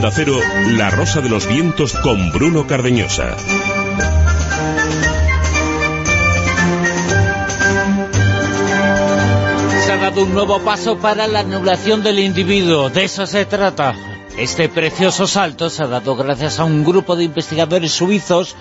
La 0.00 0.90
Rosa 0.90 1.20
de 1.20 1.28
los 1.28 1.48
Vientos 1.48 1.92
con 1.92 2.30
Bruno 2.30 2.68
Cardeñosa. 2.68 3.36
Se 9.84 9.92
ha 9.92 9.96
dado 9.96 10.22
un 10.22 10.34
nuevo 10.34 10.60
paso 10.60 10.98
para 10.98 11.26
la 11.26 11.40
anulación 11.40 12.04
del 12.04 12.20
individuo, 12.20 12.90
de 12.90 13.04
eso 13.04 13.26
se 13.26 13.44
trata. 13.44 13.96
Este 14.36 14.68
precioso 14.68 15.26
salto 15.26 15.68
se 15.68 15.82
ha 15.82 15.88
dado 15.88 16.14
gracias 16.14 16.60
a 16.60 16.64
un 16.64 16.84
grupo 16.84 17.16
de 17.16 17.24
investigadores 17.24 17.90
suizos 17.90 18.54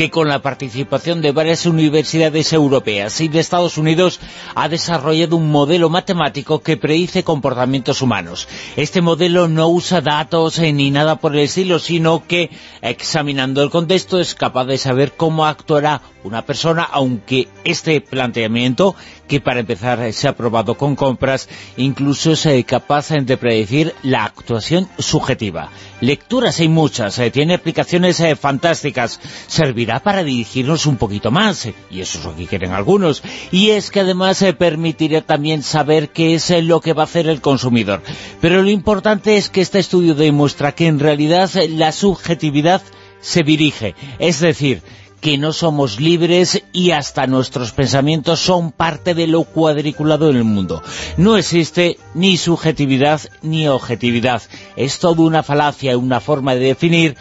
que 0.00 0.08
con 0.10 0.28
la 0.28 0.40
participación 0.40 1.20
de 1.20 1.30
varias 1.30 1.66
universidades 1.66 2.54
europeas 2.54 3.20
y 3.20 3.28
de 3.28 3.38
Estados 3.38 3.76
Unidos 3.76 4.18
ha 4.54 4.66
desarrollado 4.70 5.36
un 5.36 5.50
modelo 5.50 5.90
matemático 5.90 6.62
que 6.62 6.78
predice 6.78 7.22
comportamientos 7.22 8.00
humanos. 8.00 8.48
Este 8.76 9.02
modelo 9.02 9.46
no 9.46 9.68
usa 9.68 10.00
datos 10.00 10.58
eh, 10.58 10.72
ni 10.72 10.90
nada 10.90 11.16
por 11.16 11.34
el 11.34 11.40
estilo, 11.40 11.78
sino 11.78 12.26
que 12.26 12.48
examinando 12.80 13.62
el 13.62 13.68
contexto 13.68 14.18
es 14.18 14.34
capaz 14.34 14.64
de 14.64 14.78
saber 14.78 15.12
cómo 15.18 15.44
actuará 15.44 16.00
una 16.24 16.46
persona, 16.46 16.82
aunque 16.82 17.48
este 17.64 18.00
planteamiento, 18.00 18.94
que 19.30 19.40
para 19.40 19.60
empezar 19.60 20.12
se 20.12 20.26
ha 20.26 20.34
probado 20.34 20.74
con 20.74 20.96
compras, 20.96 21.48
incluso 21.76 22.32
es 22.32 22.46
eh, 22.46 22.64
capaz 22.64 23.10
de 23.10 23.36
predecir 23.36 23.94
la 24.02 24.24
actuación 24.24 24.88
subjetiva. 24.98 25.70
Lecturas 26.00 26.58
hay 26.58 26.68
muchas, 26.68 27.16
eh, 27.20 27.30
tiene 27.30 27.54
aplicaciones 27.54 28.20
fantásticas, 28.40 29.20
servirá 29.46 30.00
para 30.00 30.24
dirigirnos 30.24 30.84
un 30.86 30.96
poquito 30.96 31.30
más, 31.30 31.68
y 31.92 32.00
eso 32.00 32.18
es 32.18 32.24
lo 32.24 32.34
que 32.34 32.48
quieren 32.48 32.72
algunos, 32.72 33.22
y 33.52 33.70
es 33.70 33.92
que 33.92 34.00
además 34.00 34.44
permitirá 34.58 35.20
también 35.20 35.62
saber 35.62 36.08
qué 36.08 36.34
es 36.34 36.50
lo 36.64 36.80
que 36.80 36.92
va 36.92 37.02
a 37.02 37.04
hacer 37.04 37.28
el 37.28 37.40
consumidor. 37.40 38.02
Pero 38.40 38.62
lo 38.62 38.70
importante 38.70 39.36
es 39.36 39.48
que 39.48 39.60
este 39.60 39.78
estudio 39.78 40.16
demuestra 40.16 40.72
que 40.72 40.88
en 40.88 40.98
realidad 40.98 41.48
la 41.68 41.92
subjetividad 41.92 42.82
se 43.20 43.44
dirige, 43.44 43.94
es 44.18 44.40
decir, 44.40 44.82
que 45.20 45.38
no 45.38 45.52
somos 45.52 46.00
libres 46.00 46.62
y 46.72 46.92
hasta 46.92 47.26
nuestros 47.26 47.72
pensamientos 47.72 48.40
son 48.40 48.72
parte 48.72 49.14
de 49.14 49.26
lo 49.26 49.44
cuadriculado 49.44 50.30
en 50.30 50.36
el 50.36 50.44
mundo. 50.44 50.82
No 51.16 51.36
existe 51.36 51.98
ni 52.14 52.36
subjetividad 52.36 53.20
ni 53.42 53.68
objetividad. 53.68 54.42
Es 54.76 54.98
toda 54.98 55.22
una 55.22 55.42
falacia, 55.42 55.98
una 55.98 56.20
forma 56.20 56.54
de 56.54 56.60
definir 56.60 57.16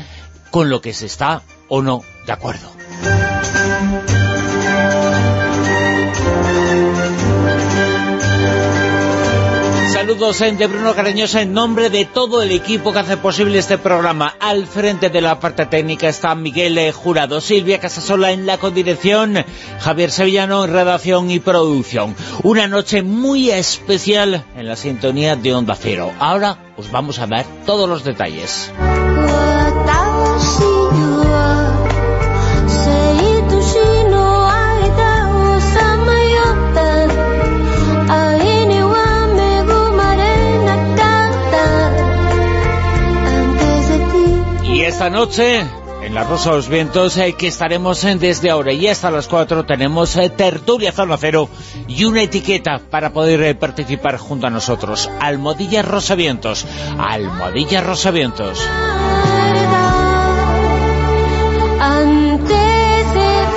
con 0.52 0.70
lo 0.70 0.82
que 0.82 0.94
se 0.94 1.06
está 1.06 1.44
o 1.68 1.82
no 1.82 2.04
de 2.26 2.32
acuerdo. 2.32 2.70
Saludos 10.10 10.40
de 10.40 10.66
Bruno 10.66 10.96
Cariñosa 10.96 11.44
en 11.44 11.54
nombre 11.54 11.92
de 11.92 12.04
todo 12.04 12.42
el 12.42 12.50
equipo 12.52 12.92
que 12.92 12.98
hace 12.98 13.16
posible 13.16 13.60
este 13.60 13.78
programa. 13.78 14.34
Al 14.40 14.66
frente 14.66 15.12
de 15.12 15.22
la 15.22 15.40
parte 15.40 15.68
técnica 15.68 16.10
está 16.10 16.34
Miguel 16.34 16.80
eh, 16.80 16.92
Jurado, 16.92 17.40
Silvia 17.42 17.80
Casasola 17.80 18.32
en 18.32 18.48
la 18.48 18.58
codirección, 18.58 19.46
Javier 19.80 20.10
Sevillano 20.10 20.66
en 20.66 20.74
redacción 20.74 21.30
y 21.30 21.40
producción. 21.40 22.16
Una 22.42 22.68
noche 22.68 23.04
muy 23.04 23.52
especial 23.52 24.46
en 24.58 24.68
la 24.68 24.76
sintonía 24.76 25.36
de 25.36 25.54
Onda 25.54 25.76
Cero. 25.80 26.12
Ahora 26.18 26.58
os 26.76 26.90
vamos 26.90 27.20
a 27.20 27.28
dar 27.28 27.46
todos 27.68 27.88
los 27.88 28.04
detalles. 28.04 28.72
Esta 45.00 45.10
noche. 45.10 45.66
En 46.02 46.14
la 46.14 46.26
Rosa 46.26 46.50
de 46.50 46.56
los 46.58 46.68
Vientos 46.68 47.16
eh, 47.16 47.32
que 47.32 47.48
estaremos 47.48 48.04
en 48.04 48.20
desde 48.20 48.50
ahora 48.50 48.74
y 48.74 48.86
hasta 48.90 49.10
las 49.10 49.30
4 49.30 49.66
tenemos 49.66 50.18
eh, 50.18 50.30
tertulia 50.30 50.92
zona 50.92 51.16
cero 51.18 51.48
y 51.88 52.04
una 52.04 52.22
etiqueta 52.22 52.82
para 52.90 53.14
poder 53.14 53.42
eh, 53.44 53.56
participar 53.56 54.18
junto 54.18 54.48
a 54.48 54.50
nosotros. 54.50 55.10
Almodilla 55.22 55.84
Rosavientos 55.84 56.66
Almodilla 56.98 57.80
Rosavientos 57.80 58.60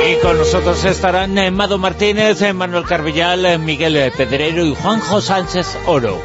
y 0.09 0.23
con 0.23 0.39
nosotros 0.39 0.85
estarán 0.85 1.57
Mado 1.57 1.77
Martínez, 1.77 2.55
Manuel 2.55 2.85
Carvillal, 2.85 3.59
Miguel 3.59 4.13
Pedrero 4.17 4.65
y 4.65 4.77
Juanjo 4.77 5.21
Sánchez 5.21 5.77
Oro 5.87 6.23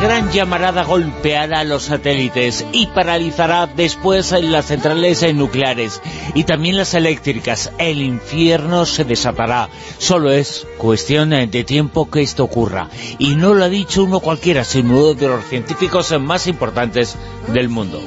gran 0.00 0.30
llamarada 0.30 0.84
golpeará 0.84 1.60
a 1.60 1.64
los 1.64 1.84
satélites 1.84 2.64
y 2.72 2.86
paralizará 2.86 3.66
después 3.66 4.32
las 4.32 4.66
centrales 4.66 5.34
nucleares 5.34 6.00
y 6.34 6.44
también 6.44 6.76
las 6.76 6.94
eléctricas. 6.94 7.72
El 7.78 8.02
infierno 8.02 8.86
se 8.86 9.04
desatará. 9.04 9.68
Solo 9.98 10.30
es 10.30 10.66
cuestión 10.78 11.30
de 11.30 11.64
tiempo 11.64 12.10
que 12.10 12.22
esto 12.22 12.44
ocurra. 12.44 12.88
Y 13.18 13.34
no 13.34 13.54
lo 13.54 13.64
ha 13.64 13.68
dicho 13.68 14.04
uno 14.04 14.20
cualquiera, 14.20 14.64
sino 14.64 14.98
uno 14.98 15.14
de 15.14 15.28
los 15.28 15.44
científicos 15.44 16.14
más 16.20 16.46
importantes 16.46 17.16
del 17.48 17.68
mundo 17.68 18.00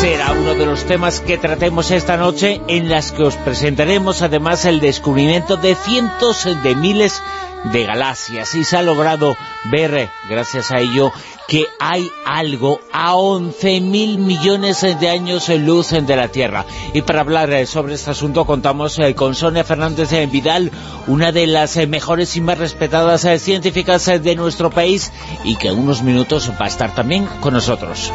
será 0.00 0.32
uno 0.32 0.54
de 0.54 0.64
los 0.64 0.84
temas 0.84 1.20
que 1.20 1.36
tratemos 1.36 1.90
esta 1.90 2.16
noche 2.16 2.62
en 2.68 2.88
las 2.88 3.12
que 3.12 3.22
os 3.22 3.34
presentaremos 3.36 4.22
además 4.22 4.64
el 4.64 4.80
descubrimiento 4.80 5.58
de 5.58 5.74
cientos 5.74 6.48
de 6.62 6.74
miles 6.74 7.20
de 7.22 7.49
galaxias 7.64 8.54
y 8.54 8.64
se 8.64 8.76
ha 8.76 8.82
logrado 8.82 9.36
ver, 9.70 10.08
gracias 10.28 10.70
a 10.70 10.78
ello, 10.78 11.12
que 11.48 11.66
hay 11.78 12.10
algo 12.24 12.80
a 12.92 13.14
11.000 13.14 14.18
millones 14.18 14.80
de 14.82 15.08
años 15.08 15.48
en 15.48 15.66
luz 15.66 15.90
de 15.90 16.16
la 16.16 16.28
Tierra. 16.28 16.64
Y 16.94 17.02
para 17.02 17.20
hablar 17.20 17.52
eh, 17.52 17.66
sobre 17.66 17.94
este 17.94 18.10
asunto 18.10 18.44
contamos 18.44 18.98
eh, 18.98 19.14
con 19.14 19.34
Sonia 19.34 19.64
Fernández 19.64 20.10
Vidal, 20.30 20.70
una 21.06 21.32
de 21.32 21.46
las 21.46 21.76
eh, 21.76 21.86
mejores 21.86 22.36
y 22.36 22.40
más 22.40 22.58
respetadas 22.58 23.26
científicas 23.42 24.06
de 24.06 24.36
nuestro 24.36 24.70
país 24.70 25.12
y 25.44 25.56
que 25.56 25.68
en 25.68 25.78
unos 25.78 26.02
minutos 26.02 26.50
va 26.60 26.66
a 26.66 26.68
estar 26.68 26.94
también 26.94 27.26
con 27.40 27.54
nosotros. 27.54 28.12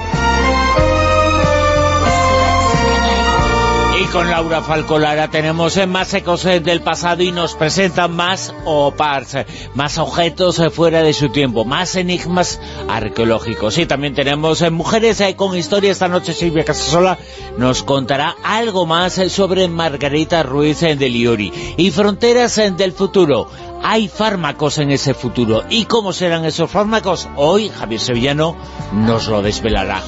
Con 4.12 4.30
Laura 4.30 4.62
Falcolara 4.62 5.30
tenemos 5.30 5.78
eh, 5.78 5.88
más 5.88 6.14
ecos 6.14 6.44
eh, 6.46 6.60
del 6.60 6.82
pasado 6.82 7.24
y 7.24 7.32
nos 7.32 7.56
presentan 7.56 8.16
más 8.16 8.54
OPARS, 8.66 9.36
eh, 9.36 9.46
más 9.74 9.98
objetos 9.98 10.62
fuera 10.74 11.02
de 11.02 11.14
su 11.14 11.30
tiempo, 11.30 11.66
más 11.66 11.96
enigmas 11.96 12.60
arqueológicos. 12.90 13.78
Y 13.78 13.86
también 13.86 14.14
tenemos 14.14 14.70
mujeres 14.72 15.24
con 15.36 15.56
historia. 15.58 15.92
Esta 15.92 16.08
noche 16.08 16.34
Silvia 16.34 16.66
Casasola 16.66 17.18
nos 17.58 17.84
contará 17.84 18.36
algo 18.44 18.86
más 18.86 19.14
sobre 19.30 19.68
Margarita 19.68 20.44
Ruiz 20.44 20.82
de 20.82 21.10
Liori. 21.10 21.54
Y 21.78 21.92
Fronteras 21.92 22.60
del 22.78 22.92
Futuro. 22.92 23.50
Hay 23.82 24.08
fármacos 24.08 24.78
en 24.78 24.92
ese 24.92 25.14
futuro. 25.14 25.64
¿Y 25.70 25.86
cómo 25.86 26.12
serán 26.12 26.44
esos 26.46 26.70
fármacos? 26.70 27.28
Hoy 27.36 27.70
Javier 27.70 28.02
Sevillano 28.02 28.56
nos 28.92 29.28
lo 29.28 29.42
desvelará. 29.42 30.02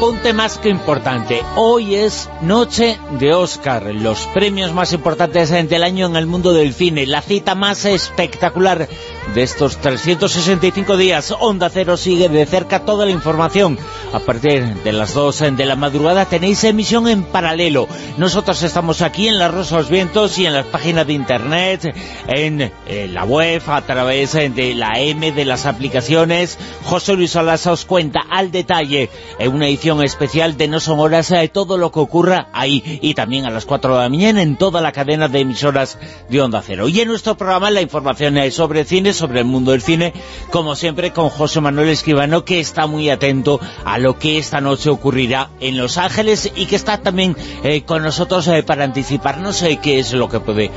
Apunte 0.00 0.32
más 0.32 0.56
que 0.56 0.70
importante, 0.70 1.42
hoy 1.56 1.94
es 1.94 2.30
noche 2.40 2.98
de 3.18 3.34
Oscar, 3.34 3.94
los 3.94 4.26
premios 4.28 4.72
más 4.72 4.94
importantes 4.94 5.50
del 5.50 5.82
año 5.82 6.06
en 6.06 6.16
el 6.16 6.26
mundo 6.26 6.54
del 6.54 6.72
cine, 6.72 7.04
la 7.06 7.20
cita 7.20 7.54
más 7.54 7.84
espectacular 7.84 8.88
de 9.34 9.42
estos 9.42 9.76
365 9.78 10.96
días. 10.96 11.34
Onda 11.38 11.70
Cero 11.70 11.96
sigue 11.96 12.28
de 12.28 12.46
cerca 12.46 12.84
toda 12.84 13.04
la 13.04 13.12
información. 13.12 13.78
A 14.12 14.18
partir 14.18 14.64
de 14.82 14.92
las 14.92 15.14
2 15.14 15.56
de 15.56 15.66
la 15.66 15.76
madrugada 15.76 16.24
tenéis 16.24 16.64
emisión 16.64 17.06
en 17.06 17.22
paralelo. 17.22 17.86
Nosotros 18.16 18.62
estamos 18.62 19.02
aquí 19.02 19.28
en 19.28 19.38
La 19.38 19.48
Rosa 19.48 19.76
de 19.76 19.82
los 19.82 19.90
Vientos 19.90 20.38
y 20.38 20.46
en 20.46 20.54
las 20.54 20.66
páginas 20.66 21.06
de 21.06 21.12
internet, 21.12 21.94
en 22.26 22.72
eh, 22.86 23.08
la 23.08 23.24
web, 23.24 23.62
a 23.66 23.82
través 23.82 24.32
de 24.32 24.74
la 24.74 24.98
M, 24.98 25.30
de 25.32 25.44
las 25.44 25.66
aplicaciones. 25.66 26.58
José 26.84 27.14
Luis 27.14 27.36
Alasa 27.36 27.72
os 27.72 27.84
cuenta 27.84 28.20
al 28.28 28.50
detalle 28.50 29.10
en 29.38 29.52
una 29.52 29.68
edición 29.68 30.02
especial 30.02 30.56
de 30.56 30.68
No 30.68 30.80
Son 30.80 30.98
Horas 30.98 31.28
de 31.28 31.48
todo 31.48 31.78
lo 31.78 31.92
que 31.92 32.00
ocurra 32.00 32.48
ahí. 32.52 32.98
Y 33.02 33.14
también 33.14 33.46
a 33.46 33.50
las 33.50 33.64
4 33.64 33.94
de 33.94 34.02
la 34.02 34.08
mañana 34.08 34.42
en 34.42 34.56
toda 34.56 34.80
la 34.80 34.92
cadena 34.92 35.28
de 35.28 35.40
emisoras 35.40 35.98
de 36.28 36.40
Onda 36.40 36.62
Cero. 36.66 36.88
Y 36.88 37.00
en 37.00 37.08
nuestro 37.08 37.36
programa 37.36 37.70
la 37.70 37.80
información 37.80 38.36
es 38.38 38.54
sobre 38.54 38.84
cine, 38.84 39.12
sobre 39.20 39.40
el 39.40 39.44
mundo 39.44 39.72
del 39.72 39.82
cine, 39.82 40.12
como 40.50 40.74
siempre 40.74 41.12
con 41.12 41.28
José 41.28 41.60
Manuel 41.60 41.90
Escribano, 41.90 42.44
que 42.44 42.58
está 42.58 42.86
muy 42.86 43.10
atento 43.10 43.60
a 43.84 43.98
lo 43.98 44.18
que 44.18 44.38
esta 44.38 44.60
noche 44.60 44.90
ocurrirá 44.90 45.50
en 45.60 45.76
Los 45.76 45.98
Ángeles 45.98 46.50
y 46.56 46.66
que 46.66 46.76
está 46.76 46.98
también 46.98 47.36
eh, 47.62 47.82
con 47.82 48.02
nosotros 48.02 48.48
eh, 48.48 48.62
para 48.62 48.84
anticiparnos 48.84 49.62
eh, 49.62 49.78
qué 49.80 49.98
es 49.98 50.12
lo 50.12 50.28
que 50.28 50.40
puede 50.40 50.70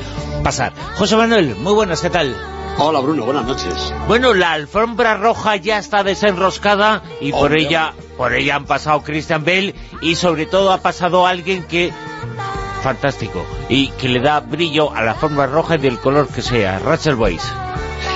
pasar. 0.44 0.74
José 0.98 1.16
Manuel, 1.16 1.56
muy 1.56 1.74
buenas, 1.74 2.02
¿qué 2.02 2.10
tal? 2.10 2.36
Hola 2.78 3.00
Bruno, 3.00 3.24
buenas 3.24 3.46
noches. 3.46 3.94
Bueno, 4.08 4.34
la 4.34 4.52
alfombra 4.52 5.16
roja 5.16 5.56
ya 5.56 5.78
está 5.78 6.04
desenroscada 6.04 7.04
y 7.22 7.32
por 7.32 7.56
ella 7.56 7.94
por 8.18 8.34
ella 8.34 8.56
han 8.56 8.66
pasado 8.66 9.04
Christian 9.04 9.46
Bale 9.46 9.76
y 10.02 10.16
sobre 10.16 10.48
todo 10.48 10.72
ha 10.72 10.80
pasado 10.80 11.26
alguien 11.26 11.64
que 11.64 11.94
fantástico. 12.84 13.46
Y 13.70 13.88
que 13.88 14.10
le 14.10 14.20
da 14.20 14.42
brillo 14.42 14.94
a 14.94 15.02
la 15.02 15.16
forma 15.16 15.48
roja 15.48 15.76
y 15.76 15.80
del 15.80 16.00
color 16.00 16.28
que 16.28 16.42
sea. 16.42 16.80
Rachel 16.80 17.16
Weisz. 17.16 17.50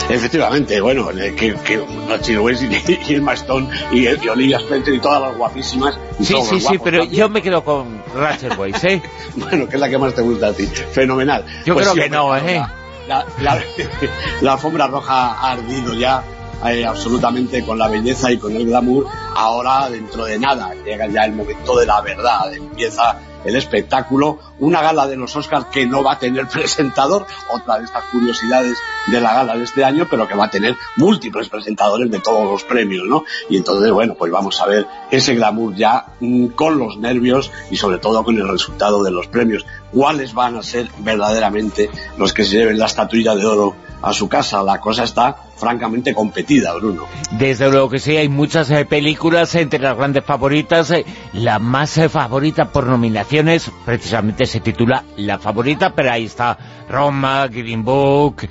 Efectivamente, 0.09 0.79
bueno, 0.79 1.09
eh, 1.11 1.35
que, 1.35 1.53
que 1.55 1.73
y, 1.75 3.11
y 3.11 3.15
Emma 3.15 3.33
Stone 3.33 3.67
y, 3.91 4.07
y 4.07 4.29
Olivia 4.29 4.57
Spencer 4.59 4.93
y 4.93 4.99
todas 4.99 5.21
las 5.21 5.35
guapísimas. 5.37 5.97
y 6.19 6.25
Sí, 6.25 6.35
sí, 6.49 6.59
sí, 6.61 6.77
pero 6.83 6.99
también. 6.99 7.19
yo 7.19 7.29
me 7.29 7.41
quedo 7.41 7.63
con 7.63 8.01
Rachel 8.15 8.53
Weisz, 8.57 8.83
¿eh? 8.85 9.01
Bueno, 9.35 9.67
que 9.67 9.75
es 9.75 9.81
la 9.81 9.89
que 9.89 9.97
más 9.97 10.13
te 10.13 10.21
gusta 10.21 10.47
a 10.47 10.53
ti. 10.53 10.65
Fenomenal. 10.65 11.45
Yo 11.65 11.75
creo 11.75 11.93
que 11.93 12.01
hombre, 12.03 12.09
no, 12.09 12.35
¿eh? 12.37 12.65
La, 13.07 13.25
la- 13.41 13.61
la 14.41 14.53
alfombra 14.53 14.87
roja 14.87 15.33
ha 15.33 15.51
ardido 15.51 15.93
ya 15.93 16.23
eh, 16.65 16.85
absolutamente 16.85 17.63
con 17.63 17.77
la 17.77 17.87
belleza 17.87 18.31
y 18.31 18.37
con 18.37 18.55
el 18.55 18.65
glamour. 18.65 19.05
Ahora, 19.35 19.89
dentro 19.89 20.25
de 20.25 20.39
nada, 20.39 20.73
llega 20.85 21.07
ya 21.07 21.25
el 21.25 21.33
momento 21.33 21.77
de 21.77 21.85
la 21.85 22.01
verdad. 22.01 22.53
Empieza 22.53 23.19
el 23.47 23.55
espectáculo. 23.55 24.39
Una 24.59 24.81
gala 24.81 25.07
de 25.07 25.15
los 25.15 25.35
Oscars 25.35 25.67
que 25.67 25.85
no 25.85 26.03
va 26.03 26.13
a 26.13 26.19
tener 26.19 26.47
presentador. 26.53 27.25
Otra 27.49 27.79
de 27.79 27.85
estas 27.85 28.03
curiosidades 28.05 28.77
de 29.07 29.21
la 29.21 29.33
gala 29.33 29.57
de 29.57 29.63
este 29.63 29.83
año, 29.83 30.05
pero 30.09 30.27
que 30.27 30.35
va 30.35 30.45
a 30.45 30.49
tener 30.49 30.75
múltiples 30.97 31.49
presentadores 31.49 32.11
de 32.11 32.19
todos 32.19 32.43
los 32.43 32.63
premios, 32.63 33.07
¿no? 33.07 33.23
Y 33.49 33.57
entonces, 33.57 33.91
bueno, 33.91 34.15
pues 34.15 34.31
vamos 34.31 34.59
a 34.61 34.65
ver 34.65 34.85
ese 35.09 35.35
glamour 35.35 35.73
ya 35.75 36.05
mm, 36.19 36.47
con 36.47 36.77
los 36.77 36.97
nervios 36.97 37.51
y 37.71 37.77
sobre 37.77 37.99
todo 37.99 38.23
con 38.23 38.37
el 38.37 38.47
resultado 38.47 39.03
de 39.03 39.11
los 39.11 39.27
premios. 39.27 39.65
¿Cuáles 39.91 40.33
van 40.33 40.57
a 40.57 40.63
ser 40.63 40.89
verdaderamente 40.99 41.89
los 42.17 42.33
que 42.33 42.43
se 42.43 42.57
lleven 42.57 42.77
la 42.77 42.87
estatuilla 42.87 43.33
de 43.35 43.45
oro 43.45 43.86
a 44.01 44.13
su 44.13 44.27
casa? 44.29 44.61
La 44.63 44.79
cosa 44.79 45.03
está 45.03 45.35
francamente 45.57 46.13
competida, 46.13 46.73
Bruno. 46.75 47.05
Desde 47.31 47.69
luego 47.71 47.89
que 47.89 47.99
sí, 47.99 48.15
hay 48.15 48.29
muchas 48.29 48.69
eh, 48.69 48.85
películas 48.85 49.55
entre 49.55 49.79
las 49.79 49.97
grandes 49.97 50.23
favoritas. 50.23 50.91
eh, 50.91 51.03
la 51.33 51.57
más 51.59 51.97
eh, 51.97 52.07
favorita 52.09 52.71
por 52.71 52.85
nominaciones, 52.85 53.71
precisamente 53.85 54.45
se 54.45 54.59
titula 54.59 55.03
La 55.17 55.39
Favorita, 55.39 55.93
pero 55.95 56.11
ahí 56.11 56.25
está 56.25 56.57
Roma, 56.89 57.47
Green 57.47 57.83
Book, 57.83 58.47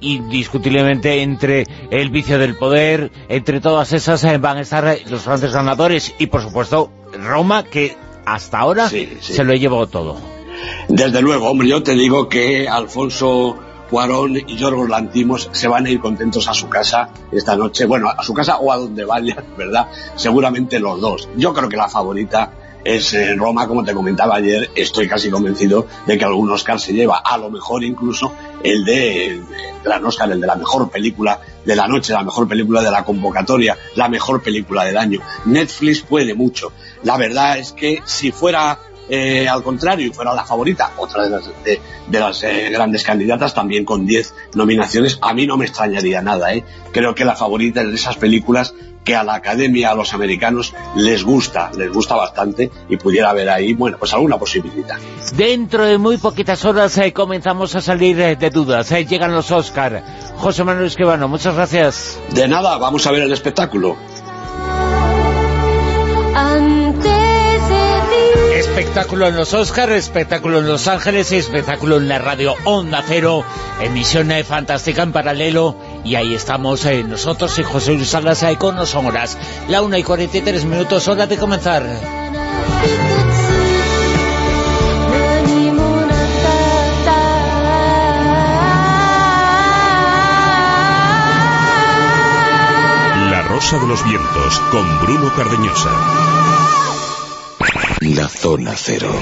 indiscutiblemente 0.00 1.22
entre 1.22 1.64
El 1.90 2.10
Vicio 2.10 2.38
del 2.38 2.56
Poder, 2.56 3.10
entre 3.28 3.60
todas 3.60 3.92
esas 3.92 4.22
van 4.40 4.58
a 4.58 4.60
estar 4.60 4.98
los 5.08 5.24
grandes 5.24 5.52
ganadores 5.52 6.14
y 6.18 6.26
por 6.26 6.42
supuesto 6.42 6.90
Roma, 7.12 7.62
que 7.64 7.96
hasta 8.24 8.58
ahora 8.58 8.88
Sí, 8.88 9.08
sí. 9.20 9.34
se 9.34 9.44
lo 9.44 9.54
llevó 9.54 9.86
todo. 9.86 10.16
Desde 10.88 11.22
luego, 11.22 11.48
hombre, 11.50 11.68
yo 11.68 11.82
te 11.82 11.94
digo 11.94 12.28
que 12.28 12.68
Alfonso 12.68 13.58
Cuarón 13.90 14.36
y 14.36 14.56
Yorgos 14.56 14.88
Lantimos 14.88 15.48
se 15.52 15.68
van 15.68 15.86
a 15.86 15.90
ir 15.90 16.00
contentos 16.00 16.48
a 16.48 16.54
su 16.54 16.68
casa 16.68 17.10
esta 17.30 17.56
noche. 17.56 17.86
Bueno, 17.86 18.08
a 18.08 18.22
su 18.22 18.34
casa 18.34 18.58
o 18.58 18.72
a 18.72 18.76
donde 18.76 19.04
vayan, 19.04 19.44
¿verdad? 19.56 19.88
Seguramente 20.16 20.78
los 20.80 21.00
dos. 21.00 21.28
Yo 21.36 21.52
creo 21.52 21.68
que 21.68 21.76
la 21.76 21.88
favorita 21.88 22.52
es 22.86 23.14
eh, 23.14 23.34
Roma, 23.34 23.66
como 23.66 23.84
te 23.84 23.92
comentaba 23.92 24.36
ayer. 24.36 24.70
Estoy 24.74 25.08
casi 25.08 25.30
convencido 25.30 25.86
de 26.06 26.16
que 26.16 26.24
algún 26.24 26.50
Oscar 26.50 26.78
se 26.78 26.92
lleva. 26.92 27.18
A 27.18 27.36
lo 27.36 27.50
mejor 27.50 27.82
incluso 27.82 28.32
el 28.62 28.84
de, 28.84 29.26
el 29.26 29.44
gran 29.82 30.04
Oscar, 30.04 30.30
el 30.30 30.40
de 30.40 30.46
la 30.46 30.54
mejor 30.54 30.88
película 30.88 31.40
de 31.64 31.74
la 31.74 31.88
noche, 31.88 32.12
la 32.12 32.22
mejor 32.22 32.46
película 32.46 32.82
de 32.82 32.90
la 32.90 33.04
convocatoria, 33.04 33.76
la 33.96 34.08
mejor 34.08 34.40
película 34.42 34.84
del 34.84 34.96
año. 34.96 35.20
Netflix 35.46 36.02
puede 36.02 36.34
mucho. 36.34 36.72
La 37.02 37.16
verdad 37.16 37.58
es 37.58 37.72
que 37.72 38.02
si 38.04 38.30
fuera 38.30 38.78
eh, 39.08 39.48
al 39.48 39.62
contrario 39.62 40.06
y 40.06 40.10
fuera 40.10 40.34
la 40.34 40.44
favorita, 40.44 40.92
otra 40.96 41.24
de 41.24 41.30
las, 41.30 41.46
de, 41.64 41.80
de 42.08 42.20
las 42.20 42.42
eh, 42.42 42.70
grandes 42.70 43.02
candidatas, 43.04 43.54
también 43.54 43.84
con 43.84 44.06
10 44.06 44.34
nominaciones, 44.54 45.18
a 45.22 45.32
mí 45.34 45.46
no 45.46 45.56
me 45.56 45.66
extrañaría 45.66 46.22
nada. 46.22 46.52
¿eh? 46.54 46.64
Creo 46.92 47.14
que 47.14 47.24
la 47.24 47.36
favorita 47.36 47.82
es 47.82 47.88
de 47.88 47.94
esas 47.94 48.16
películas 48.16 48.74
que 49.04 49.14
a 49.14 49.22
la 49.22 49.34
academia, 49.36 49.92
a 49.92 49.94
los 49.94 50.12
americanos, 50.14 50.74
les 50.96 51.22
gusta, 51.22 51.70
les 51.78 51.92
gusta 51.92 52.16
bastante 52.16 52.72
y 52.88 52.96
pudiera 52.96 53.30
haber 53.30 53.48
ahí, 53.48 53.72
bueno, 53.72 53.98
pues 53.98 54.12
alguna 54.12 54.36
posibilidad. 54.36 54.96
Dentro 55.36 55.84
de 55.86 55.96
muy 55.96 56.16
poquitas 56.18 56.64
horas 56.64 56.98
eh, 56.98 57.12
comenzamos 57.12 57.76
a 57.76 57.80
salir 57.80 58.20
eh, 58.20 58.34
de 58.34 58.50
dudas. 58.50 58.90
eh, 58.90 59.06
llegan 59.06 59.32
los 59.32 59.52
Oscar. 59.52 60.02
José 60.38 60.64
Manuel 60.64 60.88
Esquivano, 60.88 61.28
muchas 61.28 61.54
gracias. 61.54 62.18
De 62.32 62.48
nada, 62.48 62.78
vamos 62.78 63.06
a 63.06 63.12
ver 63.12 63.22
el 63.22 63.32
espectáculo 63.32 63.96
espectáculo 68.78 69.26
en 69.26 69.36
los 69.36 69.54
Oscars, 69.54 69.92
espectáculo 69.92 70.58
en 70.58 70.68
Los 70.68 70.86
Ángeles, 70.86 71.32
y 71.32 71.36
espectáculo 71.36 71.96
en 71.96 72.08
la 72.08 72.18
radio 72.18 72.54
Onda 72.64 73.02
Cero, 73.06 73.42
emisión 73.80 74.30
fantástica 74.46 75.02
en 75.02 75.12
paralelo, 75.12 75.76
y 76.04 76.14
ahí 76.14 76.34
estamos 76.34 76.84
eh, 76.84 77.02
nosotros 77.02 77.58
y 77.58 77.62
José 77.62 77.94
Luis 77.94 78.10
Salas 78.10 78.44
con 78.58 78.76
no 78.76 78.84
son 78.84 79.06
horas. 79.06 79.38
La 79.70 79.80
1 79.80 79.96
y 79.96 80.02
43 80.02 80.66
minutos, 80.66 81.08
hora 81.08 81.26
de 81.26 81.38
comenzar. 81.38 81.84
La 93.30 93.42
Rosa 93.48 93.78
de 93.78 93.86
los 93.86 94.04
Vientos, 94.04 94.60
con 94.70 95.00
Bruno 95.00 95.32
Cardeñosa. 95.34 96.45
La 98.14 98.28
zona 98.28 98.72
cero. 98.76 99.12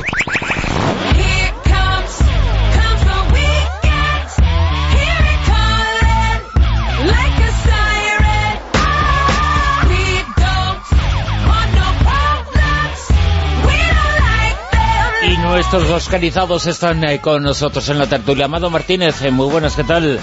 Y 15.23 15.37
nuestros 15.39 15.89
oscarizados 15.89 16.67
están 16.67 17.03
eh, 17.05 17.23
con 17.23 17.43
nosotros 17.43 17.89
en 17.89 17.99
la 17.99 18.07
tertulia. 18.07 18.45
Amado 18.45 18.69
Martínez, 18.69 19.23
eh, 19.23 19.31
muy 19.31 19.51
buenas, 19.51 19.77
¿qué 19.77 19.85
tal? 19.85 20.21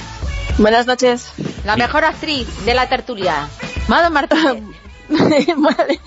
Buenas 0.59 0.85
noches. 0.85 1.31
La 1.65 1.77
mejor 1.77 2.05
actriz 2.05 2.47
de 2.63 2.75
la 2.75 2.87
tertulia. 2.87 3.47
Mado 3.87 4.11
Martínez. 4.11 4.61
Vale. 5.09 5.99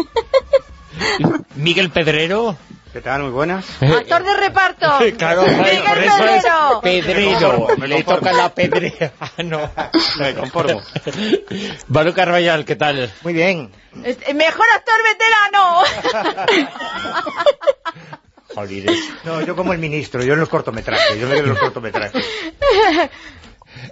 Miguel 1.56 1.91
Pedrero. 1.91 2.56
¿Qué 2.93 3.00
tal? 3.00 3.23
Muy 3.23 3.32
buenas. 3.32 3.67
Actor 3.82 4.23
de 4.23 4.37
reparto. 4.37 4.87
Claro, 5.19 5.43
Miguel 5.43 5.82
por 5.85 5.99
eso 5.99 6.17
es 6.17 6.81
Pedrero. 6.81 6.81
Pedrero. 6.81 7.69
Me 7.76 7.88
Le 7.88 8.05
toca 8.05 8.32
la 8.32 8.55
pedrea. 8.55 9.12
Ah, 9.20 9.43
no. 9.43 9.70
Me 10.19 10.35
conformo. 10.35 10.81
Manu 11.88 12.12
Carvallal, 12.14 12.64
¿qué 12.64 12.76
tal? 12.76 13.12
Muy 13.23 13.32
bien. 13.32 13.73
Este, 14.05 14.32
Mejor 14.35 14.66
actor 14.76 14.95
veterano. 15.02 15.83
Jolines. 18.54 19.09
No, 19.25 19.40
yo 19.42 19.57
como 19.57 19.73
el 19.73 19.80
ministro, 19.80 20.23
yo 20.23 20.35
en 20.35 20.40
los 20.40 20.49
cortometrajes, 20.49 21.18
yo 21.18 21.26
me 21.26 21.35
quedo 21.35 21.45
en 21.45 21.50
los 21.50 21.59
cortometrajes. 21.59 22.25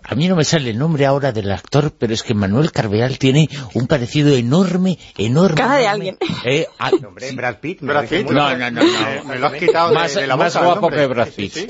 A 0.05 0.15
mí 0.15 0.29
no 0.29 0.37
me 0.37 0.45
sale 0.45 0.71
el 0.71 0.79
nombre 0.79 1.07
ahora 1.07 1.33
del 1.33 1.51
actor, 1.51 1.93
pero 1.99 2.13
es 2.15 2.23
que 2.23 2.35
Manuel 2.35 2.73
Carvallal 2.73 3.19
tiene 3.19 3.49
un 3.75 3.87
parecido 3.87 4.35
enorme, 4.37 4.99
enorme. 5.17 5.57
Cara 5.57 5.77
de 5.77 5.87
alguien. 5.87 6.19
Eh, 6.45 6.67
ah, 6.79 6.91
Hombre, 7.07 7.33
Brad 7.33 7.57
Pitt. 7.61 7.81
Brad 7.83 8.07
Pitt. 8.09 8.31
No, 8.31 8.57
no, 8.57 8.71
no, 8.71 8.83
no. 8.83 9.25
Me 9.25 9.39
lo 9.39 9.47
has 9.47 9.55
quitado 9.55 9.95
más, 9.95 10.15
de 10.15 10.27
la 10.27 10.37
más 10.37 10.55
boca, 10.55 10.67
guapo 10.67 10.89
que 10.91 11.07
Brad 11.07 11.29
Pitt. 11.29 11.53
sí. 11.53 11.67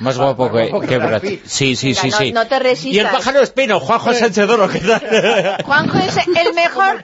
Más 0.00 0.18
guapo 0.18 0.50
que, 0.50 0.72
que 0.80 0.86
que 0.88 0.98
Brad 0.98 1.20
Pitt. 1.20 1.42
Sí, 1.46 1.76
sí, 1.76 1.94
sí, 1.94 2.10
sí. 2.10 2.32
no- 2.32 2.42
no 2.42 2.48
te 2.48 2.58
resistas. 2.58 2.94
Y 2.94 2.98
el 2.98 3.06
pájaro 3.08 3.40
espino, 3.40 3.78
Juanjo 3.78 4.12
Sánchez 4.12 4.46
Doro, 4.48 4.68
¿qué 4.68 4.80
tal? 4.80 5.62
Juanjo 5.64 5.98
es 5.98 6.16
el 6.26 6.52
mejor, 6.54 7.00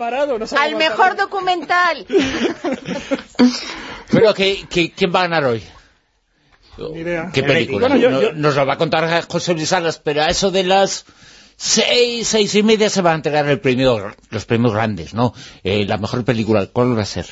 al 0.59 0.77
mejor 0.77 1.17
documental. 1.17 2.05
Pero, 4.11 4.35
¿qué, 4.35 4.65
qué, 4.69 4.91
quién 4.93 5.13
va 5.15 5.21
a 5.21 5.23
ganar 5.23 5.45
hoy? 5.45 5.63
¿Qué 7.33 7.41
El 7.41 7.47
película? 7.47 7.89
Bueno, 7.89 8.21
yo- 8.21 8.33
Nos 8.33 8.57
lo 8.57 8.67
va 8.67 8.75
a 8.75 8.79
contar 8.79 9.23
José 9.29 9.55
Luis 9.55 9.69
Salas, 9.69 10.01
pero 10.03 10.23
a 10.23 10.29
eso 10.29 10.51
de 10.51 10.65
las 10.65 11.05
seis, 11.57 12.27
seis 12.29 12.55
y 12.55 12.63
media 12.63 12.89
se 12.91 13.03
va 13.03 13.13
a 13.13 13.15
entregar 13.15 13.47
el 13.49 13.61
premio, 13.61 14.13
los 14.31 14.45
premios 14.47 14.73
grandes, 14.73 15.15
¿no? 15.15 15.35
Eh, 15.63 15.85
la 15.87 15.99
mejor 15.99 16.25
película, 16.25 16.67
¿cuál 16.73 16.97
va 16.97 17.03
a 17.03 17.07
ser? 17.07 17.27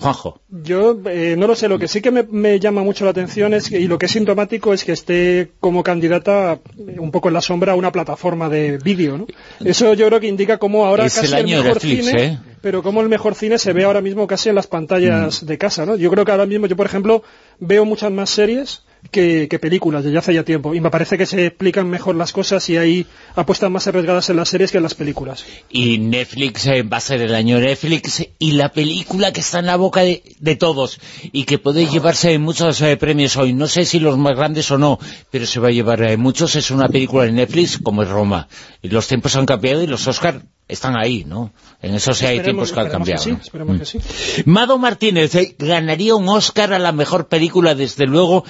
Juanjo. 0.00 0.40
Yo 0.48 0.96
eh, 1.06 1.34
no 1.36 1.48
lo 1.48 1.56
sé, 1.56 1.66
lo 1.68 1.76
que 1.76 1.88
sí 1.88 2.00
que 2.00 2.12
me, 2.12 2.22
me 2.22 2.60
llama 2.60 2.84
mucho 2.84 3.04
la 3.04 3.10
atención 3.10 3.52
es 3.52 3.68
que, 3.68 3.80
y 3.80 3.88
lo 3.88 3.98
que 3.98 4.06
es 4.06 4.12
sintomático 4.12 4.72
es 4.72 4.84
que 4.84 4.92
esté 4.92 5.50
como 5.58 5.82
candidata 5.82 6.60
eh, 6.78 6.96
un 7.00 7.10
poco 7.10 7.26
en 7.26 7.34
la 7.34 7.40
sombra 7.40 7.72
a 7.72 7.74
una 7.74 7.90
plataforma 7.90 8.48
de 8.48 8.78
vídeo, 8.78 9.18
¿no? 9.18 9.26
Eso 9.64 9.94
yo 9.94 10.06
creo 10.06 10.20
que 10.20 10.28
indica 10.28 10.58
cómo 10.58 10.86
ahora 10.86 11.04
Es 11.06 11.16
casi 11.16 11.26
el 11.26 11.34
año 11.34 11.56
mejor 11.64 11.82
Netflix, 11.82 12.06
cine, 12.06 12.24
¿eh? 12.24 12.38
pero 12.60 12.84
cómo 12.84 13.00
el 13.00 13.08
mejor 13.08 13.34
cine 13.34 13.58
se 13.58 13.72
ve 13.72 13.84
ahora 13.84 14.00
mismo 14.00 14.28
casi 14.28 14.48
en 14.48 14.54
las 14.54 14.68
pantallas 14.68 15.44
de 15.44 15.58
casa, 15.58 15.84
¿no? 15.84 15.96
Yo 15.96 16.10
creo 16.10 16.24
que 16.24 16.30
ahora 16.30 16.46
mismo, 16.46 16.66
yo 16.68 16.76
por 16.76 16.86
ejemplo, 16.86 17.24
veo 17.58 17.84
muchas 17.84 18.12
más 18.12 18.30
series 18.30 18.82
que, 19.10 19.48
que 19.48 19.58
películas 19.58 20.04
desde 20.04 20.18
hace 20.18 20.34
ya 20.34 20.44
tiempo 20.44 20.74
y 20.74 20.80
me 20.80 20.90
parece 20.90 21.16
que 21.16 21.26
se 21.26 21.46
explican 21.46 21.88
mejor 21.88 22.16
las 22.16 22.32
cosas 22.32 22.68
y 22.68 22.76
hay 22.76 23.06
apuestas 23.34 23.70
más 23.70 23.86
arriesgadas 23.86 24.28
en 24.30 24.36
las 24.36 24.48
series 24.48 24.70
que 24.70 24.78
en 24.78 24.82
las 24.82 24.94
películas. 24.94 25.44
Y 25.70 25.98
Netflix 25.98 26.66
eh, 26.66 26.82
va 26.82 26.98
a 26.98 27.00
ser 27.00 27.22
el 27.22 27.34
año 27.34 27.58
Netflix 27.58 28.26
y 28.38 28.52
la 28.52 28.72
película 28.72 29.32
que 29.32 29.40
está 29.40 29.60
en 29.60 29.66
la 29.66 29.76
boca 29.76 30.02
de, 30.02 30.56
todos 30.56 31.00
y 31.32 31.44
que 31.44 31.58
puede 31.58 31.86
llevarse 31.86 32.38
muchos 32.38 32.80
eh, 32.82 32.96
premios 32.96 33.36
hoy. 33.36 33.52
No 33.52 33.66
sé 33.66 33.84
si 33.84 34.00
los 34.00 34.18
más 34.18 34.36
grandes 34.36 34.70
o 34.70 34.78
no, 34.78 34.98
pero 35.30 35.46
se 35.46 35.60
va 35.60 35.68
a 35.68 35.72
llevar 35.72 36.02
eh, 36.02 36.16
muchos. 36.16 36.56
Es 36.56 36.70
una 36.70 36.88
película 36.88 37.24
de 37.24 37.32
Netflix 37.32 37.78
como 37.78 38.02
es 38.02 38.08
Roma. 38.08 38.48
Los 38.82 39.06
tiempos 39.06 39.36
han 39.36 39.46
cambiado 39.46 39.82
y 39.82 39.86
los 39.86 40.06
Oscar 40.06 40.42
están 40.68 40.96
ahí, 40.96 41.24
¿no? 41.24 41.52
En 41.82 41.94
eso 41.94 42.12
sí 42.12 42.26
hay 42.26 42.40
tiempos 42.40 42.72
que 42.72 42.80
han 42.80 42.90
cambiado. 42.90 43.22
sí, 43.22 43.32
¿no? 43.32 43.38
esperemos 43.38 43.76
Mm. 43.76 43.78
que 43.78 43.84
sí. 43.86 43.98
Mado 44.44 44.78
Martínez 44.78 45.34
eh, 45.34 45.56
ganaría 45.58 46.14
un 46.14 46.28
Oscar 46.28 46.72
a 46.72 46.78
la 46.78 46.92
mejor 46.92 47.28
película, 47.28 47.74
desde 47.74 48.06
luego, 48.06 48.44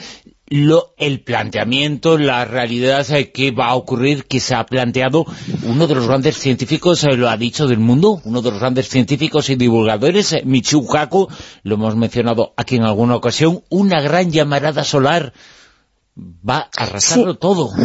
lo, 0.51 0.95
el 0.97 1.21
planteamiento, 1.21 2.17
la 2.19 2.45
realidad 2.45 3.09
eh, 3.11 3.31
que 3.31 3.51
va 3.51 3.69
a 3.69 3.75
ocurrir, 3.75 4.25
que 4.25 4.41
se 4.41 4.55
ha 4.55 4.65
planteado 4.65 5.27
uno 5.65 5.87
de 5.87 5.95
los 5.95 6.07
grandes 6.07 6.39
científicos, 6.39 7.05
eh, 7.05 7.17
lo 7.17 7.29
ha 7.29 7.37
dicho 7.37 7.67
del 7.67 7.79
mundo, 7.79 8.21
uno 8.25 8.41
de 8.43 8.51
los 8.51 8.59
grandes 8.59 8.89
científicos 8.89 9.51
y 9.51 9.57
divulgadores, 9.57 10.33
eh, 10.33 10.43
Michio 10.45 10.85
Kaku, 10.87 11.29
lo 11.63 11.75
hemos 11.75 11.97
mencionado 11.97 12.55
aquí 12.57 12.77
en 12.77 12.85
alguna 12.85 13.17
ocasión, 13.17 13.63
una 13.69 14.01
gran 14.01 14.31
llamarada 14.31 14.85
solar 14.85 15.33
va 16.19 16.69
a 16.77 16.85
arrasarlo 16.85 17.37
todo. 17.37 17.71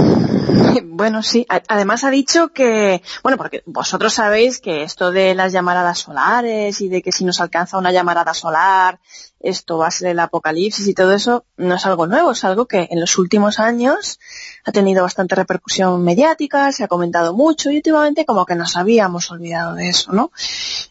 Bueno, 0.96 1.24
sí. 1.24 1.46
Además 1.50 2.04
ha 2.04 2.12
dicho 2.12 2.50
que, 2.50 3.02
bueno, 3.24 3.38
porque 3.38 3.63
vosotros 3.66 4.13
sabéis 4.13 4.60
que 4.60 4.84
esto 4.84 5.12
de 5.12 5.34
las 5.34 5.52
llamaradas 5.52 6.00
solares 6.00 6.82
y 6.82 6.88
de 6.88 7.02
que 7.02 7.12
si 7.12 7.25
nos 7.25 7.42
alcanza 7.42 7.78
una 7.78 7.92
llamarada 7.92 8.34
solar, 8.34 9.00
esto 9.40 9.80
va 9.80 9.88
a 9.88 9.92
ser 9.92 10.10
el 10.10 10.20
apocalipsis 10.20 10.88
y 10.88 10.94
todo 10.94 11.13
eso, 11.13 11.46
no 11.58 11.75
es 11.75 11.86
algo 11.86 12.06
nuevo, 12.08 12.32
es 12.32 12.44
algo 12.44 12.68
que 12.68 12.88
en 12.92 13.00
los 13.00 13.18
últimos 13.18 13.60
años 13.60 14.20
ha 14.66 14.72
tenido 14.72 15.04
bastante 15.04 15.36
repercusión 15.36 16.04
mediática, 16.04 16.72
se 16.72 16.84
ha 16.84 16.88
comentado 16.88 17.34
mucho 17.34 17.72
y 17.72 17.78
últimamente 17.78 18.25
como 18.25 18.46
que 18.46 18.56
nos 18.56 18.78
habíamos 18.78 19.32
olvidado 19.32 19.75
de 19.75 19.90
eso, 19.90 20.12
¿no? 20.12 20.32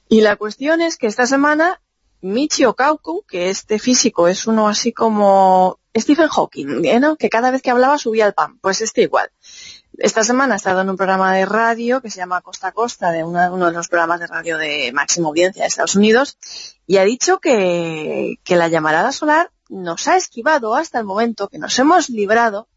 Y 0.09 0.21
la 0.21 0.37
cuestión 0.37 0.81
es 0.81 0.97
que 0.97 1.07
esta 1.07 1.27
semana 1.27 1.81
Michio 2.21 2.75
Kaku, 2.75 3.25
que 3.27 3.51
este 3.51 3.79
físico 3.79 4.29
es 4.29 4.47
uno 4.47 4.69
así 4.69 4.93
como 4.93 5.79
Stephen 5.97 6.29
Hawking, 6.29 6.85
¿eh, 6.85 7.01
¿no? 7.01 7.17
que 7.17 7.29
cada 7.29 7.51
vez 7.51 7.61
que 7.63 7.71
hablaba 7.71 7.99
subía 7.99 8.27
el 8.27 8.33
pan, 8.33 8.59
pues 8.61 8.81
este 8.81 9.03
igual. 9.03 9.31
Esta 9.99 10.25
semana 10.25 10.55
ha 10.55 10.57
estado 10.57 10.81
en 10.81 10.89
un 10.89 10.97
programa 10.97 11.35
de 11.35 11.45
radio 11.45 12.01
que 12.01 12.09
se 12.11 12.17
llama 12.17 12.41
Costa 12.41 12.69
a 12.69 12.73
Costa, 12.73 13.11
de 13.13 13.25
una- 13.25 13.53
uno 13.53 13.67
de 13.67 13.73
los 13.73 13.89
programas 13.89 14.21
de 14.21 14.27
radio 14.27 14.57
de 14.57 14.91
máxima 14.95 15.29
audiencia 15.29 15.63
de 15.63 15.69
Estados 15.69 15.95
Unidos, 15.97 16.39
y 16.87 16.97
ha 16.97 17.05
dicho 17.05 17.39
que, 17.41 18.37
que 18.43 18.57
la 18.57 18.69
llamarada 18.69 19.13
solar 19.13 19.51
nos 19.69 20.09
ha 20.09 20.17
esquivado 20.17 20.75
hasta 20.75 20.99
el 20.99 21.05
momento, 21.05 21.49
que 21.49 21.59
nos 21.59 21.79
hemos 21.79 22.09
librado, 22.09 22.69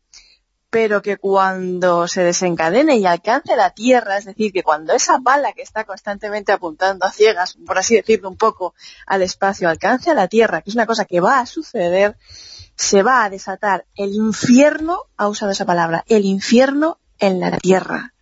pero 0.69 1.01
que 1.01 1.15
cuando 1.15 2.09
se 2.09 2.21
desencadene 2.21 2.97
y 2.97 3.05
alcance 3.05 3.55
la 3.55 3.69
Tierra, 3.69 4.17
es 4.17 4.25
decir, 4.25 4.51
que 4.51 4.61
cuando 4.61 4.91
esa 4.93 5.19
bala 5.19 5.53
que 5.53 5.61
está 5.61 5.85
constantemente 5.85 6.51
apuntando 6.51 7.05
a 7.05 7.11
ciegas, 7.13 7.55
por 7.65 7.77
así 7.77 7.95
decirlo 7.95 8.27
un 8.27 8.35
poco, 8.35 8.73
al 9.07 9.21
espacio, 9.21 9.69
alcance 9.69 10.11
a 10.11 10.15
la 10.15 10.27
Tierra, 10.27 10.61
que 10.61 10.69
es 10.71 10.75
una 10.75 10.85
cosa 10.85 11.05
que 11.05 11.21
va 11.21 11.39
a 11.39 11.45
suceder, 11.45 12.17
se 12.75 13.03
va 13.03 13.23
a 13.23 13.29
desatar 13.29 13.85
el 13.95 14.13
infierno, 14.13 14.99
ha 15.17 15.27
usado 15.27 15.51
esa 15.51 15.65
palabra, 15.65 16.03
el 16.07 16.25
infierno 16.25 16.99
en 17.19 17.39
la 17.39 17.57
Tierra. 17.57 18.13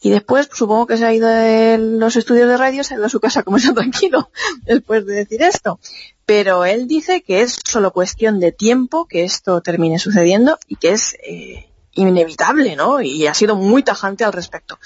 Y 0.00 0.10
después, 0.10 0.48
supongo 0.52 0.86
que 0.86 0.96
se 0.96 1.04
ha 1.04 1.12
ido 1.12 1.28
de 1.28 1.76
los 1.78 2.14
estudios 2.16 2.48
de 2.48 2.56
radio, 2.56 2.84
se 2.84 2.94
ha 2.94 2.96
ido 2.98 3.06
a 3.06 3.10
su 3.10 3.20
casa 3.20 3.40
a 3.40 3.42
comerse 3.42 3.72
tranquilo, 3.74 4.30
después 4.62 5.04
de 5.06 5.14
decir 5.14 5.42
esto. 5.42 5.80
Pero 6.24 6.64
él 6.64 6.86
dice 6.86 7.22
que 7.22 7.42
es 7.42 7.58
solo 7.64 7.92
cuestión 7.92 8.38
de 8.38 8.52
tiempo 8.52 9.06
que 9.06 9.24
esto 9.24 9.60
termine 9.60 9.98
sucediendo 9.98 10.58
y 10.68 10.76
que 10.76 10.90
es 10.90 11.16
eh, 11.24 11.68
inevitable, 11.94 12.76
¿no? 12.76 13.00
Y 13.00 13.26
ha 13.26 13.34
sido 13.34 13.56
muy 13.56 13.82
tajante 13.82 14.24
al 14.24 14.32
respecto. 14.32 14.78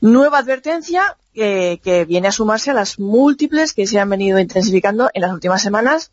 Nueva 0.00 0.38
advertencia 0.38 1.16
eh, 1.34 1.78
que 1.82 2.04
viene 2.04 2.28
a 2.28 2.32
sumarse 2.32 2.70
a 2.70 2.74
las 2.74 2.98
múltiples 2.98 3.72
que 3.72 3.86
se 3.86 3.98
han 3.98 4.10
venido 4.10 4.38
intensificando 4.38 5.10
en 5.14 5.22
las 5.22 5.32
últimas 5.32 5.62
semanas 5.62 6.12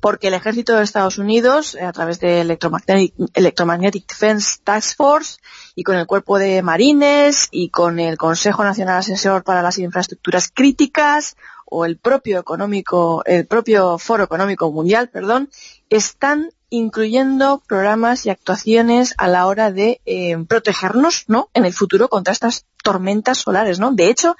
porque 0.00 0.28
el 0.28 0.34
ejército 0.34 0.74
de 0.74 0.82
Estados 0.82 1.18
Unidos, 1.18 1.74
eh, 1.74 1.84
a 1.84 1.92
través 1.92 2.20
de 2.20 2.40
Electromagnetic, 2.40 4.08
Defense 4.08 4.58
Task 4.64 4.96
Force 4.96 5.38
y 5.74 5.84
con 5.84 5.96
el 5.96 6.06
cuerpo 6.06 6.38
de 6.38 6.62
marines 6.62 7.48
y 7.50 7.68
con 7.70 8.00
el 8.00 8.16
Consejo 8.16 8.64
Nacional 8.64 8.98
Asesor 8.98 9.44
para 9.44 9.62
las 9.62 9.78
Infraestructuras 9.78 10.50
Críticas 10.52 11.36
o 11.66 11.84
el 11.84 11.98
propio 11.98 12.40
económico, 12.40 13.22
el 13.26 13.46
propio 13.46 13.98
Foro 13.98 14.24
Económico 14.24 14.72
Mundial, 14.72 15.08
perdón, 15.08 15.50
están 15.88 16.50
incluyendo 16.70 17.62
programas 17.66 18.26
y 18.26 18.30
actuaciones 18.30 19.14
a 19.18 19.28
la 19.28 19.46
hora 19.46 19.70
de 19.70 20.00
eh, 20.06 20.36
protegernos, 20.48 21.24
¿no? 21.26 21.50
En 21.52 21.64
el 21.64 21.72
futuro 21.72 22.08
contra 22.08 22.32
estas 22.32 22.64
tormentas 22.82 23.38
solares, 23.38 23.78
¿no? 23.80 23.92
De 23.92 24.08
hecho, 24.08 24.36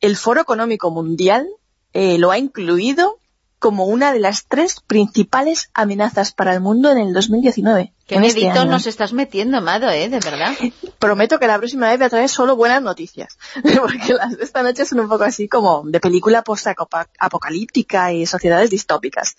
el 0.00 0.16
Foro 0.16 0.40
Económico 0.40 0.90
Mundial 0.90 1.46
eh, 1.92 2.18
lo 2.18 2.30
ha 2.30 2.38
incluido 2.38 3.18
como 3.64 3.86
una 3.86 4.12
de 4.12 4.20
las 4.20 4.44
tres 4.46 4.82
principales 4.86 5.70
amenazas 5.72 6.32
para 6.32 6.52
el 6.52 6.60
mundo 6.60 6.90
en 6.92 6.98
el 6.98 7.14
2019. 7.14 7.94
Qué 8.06 8.16
en 8.16 8.24
este 8.24 8.52
nos 8.66 8.86
estás 8.86 9.14
metiendo, 9.14 9.56
Amado, 9.56 9.88
¿eh? 9.88 10.10
De 10.10 10.20
verdad. 10.20 10.52
Prometo 10.98 11.38
que 11.38 11.46
la 11.46 11.56
próxima 11.56 11.88
vez 11.88 11.96
voy 11.96 12.04
a 12.04 12.10
traer 12.10 12.28
solo 12.28 12.56
buenas 12.56 12.82
noticias, 12.82 13.38
porque 13.80 14.12
las 14.12 14.36
de 14.36 14.44
esta 14.44 14.62
noche 14.62 14.84
son 14.84 15.00
un 15.00 15.08
poco 15.08 15.24
así 15.24 15.48
como 15.48 15.82
de 15.86 15.98
película 15.98 16.42
post-apocalíptica 16.42 18.12
y 18.12 18.26
sociedades 18.26 18.68
distópicas. 18.68 19.38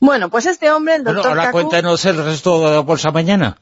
Bueno, 0.00 0.30
pues 0.30 0.46
este 0.46 0.72
hombre, 0.72 0.96
el 0.96 1.04
Bueno, 1.04 1.22
doctor 1.22 1.38
ahora 1.38 1.52
cuéntanos 1.52 2.04
el 2.06 2.24
resto 2.24 2.68
de 2.68 2.74
la 2.74 2.80
bolsa 2.80 3.12
mañana. 3.12 3.56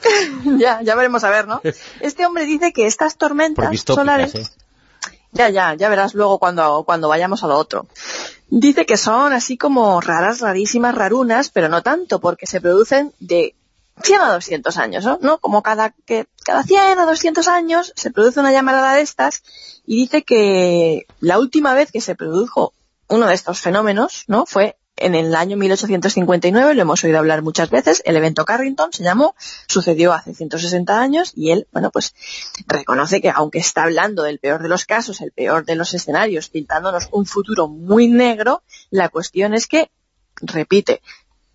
ya, 0.58 0.80
ya 0.80 0.94
veremos 0.94 1.24
a 1.24 1.28
ver, 1.28 1.46
¿no? 1.46 1.60
Este 2.00 2.24
hombre 2.24 2.46
dice 2.46 2.72
que 2.72 2.86
estas 2.86 3.18
tormentas 3.18 3.80
solares... 3.80 4.34
¿eh? 4.34 4.46
Ya, 5.32 5.48
ya, 5.48 5.74
ya 5.74 5.88
verás 5.88 6.14
luego 6.14 6.38
cuando, 6.38 6.82
cuando 6.84 7.08
vayamos 7.08 7.44
a 7.44 7.46
lo 7.46 7.56
otro. 7.56 7.86
Dice 8.48 8.84
que 8.84 8.96
son 8.96 9.32
así 9.32 9.56
como 9.56 10.00
raras, 10.00 10.40
rarísimas, 10.40 10.94
rarunas, 10.94 11.50
pero 11.50 11.68
no 11.68 11.82
tanto, 11.82 12.20
porque 12.20 12.46
se 12.46 12.60
producen 12.60 13.12
de 13.20 13.54
100 14.02 14.20
a 14.20 14.32
200 14.32 14.76
años, 14.76 15.04
¿no? 15.04 15.18
¿no? 15.22 15.38
Como 15.38 15.62
cada, 15.62 15.90
que, 15.90 16.26
cada 16.44 16.62
100 16.62 16.98
a 16.98 17.06
200 17.06 17.46
años 17.48 17.92
se 17.96 18.10
produce 18.10 18.40
una 18.40 18.52
llamarada 18.52 18.94
de 18.94 19.02
estas 19.02 19.42
y 19.86 19.96
dice 19.96 20.22
que 20.22 21.06
la 21.20 21.38
última 21.38 21.74
vez 21.74 21.92
que 21.92 22.00
se 22.00 22.14
produjo 22.14 22.72
uno 23.08 23.26
de 23.26 23.34
estos 23.34 23.60
fenómenos, 23.60 24.24
¿no? 24.26 24.46
Fue 24.46 24.76
en 25.00 25.14
el 25.14 25.34
año 25.34 25.56
1859, 25.56 26.74
lo 26.74 26.82
hemos 26.82 27.02
oído 27.02 27.18
hablar 27.18 27.42
muchas 27.42 27.70
veces, 27.70 28.02
el 28.04 28.16
evento 28.16 28.44
Carrington 28.44 28.92
se 28.92 29.02
llamó, 29.02 29.34
sucedió 29.66 30.12
hace 30.12 30.34
160 30.34 31.00
años 31.00 31.32
y 31.34 31.50
él, 31.50 31.66
bueno, 31.72 31.90
pues 31.90 32.14
reconoce 32.66 33.20
que 33.20 33.30
aunque 33.30 33.58
está 33.58 33.84
hablando 33.84 34.22
del 34.22 34.38
peor 34.38 34.62
de 34.62 34.68
los 34.68 34.84
casos, 34.84 35.20
el 35.20 35.32
peor 35.32 35.64
de 35.64 35.74
los 35.74 35.94
escenarios, 35.94 36.50
pintándonos 36.50 37.08
un 37.12 37.26
futuro 37.26 37.66
muy 37.66 38.08
negro, 38.08 38.62
la 38.90 39.08
cuestión 39.08 39.54
es 39.54 39.66
que, 39.66 39.90
repite, 40.42 41.00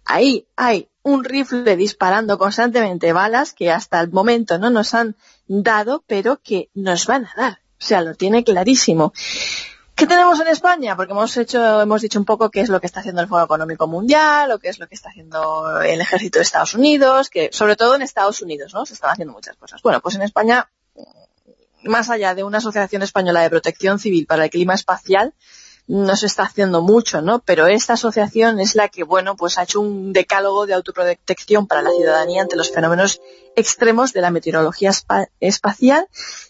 ahí 0.04 0.48
hay 0.56 0.90
un 1.04 1.24
rifle 1.24 1.76
disparando 1.76 2.38
constantemente 2.38 3.14
balas 3.14 3.54
que 3.54 3.72
hasta 3.72 4.02
el 4.02 4.12
momento 4.12 4.58
no 4.58 4.72
nos 4.72 4.94
han 4.96 5.16
dado, 5.48 6.04
pero 6.08 6.42
que 6.42 6.70
nos 6.74 7.06
van 7.06 7.26
a 7.26 7.34
dar. 7.36 7.60
O 7.80 7.86
sea, 7.86 8.02
lo 8.02 8.16
tiene 8.16 8.44
clarísimo. 8.44 9.14
¿Qué 9.96 10.08
tenemos 10.08 10.40
en 10.42 10.48
España? 10.48 10.96
Porque 10.98 11.14
hemos 11.14 11.36
hecho, 11.38 11.82
hemos 11.82 12.02
dicho 12.02 12.20
un 12.20 12.26
poco 12.26 12.50
qué 12.52 12.60
es 12.60 12.68
lo 12.70 12.82
que 12.82 12.86
está 12.88 13.00
haciendo 13.00 13.22
el 13.22 13.28
Foro 13.30 13.46
Económico 13.46 13.88
Mundial, 13.88 14.52
o 14.52 14.60
qué 14.60 14.68
es 14.70 14.78
lo 14.78 14.88
que 14.88 14.96
está 14.96 15.10
haciendo 15.10 15.80
el 15.82 16.02
Ejército 16.02 16.40
de 16.40 16.44
Estados 16.44 16.74
Unidos, 16.74 17.30
que 17.30 17.50
sobre 17.54 17.78
todo 17.78 17.96
en 17.96 18.02
Estados 18.02 18.42
Unidos, 18.42 18.74
¿no? 18.74 18.86
Se 18.86 18.94
están 18.94 19.12
haciendo 19.12 19.34
muchas 19.34 19.56
cosas. 19.56 19.82
Bueno, 19.82 20.02
pues 20.02 20.16
en 20.16 20.24
España, 20.24 20.70
más 21.84 22.10
allá 22.10 22.36
de 22.36 22.44
una 22.44 22.58
Asociación 22.58 23.04
Española 23.04 23.42
de 23.42 23.50
Protección 23.50 23.98
Civil 24.00 24.26
para 24.26 24.44
el 24.44 24.50
Clima 24.50 24.74
Espacial, 24.74 25.34
no 25.88 26.16
se 26.18 26.26
está 26.26 26.44
haciendo 26.44 26.82
mucho, 26.82 27.22
¿no? 27.22 27.40
Pero 27.40 27.68
esta 27.68 27.94
asociación 27.94 28.60
es 28.60 28.76
la 28.76 28.90
que, 28.90 29.04
bueno, 29.04 29.38
pues 29.38 29.58
ha 29.58 29.64
hecho 29.64 29.80
un 29.80 30.12
decálogo 30.12 30.66
de 30.66 30.74
autoprotección 30.74 31.68
para 31.68 31.82
la 31.84 31.92
ciudadanía 31.92 32.42
ante 32.42 32.58
los 32.58 32.70
fenómenos 32.72 33.22
extremos 33.56 34.12
de 34.12 34.22
la 34.22 34.32
meteorología 34.32 34.90
espa- 34.90 35.30
espacial, 35.40 36.08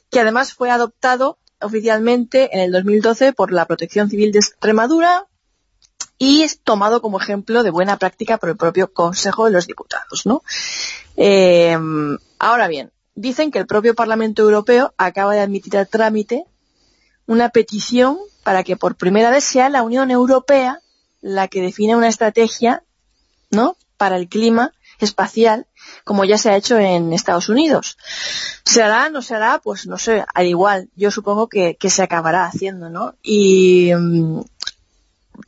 que 0.10 0.22
además 0.22 0.54
fue 0.54 0.72
adoptado 0.72 1.38
oficialmente 1.62 2.54
en 2.54 2.60
el 2.60 2.72
2012 2.72 3.34
por 3.34 3.52
la 3.52 3.66
Protección 3.66 4.10
Civil 4.10 4.32
de 4.32 4.40
Extremadura 4.40 5.28
y 6.18 6.44
es 6.44 6.60
tomado 6.60 7.02
como 7.02 7.20
ejemplo 7.20 7.64
de 7.64 7.72
buena 7.72 7.98
práctica 7.98 8.38
por 8.38 8.50
el 8.50 8.58
propio 8.58 8.92
Consejo 8.94 9.46
de 9.46 9.52
los 9.52 9.68
Diputados, 9.68 10.26
¿no? 10.26 10.44
Eh, 11.18 11.78
ahora 12.40 12.68
bien, 12.68 12.92
dicen 13.16 13.52
que 13.52 13.60
el 13.60 13.68
propio 13.68 13.96
Parlamento 13.96 14.44
Europeo 14.44 14.94
acaba 14.98 15.34
de 15.34 15.42
admitir 15.42 15.78
a 15.78 15.86
trámite 15.86 16.46
una 17.26 17.50
petición 17.50 18.18
para 18.44 18.64
que 18.64 18.78
por 18.78 18.96
primera 18.96 19.30
vez 19.30 19.44
sea 19.44 19.70
la 19.70 19.84
Unión 19.84 20.12
Europea 20.12 20.82
la 21.22 21.48
que 21.48 21.62
define 21.62 21.96
una 21.96 22.08
estrategia, 22.08 22.84
¿no? 23.50 23.78
Para 23.98 24.18
el 24.18 24.28
clima 24.28 24.74
espacial, 25.00 25.66
como 26.04 26.26
ya 26.26 26.38
se 26.38 26.50
ha 26.50 26.56
hecho 26.56 26.78
en 26.78 27.14
Estados 27.14 27.50
Unidos. 27.50 27.98
¿Se 28.64 28.82
hará, 28.82 29.10
no 29.10 29.22
se 29.22 29.36
hará? 29.36 29.60
Pues 29.64 29.88
no 29.88 29.98
sé, 29.98 30.24
al 30.34 30.46
igual, 30.48 30.90
yo 30.96 31.12
supongo 31.12 31.48
que, 31.48 31.78
se 31.86 32.04
acabará 32.04 32.46
haciendo, 32.46 32.90
¿no? 32.90 33.16
Y 33.24 33.92
mm, 33.96 34.42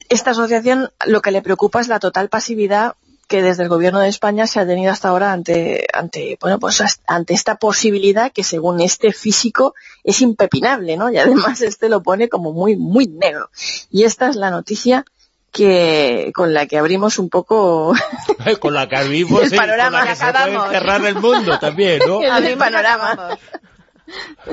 esta 0.10 0.32
asociación 0.32 0.92
lo 1.06 1.22
que 1.22 1.32
le 1.32 1.42
preocupa 1.42 1.82
es 1.82 1.88
la 1.88 2.00
total 2.00 2.30
pasividad 2.30 2.96
que 3.28 3.42
desde 3.42 3.64
el 3.64 3.70
gobierno 3.70 4.00
de 4.00 4.08
España 4.08 4.48
se 4.48 4.60
ha 4.60 4.66
tenido 4.66 4.92
hasta 4.92 5.10
ahora 5.10 5.34
ante, 5.34 5.86
ante, 5.94 6.38
bueno, 6.40 6.60
pues 6.60 6.82
ante 7.08 7.34
esta 7.34 7.56
posibilidad 7.56 8.32
que 8.32 8.44
según 8.44 8.80
este 8.80 9.12
físico 9.12 9.76
es 10.04 10.22
impepinable, 10.22 10.96
¿no? 10.96 11.12
Y 11.12 11.18
además 11.18 11.62
este 11.62 11.90
lo 11.90 12.02
pone 12.02 12.30
como 12.30 12.54
muy, 12.54 12.78
muy 12.78 13.08
negro. 13.08 13.50
Y 13.92 14.04
esta 14.04 14.30
es 14.30 14.38
la 14.38 14.50
noticia 14.50 15.06
que, 15.52 16.32
con 16.36 16.54
la 16.54 16.68
que 16.68 16.78
abrimos 16.78 17.20
un 17.20 17.30
poco 17.30 17.94
con 18.60 18.74
la 18.74 18.88
que 18.88 18.98
abrimos, 18.98 19.44
El 19.44 19.50
sí, 19.50 19.56
con 19.56 19.66
panorama, 19.66 20.04
la 20.04 20.10
que 20.10 20.16
se 20.16 20.24
acabamos. 20.24 20.66
puede 20.66 20.80
cerrar 20.80 21.06
el 21.06 21.16
mundo 21.16 21.60
también, 21.60 22.02
¿no? 22.08 22.22
el 22.38 22.58
panorama. 22.58 23.38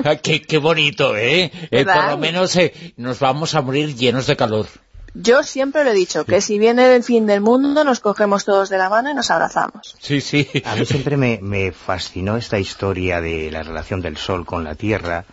Ah, 0.03 0.15
qué, 0.17 0.41
qué 0.41 0.57
bonito, 0.57 1.15
¿eh? 1.15 1.51
Eh, 1.71 1.85
por 1.85 2.09
lo 2.09 2.17
menos 2.17 2.55
eh, 2.57 2.93
nos 2.97 3.19
vamos 3.19 3.55
a 3.55 3.61
morir 3.61 3.95
llenos 3.95 4.27
de 4.27 4.35
calor. 4.35 4.67
Yo 5.13 5.43
siempre 5.43 5.85
lo 5.85 5.91
he 5.91 5.93
dicho, 5.93 6.25
que 6.25 6.41
si 6.41 6.59
viene 6.59 6.93
el 6.93 7.01
fin 7.01 7.25
del 7.25 7.39
mundo 7.39 7.85
nos 7.85 8.01
cogemos 8.01 8.43
todos 8.43 8.67
de 8.67 8.77
la 8.77 8.89
mano 8.89 9.09
y 9.09 9.13
nos 9.13 9.31
abrazamos. 9.31 9.95
Sí, 10.01 10.19
sí. 10.19 10.49
A 10.65 10.75
mí 10.75 10.85
siempre 10.85 11.15
me, 11.15 11.39
me 11.41 11.71
fascinó 11.71 12.35
esta 12.35 12.59
historia 12.59 13.21
de 13.21 13.49
la 13.49 13.63
relación 13.63 14.01
del 14.01 14.17
Sol 14.17 14.45
con 14.45 14.65
la 14.65 14.75
Tierra, 14.75 15.23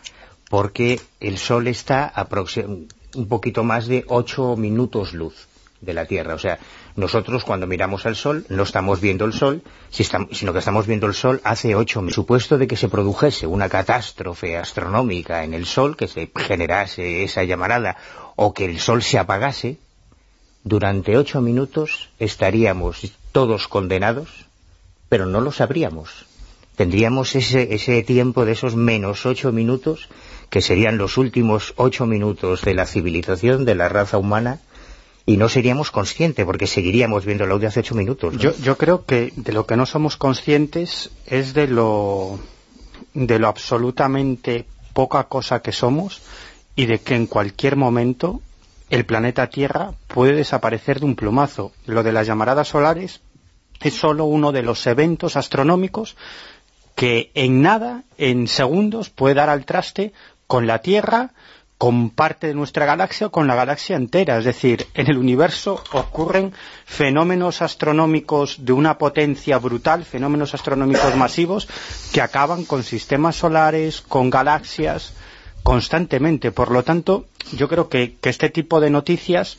porque 0.49 1.01
el 1.19 1.37
Sol 1.37 1.67
está 1.67 2.13
un 3.15 3.29
poquito 3.29 3.65
más 3.65 3.89
de 3.89 4.05
8 4.07 4.57
minutos 4.57 5.15
luz 5.15 5.49
de 5.83 5.93
la 5.93 6.07
Tierra. 6.07 6.35
O 6.35 6.39
sea, 6.39 6.59
nosotros 6.97 7.45
cuando 7.45 7.67
miramos 7.67 8.07
al 8.07 8.17
Sol 8.17 8.47
no 8.49 8.63
estamos 8.63 9.03
viendo 9.03 9.27
el 9.27 9.35
Sol, 9.35 9.63
sino 9.91 10.53
que 10.55 10.59
estamos 10.59 10.87
viendo 10.87 11.07
el 11.07 11.15
Sol 11.15 11.43
hace 11.45 11.75
8 11.75 12.01
minutos. 12.01 12.15
Supuesto 12.15 12.57
de 12.57 12.67
que 12.67 12.77
se 12.77 12.89
produjese 12.89 13.47
una 13.47 13.69
catástrofe 13.69 14.57
astronómica 14.57 15.45
en 15.45 15.53
el 15.53 15.67
Sol, 15.67 15.97
que 15.97 16.09
se 16.09 16.31
generase 16.35 17.25
esa 17.25 17.45
llamarada, 17.45 17.99
o 18.37 18.55
que 18.55 18.65
el 18.65 18.81
Sol 18.81 19.03
se 19.03 19.19
apagase, 19.19 19.77
durante 20.65 21.19
8 21.19 21.43
minutos 21.43 22.09
estaríamos 22.19 23.13
todos 23.33 23.69
condenados 23.69 24.47
pero 25.13 25.27
no 25.27 25.43
lo 25.43 25.53
sabríamos. 25.53 26.25
Tendríamos 26.75 27.35
ese, 27.35 27.75
ese 27.75 28.03
tiempo 28.03 28.47
de 28.47 28.53
esos 28.53 28.77
menos 28.77 29.27
ocho 29.27 29.53
minutos, 29.53 30.09
que 30.49 30.63
serían 30.63 30.97
los 30.97 31.19
últimos 31.19 31.75
ocho 31.77 32.07
minutos 32.07 32.63
de 32.63 32.73
la 32.73 32.87
civilización, 32.87 33.67
de 33.67 33.75
la 33.75 33.91
raza 33.91 34.17
humana, 34.17 34.61
y 35.25 35.37
no 35.37 35.49
seríamos 35.49 35.91
conscientes, 35.91 36.45
porque 36.45 36.67
seguiríamos 36.67 37.25
viendo 37.25 37.45
el 37.45 37.53
audio 37.53 37.69
hace 37.69 37.81
ocho 37.81 37.95
minutos. 37.95 38.37
Yo, 38.39 38.57
yo 38.57 38.77
creo 38.77 39.05
que 39.05 39.33
de 39.37 39.53
lo 39.53 39.67
que 39.67 39.77
no 39.77 39.87
somos 39.87 40.17
conscientes 40.17 41.11
es 41.27 41.55
de 41.55 41.69
lo, 41.69 42.39
de 43.15 43.39
lo 43.39 43.49
absolutamente 43.49 44.67
poca 44.93 45.25
cosa 45.25 45.63
que 45.63 45.73
somos 45.73 46.23
y 46.75 46.87
de 46.87 46.99
que 46.99 47.15
en 47.15 47.27
cualquier 47.27 47.77
momento 47.77 48.41
el 48.91 49.07
planeta 49.07 49.49
Tierra 49.49 49.93
puede 50.09 50.35
desaparecer 50.35 51.01
de 51.01 51.07
un 51.07 51.17
plumazo. 51.17 51.73
Lo 51.87 52.03
de 52.03 52.13
las 52.13 52.27
llamaradas 52.27 52.69
solares 52.69 53.21
es 53.81 53.95
solo 53.95 54.25
uno 54.25 54.53
de 54.53 54.63
los 54.63 54.87
eventos 54.87 55.37
astronómicos 55.37 56.17
que 56.95 57.31
en 57.35 57.63
nada, 57.63 58.03
en 58.19 58.49
segundos, 58.49 59.09
puede 59.09 59.37
dar 59.37 59.49
al 59.49 59.65
traste 59.65 60.13
con 60.47 60.67
la 60.67 60.81
Tierra, 60.81 61.31
con 61.83 62.11
parte 62.11 62.47
de 62.47 62.55
nuestra 62.55 62.87
galaxia 62.87 63.27
o 63.27 63.33
con 63.33 63.49
la 63.49 63.57
galaxia 63.57 63.97
entera. 63.97 64.39
Es 64.39 64.45
decir, 64.45 64.87
en 64.95 65.09
el 65.11 65.19
universo 65.19 65.83
ocurren 65.91 66.53
fenómenos 66.85 67.61
astronómicos 67.61 68.65
de 68.65 68.73
una 68.73 68.99
potencia 68.99 69.59
brutal, 69.59 70.05
fenómenos 70.05 70.55
astronómicos 70.55 71.17
masivos, 71.17 71.67
que 72.13 72.21
acaban 72.21 72.67
con 72.67 72.85
sistemas 72.85 73.35
solares, 73.35 74.01
con 74.01 74.31
galaxias, 74.31 75.13
constantemente. 75.65 76.53
Por 76.53 76.71
lo 76.71 76.85
tanto, 76.85 77.27
yo 77.57 77.67
creo 77.69 77.89
que, 77.89 78.15
que 78.15 78.31
este 78.31 78.49
tipo 78.49 78.79
de 78.81 78.91
noticias 78.91 79.59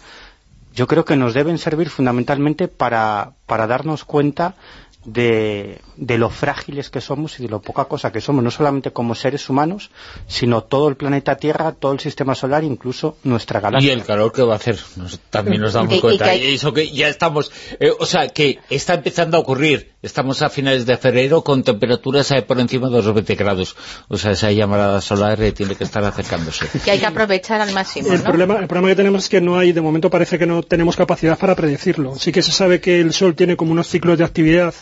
yo 0.74 0.88
creo 0.88 1.04
que 1.04 1.18
nos 1.18 1.34
deben 1.34 1.58
servir 1.58 1.90
fundamentalmente 1.90 2.70
para, 2.70 3.34
para 3.48 3.68
darnos 3.68 4.06
cuenta 4.06 4.56
de, 5.06 5.80
de 5.98 6.18
lo 6.18 6.30
frágiles 6.30 6.90
que 6.90 7.02
somos 7.02 7.40
y 7.40 7.44
de 7.44 7.50
lo 7.50 7.62
poca 7.62 7.86
cosa 7.86 8.12
que 8.12 8.22
somos, 8.22 8.44
no 8.44 8.52
solamente 8.52 8.92
como 8.92 9.16
seres 9.16 9.50
humanos, 9.50 9.92
sino 10.28 10.64
todo 10.64 10.88
el 10.88 10.96
planeta 10.96 11.36
Tierra, 11.38 11.74
todo 11.74 11.92
el 11.94 12.00
sistema 12.00 12.36
solar, 12.36 12.64
incluso 12.64 13.18
nuestra 13.24 13.60
Y 13.60 13.64
galaxia. 13.64 13.94
el 13.94 14.04
calor 14.04 14.32
que 14.32 14.42
va 14.44 14.54
a 14.54 14.58
hacer, 14.58 14.80
nos- 14.96 15.20
también 15.30 15.62
nos 15.62 15.74
damos 15.74 15.94
Y- 15.94 15.98
y 15.98 16.02
cuenta. 16.02 16.26
que 16.26 16.30
hay- 16.32 16.44
Y 16.52 16.56
eso 16.56 16.74
que 16.74 16.90
ya 16.92 17.08
estamos, 17.10 17.52
eh, 17.80 17.92
o 18.00 18.06
sea, 18.06 18.28
que 18.30 18.60
está 18.70 18.94
empezando 18.96 19.38
a 19.38 19.40
ocurrir. 19.42 19.92
Estamos 20.02 20.42
a 20.42 20.50
finales 20.50 20.86
de 20.86 20.98
febrero 20.98 21.44
con 21.44 21.64
temperaturas 21.64 22.30
eh, 22.32 22.42
por 22.42 22.60
encima 22.60 22.90
de 22.90 23.02
los 23.02 23.14
20 23.14 23.36
grados. 23.36 23.76
O 24.10 24.18
sea, 24.18 24.32
esa 24.32 24.52
llamarada 24.52 25.00
solar 25.00 25.42
eh, 25.42 25.52
tiene 25.54 25.76
que 25.76 25.86
estar 25.86 26.04
acercándose. 26.04 26.68
Que 26.84 26.92
hay 26.92 27.00
que 27.00 27.06
aprovechar 27.06 27.62
al 27.62 27.72
máximo, 27.72 28.10
El 28.12 28.18
¿no? 28.20 28.24
problema, 28.26 28.58
el 28.60 28.68
problema 28.68 28.90
que 28.90 28.96
tenemos 28.98 29.24
es 29.24 29.30
que 29.30 29.40
no 29.40 29.58
hay, 29.58 29.72
de 29.72 29.80
momento 29.82 30.10
parece 30.10 30.38
que 30.38 30.46
no 30.46 30.62
tenemos 30.62 30.98
capacidad 30.98 31.38
para 31.38 31.56
predecirlo. 31.56 32.16
Sí 32.18 32.32
que 32.34 32.42
se 32.42 32.52
sabe 32.52 32.82
que 32.82 33.00
el 33.00 33.14
Sol 33.14 33.34
tiene 33.36 33.56
como 33.56 33.72
unos 33.72 33.88
ciclos 33.88 34.18
de 34.18 34.26
actividad 34.26 34.74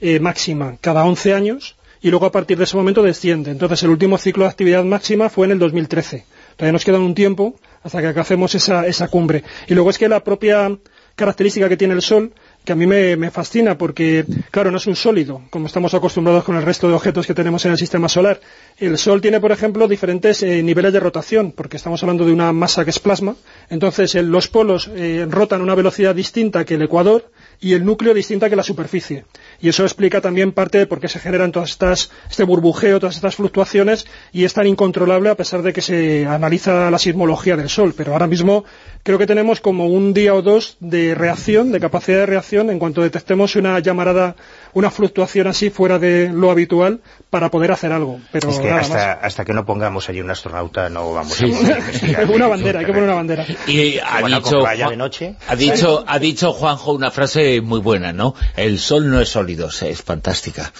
eh, 0.00 0.20
máxima 0.20 0.76
cada 0.80 1.04
11 1.04 1.34
años 1.34 1.76
y 2.00 2.10
luego 2.10 2.26
a 2.26 2.32
partir 2.32 2.58
de 2.58 2.64
ese 2.64 2.76
momento 2.76 3.02
desciende. 3.02 3.50
Entonces 3.50 3.82
el 3.82 3.90
último 3.90 4.18
ciclo 4.18 4.44
de 4.44 4.50
actividad 4.50 4.84
máxima 4.84 5.30
fue 5.30 5.46
en 5.46 5.52
el 5.52 5.58
2013. 5.58 6.26
Todavía 6.56 6.72
nos 6.72 6.84
queda 6.84 6.98
un 6.98 7.14
tiempo 7.14 7.56
hasta 7.82 8.00
que 8.00 8.08
alcancemos 8.08 8.54
esa, 8.54 8.86
esa 8.86 9.08
cumbre. 9.08 9.42
Y 9.68 9.74
luego 9.74 9.90
es 9.90 9.98
que 9.98 10.08
la 10.08 10.22
propia 10.22 10.70
característica 11.16 11.68
que 11.68 11.76
tiene 11.76 11.94
el 11.94 12.02
Sol, 12.02 12.32
que 12.64 12.72
a 12.72 12.76
mí 12.76 12.86
me, 12.86 13.16
me 13.16 13.30
fascina 13.30 13.78
porque, 13.78 14.24
claro, 14.50 14.70
no 14.70 14.78
es 14.78 14.86
un 14.86 14.96
sólido, 14.96 15.42
como 15.50 15.66
estamos 15.66 15.94
acostumbrados 15.94 16.44
con 16.44 16.56
el 16.56 16.62
resto 16.62 16.88
de 16.88 16.94
objetos 16.94 17.26
que 17.26 17.34
tenemos 17.34 17.64
en 17.66 17.72
el 17.72 17.78
sistema 17.78 18.08
solar. 18.08 18.40
El 18.78 18.98
Sol 18.98 19.20
tiene, 19.20 19.40
por 19.40 19.52
ejemplo, 19.52 19.86
diferentes 19.86 20.42
eh, 20.42 20.62
niveles 20.62 20.92
de 20.92 21.00
rotación, 21.00 21.52
porque 21.52 21.76
estamos 21.76 22.02
hablando 22.02 22.24
de 22.24 22.32
una 22.32 22.52
masa 22.52 22.84
que 22.84 22.90
es 22.90 22.98
plasma. 22.98 23.36
Entonces, 23.70 24.14
los 24.14 24.48
polos 24.48 24.90
eh, 24.94 25.26
rotan 25.28 25.60
a 25.60 25.64
una 25.64 25.74
velocidad 25.74 26.14
distinta 26.14 26.64
que 26.64 26.74
el 26.74 26.82
ecuador 26.82 27.30
y 27.60 27.74
el 27.74 27.84
núcleo 27.84 28.14
distinta 28.14 28.50
que 28.50 28.56
la 28.56 28.62
superficie. 28.62 29.24
Y 29.60 29.68
eso 29.68 29.84
explica 29.84 30.20
también 30.20 30.52
parte 30.52 30.78
de 30.78 30.86
por 30.86 31.00
qué 31.00 31.08
se 31.08 31.18
generan 31.18 31.52
todas 31.52 31.70
estas, 31.70 32.10
este 32.30 32.44
burbujeo, 32.44 33.00
todas 33.00 33.16
estas 33.16 33.36
fluctuaciones, 33.36 34.06
y 34.32 34.44
es 34.44 34.54
tan 34.54 34.66
incontrolable 34.66 35.30
a 35.30 35.34
pesar 35.36 35.62
de 35.62 35.72
que 35.72 35.82
se 35.82 36.26
analiza 36.26 36.90
la 36.90 36.98
sismología 36.98 37.56
del 37.56 37.68
Sol. 37.68 37.94
Pero 37.96 38.12
ahora 38.12 38.26
mismo 38.26 38.64
creo 39.02 39.18
que 39.18 39.26
tenemos 39.26 39.60
como 39.60 39.86
un 39.86 40.14
día 40.14 40.34
o 40.34 40.42
dos 40.42 40.76
de 40.80 41.14
reacción, 41.14 41.72
de 41.72 41.80
capacidad 41.80 42.18
de 42.18 42.26
reacción, 42.26 42.70
en 42.70 42.78
cuanto 42.78 43.02
detectemos 43.02 43.54
una 43.56 43.78
llamarada, 43.78 44.36
una 44.72 44.90
fluctuación 44.90 45.46
así 45.46 45.70
fuera 45.70 45.98
de 45.98 46.30
lo 46.32 46.50
habitual, 46.50 47.00
para 47.30 47.50
poder 47.50 47.72
hacer 47.72 47.92
algo. 47.92 48.20
Pero 48.32 48.48
es 48.50 48.58
que 48.58 48.68
nada 48.68 48.80
hasta, 48.80 48.94
más. 48.94 49.18
hasta 49.22 49.44
que 49.44 49.52
no 49.52 49.64
pongamos 49.66 50.08
allí 50.08 50.20
un 50.20 50.30
astronauta 50.30 50.88
no 50.88 51.12
vamos 51.12 51.34
Sí, 51.34 51.52
a 51.52 52.20
poder 52.22 52.30
una 52.34 52.48
bandera, 52.48 52.80
hay 52.80 52.86
que 52.86 52.92
poner 52.92 53.08
una 53.08 53.16
bandera. 53.16 53.44
Y 53.66 53.98
ha 53.98 54.22
dicho, 54.22 54.60
de 54.88 54.96
noche. 54.96 55.36
ha 55.48 55.56
dicho, 55.56 56.04
ha 56.06 56.18
dicho 56.18 56.52
Juanjo 56.52 56.92
una 56.92 57.10
frase 57.10 57.60
muy 57.60 57.80
buena, 57.80 58.12
¿no? 58.12 58.34
El 58.56 58.78
sol 58.78 59.10
no 59.10 59.20
es 59.20 59.28
sólido, 59.28 59.43
es 59.48 60.02
fantástica. 60.02 60.72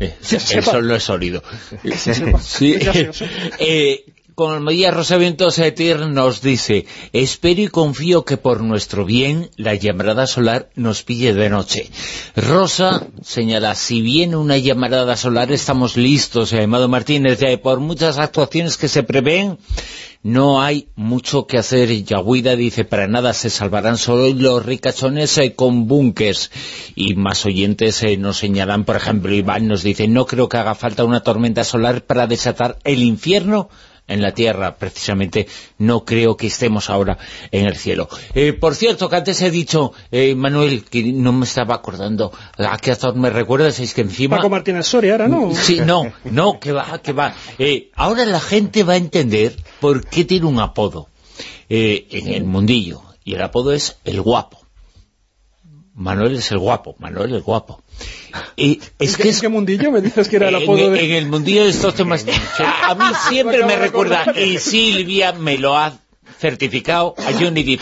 Eh, 0.00 0.14
el 0.52 0.64
sol 0.64 0.86
no 0.86 0.94
es 0.94 1.02
sólido. 1.02 1.42
Sí, 2.40 2.78
eh, 3.58 4.04
con 4.36 4.52
Almeida 4.52 4.90
Rosavientos 4.90 5.58
Etir 5.58 5.98
nos 6.08 6.42
dice, 6.42 6.84
espero 7.14 7.62
y 7.62 7.68
confío 7.68 8.26
que 8.26 8.36
por 8.36 8.60
nuestro 8.60 9.06
bien 9.06 9.48
la 9.56 9.74
llamarada 9.74 10.26
solar 10.26 10.68
nos 10.74 11.02
pille 11.02 11.32
de 11.32 11.48
noche. 11.48 11.90
Rosa 12.36 13.06
señala, 13.22 13.74
si 13.74 14.02
viene 14.02 14.36
una 14.36 14.58
llamarada 14.58 15.16
solar 15.16 15.52
estamos 15.52 15.96
listos, 15.96 16.52
eh, 16.52 16.64
Amado 16.64 16.86
Martínez, 16.86 17.40
eh, 17.40 17.56
por 17.56 17.80
muchas 17.80 18.18
actuaciones 18.18 18.76
que 18.76 18.88
se 18.88 19.02
prevén, 19.02 19.56
no 20.22 20.60
hay 20.60 20.88
mucho 20.96 21.46
que 21.46 21.56
hacer. 21.56 22.04
Yaguida 22.04 22.56
dice, 22.56 22.84
para 22.84 23.08
nada 23.08 23.32
se 23.32 23.48
salvarán 23.48 23.96
solo 23.96 24.28
los 24.34 24.66
ricachones 24.66 25.38
eh, 25.38 25.54
con 25.54 25.88
búnkers. 25.88 26.50
Y 26.94 27.14
más 27.14 27.46
oyentes 27.46 28.04
nos 28.18 28.36
señalan, 28.36 28.84
por 28.84 28.96
ejemplo, 28.96 29.32
Iván 29.32 29.66
nos 29.66 29.82
dice, 29.82 30.08
no 30.08 30.26
creo 30.26 30.50
que 30.50 30.58
haga 30.58 30.74
falta 30.74 31.04
una 31.04 31.22
tormenta 31.22 31.64
solar 31.64 32.04
para 32.04 32.26
desatar 32.26 32.78
el 32.84 33.02
infierno 33.02 33.70
en 34.08 34.22
la 34.22 34.32
tierra, 34.32 34.76
precisamente 34.76 35.48
no 35.78 36.04
creo 36.04 36.36
que 36.36 36.46
estemos 36.46 36.90
ahora 36.90 37.18
en 37.50 37.66
el 37.66 37.76
cielo. 37.76 38.08
Eh, 38.34 38.52
por 38.52 38.74
cierto, 38.74 39.08
que 39.08 39.16
antes 39.16 39.40
he 39.42 39.50
dicho, 39.50 39.92
eh, 40.10 40.34
Manuel, 40.34 40.84
que 40.84 41.02
no 41.12 41.32
me 41.32 41.44
estaba 41.44 41.74
acordando, 41.74 42.32
a 42.58 42.78
qué 42.78 42.92
actor 42.92 43.14
me 43.16 43.30
recuerdas, 43.30 43.80
es 43.80 43.94
que 43.94 44.02
encima... 44.02 44.36
Paco 44.36 44.50
Martínez 44.50 44.86
Soria, 44.86 45.12
ahora, 45.12 45.28
¿no? 45.28 45.54
Sí, 45.54 45.80
no, 45.84 46.12
no, 46.24 46.60
que 46.60 46.72
va, 46.72 47.00
que 47.02 47.12
va. 47.12 47.34
Eh, 47.58 47.90
ahora 47.94 48.24
la 48.24 48.40
gente 48.40 48.84
va 48.84 48.94
a 48.94 48.96
entender 48.96 49.56
por 49.80 50.06
qué 50.06 50.24
tiene 50.24 50.46
un 50.46 50.60
apodo 50.60 51.08
eh, 51.68 52.06
en 52.10 52.28
el 52.28 52.44
mundillo. 52.44 53.02
Y 53.24 53.34
el 53.34 53.42
apodo 53.42 53.72
es 53.72 53.98
el 54.04 54.20
guapo. 54.20 54.60
Manuel 55.94 56.36
es 56.36 56.52
el 56.52 56.58
guapo, 56.58 56.94
Manuel 56.98 57.34
el 57.34 57.42
guapo. 57.42 57.82
Y 58.56 58.80
es 58.98 59.14
¿En 59.14 59.22
que 59.22 59.28
es 59.28 59.36
en 59.36 59.40
qué 59.40 59.48
mundillo 59.48 59.90
me 59.90 60.00
dices 60.00 60.28
que 60.28 60.36
era 60.36 60.48
el 60.48 60.56
en, 60.56 60.62
apodo 60.62 60.90
de...? 60.90 61.04
en 61.04 61.12
el 61.12 61.26
mundillo 61.26 61.64
de 61.64 61.70
estos 61.70 61.94
temas. 61.94 62.24
A, 62.58 62.90
a 62.90 62.94
mí 62.94 63.04
siempre 63.28 63.64
me 63.64 63.76
recuerda, 63.76 64.26
y 64.36 64.58
Silvia 64.58 65.32
me 65.32 65.58
lo 65.58 65.76
ha 65.76 65.98
certificado, 66.38 67.14
a 67.18 67.32
Johnny 67.32 67.62
Depp. 67.62 67.80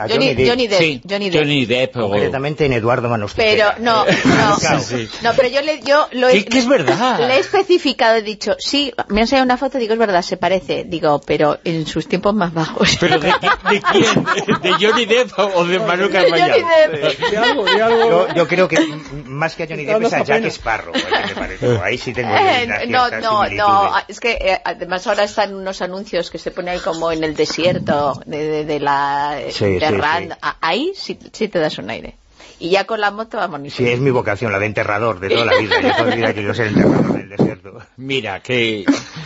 A 0.00 0.08
Johnny, 0.08 0.34
Johnny 0.48 0.66
Depp. 0.66 0.80
Sí, 0.80 1.02
Johnny 1.08 1.30
Depp. 1.30 1.40
Johnny 1.42 1.66
Depp. 1.66 1.96
o- 1.96 2.00
Concretamente 2.10 2.64
en 2.66 2.72
Eduardo 2.72 3.08
Manos 3.08 3.32
Pero 3.36 3.66
no, 3.80 4.04
no, 4.24 4.56
claro. 4.58 4.80
no, 5.22 5.30
pero 5.36 5.48
yo, 5.48 5.60
le, 5.62 5.80
yo 5.82 6.08
lo 6.12 6.28
he, 6.28 6.44
Que- 6.44 6.58
es 6.58 6.66
verdad. 6.68 7.18
le 7.20 7.34
he 7.36 7.38
especificado, 7.40 8.16
he 8.16 8.22
dicho, 8.22 8.56
sí, 8.58 8.92
me 9.08 9.16
han 9.20 9.24
enseñado 9.24 9.44
una 9.44 9.56
foto, 9.56 9.78
digo, 9.78 9.92
es 9.92 9.98
verdad, 9.98 10.22
se 10.22 10.36
parece, 10.36 10.84
digo, 10.84 11.20
pero 11.26 11.58
en 11.64 11.86
sus 11.86 12.08
tiempos 12.08 12.34
más 12.34 12.52
bajos. 12.54 12.96
¿Pero 13.00 13.18
de, 13.18 13.28
de 13.28 13.82
quién? 13.92 14.24
¿De 14.62 14.72
Johnny 14.86 15.04
Depp 15.06 15.38
o 15.38 15.64
de 15.64 15.78
Manuel 15.78 16.10
Carvallal? 16.10 16.50
Johnny 16.50 16.64
Depp. 17.02 17.30
De 17.30 17.36
algo, 17.38 17.64
de 17.64 17.82
algo... 17.82 18.28
Yo, 18.28 18.34
yo 18.34 18.48
creo 18.48 18.68
que 18.68 18.78
más 19.26 19.54
que 19.54 19.64
a 19.64 19.66
Johnny 19.66 19.84
Depp 19.84 20.02
es 20.02 20.12
a 20.12 20.24
Jack. 20.24 20.44
Sparrow, 20.46 20.92
me 20.94 21.34
parece. 21.34 21.78
Ahí 21.84 21.98
sí 21.98 22.12
tengo 22.12 22.30
Eh, 22.34 22.86
no, 22.88 23.10
no, 23.10 23.44
no, 23.48 23.92
es 24.08 24.18
que 24.20 24.32
eh, 24.32 24.60
además 24.64 25.06
ahora 25.06 25.24
están 25.24 25.54
unos 25.54 25.82
anuncios 25.82 26.30
que 26.30 26.38
se 26.38 26.50
ponen 26.50 26.74
ahí 26.74 26.80
como 26.80 27.12
en 27.12 27.22
el 27.24 27.34
desierto 27.34 28.20
de, 28.26 28.38
de- 28.48 28.64
de 28.64 28.80
la 28.80 29.38
Sí, 29.50 29.78
sí, 29.90 30.28
sí. 30.28 30.28
Ahí 30.60 30.92
sí, 30.94 31.18
sí 31.32 31.48
te 31.48 31.58
das 31.58 31.78
un 31.78 31.90
aire. 31.90 32.16
Y 32.58 32.70
ya 32.70 32.84
con 32.84 33.00
la 33.00 33.10
moto 33.10 33.38
vamos 33.38 33.60
ni 33.60 33.70
Sí, 33.70 33.88
es 33.88 34.00
mi 34.00 34.10
vocación, 34.10 34.52
la 34.52 34.58
de 34.58 34.66
enterrador 34.66 35.18
de 35.18 35.30
toda 35.30 35.46
la 35.46 35.58
vida. 35.58 35.80
Yo 35.80 35.90
toda 35.92 36.10
la 36.10 36.16
vida 36.16 36.30
he 36.30 36.34
querido 36.34 36.54
ser 36.54 36.66
enterrador 36.68 37.14
del 37.14 37.28
desierto. 37.30 37.78
Mira, 37.96 38.40
que 38.40 38.84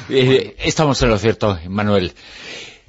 eh, 0.09 0.57
estamos 0.61 1.03
en 1.03 1.09
lo 1.09 1.18
cierto, 1.18 1.59
Manuel. 1.68 2.14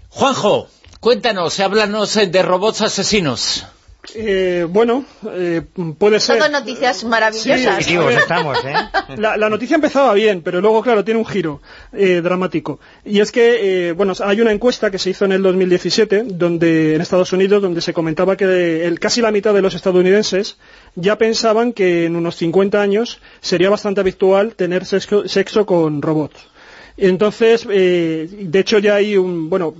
Juanjo, 0.09 0.67
cuéntanos, 0.99 1.59
háblanos 1.59 2.15
eh, 2.17 2.27
de 2.27 2.43
robots 2.43 2.81
asesinos. 2.81 3.65
Eh, 4.13 4.67
bueno, 4.69 5.05
eh, 5.31 5.61
puede 5.97 6.19
ser. 6.19 6.37
Todo 6.37 6.49
noticias 6.49 7.03
maravillosas. 7.03 7.77
Positivos 7.77 8.13
estamos, 8.13 8.57
¿eh? 8.65 8.75
La, 9.17 9.37
la 9.37 9.49
noticia 9.49 9.75
empezaba 9.75 10.13
bien, 10.13 10.41
pero 10.41 10.61
luego, 10.61 10.81
claro, 10.81 11.03
tiene 11.03 11.19
un 11.19 11.25
giro 11.25 11.61
eh, 11.93 12.21
dramático. 12.21 12.79
Y 13.03 13.19
es 13.19 13.31
que, 13.31 13.89
eh, 13.89 13.91
bueno, 13.93 14.13
hay 14.23 14.41
una 14.41 14.51
encuesta 14.51 14.91
que 14.91 14.99
se 14.99 15.11
hizo 15.11 15.25
en 15.25 15.31
el 15.31 15.41
2017 15.41 16.23
donde, 16.25 16.95
en 16.95 17.01
Estados 17.01 17.31
Unidos 17.33 17.61
donde 17.61 17.81
se 17.81 17.93
comentaba 17.93 18.35
que 18.35 18.85
el, 18.85 18.99
casi 18.99 19.21
la 19.21 19.31
mitad 19.31 19.53
de 19.53 19.61
los 19.61 19.75
estadounidenses 19.75 20.57
ya 20.95 21.17
pensaban 21.17 21.73
que 21.73 22.05
en 22.05 22.15
unos 22.15 22.35
50 22.35 22.81
años 22.81 23.19
sería 23.41 23.69
bastante 23.69 24.01
habitual 24.01 24.55
tener 24.55 24.85
sexo, 24.85 25.27
sexo 25.27 25.65
con 25.65 26.01
robots. 26.01 26.54
Entonces, 26.97 27.67
eh, 27.69 28.27
de 28.31 28.59
hecho 28.59 28.79
ya 28.79 28.95
hay 28.95 29.17
un, 29.17 29.49
bueno, 29.49 29.73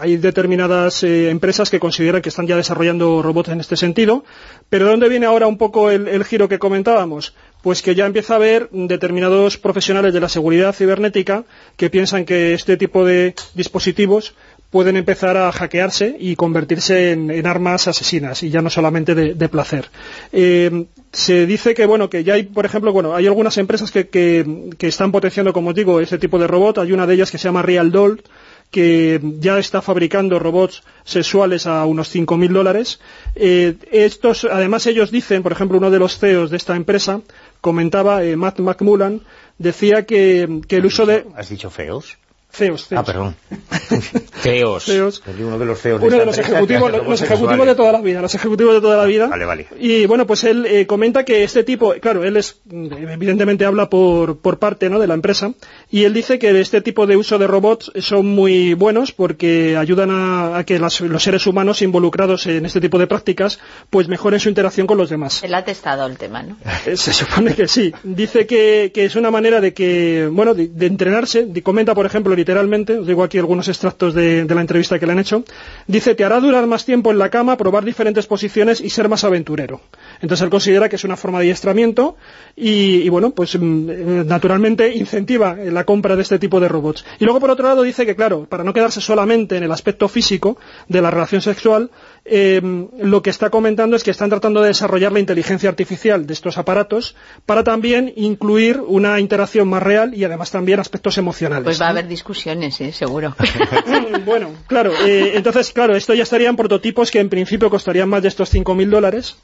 hay 0.00 0.18
determinadas 0.18 1.02
eh, 1.02 1.28
empresas 1.28 1.68
que 1.68 1.80
consideran 1.80 2.22
que 2.22 2.28
están 2.28 2.46
ya 2.46 2.56
desarrollando 2.56 3.22
robots 3.22 3.48
en 3.48 3.60
este 3.60 3.76
sentido, 3.76 4.24
pero 4.68 4.84
¿de 4.84 4.92
dónde 4.92 5.08
viene 5.08 5.26
ahora 5.26 5.48
un 5.48 5.58
poco 5.58 5.90
el, 5.90 6.06
el 6.06 6.24
giro 6.24 6.48
que 6.48 6.60
comentábamos? 6.60 7.34
Pues 7.62 7.82
que 7.82 7.96
ya 7.96 8.06
empieza 8.06 8.34
a 8.34 8.36
haber 8.36 8.70
determinados 8.70 9.58
profesionales 9.58 10.14
de 10.14 10.20
la 10.20 10.28
seguridad 10.28 10.72
cibernética 10.72 11.44
que 11.76 11.90
piensan 11.90 12.24
que 12.24 12.54
este 12.54 12.76
tipo 12.76 13.04
de 13.04 13.34
dispositivos 13.54 14.34
pueden 14.70 14.96
empezar 14.96 15.36
a 15.36 15.50
hackearse 15.52 16.16
y 16.18 16.36
convertirse 16.36 17.12
en, 17.12 17.30
en 17.30 17.46
armas 17.46 17.88
asesinas 17.88 18.42
y 18.42 18.50
ya 18.50 18.62
no 18.62 18.70
solamente 18.70 19.14
de, 19.14 19.34
de 19.34 19.48
placer. 19.48 19.90
Eh, 20.32 20.86
se 21.12 21.46
dice 21.46 21.74
que 21.74 21.86
bueno 21.86 22.08
que 22.08 22.22
ya 22.22 22.34
hay, 22.34 22.44
por 22.44 22.64
ejemplo, 22.64 22.92
bueno 22.92 23.14
hay 23.14 23.26
algunas 23.26 23.58
empresas 23.58 23.90
que, 23.90 24.08
que, 24.08 24.70
que 24.78 24.88
están 24.88 25.10
potenciando, 25.10 25.52
como 25.52 25.70
os 25.70 25.74
digo, 25.74 26.00
este 26.00 26.18
tipo 26.18 26.38
de 26.38 26.46
robot. 26.46 26.78
Hay 26.78 26.92
una 26.92 27.06
de 27.06 27.14
ellas 27.14 27.30
que 27.30 27.38
se 27.38 27.44
llama 27.48 27.62
Real 27.62 27.90
Doll 27.90 28.22
que 28.70 29.20
ya 29.40 29.58
está 29.58 29.82
fabricando 29.82 30.38
robots 30.38 30.82
sexuales 31.04 31.66
a 31.66 31.84
unos 31.86 32.14
5.000 32.14 32.52
dólares. 32.52 33.00
Eh, 33.34 33.76
estos, 33.90 34.44
además 34.44 34.86
ellos 34.86 35.10
dicen, 35.10 35.42
por 35.42 35.52
ejemplo, 35.52 35.78
uno 35.78 35.90
de 35.90 35.98
los 35.98 36.18
CEOs 36.18 36.50
de 36.50 36.56
esta 36.56 36.76
empresa 36.76 37.20
comentaba, 37.60 38.22
eh, 38.22 38.36
Matt 38.36 38.60
McMullan, 38.60 39.22
decía 39.58 40.06
que, 40.06 40.60
que 40.68 40.76
el 40.76 40.86
uso 40.86 41.04
de... 41.04 41.26
¿Has 41.34 41.48
dicho 41.48 41.68
feos? 41.70 42.16
CEOs, 42.52 42.88
CEOs. 42.88 43.00
Ah, 43.00 43.04
perdón. 43.04 43.36
CEOs. 44.42 44.88
Uno 44.88 45.58
de 45.58 45.64
los 45.64 45.78
feos 45.78 46.02
Uno 46.02 46.16
de 46.16 46.26
los 46.26 46.38
ejecutivos, 46.38 46.90
los 46.90 47.00
robots 47.02 47.22
ejecutivos 47.22 47.66
de 47.66 47.74
toda 47.74 47.92
la 47.92 48.00
vida, 48.00 48.20
los 48.20 48.34
ejecutivos 48.34 48.74
de 48.74 48.80
toda 48.80 48.96
la 48.96 49.04
vida. 49.04 49.28
Vale, 49.28 49.44
vale. 49.44 49.68
Y 49.78 50.06
bueno, 50.06 50.26
pues 50.26 50.44
él 50.44 50.66
eh, 50.66 50.86
comenta 50.86 51.24
que 51.24 51.44
este 51.44 51.64
tipo, 51.64 51.94
claro, 52.00 52.24
él 52.24 52.36
es, 52.36 52.60
evidentemente 52.70 53.64
habla 53.64 53.88
por, 53.88 54.38
por 54.38 54.58
parte 54.58 54.90
¿no? 54.90 54.98
de 54.98 55.06
la 55.06 55.14
empresa, 55.14 55.52
y 55.90 56.04
él 56.04 56.14
dice 56.14 56.38
que 56.38 56.60
este 56.60 56.80
tipo 56.80 57.06
de 57.06 57.16
uso 57.16 57.38
de 57.38 57.46
robots 57.46 57.90
son 58.00 58.26
muy 58.26 58.74
buenos 58.74 59.12
porque 59.12 59.76
ayudan 59.76 60.10
a, 60.10 60.58
a 60.58 60.64
que 60.64 60.78
las- 60.78 61.00
los 61.00 61.22
seres 61.22 61.46
humanos 61.46 61.82
involucrados 61.82 62.46
en 62.46 62.64
este 62.66 62.80
tipo 62.80 62.98
de 62.98 63.06
prácticas 63.06 63.58
pues 63.90 64.08
mejoren 64.08 64.40
su 64.40 64.48
interacción 64.48 64.86
con 64.86 64.98
los 64.98 65.10
demás. 65.10 65.42
Él 65.42 65.54
ha 65.54 65.64
testado 65.64 66.06
el 66.06 66.16
tema, 66.16 66.42
¿no? 66.42 66.56
Eh, 66.86 66.96
Se 66.96 67.12
supone 67.12 67.54
que 67.54 67.66
sí. 67.68 67.92
Dice 68.04 68.46
que, 68.46 68.90
que 68.94 69.04
es 69.04 69.16
una 69.16 69.30
manera 69.30 69.60
de 69.60 69.72
que, 69.74 70.28
bueno, 70.30 70.54
de, 70.54 70.68
de 70.68 70.86
entrenarse. 70.86 71.48
Comenta, 71.62 71.94
por 71.94 72.06
ejemplo, 72.06 72.34
literalmente, 72.34 72.98
os 72.98 73.06
digo 73.06 73.22
aquí 73.22 73.38
algunos 73.38 73.68
extractos 73.68 74.14
de, 74.14 74.44
de 74.44 74.54
la 74.54 74.60
entrevista 74.60 74.98
que 74.98 75.06
le 75.06 75.12
han 75.12 75.18
hecho. 75.18 75.44
Dice, 75.86 76.14
te 76.14 76.24
hará 76.24 76.40
durar 76.40 76.66
más 76.66 76.84
tiempo 76.84 77.10
en 77.10 77.18
la 77.18 77.28
cama, 77.30 77.56
probar 77.56 77.84
diferentes 77.84 78.26
posiciones 78.26 78.80
y 78.80 78.90
ser 78.90 79.08
más 79.08 79.24
aventurero. 79.24 79.80
Entonces 80.20 80.44
él 80.44 80.50
considera 80.50 80.88
que 80.88 80.96
es 80.96 81.04
una 81.04 81.16
forma 81.16 81.38
de 81.38 81.46
adiestramiento 81.46 82.16
y, 82.56 83.02
y, 83.02 83.08
bueno, 83.08 83.30
pues 83.30 83.58
mm, 83.58 83.90
eh, 83.90 84.24
naturalmente 84.26 84.94
incentiva 84.94 85.56
la 85.80 85.86
compra 85.86 86.14
de 86.14 86.22
este 86.22 86.38
tipo 86.38 86.60
de 86.60 86.68
robots. 86.68 87.04
Y 87.18 87.24
luego, 87.24 87.40
por 87.40 87.50
otro 87.50 87.66
lado, 87.66 87.82
dice 87.82 88.04
que, 88.04 88.14
claro, 88.14 88.44
para 88.44 88.64
no 88.64 88.74
quedarse 88.74 89.00
solamente 89.00 89.56
en 89.56 89.62
el 89.62 89.72
aspecto 89.72 90.08
físico 90.08 90.58
de 90.88 91.00
la 91.00 91.10
relación 91.10 91.40
sexual, 91.40 91.90
eh, 92.26 92.60
lo 92.98 93.22
que 93.22 93.30
está 93.30 93.48
comentando 93.48 93.96
es 93.96 94.02
que 94.04 94.10
están 94.10 94.28
tratando 94.28 94.60
de 94.60 94.68
desarrollar 94.68 95.10
la 95.10 95.20
inteligencia 95.20 95.70
artificial 95.70 96.26
de 96.26 96.34
estos 96.34 96.58
aparatos 96.58 97.16
para 97.46 97.64
también 97.64 98.12
incluir 98.14 98.78
una 98.86 99.18
interacción 99.20 99.68
más 99.68 99.82
real 99.82 100.12
y 100.14 100.22
además 100.24 100.50
también 100.50 100.80
aspectos 100.80 101.16
emocionales. 101.16 101.64
Pues 101.64 101.80
va 101.80 101.86
a 101.86 101.90
haber 101.90 102.06
discusiones, 102.06 102.78
¿eh? 102.82 102.92
seguro. 102.92 103.34
bueno, 104.26 104.50
claro, 104.66 104.92
eh, 105.06 105.32
entonces, 105.34 105.72
claro, 105.72 105.96
esto 105.96 106.12
ya 106.12 106.24
estarían 106.24 106.56
prototipos 106.56 107.10
que 107.10 107.20
en 107.20 107.30
principio 107.30 107.70
costarían 107.70 108.08
más 108.10 108.20
de 108.20 108.28
estos 108.28 108.52
5.000 108.52 108.90
dólares. 108.90 109.36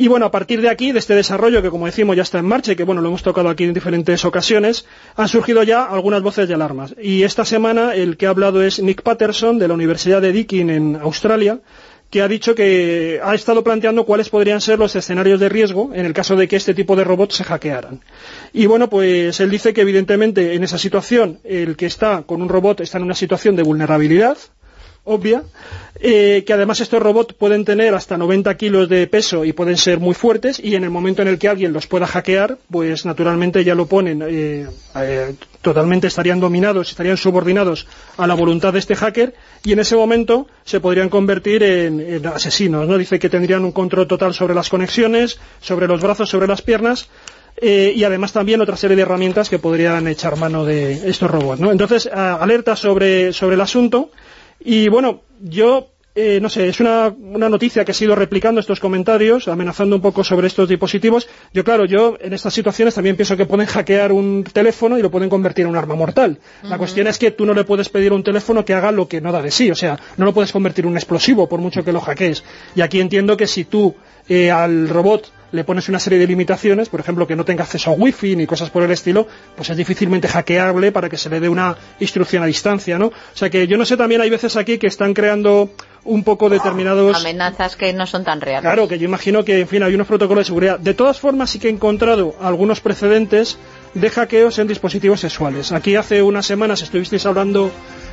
Y 0.00 0.06
bueno, 0.06 0.26
a 0.26 0.30
partir 0.30 0.60
de 0.60 0.68
aquí, 0.68 0.92
de 0.92 1.00
este 1.00 1.16
desarrollo 1.16 1.60
que 1.60 1.70
como 1.70 1.86
decimos 1.86 2.14
ya 2.14 2.22
está 2.22 2.38
en 2.38 2.44
marcha 2.44 2.70
y 2.70 2.76
que 2.76 2.84
bueno, 2.84 3.00
lo 3.00 3.08
hemos 3.08 3.24
tocado 3.24 3.48
aquí 3.48 3.64
en 3.64 3.74
diferentes 3.74 4.24
ocasiones, 4.24 4.86
han 5.16 5.26
surgido 5.26 5.64
ya 5.64 5.86
algunas 5.86 6.22
voces 6.22 6.46
de 6.46 6.54
alarmas. 6.54 6.94
Y 7.02 7.24
esta 7.24 7.44
semana 7.44 7.96
el 7.96 8.16
que 8.16 8.26
ha 8.26 8.30
hablado 8.30 8.62
es 8.62 8.80
Nick 8.80 9.02
Patterson 9.02 9.58
de 9.58 9.66
la 9.66 9.74
Universidad 9.74 10.22
de 10.22 10.32
Deakin 10.32 10.70
en 10.70 10.96
Australia, 11.02 11.58
que 12.10 12.22
ha 12.22 12.28
dicho 12.28 12.54
que 12.54 13.20
ha 13.24 13.34
estado 13.34 13.64
planteando 13.64 14.06
cuáles 14.06 14.28
podrían 14.28 14.60
ser 14.60 14.78
los 14.78 14.94
escenarios 14.94 15.40
de 15.40 15.48
riesgo 15.48 15.90
en 15.92 16.06
el 16.06 16.12
caso 16.12 16.36
de 16.36 16.46
que 16.46 16.54
este 16.54 16.74
tipo 16.74 16.94
de 16.94 17.02
robots 17.02 17.34
se 17.34 17.42
hackearan. 17.42 18.00
Y 18.52 18.66
bueno, 18.66 18.88
pues 18.88 19.40
él 19.40 19.50
dice 19.50 19.74
que 19.74 19.80
evidentemente 19.80 20.54
en 20.54 20.62
esa 20.62 20.78
situación 20.78 21.40
el 21.42 21.76
que 21.76 21.86
está 21.86 22.22
con 22.22 22.40
un 22.40 22.48
robot 22.48 22.82
está 22.82 22.98
en 22.98 23.04
una 23.04 23.16
situación 23.16 23.56
de 23.56 23.64
vulnerabilidad, 23.64 24.38
obvia, 25.08 25.42
eh, 26.00 26.44
que 26.46 26.52
además 26.52 26.80
estos 26.80 27.02
robots 27.02 27.34
pueden 27.34 27.64
tener 27.64 27.92
hasta 27.92 28.16
90 28.16 28.56
kilos 28.56 28.88
de 28.88 29.08
peso 29.08 29.44
y 29.44 29.52
pueden 29.52 29.76
ser 29.76 29.98
muy 29.98 30.14
fuertes 30.14 30.60
y 30.62 30.76
en 30.76 30.84
el 30.84 30.90
momento 30.90 31.22
en 31.22 31.28
el 31.28 31.40
que 31.40 31.48
alguien 31.48 31.72
los 31.72 31.88
pueda 31.88 32.06
hackear, 32.06 32.56
pues 32.70 33.04
naturalmente 33.04 33.64
ya 33.64 33.74
lo 33.74 33.86
ponen, 33.86 34.22
eh, 34.22 34.68
eh, 34.94 35.34
totalmente 35.60 36.06
estarían 36.06 36.38
dominados, 36.38 36.90
estarían 36.90 37.16
subordinados 37.16 37.88
a 38.16 38.28
la 38.28 38.34
voluntad 38.34 38.72
de 38.72 38.78
este 38.78 38.94
hacker 38.94 39.34
y 39.64 39.72
en 39.72 39.80
ese 39.80 39.96
momento 39.96 40.46
se 40.64 40.78
podrían 40.78 41.08
convertir 41.08 41.64
en, 41.64 42.24
asesinos, 42.26 42.86
¿no? 42.86 42.96
Dice 42.96 43.18
que 43.18 43.28
tendrían 43.28 43.64
un 43.64 43.72
control 43.72 44.06
total 44.06 44.32
sobre 44.34 44.54
las 44.54 44.68
conexiones, 44.68 45.40
sobre 45.60 45.88
los 45.88 46.00
brazos, 46.00 46.30
sobre 46.30 46.46
las 46.46 46.62
piernas 46.62 47.08
y 47.60 48.04
además 48.04 48.32
también 48.32 48.60
otra 48.60 48.76
serie 48.76 48.94
de 48.94 49.02
herramientas 49.02 49.48
que 49.48 49.58
podrían 49.58 50.06
echar 50.06 50.36
mano 50.36 50.64
de 50.64 51.10
estos 51.10 51.28
robots. 51.28 51.60
Entonces, 51.60 52.06
alerta 52.06 52.76
sobre 52.76 53.30
el 53.30 53.60
asunto 53.60 54.12
y 54.60 54.88
bueno, 54.88 55.22
yo, 55.40 55.88
eh, 56.14 56.40
no 56.40 56.48
sé, 56.48 56.68
es 56.68 56.80
una, 56.80 57.08
una 57.08 57.48
noticia 57.48 57.84
que 57.84 57.92
ha 57.92 57.94
sido 57.94 58.14
replicando 58.14 58.60
estos 58.60 58.80
comentarios, 58.80 59.48
amenazando 59.48 59.96
un 59.96 60.02
poco 60.02 60.24
sobre 60.24 60.48
estos 60.48 60.68
dispositivos. 60.68 61.28
Yo, 61.52 61.64
claro, 61.64 61.84
yo 61.84 62.16
en 62.20 62.32
estas 62.32 62.54
situaciones 62.54 62.94
también 62.94 63.16
pienso 63.16 63.36
que 63.36 63.46
pueden 63.46 63.66
hackear 63.66 64.12
un 64.12 64.44
teléfono 64.44 64.98
y 64.98 65.02
lo 65.02 65.10
pueden 65.10 65.30
convertir 65.30 65.64
en 65.64 65.70
un 65.70 65.76
arma 65.76 65.94
mortal. 65.94 66.38
La 66.62 66.78
cuestión 66.78 67.06
es 67.06 67.18
que 67.18 67.30
tú 67.30 67.46
no 67.46 67.54
le 67.54 67.64
puedes 67.64 67.88
pedir 67.88 68.12
a 68.12 68.14
un 68.16 68.24
teléfono 68.24 68.64
que 68.64 68.74
haga 68.74 68.90
lo 68.90 69.06
que 69.08 69.20
no 69.20 69.32
da 69.32 69.42
de 69.42 69.50
sí, 69.50 69.70
o 69.70 69.76
sea, 69.76 69.98
no 70.16 70.24
lo 70.24 70.34
puedes 70.34 70.52
convertir 70.52 70.84
en 70.84 70.90
un 70.90 70.96
explosivo 70.96 71.48
por 71.48 71.60
mucho 71.60 71.84
que 71.84 71.92
lo 71.92 72.00
hackees. 72.00 72.42
Y 72.74 72.80
aquí 72.80 73.00
entiendo 73.00 73.36
que 73.36 73.46
si 73.46 73.64
tú 73.64 73.94
eh, 74.28 74.50
al 74.50 74.88
robot 74.88 75.32
le 75.52 75.64
pones 75.64 75.88
una 75.88 75.98
serie 75.98 76.18
de 76.18 76.26
limitaciones, 76.26 76.88
por 76.88 77.00
ejemplo, 77.00 77.26
que 77.26 77.36
no 77.36 77.44
tenga 77.44 77.64
acceso 77.64 77.90
a 77.90 77.94
wifi 77.94 78.36
ni 78.36 78.46
cosas 78.46 78.70
por 78.70 78.82
el 78.82 78.90
estilo, 78.90 79.26
pues 79.56 79.70
es 79.70 79.76
difícilmente 79.76 80.28
hackeable 80.28 80.92
para 80.92 81.08
que 81.08 81.16
se 81.16 81.30
le 81.30 81.40
dé 81.40 81.48
una 81.48 81.76
instrucción 82.00 82.42
a 82.42 82.46
distancia, 82.46 82.98
¿no? 82.98 83.06
O 83.06 83.12
sea 83.34 83.48
que 83.50 83.66
yo 83.66 83.76
no 83.76 83.84
sé, 83.84 83.96
también 83.96 84.20
hay 84.20 84.30
veces 84.30 84.56
aquí 84.56 84.78
que 84.78 84.86
están 84.86 85.14
creando 85.14 85.70
un 86.04 86.24
poco 86.24 86.48
determinados... 86.48 87.16
Amenazas 87.16 87.76
que 87.76 87.92
no 87.92 88.06
son 88.06 88.24
tan 88.24 88.40
reales. 88.40 88.62
Claro, 88.62 88.88
que 88.88 88.98
yo 88.98 89.04
imagino 89.06 89.44
que, 89.44 89.60
en 89.60 89.68
fin, 89.68 89.82
hay 89.82 89.94
unos 89.94 90.06
protocolos 90.06 90.42
de 90.42 90.46
seguridad. 90.46 90.78
De 90.78 90.94
todas 90.94 91.18
formas, 91.18 91.50
sí 91.50 91.58
que 91.58 91.68
he 91.68 91.70
encontrado 91.70 92.34
algunos 92.40 92.80
precedentes 92.80 93.58
de 93.94 94.10
hackeos 94.10 94.58
en 94.58 94.68
dispositivos 94.68 95.20
sexuales. 95.20 95.72
Aquí 95.72 95.96
hace 95.96 96.22
unas 96.22 96.46
semanas 96.46 96.82
estuvisteis 96.82 97.26
hablando 97.26 97.70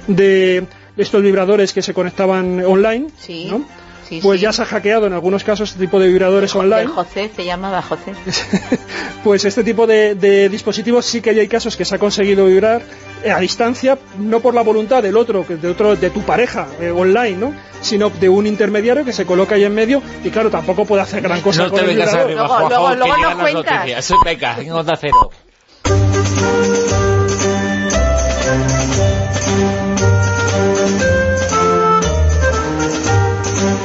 de 0.08 0.65
estos 0.98 1.21
vibradores 1.21 1.74
que 1.74 1.82
se 1.82 1.93
conectaban 1.93 2.63
online, 2.65 3.08
Sí, 3.17 3.48
¿no? 3.50 3.65
Sí, 4.07 4.19
Pues 4.21 4.39
sí. 4.39 4.43
ya 4.43 4.53
se 4.53 4.61
ha 4.61 4.65
hackeado 4.65 5.07
en 5.07 5.13
algunos 5.13 5.43
casos 5.43 5.69
este 5.71 5.85
tipo 5.85 5.99
de 5.99 6.07
vibradores 6.07 6.53
El 6.55 6.61
online. 6.61 6.87
José 6.87 7.29
se 7.35 7.45
llamaba 7.45 7.81
José. 7.81 8.13
Pues 9.23 9.43
este 9.43 9.63
tipo 9.63 9.87
de, 9.87 10.13
de 10.13 10.49
dispositivos 10.49 11.03
sí 11.03 11.19
que 11.19 11.31
hay 11.31 11.47
casos 11.47 11.75
que 11.75 11.83
se 11.83 11.95
ha 11.95 11.97
conseguido 11.97 12.45
vibrar 12.45 12.83
eh, 13.23 13.31
a 13.31 13.39
distancia, 13.39 13.97
no 14.19 14.39
por 14.39 14.53
la 14.53 14.61
voluntad 14.61 15.01
del 15.01 15.17
otro, 15.17 15.47
que 15.47 15.55
de 15.55 15.67
otro, 15.67 15.95
de 15.95 16.11
tu 16.11 16.21
pareja 16.21 16.67
eh, 16.79 16.91
online, 16.91 17.31
¿no? 17.37 17.51
Sino 17.81 18.11
de 18.11 18.29
un 18.29 18.45
intermediario 18.45 19.03
que 19.03 19.11
se 19.13 19.25
coloca 19.25 19.55
ahí 19.55 19.63
en 19.63 19.73
medio 19.73 20.03
y 20.23 20.29
claro, 20.29 20.51
tampoco 20.51 20.85
puede 20.85 21.01
hacer 21.01 21.21
gran 21.23 21.41
cosa 21.41 21.63
no 21.63 21.69
con 21.71 21.79
te 21.79 21.85
el 21.85 21.95
vibrador. 21.95 22.19
arriba, 22.21 22.41
Luego- 22.41 22.53
Juanjo, 22.55 22.69
luego- 22.69 22.95
luego 22.95 23.17
nos 23.17 23.35
cuentas. 23.51 23.73
noticias. 23.79 24.13
Venga, 24.23 24.57
en 24.59 24.71
Onda 24.71 24.95
Cero. 25.01 25.31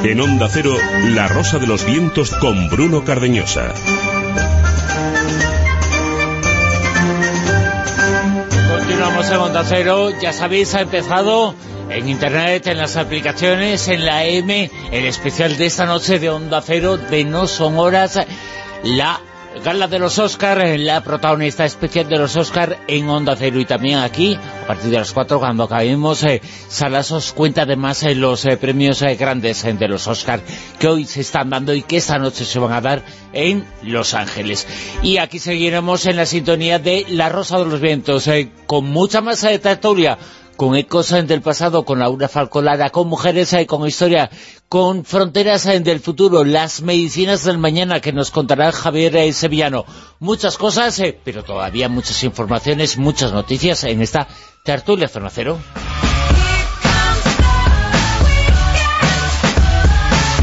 En 0.03 0.19
Onda 0.19 0.49
Cero, 0.51 0.75
La 1.11 1.29
Rosa 1.29 1.59
de 1.59 1.67
los 1.67 1.85
Vientos 1.85 2.31
con 2.37 2.71
Bruno 2.71 3.05
Cardeñosa. 3.05 3.75
Continuamos 8.71 9.31
en 9.31 9.37
Onda 9.37 9.63
Cero. 9.65 10.11
Ya 10.21 10.33
sabéis, 10.33 10.75
ha 10.75 10.81
empezado 10.81 11.55
en 11.91 12.09
Internet, 12.09 12.67
en 12.69 12.79
las 12.79 12.97
aplicaciones, 12.97 13.89
en 13.89 14.07
la 14.07 14.25
M, 14.25 14.71
el 14.91 15.05
especial 15.05 15.59
de 15.59 15.67
esta 15.67 15.85
noche 15.85 16.19
de 16.19 16.31
Onda 16.31 16.63
Cero 16.63 16.97
de 16.97 17.25
No 17.25 17.47
Son 17.47 17.79
Horas, 17.79 18.19
la 18.83 19.21
Gala 19.65 19.89
de 19.89 19.99
los 19.99 20.19
Oscar, 20.21 20.65
la 20.79 21.03
protagonista 21.03 21.65
especial 21.65 22.09
de 22.09 22.17
los 22.17 22.37
Oscar 22.37 22.79
en 22.87 23.09
Onda 23.09 23.35
Cero 23.37 23.59
y 23.59 23.65
también 23.65 23.99
aquí, 23.99 24.35
a 24.63 24.67
partir 24.69 24.91
de 24.91 24.99
las 24.99 25.13
4 25.13 25.41
cuando 25.41 25.65
acabemos, 25.65 26.23
eh, 26.23 26.41
cuenta 27.35 27.63
además 27.63 28.03
eh, 28.05 28.15
los 28.15 28.47
eh, 28.47 28.57
premios 28.57 29.03
eh, 29.03 29.17
grandes 29.17 29.65
de 29.65 29.89
los 29.89 30.07
Oscar 30.07 30.41
que 30.79 30.87
hoy 30.87 31.05
se 31.05 31.23
están 31.23 31.51
dando 31.51 31.75
y 31.75 31.83
que 31.83 31.97
esta 31.97 32.19
noche 32.19 32.45
se 32.45 32.61
van 32.61 32.73
a 32.73 32.81
dar 32.81 33.03
en 33.33 33.67
Los 33.83 34.15
Ángeles. 34.15 34.67
Y 35.03 35.19
aquí 35.19 35.39
seguiremos 35.39 36.07
en 36.07 36.17
la 36.17 36.27
sintonía 36.27 36.79
de 36.79 37.07
La 37.09 37.29
Rosa 37.29 37.59
de 37.59 37.67
los 37.67 37.81
Vientos, 37.81 38.31
con 38.67 38.85
mucha 38.87 39.21
más 39.21 39.43
eh, 39.45 39.59
tertulia, 39.59 40.17
con 40.61 40.77
ecos 40.77 41.09
del 41.09 41.41
pasado, 41.41 41.87
con 41.87 42.01
Laura 42.01 42.29
Falcolara, 42.29 42.91
con 42.91 43.09
mujeres, 43.09 43.57
con 43.67 43.89
historia, 43.89 44.29
con 44.69 45.07
fronteras 45.07 45.65
del 45.65 46.01
futuro, 46.01 46.45
las 46.45 46.83
medicinas 46.83 47.45
del 47.45 47.57
mañana 47.57 48.01
que 48.01 48.13
nos 48.13 48.31
contará 48.31 48.71
Javier 48.71 49.17
eh, 49.17 49.33
Sevillano. 49.33 49.87
Muchas 50.19 50.59
cosas, 50.59 50.99
eh, 50.99 51.19
pero 51.25 51.45
todavía 51.45 51.89
muchas 51.89 52.23
informaciones, 52.25 52.99
muchas 52.99 53.33
noticias 53.33 53.85
en 53.85 54.03
esta 54.03 54.29
tertulia 54.63 55.09
Zona 55.09 55.31
Cero. 55.31 55.59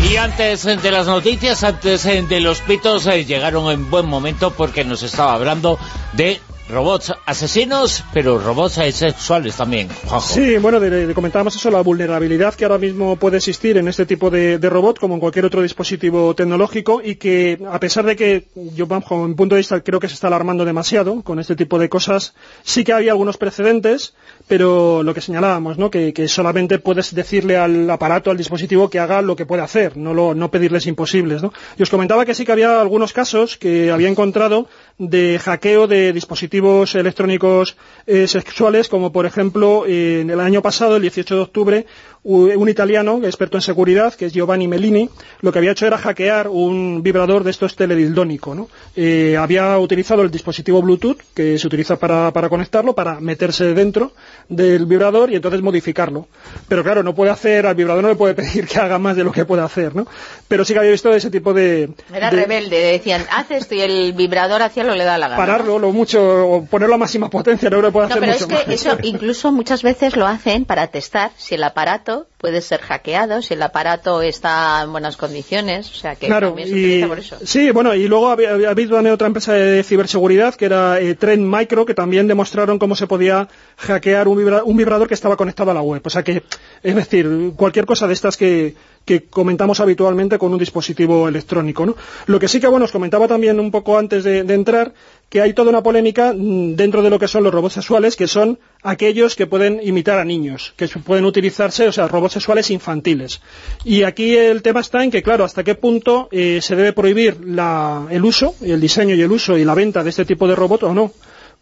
Y 0.09 0.15
antes 0.15 0.65
eh, 0.65 0.77
de 0.77 0.91
las 0.91 1.05
noticias, 1.05 1.63
antes 1.63 2.05
de 2.05 2.39
los 2.39 2.61
pitos, 2.61 3.05
llegaron 3.05 3.71
en 3.71 3.87
buen 3.91 4.07
momento 4.07 4.49
porque 4.49 4.83
nos 4.83 5.03
estaba 5.03 5.35
hablando 5.35 5.77
de 6.13 6.41
robots 6.69 7.13
asesinos, 7.25 8.03
pero 8.13 8.39
robots 8.39 8.73
sexuales 8.73 9.55
también. 9.55 9.89
Sí, 10.21 10.57
bueno, 10.57 10.79
comentábamos 11.13 11.55
eso, 11.55 11.71
la 11.71 11.81
vulnerabilidad 11.81 12.55
que 12.55 12.65
ahora 12.65 12.77
mismo 12.77 13.15
puede 13.15 13.37
existir 13.37 13.77
en 13.77 13.87
este 13.87 14.05
tipo 14.05 14.29
de, 14.29 14.57
de 14.57 14.69
robot, 14.69 14.99
como 14.99 15.13
en 15.13 15.19
cualquier 15.19 15.45
otro 15.45 15.61
dispositivo 15.61 16.35
tecnológico, 16.35 17.01
y 17.03 17.15
que 17.15 17.59
a 17.71 17.79
pesar 17.79 18.05
de 18.05 18.15
que 18.15 18.47
yo, 18.75 18.87
bajo 18.87 19.27
mi 19.27 19.35
punto 19.35 19.55
de 19.55 19.59
vista, 19.59 19.81
creo 19.81 19.99
que 19.99 20.07
se 20.07 20.15
está 20.15 20.27
alarmando 20.27 20.65
demasiado 20.65 21.21
con 21.21 21.39
este 21.39 21.55
tipo 21.55 21.79
de 21.79 21.89
cosas, 21.89 22.33
sí 22.63 22.83
que 22.83 22.93
había 22.93 23.11
algunos 23.11 23.37
precedentes, 23.37 24.13
pero 24.47 25.03
lo 25.03 25.13
que 25.13 25.21
señalábamos, 25.21 25.77
¿no? 25.77 25.89
Que, 25.89 26.13
que 26.13 26.27
solamente 26.27 26.79
puedes 26.79 27.13
decirle 27.13 27.57
al 27.57 27.89
aparato, 27.89 28.31
al 28.31 28.37
dispositivo, 28.37 28.89
que 28.89 28.99
haga 28.99 29.21
lo 29.21 29.35
que 29.35 29.45
puede 29.45 29.61
hacer, 29.61 29.97
no, 29.97 30.13
lo, 30.13 30.35
no 30.35 30.51
pedirles 30.51 30.87
imposibles, 30.87 31.41
¿no? 31.41 31.53
Y 31.77 31.83
os 31.83 31.89
comentaba 31.89 32.25
que 32.25 32.33
sí 32.33 32.45
que 32.45 32.51
había 32.51 32.81
algunos 32.81 33.13
casos 33.13 33.57
que 33.57 33.91
había 33.91 34.09
encontrado 34.09 34.67
de 34.97 35.39
hackeo 35.39 35.87
de 35.87 36.11
dispositivos 36.13 36.95
electrónicos 36.95 37.77
eh, 38.05 38.27
sexuales, 38.27 38.89
como 38.89 39.11
por 39.11 39.25
ejemplo 39.25 39.85
en 39.85 40.29
el 40.29 40.39
año 40.39 40.61
pasado, 40.61 40.95
el 40.95 41.03
18 41.03 41.35
de 41.35 41.41
octubre, 41.41 41.85
un 42.35 42.67
italiano 42.67 43.21
experto 43.23 43.57
en 43.57 43.61
seguridad, 43.61 44.13
que 44.13 44.25
es 44.25 44.33
Giovanni 44.33 44.67
Mellini, 44.67 45.09
lo 45.41 45.51
que 45.51 45.59
había 45.59 45.71
hecho 45.71 45.87
era 45.87 45.97
hackear 45.97 46.49
un 46.49 47.01
vibrador 47.01 47.43
de 47.43 47.51
estos 47.51 47.75
teledildónico. 47.75 48.53
¿no? 48.53 48.67
Eh, 48.95 49.37
había 49.39 49.77
utilizado 49.79 50.23
el 50.23 50.31
dispositivo 50.31 50.81
Bluetooth, 50.81 51.17
que 51.33 51.57
se 51.57 51.67
utiliza 51.67 51.95
para, 51.95 52.31
para 52.33 52.49
conectarlo, 52.49 52.93
para 52.93 53.19
meterse 53.21 53.73
dentro 53.73 54.11
del 54.49 54.85
vibrador 54.85 55.31
y 55.31 55.35
entonces 55.35 55.61
modificarlo. 55.61 56.27
Pero 56.67 56.83
claro, 56.83 57.01
no 57.03 57.15
puede 57.15 57.31
hacer, 57.31 57.65
al 57.65 57.75
vibrador 57.75 58.03
no 58.03 58.09
le 58.09 58.15
puede 58.15 58.33
pedir 58.35 58.67
que 58.67 58.77
haga 58.79 58.99
más 58.99 59.15
de 59.15 59.23
lo 59.23 59.31
que 59.31 59.45
puede 59.45 59.61
hacer, 59.63 59.95
¿no? 59.95 60.05
Pero 60.47 60.65
sí 60.65 60.73
que 60.73 60.79
había 60.79 60.91
visto 60.91 61.13
ese 61.13 61.29
tipo 61.31 61.53
de... 61.53 61.89
Era 62.13 62.29
de- 62.29 62.35
rebelde, 62.37 62.77
decían, 62.77 63.23
haz 63.31 63.51
esto 63.51 63.73
y 63.75 63.81
el 63.81 64.13
vibrador 64.13 64.61
hacía 64.63 64.83
lo 64.83 64.95
le 64.95 65.03
da 65.05 65.17
la 65.17 65.29
gana. 65.29 65.41
¿no? 65.41 65.47
pararlo 65.47 65.79
lo 65.79 65.91
mucho 65.93 66.47
o 66.47 66.65
ponerlo 66.65 66.95
a 66.95 66.97
máxima 66.97 67.29
potencia 67.29 67.69
no 67.69 67.81
lo 67.81 67.91
puede 67.91 68.07
No, 68.07 68.13
hacer 68.15 68.19
pero 68.21 68.33
mucho 68.33 68.43
es 68.45 68.63
que 68.63 68.71
más. 68.71 68.75
eso 68.75 68.97
incluso 69.03 69.51
muchas 69.51 69.81
veces 69.83 70.15
lo 70.15 70.27
hacen 70.27 70.65
para 70.65 70.87
testar 70.87 71.31
si 71.37 71.55
el 71.55 71.63
aparato 71.63 72.16
puede 72.37 72.61
ser 72.61 72.81
hackeado, 72.81 73.41
si 73.41 73.53
el 73.53 73.61
aparato 73.61 74.21
está 74.21 74.81
en 74.83 74.91
buenas 74.91 75.17
condiciones, 75.17 75.89
o 75.91 75.93
sea 75.93 76.15
que 76.15 76.27
Claro, 76.27 76.47
también 76.49 76.67
se 76.69 76.75
y, 76.75 76.83
utiliza 76.83 77.07
por 77.07 77.19
eso. 77.19 77.37
sí, 77.43 77.71
bueno, 77.71 77.93
y 77.95 78.07
luego 78.07 78.29
había, 78.29 78.51
habido 78.69 78.95
también 78.95 79.13
otra 79.13 79.27
empresa 79.27 79.53
de 79.53 79.83
ciberseguridad 79.83 80.55
que 80.55 80.65
era 80.65 80.99
eh, 80.99 81.15
Trend 81.15 81.43
Micro, 81.43 81.85
que 81.85 81.93
también 81.93 82.27
demostraron 82.27 82.79
cómo 82.79 82.95
se 82.95 83.07
podía 83.07 83.47
hackear 83.77 84.27
un, 84.27 84.37
vibra- 84.37 84.63
un 84.63 84.77
vibrador 84.77 85.07
que 85.07 85.13
estaba 85.13 85.35
conectado 85.37 85.71
a 85.71 85.73
la 85.73 85.81
web. 85.81 86.01
O 86.05 86.09
sea 86.09 86.23
que, 86.23 86.43
es 86.83 86.95
decir, 86.95 87.27
cualquier 87.55 87.85
cosa 87.85 88.07
de 88.07 88.13
estas 88.13 88.37
que, 88.37 88.75
que 89.05 89.23
comentamos 89.25 89.79
habitualmente 89.79 90.37
con 90.37 90.51
un 90.51 90.59
dispositivo 90.59 91.27
electrónico. 91.27 91.85
¿no? 91.85 91.95
Lo 92.25 92.39
que 92.39 92.47
sí 92.47 92.59
que, 92.59 92.67
bueno, 92.67 92.85
os 92.85 92.91
comentaba 92.91 93.27
también 93.27 93.59
un 93.59 93.71
poco 93.71 93.97
antes 93.97 94.23
de, 94.23 94.43
de 94.43 94.53
entrar, 94.53 94.93
que 95.29 95.41
hay 95.41 95.53
toda 95.53 95.69
una 95.69 95.83
polémica 95.83 96.33
mm, 96.33 96.75
dentro 96.75 97.01
de 97.01 97.09
lo 97.09 97.19
que 97.19 97.27
son 97.27 97.43
los 97.43 97.53
robots 97.53 97.73
sexuales, 97.73 98.15
que 98.15 98.27
son 98.27 98.59
aquellos 98.81 99.35
que 99.35 99.45
pueden 99.47 99.79
imitar 99.83 100.19
a 100.19 100.23
niños, 100.25 100.73
que 100.77 100.87
pueden 100.87 101.25
utilizarse, 101.25 101.87
o 101.87 101.91
sea, 101.91 102.07
robots 102.07 102.33
sexuales 102.33 102.71
infantiles. 102.71 103.41
Y 103.83 104.03
aquí 104.03 104.35
el 104.37 104.61
tema 104.61 104.79
está 104.79 105.03
en 105.03 105.11
que, 105.11 105.21
claro, 105.23 105.43
hasta 105.43 105.63
qué 105.63 105.75
punto 105.75 106.29
eh, 106.31 106.59
se 106.61 106.75
debe 106.75 106.93
prohibir 106.93 107.37
la- 107.45 108.07
el 108.09 108.23
uso, 108.23 108.55
el 108.61 108.79
diseño 108.79 109.15
y 109.15 109.21
el 109.21 109.31
uso 109.31 109.57
y 109.57 109.65
la 109.65 109.73
venta 109.75 110.03
de 110.03 110.09
este 110.11 110.23
tipo 110.25 110.47
de 110.47 110.55
robot 110.55 110.83
o 110.83 110.93
no. 110.93 111.11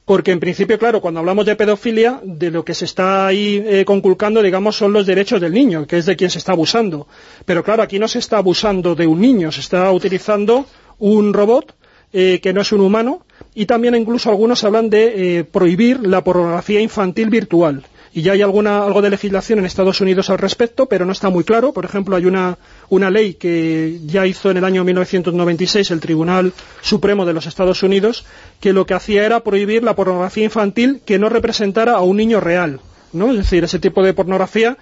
Porque 0.05 0.31
en 0.31 0.39
principio, 0.39 0.77
claro, 0.77 1.01
cuando 1.01 1.19
hablamos 1.19 1.47
de 1.47 1.55
pedofilia, 1.55 2.19
de 2.23 2.51
lo 2.51 2.63
que 2.63 2.75
se 2.75 2.85
está 2.85 3.25
ahí 3.25 3.63
eh, 3.65 3.83
conculcando, 3.85 4.43
digamos, 4.43 4.75
son 4.75 4.93
los 4.93 5.07
derechos 5.07 5.41
del 5.41 5.51
niño, 5.53 5.87
que 5.87 5.97
es 5.97 6.05
de 6.05 6.15
quien 6.15 6.29
se 6.29 6.37
está 6.37 6.51
abusando. 6.51 7.07
Pero 7.45 7.63
claro, 7.63 7.81
aquí 7.81 7.97
no 7.97 8.07
se 8.07 8.19
está 8.19 8.37
abusando 8.37 8.93
de 8.93 9.07
un 9.07 9.19
niño, 9.19 9.51
se 9.51 9.61
está 9.61 9.91
utilizando 9.91 10.67
un 10.99 11.33
robot 11.33 11.73
eh, 12.13 12.39
que 12.41 12.53
no 12.53 12.61
es 12.61 12.71
un 12.71 12.81
humano 12.81 13.24
y 13.55 13.65
también 13.65 13.95
incluso 13.95 14.29
algunos 14.29 14.63
hablan 14.65 14.89
de 14.89 15.39
eh, 15.39 15.43
prohibir 15.45 16.05
la 16.05 16.23
pornografía 16.23 16.81
infantil 16.81 17.29
virtual. 17.29 17.85
Y 18.13 18.21
ya 18.21 18.33
hay 18.33 18.41
alguna, 18.41 18.83
algo 18.85 19.01
de 19.01 19.09
legislación 19.09 19.59
en 19.59 19.65
Estados 19.65 19.99
Unidos 19.99 20.29
al 20.29 20.37
respecto, 20.37 20.85
pero 20.85 21.05
no 21.05 21.11
está 21.11 21.29
muy 21.29 21.43
claro. 21.43 21.73
Por 21.73 21.83
ejemplo, 21.83 22.15
hay 22.15 22.25
una, 22.25 22.57
una 22.87 23.09
ley 23.09 23.33
que 23.33 23.99
ya 24.05 24.25
hizo 24.25 24.51
en 24.51 24.57
el 24.57 24.63
año 24.63 24.85
1996 24.85 25.91
el 25.91 25.99
Tribunal 25.99 26.53
Supremo 26.81 27.25
de 27.25 27.33
los 27.33 27.45
Estados 27.45 27.83
Unidos, 27.83 28.25
que 28.61 28.71
lo 28.71 28.85
que 28.85 28.93
hacía 28.93 29.25
era 29.25 29.41
prohibir 29.41 29.83
la 29.83 29.95
pornografía 29.95 30.45
infantil 30.45 31.01
que 31.05 31.19
no 31.19 31.27
representara 31.27 31.93
a 31.93 32.01
un 32.01 32.15
niño 32.15 32.39
real. 32.39 32.79
¿no? 33.11 33.31
Es 33.31 33.37
decir, 33.37 33.63
ese 33.63 33.79
tipo 33.79 34.03
de 34.03 34.13
pornografía 34.13 34.77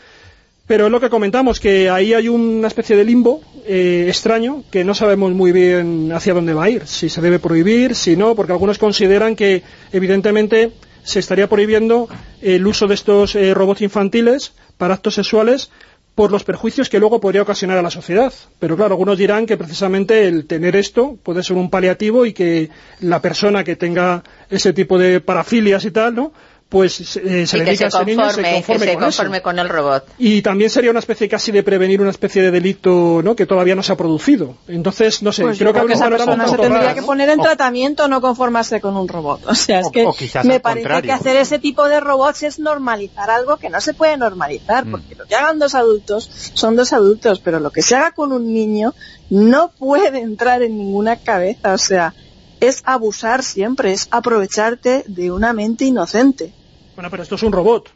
pero 0.65 0.85
es 0.85 0.91
lo 0.91 0.99
que 0.99 1.09
comentamos, 1.09 1.59
que 1.59 1.89
ahí 1.89 2.13
hay 2.13 2.29
una 2.29 2.67
especie 2.67 2.95
de 2.95 3.03
limbo 3.03 3.41
eh, 3.65 4.05
extraño 4.07 4.63
que 4.71 4.83
no 4.83 4.95
sabemos 4.95 5.31
muy 5.33 5.51
bien 5.51 6.11
hacia 6.13 6.33
dónde 6.33 6.53
va 6.53 6.65
a 6.65 6.69
ir, 6.69 6.87
si 6.87 7.09
se 7.09 7.21
debe 7.21 7.39
prohibir, 7.39 7.95
si 7.95 8.15
no, 8.15 8.35
porque 8.35 8.53
algunos 8.53 8.77
consideran 8.77 9.35
que 9.35 9.63
evidentemente 9.91 10.71
se 11.03 11.19
estaría 11.19 11.49
prohibiendo 11.49 12.07
el 12.41 12.65
uso 12.65 12.87
de 12.87 12.95
estos 12.95 13.35
eh, 13.35 13.53
robots 13.53 13.81
infantiles 13.81 14.53
para 14.77 14.93
actos 14.93 15.15
sexuales 15.15 15.69
por 16.15 16.31
los 16.31 16.43
perjuicios 16.43 16.89
que 16.89 16.99
luego 16.99 17.19
podría 17.19 17.41
ocasionar 17.41 17.77
a 17.77 17.81
la 17.81 17.89
sociedad. 17.89 18.31
Pero 18.59 18.75
claro, 18.75 18.93
algunos 18.93 19.17
dirán 19.17 19.45
que 19.45 19.57
precisamente 19.57 20.27
el 20.27 20.45
tener 20.45 20.75
esto 20.75 21.17
puede 21.23 21.41
ser 21.41 21.57
un 21.57 21.69
paliativo 21.69 22.25
y 22.25 22.33
que 22.33 22.69
la 22.99 23.19
persona 23.19 23.63
que 23.63 23.75
tenga 23.75 24.23
ese 24.49 24.73
tipo 24.73 24.99
de 24.99 25.21
parafilias 25.21 25.85
y 25.85 25.91
tal, 25.91 26.15
¿no? 26.15 26.33
Pues 26.73 26.99
eh, 27.17 27.45
se 27.45 27.57
Y 27.57 27.59
le 27.59 27.65
dedica 27.67 27.91
se 27.91 27.97
a 27.97 28.01
ese 28.01 28.05
niño 28.05 28.25
y 28.25 28.29
se 28.31 28.41
conforme, 28.41 28.63
que 28.63 28.63
se 28.63 28.93
con 28.95 29.03
eso. 29.03 29.17
conforme 29.17 29.41
con 29.43 29.59
el 29.59 29.69
robot. 29.69 30.05
Y 30.17 30.41
también 30.41 30.71
sería 30.71 30.89
una 30.89 30.99
especie 31.01 31.29
casi 31.29 31.51
de 31.51 31.61
prevenir 31.61 32.01
una 32.01 32.09
especie 32.09 32.41
de 32.41 32.49
delito 32.49 33.21
¿no? 33.23 33.35
que 33.35 33.45
todavía 33.45 33.75
no 33.75 33.83
se 33.83 33.91
ha 33.93 33.95
producido. 33.95 34.57
Entonces, 34.67 35.21
no 35.21 35.31
sé, 35.31 35.43
Pues 35.43 35.59
creo 35.59 35.71
que 35.71 35.75
creo 35.79 35.87
que 35.87 35.93
esa 35.93 36.09
persona 36.09 36.47
se 36.47 36.57
tendría 36.57 36.95
que 36.95 37.03
poner 37.03 37.29
en 37.29 37.39
O- 37.39 37.43
tratamiento, 37.43 38.07
no 38.07 38.19
conformarse 38.21 38.81
con 38.81 38.97
un 38.97 39.07
robot. 39.07 39.41
O 39.45 39.53
sea, 39.55 39.81
es 39.81 39.87
O- 39.87 39.91
que 39.91 40.03
o 40.05 40.15
me 40.45 40.59
parece 40.59 40.81
contrario. 40.81 41.01
que 41.03 41.11
hacer 41.11 41.35
ese 41.35 41.59
tipo 41.59 41.87
de 41.87 41.99
robots 41.99 42.41
es 42.41 42.57
normalizar 42.57 43.29
algo 43.29 43.57
que 43.57 43.69
no 43.69 43.79
se 43.79 43.93
puede 43.93 44.17
normalizar, 44.17 44.85
Mm. 44.87 44.91
porque 44.91 45.13
lo 45.15 45.25
que 45.27 45.35
hagan 45.35 45.59
dos 45.59 45.75
adultos 45.75 46.27
son 46.55 46.75
dos 46.75 46.91
adultos, 46.91 47.39
pero 47.39 47.59
lo 47.59 47.69
que 47.69 47.83
se 47.83 47.95
haga 47.95 48.11
con 48.13 48.31
un 48.31 48.51
niño 48.51 48.95
no 49.29 49.69
puede 49.77 50.19
entrar 50.21 50.63
en 50.63 50.75
ninguna 50.75 51.17
cabeza. 51.17 51.73
O 51.73 51.77
sea, 51.77 52.15
es 52.59 52.81
abusar 52.85 53.43
siempre, 53.43 53.91
es 53.91 54.07
aprovecharte 54.09 55.03
de 55.07 55.31
una 55.31 55.51
mente 55.53 55.83
inocente. 55.85 56.53
Bueno, 56.95 57.09
pero 57.09 57.23
esto 57.23 57.35
es 57.35 57.43
un 57.43 57.51
robot. 57.51 57.89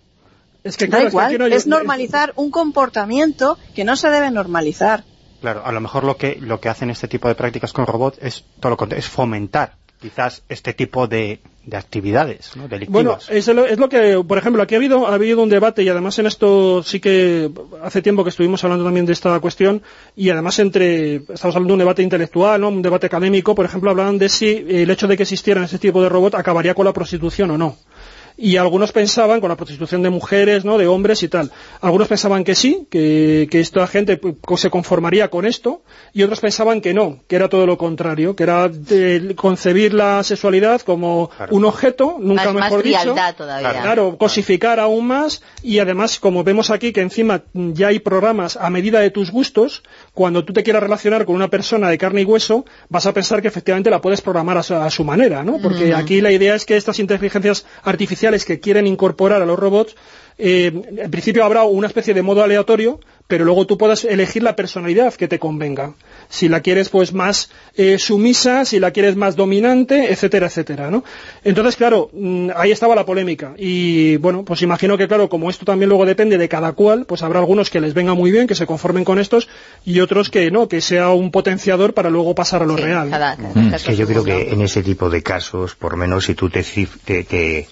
Es 0.63 0.75
que, 0.75 0.87
Da 0.87 0.97
claro, 0.97 1.07
es 1.07 1.11
que 1.11 1.13
igual, 1.13 1.25
aquí 1.27 1.37
no 1.37 1.45
hay- 1.45 1.53
es 1.53 1.67
normalizar 1.67 2.33
un 2.35 2.51
comportamiento 2.51 3.57
que 3.75 3.83
no 3.83 3.95
se 3.95 4.09
debe 4.09 4.31
normalizar. 4.31 5.03
Claro, 5.41 5.63
a 5.65 5.71
lo 5.71 5.79
mejor 5.81 6.03
lo 6.03 6.17
que, 6.17 6.37
lo 6.41 6.59
que 6.59 6.67
hacen 6.69 6.89
este 6.89 7.07
tipo 7.07 7.27
de 7.27 7.35
prácticas 7.35 7.71
con 7.73 7.85
robots 7.85 8.17
es 8.21 8.43
todo 8.59 8.71
lo 8.71 8.77
contrario, 8.77 8.99
es 9.01 9.07
fomentar 9.09 9.75
quizás 10.01 10.43
este 10.49 10.73
tipo 10.73 11.07
de, 11.07 11.39
de 11.65 11.75
actividades 11.77 12.55
¿no? 12.55 12.63
Bueno, 12.67 12.69
delictivas. 13.17 13.29
es 13.31 13.47
lo, 13.47 13.65
es 13.65 13.79
lo 13.79 13.89
que, 13.89 14.23
por 14.27 14.37
ejemplo, 14.37 14.61
aquí 14.61 14.75
ha 14.75 14.77
habido, 14.77 15.07
ha 15.07 15.13
habido 15.15 15.41
un 15.41 15.49
debate 15.49 15.81
y 15.83 15.89
además 15.89 16.17
en 16.19 16.27
esto 16.27 16.83
sí 16.83 16.99
que 16.99 17.49
hace 17.83 18.03
tiempo 18.03 18.23
que 18.23 18.29
estuvimos 18.29 18.63
hablando 18.63 18.85
también 18.85 19.07
de 19.07 19.13
esta 19.13 19.39
cuestión 19.39 19.81
y 20.15 20.29
además 20.29 20.59
entre, 20.59 21.15
estamos 21.15 21.55
hablando 21.55 21.69
de 21.69 21.73
un 21.73 21.79
debate 21.79 22.03
intelectual, 22.03 22.61
¿no? 22.61 22.69
un 22.69 22.81
debate 22.83 23.07
académico, 23.07 23.55
por 23.55 23.65
ejemplo, 23.65 23.89
hablaban 23.89 24.17
de 24.19 24.29
si 24.29 24.65
el 24.69 24.89
hecho 24.91 25.07
de 25.07 25.17
que 25.17 25.23
existieran 25.23 25.63
ese 25.63 25.79
tipo 25.79 26.01
de 26.01 26.09
robot 26.09 26.35
acabaría 26.35 26.73
con 26.75 26.85
la 26.85 26.93
prostitución 26.93 27.49
o 27.51 27.57
no. 27.57 27.75
Y 28.37 28.57
algunos 28.57 28.91
pensaban, 28.91 29.41
con 29.41 29.49
la 29.49 29.55
prostitución 29.55 30.03
de 30.03 30.11
mujeres, 30.11 30.63
¿no? 30.63 30.77
de 30.77 30.85
hombres 30.85 31.23
y 31.23 31.27
tal, 31.27 31.51
algunos 31.81 32.07
pensaban 32.07 32.43
que 32.43 32.53
sí, 32.53 32.87
que, 32.91 33.47
que 33.49 33.59
esta 33.59 33.87
gente 33.87 34.17
pues, 34.17 34.61
se 34.61 34.69
conformaría 34.69 35.29
con 35.29 35.47
esto, 35.47 35.81
y 36.13 36.21
otros 36.21 36.39
pensaban 36.39 36.79
que 36.79 36.93
no, 36.93 37.19
que 37.27 37.35
era 37.35 37.49
todo 37.49 37.65
lo 37.65 37.77
contrario, 37.79 38.35
que 38.35 38.43
era 38.43 38.69
de 38.69 39.33
concebir 39.35 39.95
la 39.95 40.23
sexualidad 40.23 40.81
como 40.81 41.31
un 41.49 41.65
objeto, 41.65 42.17
nunca 42.19 42.45
Más, 42.45 42.53
más 42.53 42.63
mejor 42.65 42.83
dicho, 42.83 42.99
frialdad 42.99 43.35
todavía. 43.35 43.81
Claro, 43.81 44.17
cosificar 44.17 44.79
aún 44.79 45.07
más 45.07 45.41
y 45.63 45.79
además, 45.79 46.19
como 46.19 46.43
vemos 46.43 46.69
aquí, 46.69 46.93
que 46.93 47.01
encima 47.01 47.41
ya 47.53 47.87
hay 47.87 47.99
programas 47.99 48.55
a 48.55 48.69
medida 48.69 48.99
de 48.99 49.09
tus 49.09 49.31
gustos, 49.31 49.81
cuando 50.13 50.45
tú 50.45 50.53
te 50.53 50.61
quieras 50.61 50.83
relacionar 50.83 51.25
con 51.25 51.35
una 51.35 51.47
persona 51.47 51.89
de 51.89 51.97
carne 51.97 52.21
y 52.21 52.25
hueso, 52.25 52.65
vas 52.89 53.07
a 53.07 53.13
pensar 53.13 53.41
que 53.41 53.47
efectivamente 53.47 53.89
la 53.89 53.99
puedes 53.99 54.21
programar 54.21 54.57
a 54.57 54.63
su, 54.63 54.75
a 54.75 54.89
su 54.91 55.03
manera, 55.03 55.43
¿no? 55.43 55.57
Porque 55.57 55.95
aquí 55.95 56.21
la 56.21 56.31
idea 56.31 56.53
es 56.53 56.65
que 56.65 56.77
estas 56.77 56.99
inteligencias 56.99 57.65
artificiales 57.83 58.26
que 58.45 58.59
quieren 58.59 58.87
incorporar 58.87 59.41
a 59.41 59.45
los 59.45 59.57
robots, 59.57 59.95
eh, 60.37 60.71
en 60.97 61.11
principio 61.11 61.43
habrá 61.43 61.63
una 61.63 61.87
especie 61.87 62.13
de 62.13 62.21
modo 62.21 62.43
aleatorio, 62.43 62.99
pero 63.27 63.43
luego 63.45 63.67
tú 63.67 63.77
puedas 63.77 64.05
elegir 64.05 64.41
la 64.43 64.55
personalidad 64.55 65.13
que 65.13 65.27
te 65.27 65.37
convenga. 65.37 65.93
Si 66.29 66.47
la 66.49 66.61
quieres 66.61 66.89
pues 66.89 67.13
más 67.13 67.49
eh, 67.75 67.97
sumisa, 67.99 68.63
si 68.65 68.79
la 68.79 68.91
quieres 68.91 69.15
más 69.15 69.35
dominante, 69.35 70.11
etcétera, 70.11 70.47
etcétera, 70.47 70.89
¿no? 70.89 71.03
Entonces, 71.43 71.75
claro, 71.75 72.09
mm, 72.13 72.49
ahí 72.55 72.71
estaba 72.71 72.95
la 72.95 73.05
polémica. 73.05 73.53
Y 73.57 74.17
bueno, 74.17 74.43
pues 74.43 74.61
imagino 74.61 74.97
que 74.97 75.07
claro, 75.07 75.29
como 75.29 75.49
esto 75.49 75.65
también 75.65 75.89
luego 75.89 76.05
depende 76.05 76.37
de 76.37 76.49
cada 76.49 76.71
cual, 76.73 77.05
pues 77.05 77.21
habrá 77.23 77.39
algunos 77.39 77.69
que 77.69 77.79
les 77.81 77.93
venga 77.93 78.13
muy 78.13 78.31
bien, 78.31 78.47
que 78.47 78.55
se 78.55 78.65
conformen 78.65 79.03
con 79.03 79.19
estos, 79.19 79.47
y 79.85 79.99
otros 79.99 80.29
que 80.29 80.49
no, 80.51 80.67
que 80.67 80.81
sea 80.81 81.09
un 81.09 81.31
potenciador 81.31 81.93
para 81.93 82.09
luego 82.09 82.33
pasar 82.35 82.61
a 82.63 82.65
lo 82.65 82.77
Sí, 82.77 82.83
real. 82.83 83.09
cada- 83.09 83.35
cada 83.35 83.53
Mm, 83.61 83.73
es 83.73 83.83
que 83.83 83.95
yo 83.95 84.07
creo 84.07 84.23
que 84.23 84.49
en 84.51 84.61
ese 84.61 84.83
tipo 84.83 85.09
de 85.09 85.21
casos, 85.23 85.75
por 85.75 85.95
menos 85.97 86.25
si 86.25 86.35
tú 86.35 86.49
te, 86.49 86.61
cif- 86.61 86.97
te- 87.05 87.23
te 87.23 87.67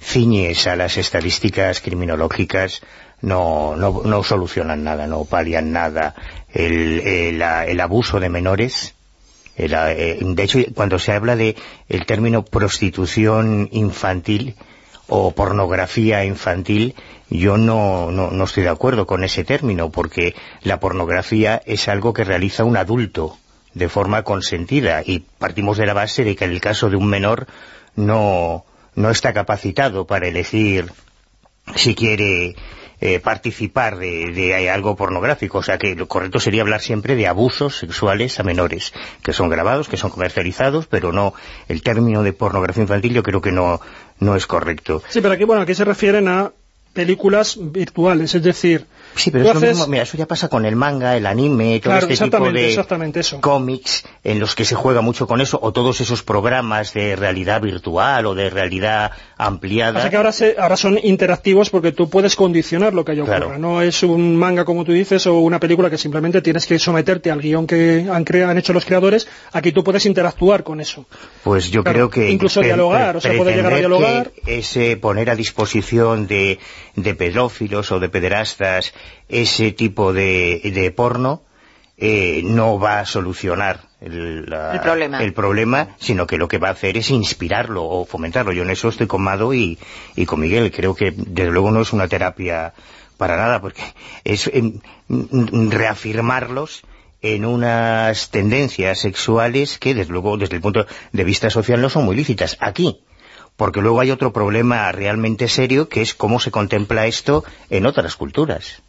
ciñes 0.00 0.66
a 0.66 0.76
las 0.76 0.96
estadísticas 0.96 1.80
criminológicas, 1.80 2.82
no, 3.20 3.76
no, 3.76 4.02
no 4.04 4.22
solucionan 4.22 4.84
nada, 4.84 5.06
no 5.06 5.24
palian 5.24 5.72
nada. 5.72 6.14
El, 6.52 7.00
el, 7.00 7.42
el 7.42 7.80
abuso 7.80 8.20
de 8.20 8.28
menores, 8.28 8.94
el, 9.56 9.74
eh, 9.74 10.18
de 10.20 10.42
hecho, 10.42 10.58
cuando 10.74 10.98
se 10.98 11.12
habla 11.12 11.36
de 11.36 11.56
el 11.88 12.06
término 12.06 12.44
prostitución 12.44 13.68
infantil 13.72 14.54
o 15.08 15.32
pornografía 15.32 16.24
infantil, 16.24 16.94
yo 17.30 17.56
no, 17.56 18.10
no, 18.10 18.30
no 18.30 18.44
estoy 18.44 18.64
de 18.64 18.68
acuerdo 18.68 19.06
con 19.06 19.24
ese 19.24 19.44
término, 19.44 19.90
porque 19.90 20.34
la 20.62 20.80
pornografía 20.80 21.60
es 21.64 21.88
algo 21.88 22.12
que 22.12 22.24
realiza 22.24 22.64
un 22.64 22.76
adulto 22.76 23.36
de 23.74 23.88
forma 23.88 24.22
consentida 24.22 25.02
y 25.04 25.20
partimos 25.20 25.76
de 25.76 25.86
la 25.86 25.92
base 25.92 26.24
de 26.24 26.34
que 26.34 26.44
en 26.44 26.52
el 26.52 26.60
caso 26.60 26.88
de 26.88 26.96
un 26.96 27.06
menor 27.06 27.46
no, 27.94 28.64
no 28.94 29.10
está 29.10 29.32
capacitado 29.32 30.06
para 30.06 30.28
elegir 30.28 30.92
si 31.74 31.94
quiere 31.94 32.56
eh, 33.00 33.20
participar 33.20 33.98
de, 33.98 34.32
de 34.32 34.70
algo 34.70 34.96
pornográfico. 34.96 35.58
O 35.58 35.62
sea 35.62 35.78
que 35.78 35.94
lo 35.94 36.08
correcto 36.08 36.40
sería 36.40 36.62
hablar 36.62 36.80
siempre 36.80 37.16
de 37.16 37.26
abusos 37.26 37.76
sexuales 37.78 38.38
a 38.40 38.42
menores, 38.42 38.92
que 39.22 39.32
son 39.32 39.48
grabados, 39.48 39.88
que 39.88 39.96
son 39.96 40.10
comercializados, 40.10 40.86
pero 40.86 41.12
no 41.12 41.34
el 41.68 41.82
término 41.82 42.22
de 42.22 42.32
pornografía 42.32 42.82
infantil 42.82 43.12
yo 43.12 43.22
creo 43.22 43.40
que 43.40 43.52
no, 43.52 43.80
no 44.18 44.36
es 44.36 44.46
correcto. 44.46 45.02
Sí, 45.08 45.20
pero 45.20 45.34
aquí, 45.34 45.44
bueno, 45.44 45.62
aquí 45.62 45.74
se 45.74 45.84
refieren 45.84 46.28
a 46.28 46.52
películas 46.96 47.58
virtuales, 47.60 48.34
es 48.34 48.42
decir, 48.42 48.86
Sí, 49.14 49.30
pero 49.30 49.48
es 49.48 49.54
lo 49.54 49.60
mismo, 49.60 49.86
mira, 49.86 50.02
eso 50.02 50.16
ya 50.16 50.26
pasa 50.26 50.48
con 50.48 50.66
el 50.66 50.76
manga, 50.76 51.16
el 51.16 51.26
anime, 51.26 51.80
todo 51.80 51.92
Claro, 51.92 52.08
este 52.08 52.24
tipo 52.24 52.50
de 52.50 53.40
cómics 53.40 54.04
en 54.24 54.40
los 54.40 54.54
que 54.54 54.64
se 54.64 54.74
juega 54.74 55.00
mucho 55.00 55.26
con 55.26 55.40
eso, 55.40 55.58
o 55.62 55.72
todos 55.72 56.00
esos 56.00 56.22
programas 56.22 56.92
de 56.92 57.16
realidad 57.16 57.62
virtual 57.62 58.26
o 58.26 58.34
de 58.34 58.50
realidad 58.50 59.12
ampliada. 59.38 59.94
Pasa 59.94 60.08
que 60.10 60.16
ahora, 60.16 60.32
se- 60.32 60.56
ahora 60.58 60.76
son 60.76 60.98
interactivos 61.02 61.68
porque 61.70 61.92
tú 61.92 62.08
puedes 62.08 62.36
condicionar 62.36 62.94
lo 62.94 63.04
que 63.04 63.12
haya 63.12 63.22
ocurra. 63.22 63.36
Claro. 63.38 63.58
No 63.58 63.82
es 63.82 64.02
un 64.02 64.34
manga, 64.36 64.64
como 64.64 64.84
tú 64.84 64.92
dices, 64.92 65.26
o 65.26 65.40
una 65.40 65.60
película 65.60 65.90
que 65.90 65.98
simplemente 65.98 66.40
tienes 66.40 66.64
que 66.66 66.78
someterte 66.78 67.30
al 67.30 67.40
guion 67.42 67.66
que 67.66 68.06
han, 68.10 68.24
crea- 68.24 68.48
han 68.48 68.56
hecho 68.56 68.72
los 68.72 68.84
creadores. 68.86 69.28
Aquí 69.52 69.72
tú 69.72 69.84
puedes 69.84 70.06
interactuar 70.06 70.62
con 70.62 70.80
eso. 70.80 71.04
Pues 71.44 71.70
yo 71.70 71.82
Claro, 71.82 72.08
creo 72.08 72.10
que... 72.10 72.30
incluso 72.30 72.60
dialogar, 72.62 73.16
o 73.16 73.20
sea, 73.20 73.36
poder 73.36 73.56
llegar 73.56 73.74
a 73.74 73.76
dialogar. 73.76 74.30
que 74.30 74.58
ese 74.58 74.96
poner 74.96 75.28
a 75.30 75.34
disposición 75.36 76.26
de, 76.26 76.58
de 76.94 77.14
pedófilos 77.14 77.92
o 77.92 78.00
de 78.00 78.08
pederastas 78.08 78.94
ese 79.28 79.72
tipo 79.72 80.12
de, 80.14 80.60
de 80.74 80.90
porno 80.92 81.42
eh, 81.98 82.42
no 82.44 82.78
va 82.78 83.00
a 83.00 83.04
solucionar 83.06 83.80
el, 84.00 84.44
la- 84.48 84.72
El 84.74 84.80
problema. 84.80 85.22
el 85.22 85.32
problema, 85.32 85.88
sino 85.98 86.26
que 86.26 86.36
lo 86.38 86.48
que 86.48 86.58
va 86.58 86.68
a 86.68 86.72
hacer 86.72 86.96
es 86.96 87.10
inspirarlo 87.10 87.84
o 87.84 88.04
fomentarlo. 88.04 88.52
Yo 88.52 88.62
en 88.62 88.70
eso 88.70 88.88
estoy 88.88 89.06
con 89.06 89.22
Mado 89.22 89.54
y, 89.54 89.78
y 90.14 90.26
con 90.26 90.40
Miguel. 90.40 90.70
Creo 90.70 90.94
que 90.94 91.12
desde 91.16 91.50
luego 91.50 91.70
no 91.70 91.80
es 91.80 91.92
una 91.92 92.08
terapia 92.08 92.74
para 93.16 93.36
nada, 93.36 93.60
porque 93.60 93.82
es 94.24 94.48
em, 94.52 94.80
mm, 95.08 95.70
reafirmarlos 95.70 96.82
en 97.22 97.44
unas 97.46 98.30
tendencias 98.30 99.00
sexuales 99.00 99.78
que, 99.78 99.94
desde 99.94 100.12
luego, 100.12 100.36
desde 100.36 100.56
el 100.56 100.62
punto 100.62 100.86
de 101.12 101.24
vista 101.24 101.48
social 101.50 101.80
no 101.80 101.88
son 101.88 102.04
muy 102.04 102.14
lícitas. 102.14 102.56
Aquí, 102.60 103.00
porque 103.56 103.80
luego 103.80 104.00
hay 104.00 104.10
otro 104.10 104.32
problema 104.34 104.92
realmente 104.92 105.48
serio, 105.48 105.88
que 105.88 106.02
es 106.02 106.14
cómo 106.14 106.38
se 106.40 106.50
contempla 106.50 107.06
esto 107.06 107.42
en 107.70 107.86
otras 107.86 108.14
culturas. 108.16 108.82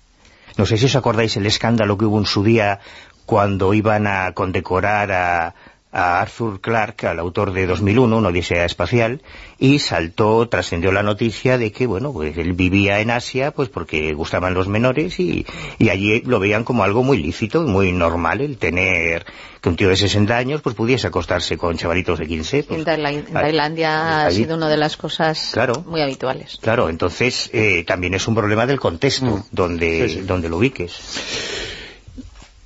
No 0.57 0.65
sé 0.65 0.77
si 0.77 0.85
os 0.87 0.95
acordáis 0.97 1.37
el 1.37 1.45
escándalo 1.45 1.97
que 1.97 2.05
hubo 2.05 2.19
en 2.19 2.25
su 2.25 2.43
día 2.43 2.79
cuando 3.27 3.73
iban 3.75 4.07
a 4.07 4.31
condecorar 4.31 5.11
a, 5.11 5.53
a 5.91 6.21
Arthur 6.21 6.61
Clarke, 6.61 7.05
al 7.07 7.19
autor 7.19 7.51
de 7.53 7.65
2001, 7.67 8.17
una 8.17 8.29
odisea 8.29 8.63
espacial, 8.65 9.21
y 9.59 9.79
saltó, 9.79 10.47
trascendió 10.47 10.91
la 10.93 11.03
noticia 11.03 11.57
de 11.57 11.71
que, 11.71 11.87
bueno, 11.87 12.13
pues 12.13 12.37
él 12.37 12.53
vivía 12.53 12.99
en 13.01 13.11
Asia, 13.11 13.51
pues 13.51 13.67
porque 13.69 14.13
gustaban 14.13 14.53
los 14.53 14.67
menores 14.69 15.19
y, 15.19 15.45
y 15.77 15.89
allí 15.89 16.21
lo 16.21 16.39
veían 16.39 16.63
como 16.63 16.83
algo 16.83 17.03
muy 17.03 17.17
lícito 17.21 17.63
y 17.63 17.67
muy 17.67 17.91
normal 17.91 18.39
el 18.41 18.57
tener 18.57 19.25
que 19.59 19.69
un 19.69 19.75
tío 19.75 19.89
de 19.89 19.97
60 19.97 20.37
años 20.37 20.61
pues 20.61 20.75
pudiese 20.75 21.07
acostarse 21.07 21.57
con 21.57 21.75
chavalitos 21.77 22.19
de 22.19 22.27
15. 22.27 22.63
pues, 22.63 22.87
En, 22.87 23.05
ahí- 23.05 23.23
Tailandia 23.23 24.25
ha 24.27 24.31
sido 24.31 24.55
una 24.55 24.69
de 24.69 24.77
las 24.77 24.95
cosas 24.97 25.49
Claro. 25.51 25.83
muy 25.87 25.99
habituales. 26.01 26.59
Claro, 26.61 26.89
entonces 26.89 27.49
eh, 27.53 27.83
también 27.85 28.13
es 28.13 28.25
un 28.27 28.35
problema 28.35 28.65
del 28.67 28.79
contexto 28.79 29.43
donde, 29.51 30.07
Sí, 30.09 30.15
sí. 30.15 30.21
donde 30.21 30.47
lo 30.47 30.57
ubiques. 30.57 30.93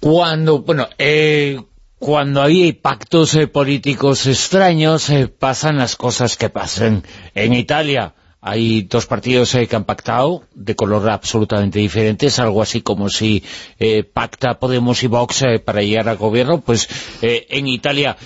Cuando, 0.02 0.60
bueno, 0.60 0.90
eh, 0.98 1.62
cuando 2.00 2.42
hay 2.42 2.74
pactos 2.74 3.36
eh, 3.36 3.48
políticos 3.48 4.28
extraños, 4.28 5.10
eh, 5.10 5.30
pasan 5.30 5.78
las 5.78 5.96
cosas 5.96 6.36
que 6.36 6.50
pasan. 6.50 7.04
En 7.34 7.54
Italia 7.54 8.14
hay 8.42 8.82
dos 8.82 9.06
partidos 9.06 9.54
eh, 9.54 9.68
que 9.68 9.76
han 9.76 9.86
pactado 9.86 10.44
de 10.56 10.76
color 10.76 11.08
absolutamente 11.10 11.78
diferentes, 11.78 12.40
algo 12.40 12.64
así 12.64 12.82
como 12.82 13.08
si 13.08 13.44
eh, 13.80 14.04
pacta 14.04 14.60
Podemos 14.60 15.04
y 15.04 15.08
Vox 15.08 15.44
eh, 15.44 15.60
para 15.60 15.84
llegar 15.84 16.10
al 16.10 16.18
gobierno, 16.18 16.62
pues 16.62 16.90
en 17.22 17.68
Italia 17.68 18.18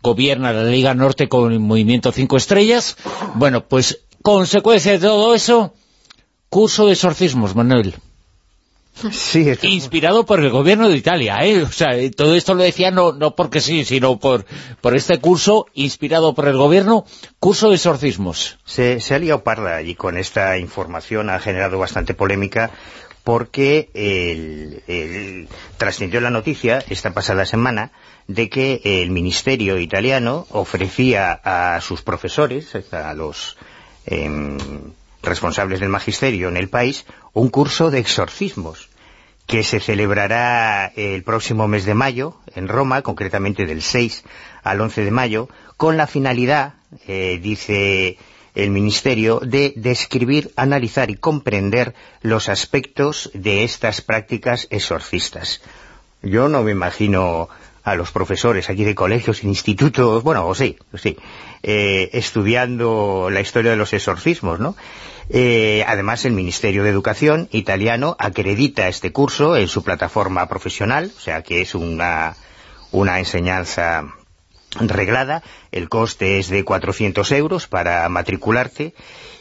gobierna 0.00 0.52
la 0.52 0.64
Liga 0.64 0.94
Norte 0.94 1.28
con 1.28 1.52
el 1.52 1.58
Movimiento 1.58 2.12
Cinco 2.12 2.36
Estrellas. 2.36 2.96
Bueno, 3.34 3.66
pues 3.66 4.02
consecuencia 4.22 4.92
de 4.92 5.00
todo 5.00 5.34
eso, 5.34 5.74
curso 6.48 6.86
de 6.86 6.92
exorcismos, 6.92 7.56
Manuel. 7.56 7.94
Sí, 9.12 9.50
Inspirado 9.62 10.26
por 10.26 10.40
el 10.40 10.50
gobierno 10.50 10.88
de 10.88 10.96
Italia, 10.96 11.38
¿eh? 11.44 11.62
O 11.62 11.72
sea, 11.72 11.96
eh, 11.96 12.10
todo 12.10 12.34
esto 12.34 12.54
lo 12.54 12.62
decía 12.62 12.90
no, 12.90 13.12
no 13.12 13.34
porque 13.34 13.60
sí, 13.60 13.84
sino 13.84 14.18
por, 14.18 14.44
por 14.80 14.94
este 14.94 15.18
curso, 15.18 15.66
inspirado 15.74 16.34
por 16.34 16.46
el 16.48 16.56
gobierno, 16.56 17.04
curso 17.38 17.70
de 17.70 17.76
exorcismos. 17.76 18.58
Se, 18.64 19.00
se 19.00 19.14
ha 19.14 19.18
liado 19.18 19.42
parda 19.42 19.80
y 19.82 19.94
con 19.94 20.18
esta 20.18 20.58
información 20.58 21.30
ha 21.30 21.38
generado 21.40 21.78
bastante 21.78 22.12
polémica 22.14 22.70
porque 23.24 23.90
el, 23.94 24.82
el- 24.86 25.48
trascendió 25.78 26.20
la 26.20 26.30
noticia 26.30 26.84
esta 26.90 27.12
pasada 27.12 27.46
semana 27.46 27.92
de 28.28 28.48
que 28.48 28.80
el 28.84 29.10
ministerio 29.10 29.78
italiano 29.78 30.46
ofrecía 30.50 31.32
a 31.42 31.80
sus 31.80 32.02
profesores, 32.02 32.68
a 32.92 33.14
los 33.14 33.56
em, 34.06 34.58
responsables 35.22 35.80
del 35.80 35.88
magisterio 35.88 36.48
en 36.48 36.56
el 36.56 36.68
país, 36.68 37.06
un 37.32 37.48
curso 37.48 37.90
de 37.90 37.98
exorcismos 37.98 38.89
que 39.46 39.62
se 39.62 39.80
celebrará 39.80 40.92
el 40.96 41.22
próximo 41.22 41.66
mes 41.68 41.84
de 41.84 41.94
mayo 41.94 42.36
en 42.54 42.68
Roma, 42.68 43.02
concretamente 43.02 43.66
del 43.66 43.82
6 43.82 44.24
al 44.62 44.80
11 44.80 45.04
de 45.04 45.10
mayo, 45.10 45.48
con 45.76 45.96
la 45.96 46.06
finalidad, 46.06 46.74
eh, 47.06 47.38
dice 47.42 48.18
el 48.54 48.70
Ministerio, 48.70 49.40
de 49.40 49.72
describir, 49.76 50.52
analizar 50.56 51.10
y 51.10 51.16
comprender 51.16 51.94
los 52.22 52.48
aspectos 52.48 53.30
de 53.34 53.64
estas 53.64 54.00
prácticas 54.00 54.66
exorcistas. 54.70 55.62
Yo 56.22 56.48
no 56.48 56.62
me 56.62 56.72
imagino 56.72 57.48
a 57.82 57.94
los 57.94 58.10
profesores 58.12 58.68
aquí 58.68 58.84
de 58.84 58.94
colegios, 58.94 59.42
institutos, 59.42 60.22
bueno, 60.22 60.46
o 60.46 60.54
sí, 60.54 60.76
sí, 60.94 61.16
eh, 61.62 62.10
estudiando 62.12 63.30
la 63.30 63.40
historia 63.40 63.70
de 63.70 63.76
los 63.76 63.92
exorcismos, 63.92 64.60
¿no? 64.60 64.76
Eh, 65.32 65.84
además, 65.86 66.24
el 66.24 66.32
Ministerio 66.32 66.82
de 66.82 66.90
Educación 66.90 67.48
italiano 67.52 68.16
acredita 68.18 68.88
este 68.88 69.12
curso 69.12 69.56
en 69.56 69.68
su 69.68 69.84
plataforma 69.84 70.48
profesional, 70.48 71.12
o 71.16 71.20
sea 71.20 71.42
que 71.42 71.62
es 71.62 71.76
una, 71.76 72.34
una 72.90 73.20
enseñanza 73.20 74.12
reglada, 74.80 75.44
el 75.70 75.88
coste 75.88 76.40
es 76.40 76.48
de 76.48 76.64
400 76.64 77.30
euros 77.32 77.68
para 77.68 78.08
matricularte, 78.08 78.92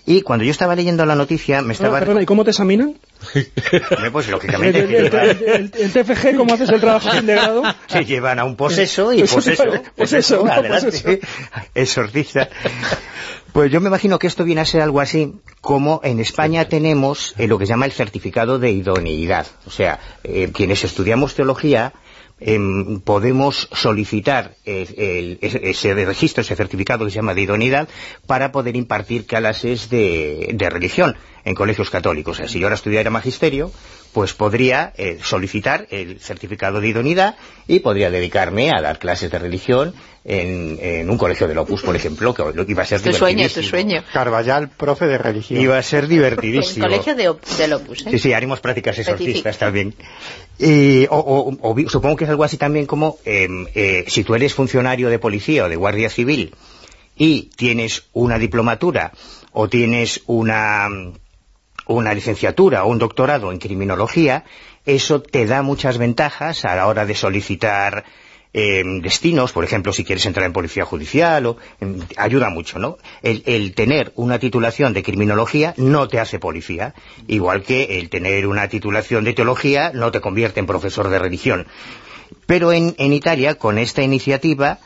y 0.05 0.21
cuando 0.21 0.45
yo 0.45 0.51
estaba 0.51 0.75
leyendo 0.75 1.05
la 1.05 1.15
noticia 1.15 1.61
me 1.61 1.69
Ah, 1.69 1.73
estaba... 1.73 1.99
perdona, 1.99 2.21
¿y 2.21 2.25
cómo 2.25 2.43
te 2.43 2.51
examinan? 2.51 2.95
Pues 4.11 4.25
El, 4.27 4.31
lógicamente... 4.31 4.79
el- 4.79 4.95
el- 4.95 5.13
el- 5.15 5.71
el 5.77 5.91
TFG, 5.91 6.35
¿cómo 6.37 6.53
haces 6.53 6.69
el 6.69 6.79
trabajo 6.79 7.09
de 7.11 7.21
grado? 7.21 7.63
Se 7.87 8.05
llevan 8.05 8.39
a 8.39 8.45
un 8.45 8.55
poseso 8.55 9.11
y 9.13 9.19
Pues 9.19 9.33
poseso, 9.33 9.65
vale, 9.65 9.81
poseso, 9.95 10.45
adelante, 10.47 10.85
poseso. 10.87 11.27
exorcista. 11.75 12.49
Pues 13.53 13.71
yo 13.71 13.81
me 13.81 13.87
imagino 13.87 14.19
que 14.19 14.27
esto 14.27 14.43
viene 14.43 14.61
a 14.61 14.65
ser 14.65 14.81
algo 14.81 15.01
así 15.01 15.33
como 15.61 16.01
en 16.03 16.19
España 16.19 16.69
tenemos 16.69 17.33
eh, 17.37 17.47
lo 17.47 17.57
que 17.57 17.65
se 17.65 17.71
llama 17.71 17.85
el 17.85 17.91
certificado 17.91 18.59
de 18.59 18.71
idoneidad. 18.71 19.47
O 19.65 19.71
sea, 19.71 19.99
eh, 20.23 20.51
quienes 20.53 20.83
estudiamos 20.83 21.33
teología 21.35 21.93
em, 22.41 22.99
podemos 22.99 23.69
solicitar 23.71 24.55
eh, 24.65 25.37
ese 25.41 25.93
registro, 25.93 26.41
ese 26.41 26.55
certificado 26.55 27.05
que 27.05 27.11
se 27.11 27.15
llama 27.15 27.33
de 27.33 27.41
idoneidad 27.41 27.89
para 28.27 28.51
poder 28.51 28.75
impartir 28.75 29.25
clases 29.25 29.89
de, 29.89 30.51
de 30.53 30.69
religión 30.69 31.15
en 31.45 31.55
colegios 31.55 31.89
católicos. 31.89 32.37
O 32.37 32.41
sea, 32.41 32.47
si 32.47 32.59
yo 32.59 32.65
ahora 32.67 32.75
estudiara 32.75 33.09
magisterio, 33.09 33.71
pues 34.13 34.33
podría 34.33 34.91
eh, 34.97 35.19
solicitar 35.23 35.85
el 35.91 36.19
certificado 36.19 36.81
de 36.81 36.87
idoneidad 36.87 37.35
y 37.67 37.79
podría 37.79 38.09
dedicarme 38.09 38.71
a 38.71 38.81
dar 38.81 38.97
clases 38.97 39.29
de 39.31 39.37
religión 39.39 39.93
en, 40.25 40.77
en 40.81 41.09
un 41.09 41.17
colegio 41.17 41.47
del 41.47 41.57
Opus, 41.59 41.81
por 41.83 41.95
ejemplo, 41.95 42.33
que 42.33 42.43
iba 42.67 42.83
a 42.83 42.85
ser 42.85 43.01
Tu 43.01 43.13
sueño, 43.13 43.47
tu 43.47 43.61
divertidísimo. 43.61 43.69
sueño. 43.69 44.03
Carvallal, 44.11 44.69
profe 44.69 45.05
de 45.05 45.17
religión. 45.17 45.61
Iba 45.61 45.77
a 45.77 45.83
ser 45.83 46.03
El 46.05 46.09
divertidísimo. 46.09 46.85
colegio 46.87 47.15
de, 47.15 47.29
Op- 47.29 47.45
del 47.57 47.73
Opus, 47.73 48.01
¿eh? 48.07 48.11
Sí, 48.11 48.19
sí, 48.19 48.33
haremos 48.33 48.59
prácticas 48.59 48.97
exorcistas 48.97 49.57
también. 49.59 49.93
Y, 50.57 51.05
o, 51.09 51.17
o- 51.17 51.57
o 51.61 51.73
vi- 51.73 51.87
supongo 51.87 52.15
que 52.15 52.23
es 52.25 52.29
algo 52.29 52.43
así 52.43 52.57
también 52.57 52.85
como, 52.85 53.17
em, 53.25 53.67
eh, 53.75 54.05
si 54.07 54.23
tú 54.23 54.35
eres 54.35 54.53
funcionario 54.53 55.09
de 55.09 55.19
policía 55.19 55.65
o 55.65 55.69
de 55.69 55.75
guardia 55.75 56.09
civil 56.09 56.53
y 57.15 57.43
tienes 57.55 58.03
una 58.13 58.37
diplomatura 58.39 59.11
o 59.51 59.69
tienes 59.69 60.21
una, 60.25 60.87
una 61.95 62.13
licenciatura 62.13 62.83
o 62.83 62.89
un 62.89 62.99
doctorado 62.99 63.51
en 63.51 63.57
criminología, 63.57 64.45
eso 64.85 65.21
te 65.21 65.45
da 65.45 65.61
muchas 65.61 65.97
ventajas 65.97 66.65
a 66.65 66.75
la 66.75 66.87
hora 66.87 67.05
de 67.05 67.15
solicitar 67.15 68.05
eh, 68.53 68.83
destinos, 69.01 69.51
por 69.51 69.63
ejemplo, 69.63 69.93
si 69.93 70.03
quieres 70.03 70.25
entrar 70.25 70.45
en 70.45 70.53
policía 70.53 70.85
judicial, 70.85 71.45
o, 71.45 71.57
ayuda 72.17 72.49
mucho, 72.49 72.79
¿no? 72.79 72.97
El, 73.21 73.43
el 73.45 73.73
tener 73.73 74.11
una 74.15 74.39
titulación 74.39 74.93
de 74.93 75.03
criminología 75.03 75.73
no 75.77 76.07
te 76.07 76.19
hace 76.19 76.39
policía, 76.39 76.93
igual 77.27 77.63
que 77.63 77.99
el 77.99 78.09
tener 78.09 78.47
una 78.47 78.67
titulación 78.67 79.23
de 79.23 79.33
teología 79.33 79.91
no 79.93 80.11
te 80.11 80.21
convierte 80.21 80.59
en 80.59 80.65
profesor 80.65 81.09
de 81.09 81.19
religión. 81.19 81.67
Pero 82.45 82.71
en, 82.71 82.95
en 82.97 83.13
Italia, 83.13 83.55
con 83.55 83.77
esta 83.77 84.01
iniciativa, 84.01 84.79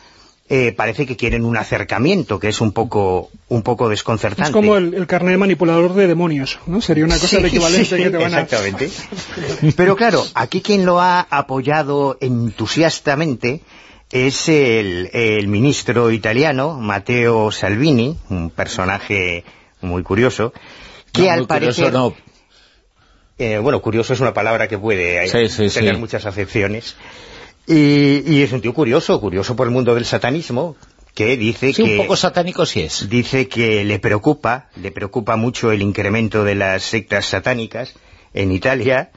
eh, 0.50 0.74
parece 0.74 1.06
que 1.06 1.16
quieren 1.16 1.46
un 1.46 1.56
acercamiento, 1.58 2.40
que 2.40 2.50
es 2.50 2.60
un 2.62 2.74
poco, 2.74 3.30
un 3.48 3.62
poco 3.64 3.88
desconcertante. 3.90 4.50
Es 4.50 4.54
como 4.54 4.76
el, 4.76 4.94
el 4.94 5.08
carnet 5.08 5.38
manipulador 5.38 5.94
de 5.94 6.06
demonios, 6.08 6.60
¿no? 6.68 6.82
Sería 6.82 7.06
una 7.06 7.16
cosa 7.16 7.28
Sí, 7.28 7.36
el 7.38 7.46
equivalente 7.46 7.86
sí, 7.98 8.04
que 8.04 8.10
te 8.10 8.18
van 8.18 8.34
a... 8.36 8.42
Exactamente. 8.42 8.90
Pero 9.78 9.96
claro, 9.96 10.24
aquí 10.36 10.62
quien 10.62 10.86
lo 10.86 11.00
ha 11.00 11.22
apoyado 11.30 12.18
entusiastamente 12.22 13.62
es 14.12 14.48
el, 14.50 15.10
el 15.14 15.48
ministro 15.48 16.12
italiano, 16.12 16.78
Matteo 16.80 17.52
Salvini, 17.52 18.18
un 18.30 18.50
personaje 18.52 19.44
muy 19.82 20.04
curioso, 20.04 20.54
que 21.12 21.24
No, 21.24 21.32
al 21.32 21.38
muy 21.40 21.48
curioso 21.48 21.82
parecer... 21.82 21.94
no. 21.94 22.14
Eh, 23.40 23.58
bueno, 23.58 23.82
curioso 23.82 24.14
es 24.14 24.20
una 24.20 24.34
palabra 24.34 24.68
que 24.68 24.78
puede 24.78 25.28
Sí, 25.28 25.50
sí, 25.50 25.74
tener 25.74 25.96
sí. 25.96 26.00
muchas 26.00 26.26
acepciones. 26.28 26.96
Y, 27.66 28.24
y 28.30 28.42
es 28.42 28.52
un 28.52 28.62
tío 28.62 28.74
curioso, 28.74 29.20
curioso 29.22 29.56
por 29.56 29.68
el 29.68 29.74
mundo 29.74 29.96
del 29.96 30.06
satanismo, 30.06 30.76
que 31.14 31.38
dice 31.38 31.74
Sí, 31.74 31.84
que... 31.84 31.92
un 31.92 31.98
poco 31.98 32.16
satánico 32.16 32.66
sí 32.66 32.82
es. 32.82 33.10
Dice 33.10 33.48
que 33.48 33.84
le 33.86 34.00
preocupa, 34.00 34.70
le 34.76 34.92
preocupa 34.92 35.36
mucho 35.36 35.72
el 35.72 35.82
incremento 35.82 36.44
de 36.44 36.56
las 36.56 36.84
sectas 36.84 37.26
satánicas 37.28 37.96
en 38.34 38.52
Italia 38.52 39.12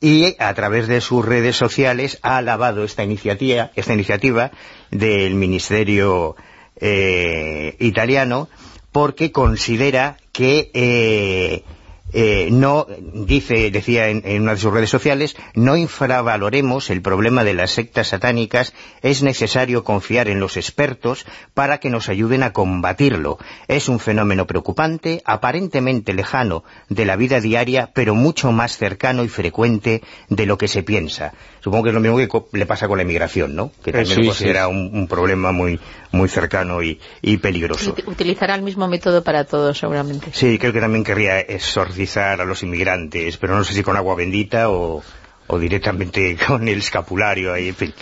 y 0.00 0.36
a 0.38 0.54
través 0.54 0.86
de 0.86 1.00
sus 1.00 1.24
redes 1.24 1.56
sociales 1.56 2.18
ha 2.22 2.36
alabado 2.36 2.84
esta 2.84 3.02
iniciativa, 3.02 3.72
esta 3.74 3.94
iniciativa 3.94 4.52
del 4.90 5.34
Ministerio 5.34 6.36
eh, 6.76 7.76
italiano 7.80 8.48
porque 8.92 9.32
considera 9.32 10.18
que 10.32 10.70
eh, 10.72 11.64
eh, 12.12 12.48
no, 12.50 12.86
dice, 13.12 13.70
decía 13.70 14.08
en, 14.08 14.22
en 14.24 14.42
una 14.42 14.52
de 14.54 14.58
sus 14.60 14.72
redes 14.72 14.88
sociales, 14.90 15.36
no 15.54 15.76
infravaloremos 15.76 16.88
el 16.90 17.02
problema 17.02 17.44
de 17.44 17.52
las 17.54 17.72
sectas 17.72 18.08
satánicas, 18.08 18.72
es 19.02 19.22
necesario 19.22 19.84
confiar 19.84 20.28
en 20.28 20.40
los 20.40 20.56
expertos 20.56 21.26
para 21.54 21.78
que 21.78 21.90
nos 21.90 22.08
ayuden 22.08 22.42
a 22.42 22.52
combatirlo. 22.52 23.38
Es 23.68 23.88
un 23.88 24.00
fenómeno 24.00 24.46
preocupante, 24.46 25.20
aparentemente 25.24 26.14
lejano 26.14 26.64
de 26.88 27.04
la 27.04 27.16
vida 27.16 27.40
diaria, 27.40 27.90
pero 27.94 28.14
mucho 28.14 28.52
más 28.52 28.78
cercano 28.78 29.22
y 29.24 29.28
frecuente 29.28 30.02
de 30.30 30.46
lo 30.46 30.56
que 30.56 30.68
se 30.68 30.82
piensa. 30.82 31.34
Supongo 31.60 31.84
que 31.84 31.88
es 31.90 31.94
lo 31.94 32.00
mismo 32.00 32.16
que 32.48 32.58
le 32.58 32.66
pasa 32.66 32.88
con 32.88 32.96
la 32.96 33.02
inmigración, 33.02 33.54
¿no? 33.54 33.70
Que 33.84 33.92
también 33.92 34.14
sí, 34.14 34.20
lo 34.22 34.26
considera 34.28 34.64
sí. 34.66 34.70
un, 34.70 34.90
un 34.94 35.08
problema 35.08 35.52
muy, 35.52 35.78
muy 36.12 36.28
cercano 36.28 36.82
y, 36.82 36.98
y 37.20 37.36
peligroso. 37.36 37.94
Ut- 37.94 38.06
Utilizará 38.06 38.54
el 38.54 38.62
mismo 38.62 38.88
método 38.88 39.22
para 39.22 39.44
todos, 39.44 39.76
seguramente. 39.78 40.28
Sí, 40.32 40.58
creo 40.58 40.72
que 40.72 40.80
también 40.80 41.04
querría 41.04 41.40
exorcizar 41.40 41.97
a 42.16 42.36
los 42.44 42.62
inmigrantes, 42.62 43.36
pero 43.38 43.56
no 43.56 43.64
sé 43.64 43.74
si 43.74 43.82
con 43.82 43.96
agua 43.96 44.14
bendita 44.14 44.70
o, 44.70 45.02
o 45.46 45.58
directamente 45.58 46.36
con 46.46 46.68
el 46.68 46.78
escapulario 46.78 47.52
ahí, 47.52 47.68
en 47.68 47.74
fin. 47.76 47.94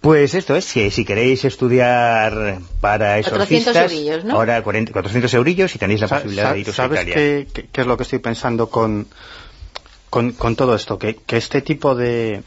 Pues 0.00 0.34
esto 0.34 0.54
es, 0.54 0.70
que 0.70 0.90
si 0.90 1.02
queréis 1.06 1.44
estudiar 1.46 2.58
para 2.82 3.22
400 3.22 3.26
exorcistas, 3.32 3.92
eurillos, 3.92 4.24
¿no? 4.26 4.34
ahora 4.34 4.62
40 4.62 4.92
400 4.92 5.32
eurillos 5.34 5.74
y 5.74 5.78
tenéis 5.78 6.00
la 6.02 6.08
posibilidad 6.08 6.52
de 6.52 6.60
iros 6.60 6.74
a 6.78 6.82
¿Sabes 6.82 6.98
Italia. 7.00 7.14
qué, 7.14 7.48
qué- 7.54 7.68
qué 7.72 7.80
es 7.80 7.86
lo 7.86 7.96
que 7.96 8.02
estoy 8.02 8.18
pensando 8.18 8.68
con, 8.68 9.06
con, 10.10 10.32
con 10.32 10.56
todo 10.56 10.74
esto? 10.74 10.98
Que, 10.98 11.16
que 11.16 11.38
este 11.38 11.62
tipo 11.62 11.94
de, 11.94 12.42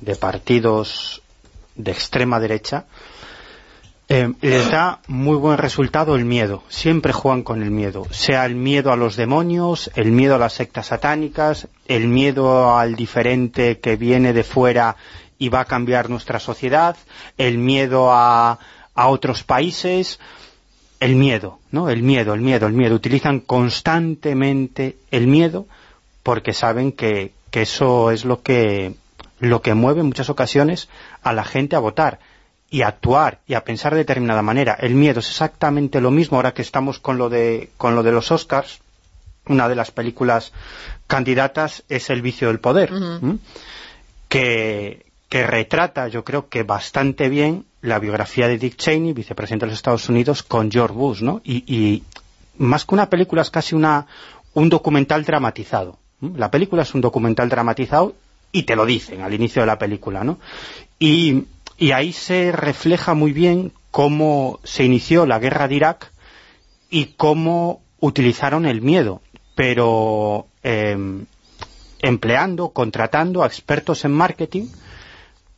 de 0.00 0.16
partidos 0.16 1.22
de 1.76 1.92
extrema 1.92 2.40
derecha 2.40 2.86
eh, 4.08 4.32
les 4.40 4.70
da 4.70 5.00
muy 5.06 5.36
buen 5.36 5.58
resultado 5.58 6.16
el 6.16 6.24
miedo. 6.24 6.62
Siempre 6.68 7.12
juegan 7.12 7.42
con 7.42 7.62
el 7.62 7.70
miedo. 7.70 8.06
Sea 8.10 8.44
el 8.44 8.56
miedo 8.56 8.92
a 8.92 8.96
los 8.96 9.16
demonios, 9.16 9.90
el 9.94 10.12
miedo 10.12 10.34
a 10.34 10.38
las 10.38 10.54
sectas 10.54 10.88
satánicas, 10.88 11.68
el 11.86 12.08
miedo 12.08 12.76
al 12.76 12.94
diferente 12.96 13.78
que 13.78 13.96
viene 13.96 14.32
de 14.32 14.44
fuera 14.44 14.96
y 15.38 15.48
va 15.48 15.60
a 15.60 15.64
cambiar 15.64 16.10
nuestra 16.10 16.38
sociedad, 16.40 16.96
el 17.38 17.58
miedo 17.58 18.12
a, 18.12 18.58
otros 18.94 19.44
países, 19.44 20.20
el 21.00 21.16
miedo, 21.16 21.58
¿no? 21.70 21.88
El 21.88 22.02
miedo, 22.02 22.34
el 22.34 22.42
miedo, 22.42 22.66
el 22.66 22.74
miedo. 22.74 22.94
Utilizan 22.94 23.40
constantemente 23.40 24.98
el 25.10 25.26
miedo 25.26 25.66
porque 26.22 26.52
saben 26.52 26.92
que, 26.92 27.32
que 27.50 27.62
eso 27.62 28.10
es 28.10 28.24
lo 28.24 28.42
que, 28.42 28.94
lo 29.40 29.62
que 29.62 29.74
mueve 29.74 30.00
en 30.00 30.06
muchas 30.06 30.28
ocasiones 30.28 30.88
a 31.22 31.32
la 31.32 31.44
gente 31.44 31.76
a 31.76 31.80
votar 31.80 32.20
y 32.72 32.80
a 32.80 32.88
actuar 32.88 33.40
y 33.46 33.52
a 33.52 33.64
pensar 33.64 33.92
de 33.92 33.98
determinada 33.98 34.40
manera. 34.40 34.76
El 34.80 34.94
miedo 34.94 35.20
es 35.20 35.28
exactamente 35.28 36.00
lo 36.00 36.10
mismo 36.10 36.38
ahora 36.38 36.54
que 36.54 36.62
estamos 36.62 36.98
con 36.98 37.18
lo 37.18 37.28
de, 37.28 37.68
con 37.76 37.94
lo 37.94 38.02
de 38.02 38.12
los 38.12 38.32
Oscars. 38.32 38.80
Una 39.46 39.68
de 39.68 39.74
las 39.74 39.90
películas 39.90 40.52
candidatas 41.06 41.84
es 41.90 42.08
El 42.08 42.22
vicio 42.22 42.48
del 42.48 42.60
poder, 42.60 42.90
que, 44.28 45.04
que 45.28 45.46
retrata, 45.46 46.08
yo 46.08 46.24
creo 46.24 46.48
que 46.48 46.62
bastante 46.62 47.28
bien, 47.28 47.66
la 47.82 47.98
biografía 47.98 48.48
de 48.48 48.56
Dick 48.56 48.76
Cheney, 48.76 49.12
vicepresidente 49.12 49.66
de 49.66 49.72
los 49.72 49.78
Estados 49.78 50.08
Unidos, 50.08 50.42
con 50.42 50.70
George 50.70 50.94
Bush, 50.94 51.20
¿no? 51.20 51.42
Y, 51.44 51.64
y 51.66 52.04
más 52.56 52.86
que 52.86 52.94
una 52.94 53.10
película 53.10 53.42
es 53.42 53.50
casi 53.50 53.74
una, 53.74 54.06
un 54.54 54.70
documental 54.70 55.24
dramatizado. 55.24 55.98
La 56.20 56.50
película 56.50 56.82
es 56.82 56.94
un 56.94 57.02
documental 57.02 57.50
dramatizado 57.50 58.14
y 58.50 58.62
te 58.62 58.76
lo 58.76 58.86
dicen 58.86 59.20
al 59.20 59.34
inicio 59.34 59.60
de 59.60 59.66
la 59.66 59.78
película, 59.78 60.24
¿no? 60.24 60.38
Y, 60.98 61.44
y 61.82 61.90
ahí 61.90 62.12
se 62.12 62.52
refleja 62.52 63.14
muy 63.14 63.32
bien 63.32 63.72
cómo 63.90 64.60
se 64.62 64.84
inició 64.84 65.26
la 65.26 65.40
guerra 65.40 65.66
de 65.66 65.74
Irak 65.74 66.12
y 66.90 67.14
cómo 67.16 67.82
utilizaron 67.98 68.66
el 68.66 68.82
miedo, 68.82 69.20
pero 69.56 70.46
eh, 70.62 70.96
empleando, 72.00 72.68
contratando 72.68 73.42
a 73.42 73.48
expertos 73.48 74.04
en 74.04 74.12
marketing 74.12 74.68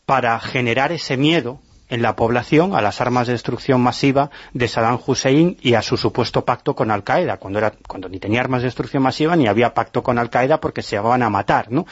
para 0.06 0.40
generar 0.40 0.92
ese 0.92 1.18
miedo 1.18 1.60
en 1.90 2.00
la 2.00 2.16
población 2.16 2.74
a 2.74 2.80
las 2.80 3.02
armas 3.02 3.26
de 3.26 3.34
destrucción 3.34 3.82
masiva 3.82 4.30
de 4.54 4.66
Saddam 4.66 4.98
Hussein 5.06 5.58
y 5.60 5.74
a 5.74 5.82
su 5.82 5.98
supuesto 5.98 6.42
pacto 6.42 6.74
con 6.74 6.90
Al-Qaeda, 6.90 7.36
cuando, 7.36 7.60
cuando 7.86 8.08
ni 8.08 8.18
tenía 8.18 8.40
armas 8.40 8.62
de 8.62 8.68
destrucción 8.68 9.02
masiva 9.02 9.36
ni 9.36 9.46
había 9.46 9.74
pacto 9.74 10.02
con 10.02 10.18
Al-Qaeda 10.18 10.58
porque 10.58 10.80
se 10.80 10.98
van 10.98 11.22
a 11.22 11.28
matar, 11.28 11.70
¿no? 11.70 11.86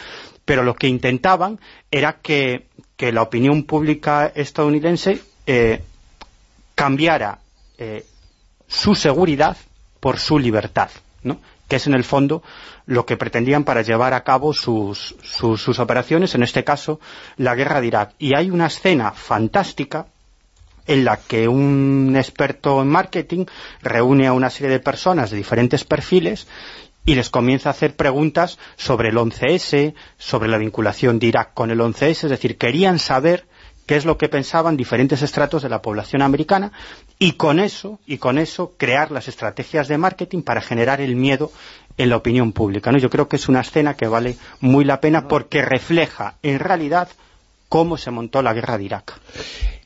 Pero 0.47 0.63
lo 0.63 0.75
que 0.75 0.89
intentaban 0.89 1.61
era 1.91 2.15
que, 2.15 2.69
que 2.97 3.13
la 3.13 3.23
opinión 3.23 3.65
pública 3.65 4.31
estadounidense 4.35 5.23
eh, 5.47 5.83
cambiara 6.75 7.39
eh, 7.79 8.07
su 8.69 8.95
seguridad 8.95 9.57
por 10.01 10.19
su 10.19 10.39
libertad, 10.39 10.91
¿no? 11.23 11.39
que 11.69 11.77
es 11.77 11.87
en 11.87 11.95
el 11.95 12.05
fondo 12.05 12.43
lo 12.87 13.07
que 13.07 13.17
pretendían 13.17 13.65
para 13.65 13.83
llevar 13.83 14.15
a 14.15 14.25
cabo 14.25 14.53
sus, 14.53 15.17
sus, 15.23 15.63
sus 15.63 15.79
operaciones, 15.79 16.35
en 16.35 16.43
este 16.43 16.65
caso 16.65 17.01
la 17.37 17.55
guerra 17.55 17.81
de 17.81 17.87
Irak. 17.87 18.15
Y 18.19 18.35
hay 18.35 18.51
una 18.51 18.67
escena 18.67 19.13
fantástica 19.13 20.07
en 20.87 21.05
la 21.05 21.17
que 21.17 21.49
un 21.49 22.15
experto 22.17 22.83
en 22.83 22.89
marketing 22.89 23.47
reúne 23.83 24.27
a 24.27 24.33
una 24.33 24.51
serie 24.51 24.71
de 24.71 24.81
personas 24.81 25.31
de 25.31 25.37
diferentes 25.37 25.85
perfiles 25.85 26.47
y 27.05 27.15
les 27.15 27.31
comienza 27.31 27.69
a 27.69 27.73
hacer 27.73 27.97
preguntas 27.97 28.59
sobre 28.77 29.09
el 29.09 29.17
11S, 29.17 29.95
sobre 30.19 30.49
la 30.49 30.59
vinculación 30.59 31.19
de 31.19 31.27
Irak 31.27 31.55
con 31.55 31.71
el 31.71 31.81
11S, 31.81 32.25
es 32.25 32.31
decir, 32.31 32.57
querían 32.57 32.99
saber 32.99 33.47
qué 33.87 33.97
es 33.97 34.05
lo 34.05 34.17
que 34.17 34.29
pensaban 34.29 34.77
diferentes 34.77 35.23
estratos 35.23 35.63
de 35.63 35.69
la 35.69 35.83
población 35.83 36.23
americana 36.23 36.73
y 37.19 37.33
con 37.33 37.59
eso, 37.59 37.99
y 38.07 38.19
con 38.19 38.39
eso 38.39 38.75
crear 38.77 39.11
las 39.11 39.29
estrategias 39.29 39.89
de 39.89 39.99
marketing 39.99 40.43
para 40.43 40.61
generar 40.61 41.01
el 41.01 41.17
miedo 41.17 41.51
en 41.99 42.09
la 42.09 42.17
opinión 42.17 42.53
pública. 42.53 42.93
¿no? 42.93 42.99
Yo 42.99 43.11
creo 43.11 43.29
que 43.29 43.37
es 43.37 43.49
una 43.49 43.61
escena 43.61 43.95
que 43.95 44.07
vale 44.07 44.37
muy 44.61 44.85
la 44.85 45.01
pena 45.01 45.29
porque 45.29 45.63
refleja 45.63 46.37
en 46.43 46.59
realidad 46.59 47.09
cómo 47.69 47.97
se 47.97 48.11
montó 48.11 48.43
la 48.43 48.55
guerra 48.55 48.79
de 48.79 48.85
Irak. 48.85 49.21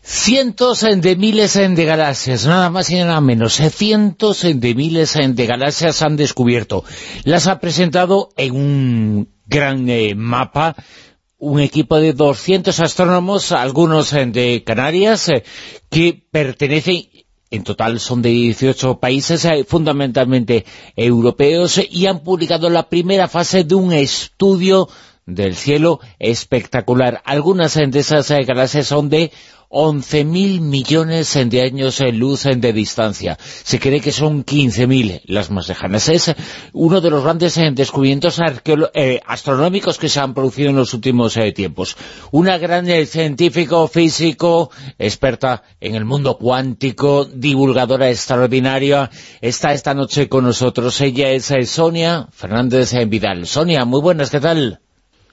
Cientos 0.09 0.83
de 0.83 1.17
miles 1.17 1.55
de 1.55 1.85
galaxias, 1.85 2.47
nada 2.47 2.71
más 2.71 2.89
y 2.91 2.95
nada 2.95 3.21
menos. 3.21 3.59
eh, 3.59 3.71
Cientos 3.71 4.43
de 4.43 4.75
miles 4.77 5.15
de 5.21 5.47
galaxias 5.47 6.01
han 6.01 6.17
descubierto. 6.17 6.85
Las 7.25 7.49
ha 7.49 7.59
presentado 7.59 8.29
en 8.37 8.55
un 8.55 9.29
gran 9.47 9.89
eh, 9.91 10.15
mapa 10.15 10.77
un 11.39 11.59
equipo 11.59 11.97
de 11.99 12.13
200 12.13 12.79
astrónomos, 12.79 13.51
algunos 13.51 14.13
de 14.13 14.63
Canarias, 14.65 15.29
eh, 15.29 15.43
que 15.91 16.23
pertenecen 16.31 17.09
en 17.51 17.65
total 17.65 17.99
son 17.99 18.23
de 18.23 18.29
18 18.29 19.01
países, 19.01 19.45
fundamentalmente 19.67 20.65
europeos, 20.95 21.81
y 21.91 22.07
han 22.07 22.21
publicado 22.23 22.71
la 22.71 22.89
primera 22.89 23.27
fase 23.27 23.65
de 23.65 23.75
un 23.75 23.93
estudio 23.93 24.89
del 25.27 25.57
cielo 25.57 26.01
espectacular. 26.19 27.21
Algunas 27.25 27.77
eh, 27.77 27.87
de 27.87 27.99
esas 28.01 28.31
eh, 28.31 28.45
galaxias 28.45 28.87
son 28.87 29.09
de 29.09 29.33
11.000 29.69 30.61
millones 30.61 31.35
eh, 31.37 31.45
de 31.45 31.63
años 31.63 32.01
en 32.01 32.19
luz 32.19 32.47
eh, 32.47 32.55
de 32.57 32.73
distancia. 32.73 33.37
Se 33.41 33.81
cree 33.81 34.01
que 34.01 34.13
son 34.13 34.45
15.000 34.45 35.23
las 35.27 35.51
más 35.51 35.69
lejanas. 35.69 36.09
Es 36.09 36.35
uno 36.73 37.01
de 37.01 37.11
los 37.11 37.23
grandes 37.23 37.57
eh, 37.59 37.71
descubrimientos 37.73 38.41
eh, 38.95 39.21
astronómicos 39.27 39.99
que 39.99 40.09
se 40.09 40.21
han 40.21 40.35
producido 40.35 40.71
en 40.71 40.77
los 40.77 40.95
últimos 40.95 41.37
eh, 41.37 41.53
tiempos. 41.53 41.97
Una 42.31 42.59
gran 42.59 42.89
eh, 42.89 43.07
científico, 43.07 43.89
físico, 43.89 44.71
experta 44.99 45.63
en 45.81 45.95
el 45.95 46.05
mundo 46.05 46.39
cuántico, 46.39 47.25
divulgadora 47.25 48.11
extraordinaria, 48.11 49.11
está 49.41 49.73
esta 49.73 49.95
noche 49.95 50.29
con 50.29 50.45
nosotros. 50.45 51.01
Ella 51.01 51.31
es 51.31 51.51
eh, 51.51 51.67
Sonia 51.67 52.29
Fernández 52.31 52.93
eh, 52.95 53.05
Vidal. 53.05 53.47
Sonia, 53.47 53.85
muy 53.85 54.01
buenas, 54.01 54.31
¿qué 54.31 54.41
tal? 54.41 54.81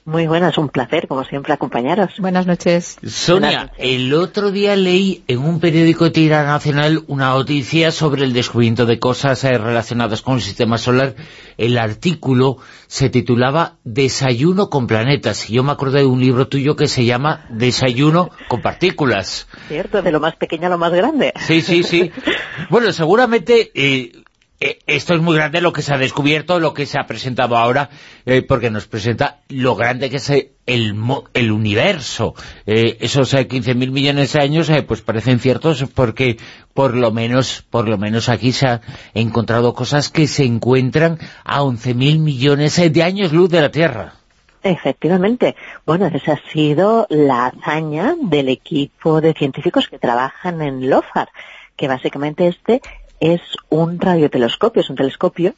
Muy 0.06 0.26
buenas, 0.26 0.58
un 0.58 0.68
placer, 0.68 1.08
como 1.08 1.24
siempre, 1.24 1.54
acompañaros. 1.54 2.18
Buenas 2.18 2.46
noches. 2.46 2.98
Sonia, 3.06 3.72
el 3.78 4.12
otro 4.12 4.50
día 4.50 4.76
leí 4.76 5.24
en 5.28 5.38
un 5.38 5.60
periódico 5.60 6.04
de 6.04 6.10
tirada 6.10 6.44
nacional 6.44 7.04
una 7.06 7.30
noticia 7.30 7.90
sobre 7.90 8.24
el 8.24 8.34
descubrimiento 8.34 8.84
de 8.84 8.98
cosas 8.98 9.42
eh, 9.44 9.56
relacionadas 9.56 10.20
con 10.20 10.34
el 10.34 10.42
sistema 10.42 10.76
solar. 10.76 11.14
El 11.56 11.78
artículo 11.78 12.58
se 12.86 13.08
titulaba 13.08 13.78
Desayuno 13.84 14.68
con 14.68 14.86
planetas. 14.86 15.48
Y 15.48 15.54
Yo 15.54 15.62
me 15.62 15.72
acordé 15.72 16.00
de 16.00 16.06
un 16.06 16.20
libro 16.20 16.48
tuyo 16.48 16.76
que 16.76 16.86
se 16.86 17.06
llama 17.06 17.46
Desayuno 17.48 18.28
con 18.48 18.60
partículas. 18.60 19.48
¿Cierto? 19.68 20.02
De 20.02 20.12
lo 20.12 20.20
más 20.20 20.36
pequeño 20.36 20.66
a 20.66 20.70
lo 20.70 20.76
más 20.76 20.92
grande. 20.92 21.32
Sí, 21.38 21.62
sí, 21.62 21.82
sí. 21.82 22.10
Bueno, 22.70 22.92
seguramente 22.92 23.70
eh, 23.74 24.23
esto 24.86 25.14
es 25.14 25.20
muy 25.20 25.36
grande 25.36 25.60
lo 25.60 25.72
que 25.72 25.82
se 25.82 25.94
ha 25.94 25.98
descubierto, 25.98 26.58
lo 26.58 26.74
que 26.74 26.86
se 26.86 26.98
ha 26.98 27.06
presentado 27.06 27.56
ahora, 27.56 27.90
eh, 28.24 28.42
porque 28.42 28.70
nos 28.70 28.86
presenta 28.86 29.40
lo 29.48 29.74
grande 29.74 30.10
que 30.10 30.16
es 30.16 30.30
eh, 30.30 30.52
el, 30.66 30.94
el 31.34 31.52
universo. 31.52 32.34
Eh, 32.66 32.96
esos 33.00 33.34
eh, 33.34 33.46
15.000 33.48 33.90
millones 33.90 34.32
de 34.32 34.40
años 34.40 34.70
eh, 34.70 34.82
pues 34.82 35.02
parecen 35.02 35.40
ciertos 35.40 35.84
porque 35.94 36.38
por 36.72 36.94
lo 36.94 37.10
menos 37.10 37.62
por 37.68 37.88
lo 37.88 37.98
menos 37.98 38.28
aquí 38.28 38.52
se 38.52 38.66
han 38.66 38.80
encontrado 39.14 39.74
cosas 39.74 40.08
que 40.08 40.26
se 40.26 40.44
encuentran 40.44 41.18
a 41.44 41.62
11.000 41.62 42.18
millones 42.18 42.78
eh, 42.78 42.90
de 42.90 43.02
años 43.02 43.32
luz 43.32 43.50
de 43.50 43.60
la 43.60 43.70
Tierra. 43.70 44.14
Efectivamente. 44.62 45.56
Bueno, 45.84 46.06
esa 46.06 46.32
ha 46.32 46.52
sido 46.52 47.06
la 47.10 47.46
hazaña 47.46 48.14
del 48.18 48.48
equipo 48.48 49.20
de 49.20 49.34
científicos 49.34 49.88
que 49.88 49.98
trabajan 49.98 50.62
en 50.62 50.88
LOFAR, 50.88 51.28
que 51.76 51.86
básicamente 51.86 52.48
este 52.48 52.80
es 53.20 53.40
un 53.70 53.98
radiotelescopio, 53.98 54.82
es 54.82 54.90
un 54.90 54.96
telescopio 54.96 55.54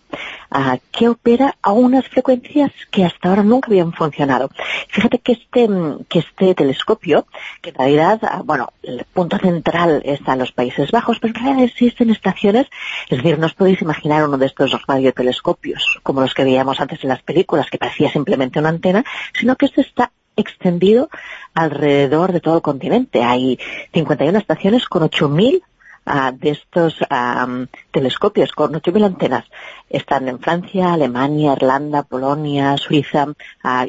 ah, 0.50 0.78
que 0.92 1.08
opera 1.08 1.56
a 1.62 1.72
unas 1.72 2.06
frecuencias 2.08 2.70
que 2.90 3.04
hasta 3.04 3.28
ahora 3.28 3.42
nunca 3.42 3.68
habían 3.68 3.92
funcionado. 3.92 4.50
Fíjate 4.88 5.18
que 5.18 5.32
este, 5.32 5.68
mm, 5.68 6.04
que 6.08 6.20
este 6.20 6.54
telescopio, 6.54 7.26
que 7.60 7.70
en 7.70 7.76
realidad, 7.76 8.20
ah, 8.22 8.42
bueno, 8.44 8.72
el 8.82 9.04
punto 9.12 9.38
central 9.38 10.02
está 10.04 10.34
en 10.34 10.40
los 10.40 10.52
Países 10.52 10.90
Bajos, 10.90 11.18
pero 11.18 11.34
en 11.34 11.44
realidad 11.44 11.64
existen 11.64 12.10
estaciones, 12.10 12.66
es 13.08 13.18
decir, 13.18 13.38
no 13.38 13.46
os 13.46 13.54
podéis 13.54 13.82
imaginar 13.82 14.26
uno 14.26 14.38
de 14.38 14.46
estos 14.46 14.72
radiotelescopios, 14.86 15.98
como 16.02 16.20
los 16.20 16.34
que 16.34 16.44
veíamos 16.44 16.80
antes 16.80 17.02
en 17.02 17.08
las 17.08 17.22
películas, 17.22 17.70
que 17.70 17.78
parecía 17.78 18.10
simplemente 18.10 18.58
una 18.58 18.68
antena, 18.68 19.04
sino 19.38 19.56
que 19.56 19.66
este 19.66 19.80
está 19.80 20.12
extendido 20.36 21.08
alrededor 21.54 22.32
de 22.32 22.40
todo 22.40 22.56
el 22.56 22.62
continente. 22.62 23.22
Hay 23.24 23.58
51 23.92 24.38
estaciones 24.38 24.86
con 24.86 25.02
8.000 25.02 25.62
ah, 26.06 26.32
de 26.32 26.50
estos 26.50 26.96
am, 27.10 27.66
telescopios 27.90 28.52
con 28.52 28.72
8.000 28.72 29.04
antenas. 29.04 29.44
Están 29.90 30.28
en 30.28 30.38
Francia, 30.38 30.92
Alemania, 30.92 31.52
Irlanda, 31.52 32.02
Polonia, 32.02 32.76
Suiza, 32.78 33.26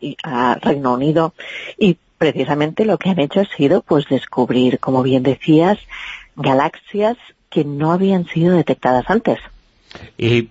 y, 0.01 0.17
Reino 0.61 0.93
Unido 0.93 1.33
y 1.77 1.97
precisamente 2.17 2.85
lo 2.85 2.97
que 2.97 3.09
han 3.09 3.19
hecho 3.19 3.41
ha 3.41 3.45
sido 3.45 3.81
pues 3.81 4.05
descubrir, 4.09 4.79
como 4.79 5.03
bien 5.03 5.23
decías, 5.23 5.77
galaxias 6.35 7.17
que 7.49 7.63
no 7.63 7.91
habían 7.91 8.25
sido 8.27 8.55
detectadas 8.55 9.05
antes. 9.07 9.39
eh, 10.17 10.47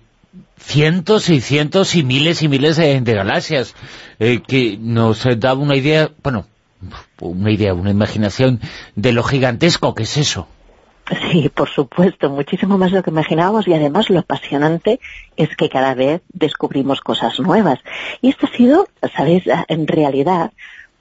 cientos 0.59 1.29
y 1.29 1.41
cientos 1.41 1.95
y 1.95 2.03
miles 2.03 2.41
y 2.41 2.47
miles 2.47 2.77
de, 2.77 2.99
galaxias 2.99 3.75
eh, 4.19 4.41
que 4.45 4.77
nos 4.79 5.25
da 5.39 5.53
una 5.53 5.75
idea, 5.75 6.11
bueno, 6.23 6.47
una 7.19 7.51
idea, 7.51 7.73
una 7.73 7.91
imaginación 7.91 8.59
de 8.95 9.13
lo 9.13 9.23
gigantesco 9.23 9.93
que 9.93 10.03
es 10.03 10.17
eso. 10.17 10.47
Sí, 11.31 11.49
por 11.49 11.69
supuesto, 11.69 12.29
muchísimo 12.29 12.77
más 12.77 12.91
de 12.91 12.97
lo 12.97 13.03
que 13.03 13.11
imaginábamos 13.11 13.67
y 13.67 13.73
además 13.73 14.09
lo 14.09 14.19
apasionante 14.19 14.99
es 15.37 15.55
que 15.55 15.69
cada 15.69 15.93
vez 15.93 16.21
descubrimos 16.33 16.99
cosas 16.99 17.39
nuevas. 17.39 17.79
Y 18.21 18.29
esto 18.29 18.47
ha 18.47 18.57
sido, 18.57 18.87
¿sabéis?, 19.15 19.43
en 19.67 19.87
realidad 19.87 20.51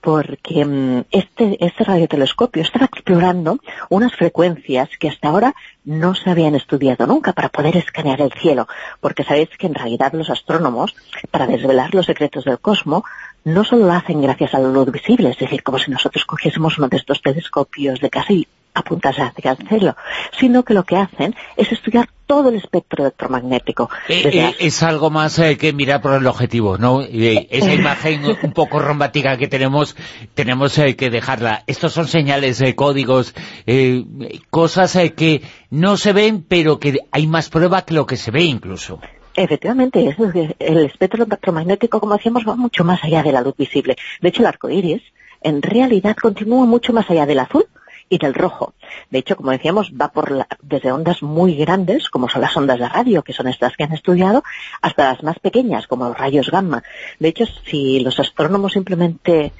porque 0.07 0.65
mm, 0.65 1.07
este, 1.11 1.65
este 1.65 1.83
radiotelescopio 1.83 2.63
estaba 2.63 2.85
explorando 2.85 3.59
unas 3.89 4.15
frecuencias 4.15 4.89
que 5.01 5.09
hasta 5.09 5.27
ahora 5.27 5.57
no 5.85 6.15
se 6.15 6.31
habían 6.31 6.55
estudiado 6.55 7.09
nunca 7.09 7.33
para 7.33 7.49
poder 7.49 7.77
escanear 7.77 8.21
el 8.21 8.33
cielo, 8.33 8.69
porque 9.01 9.25
sabéis 9.25 9.49
que 9.59 9.67
en 9.67 9.75
realidad 9.75 10.13
los 10.13 10.31
astrónomos, 10.31 10.95
para 11.33 11.49
desvelar 11.49 11.93
los 11.93 12.07
secretos 12.07 12.45
del 12.45 12.61
cosmos, 12.61 13.03
no 13.43 13.65
solo 13.65 13.87
lo 13.87 13.93
hacen 13.95 14.23
gracias 14.23 14.55
a 14.55 14.61
la 14.61 14.69
luz 14.69 14.93
visible, 14.93 15.31
es 15.31 15.39
decir, 15.39 15.65
como 15.65 15.81
si 15.81 15.91
nosotros 15.91 16.25
cogiésemos 16.25 16.79
uno 16.79 16.87
de 16.87 16.99
estos 16.99 17.21
telescopios 17.21 17.99
de 17.99 18.11
casa 18.11 18.33
y 18.33 18.47
apuntas 18.77 19.17
hacia 19.19 19.53
el 19.53 19.69
cielo, 19.69 19.97
sino 20.39 20.63
que 20.63 20.75
lo 20.75 20.85
que 20.85 20.97
hacen 20.97 21.35
es 21.57 21.73
estudiar 21.73 22.09
todo 22.27 22.49
el 22.49 22.57
espectro 22.57 23.05
electromagnético. 23.05 23.89
Eh, 24.09 24.23
eh, 24.33 24.37
las- 24.43 24.55
es 24.59 24.83
algo 24.83 25.11
más 25.11 25.39
eh, 25.39 25.57
que 25.57 25.73
mirar 25.73 26.01
por 26.03 26.15
el 26.15 26.27
objetivo, 26.27 26.77
¿no? 26.77 27.01
Esa 27.03 27.73
imagen 27.73 28.23
un 28.43 28.53
poco 28.53 28.79
romántica 28.81 29.37
que 29.37 29.47
tenemos, 29.49 29.97
tenemos 30.35 30.75
que 30.97 31.11
dejarla. 31.11 31.63
Estos 31.67 31.93
son 31.93 32.09
señales, 32.09 32.63
códigos, 32.75 33.35
eh, 33.67 34.05
cosas 34.51 34.97
que 35.17 35.43
no 35.71 35.97
se 35.97 36.13
ven, 36.13 36.43
pero 36.47 36.79
que 36.81 36.99
hay 37.13 37.27
más 37.27 37.49
prueba 37.49 37.83
que 37.83 37.95
lo 37.95 38.07
que 38.07 38.17
se 38.17 38.31
ve 38.31 38.43
incluso. 38.43 39.01
Efectivamente, 39.35 40.09
es 40.09 40.17
que 40.33 40.57
el 40.59 40.79
espectro 40.87 41.25
electromagnético, 41.25 42.01
como 42.01 42.15
decíamos, 42.17 42.45
va 42.49 42.57
mucho 42.57 42.85
más 42.85 43.05
allá 43.05 43.23
de 43.23 43.33
la 43.33 43.43
luz 43.43 43.55
visible. 43.57 43.97
De 44.21 44.31
hecho, 44.31 44.41
el 44.43 44.47
arco 44.47 44.71
iris 44.71 45.03
en 45.43 45.61
realidad 45.63 46.17
continúa 46.21 46.65
mucho 46.67 46.93
más 46.95 47.09
allá 47.11 47.27
del 47.27 47.39
azul 47.41 47.67
y 48.09 48.19
del 48.19 48.35
rojo. 48.35 48.75
De 49.11 49.19
hecho, 49.19 49.37
como 49.37 49.51
decíamos, 49.51 49.93
va 50.01 50.09
por 50.09 50.31
la- 50.31 50.47
desde 50.63 50.93
ondas 50.93 51.23
muy 51.23 51.57
grandes, 51.57 52.09
como 52.09 52.29
son 52.29 52.43
las 52.43 52.57
ondas 52.57 52.79
de 52.79 52.89
radio, 52.89 53.23
que 53.23 53.33
son 53.33 53.49
estas 53.49 53.77
que 53.77 53.85
han 53.85 53.93
estudiado, 53.93 54.43
hasta 54.83 55.13
las 55.13 55.23
más 55.23 55.39
pequeñas, 55.39 55.87
como 55.87 56.07
los 56.09 56.17
rayos 56.17 56.51
gamma. 56.51 56.83
De 57.19 57.29
hecho, 57.29 57.45
si 57.65 58.01
los 58.01 58.19
astrónomos 58.21 58.73
simplemente 58.73 59.53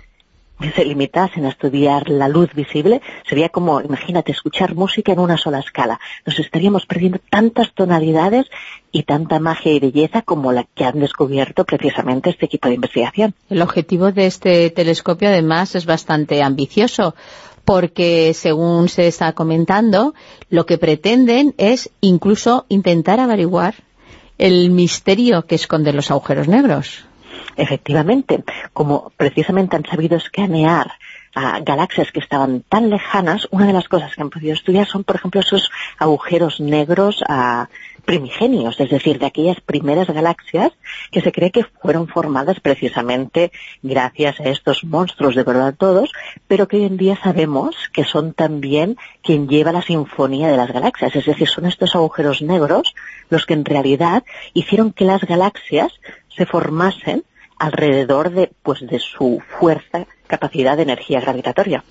se 0.75 0.85
limitasen 0.87 1.45
a 1.45 1.51
estudiar 1.51 2.09
la 2.09 2.29
luz 2.29 2.55
visible, 2.55 3.03
sería 3.29 3.51
como, 3.51 3.83
imagínate, 3.83 4.33
escuchar 4.33 4.75
música 4.75 5.13
en 5.13 5.19
una 5.19 5.37
sola 5.37 5.59
escala. 5.59 6.01
Nos 6.25 6.39
estaríamos 6.39 6.87
perdiendo 6.87 7.19
tantas 7.29 7.75
tonalidades 7.75 8.47
y 8.91 9.03
tanta 9.03 9.39
magia 9.39 9.73
y 9.73 9.81
belleza 9.81 10.23
como 10.23 10.53
la 10.53 10.65
que 10.65 10.87
han 10.87 10.99
descubierto 10.99 11.67
precisamente 11.67 12.31
este 12.31 12.47
equipo 12.47 12.69
de 12.69 12.77
investigación. 12.77 13.35
El 13.51 13.61
objetivo 13.61 14.13
de 14.13 14.27
este 14.27 14.71
telescopio, 14.71 15.29
además, 15.29 15.75
es 15.75 15.85
bastante 15.85 16.43
ambicioso, 16.43 17.15
porque, 17.67 18.33
según 18.33 18.89
se 18.89 19.09
está 19.09 19.33
comentando, 19.33 20.15
lo 20.49 20.65
que 20.65 20.79
pretenden 20.79 21.53
es 21.59 21.91
incluso 22.01 22.65
intentar 22.69 23.19
averiguar 23.19 23.75
el 24.39 24.71
misterio 24.71 25.47
que 25.47 25.57
esconden 25.57 25.97
los 25.97 26.11
agujeros 26.11 26.47
negros. 26.47 27.05
Efectivamente, 27.57 28.45
como 28.73 29.13
precisamente 29.17 29.77
han 29.77 29.85
sabido 29.85 30.17
escanear 30.17 30.93
a 31.35 31.59
galaxias 31.61 32.13
que 32.13 32.21
estaban 32.21 32.63
tan 32.63 32.89
lejanas, 32.89 33.49
una 33.51 33.67
de 33.67 33.73
las 33.73 33.89
cosas 33.89 34.15
que 34.15 34.23
han 34.23 34.31
podido 34.31 34.55
estudiar 34.55 34.87
son, 34.87 35.03
por 35.03 35.17
ejemplo, 35.17 35.41
esos 35.41 35.71
agujeros 35.99 36.61
negros 36.61 37.23
ah, 37.29 37.69
primigenios, 38.07 38.81
es 38.81 38.89
decir, 38.89 39.19
de 39.19 39.27
aquellas 39.27 39.61
primeras 39.61 40.07
galaxias 40.09 40.73
que 41.11 41.21
se 41.21 41.33
cree 41.33 41.51
que 41.51 41.65
fueron 41.65 42.09
formadas 42.09 42.61
precisamente 42.61 43.53
gracias 43.83 44.41
a 44.41 44.45
estos 44.45 44.85
monstruos 44.85 45.35
de 45.35 45.43
verdad 45.43 45.75
todos, 45.77 46.11
pero 46.49 46.69
que 46.69 46.77
hoy 46.79 46.85
en 46.85 46.97
día 46.97 47.19
sabemos 47.23 47.75
que 47.93 48.05
son 48.05 48.33
también 48.33 48.97
quien 49.23 49.49
lleva 49.49 49.73
la 49.73 49.83
sinfonía 49.83 50.49
de 50.49 50.57
las 50.57 50.73
galaxias, 50.73 51.15
es 51.15 51.27
decir, 51.27 51.49
son 51.49 51.67
estos 51.67 51.95
agujeros 51.95 52.41
negros 52.41 52.95
los 53.29 53.45
que 53.45 53.55
en 53.55 53.65
realidad 53.65 54.25
hicieron 54.55 54.93
que 54.93 55.05
las 55.05 55.23
galaxias 55.23 55.93
se 56.35 56.47
formasen 56.47 57.25
alrededor 57.59 58.31
de 58.31 58.53
pues 58.63 58.87
de 58.87 59.01
su 59.01 59.43
fuerza, 59.59 60.07
capacidad 60.27 60.77
de 60.77 60.85
energía 60.85 61.21
gravitatoria. 61.21 61.85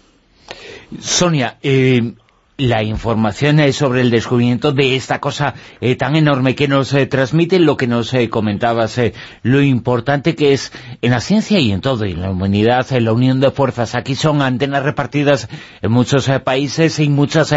Sonia, 0.99 1.57
eh, 1.61 2.13
la 2.57 2.83
información 2.83 3.59
eh, 3.59 3.73
sobre 3.73 4.01
el 4.01 4.09
descubrimiento 4.09 4.71
de 4.71 4.95
esta 4.95 5.19
cosa 5.19 5.55
eh, 5.81 5.95
tan 5.95 6.15
enorme 6.15 6.55
que 6.55 6.67
nos 6.67 6.93
eh, 6.93 7.05
transmite 7.05 7.59
lo 7.59 7.75
que 7.75 7.87
nos 7.87 8.13
eh, 8.13 8.29
comentabas, 8.29 8.97
eh, 8.97 9.13
lo 9.43 9.61
importante 9.61 10.35
que 10.35 10.53
es 10.53 10.71
en 11.01 11.11
la 11.11 11.19
ciencia 11.19 11.59
y 11.59 11.71
en 11.71 11.81
todo, 11.81 12.05
en 12.05 12.21
la 12.21 12.31
humanidad, 12.31 12.91
en 12.93 13.05
la 13.05 13.13
unión 13.13 13.41
de 13.41 13.51
fuerzas. 13.51 13.95
Aquí 13.95 14.15
son 14.15 14.41
antenas 14.41 14.83
repartidas 14.83 15.49
en 15.81 15.91
muchos 15.91 16.29
países 16.43 16.99
y 16.99 17.09
muchas 17.09 17.53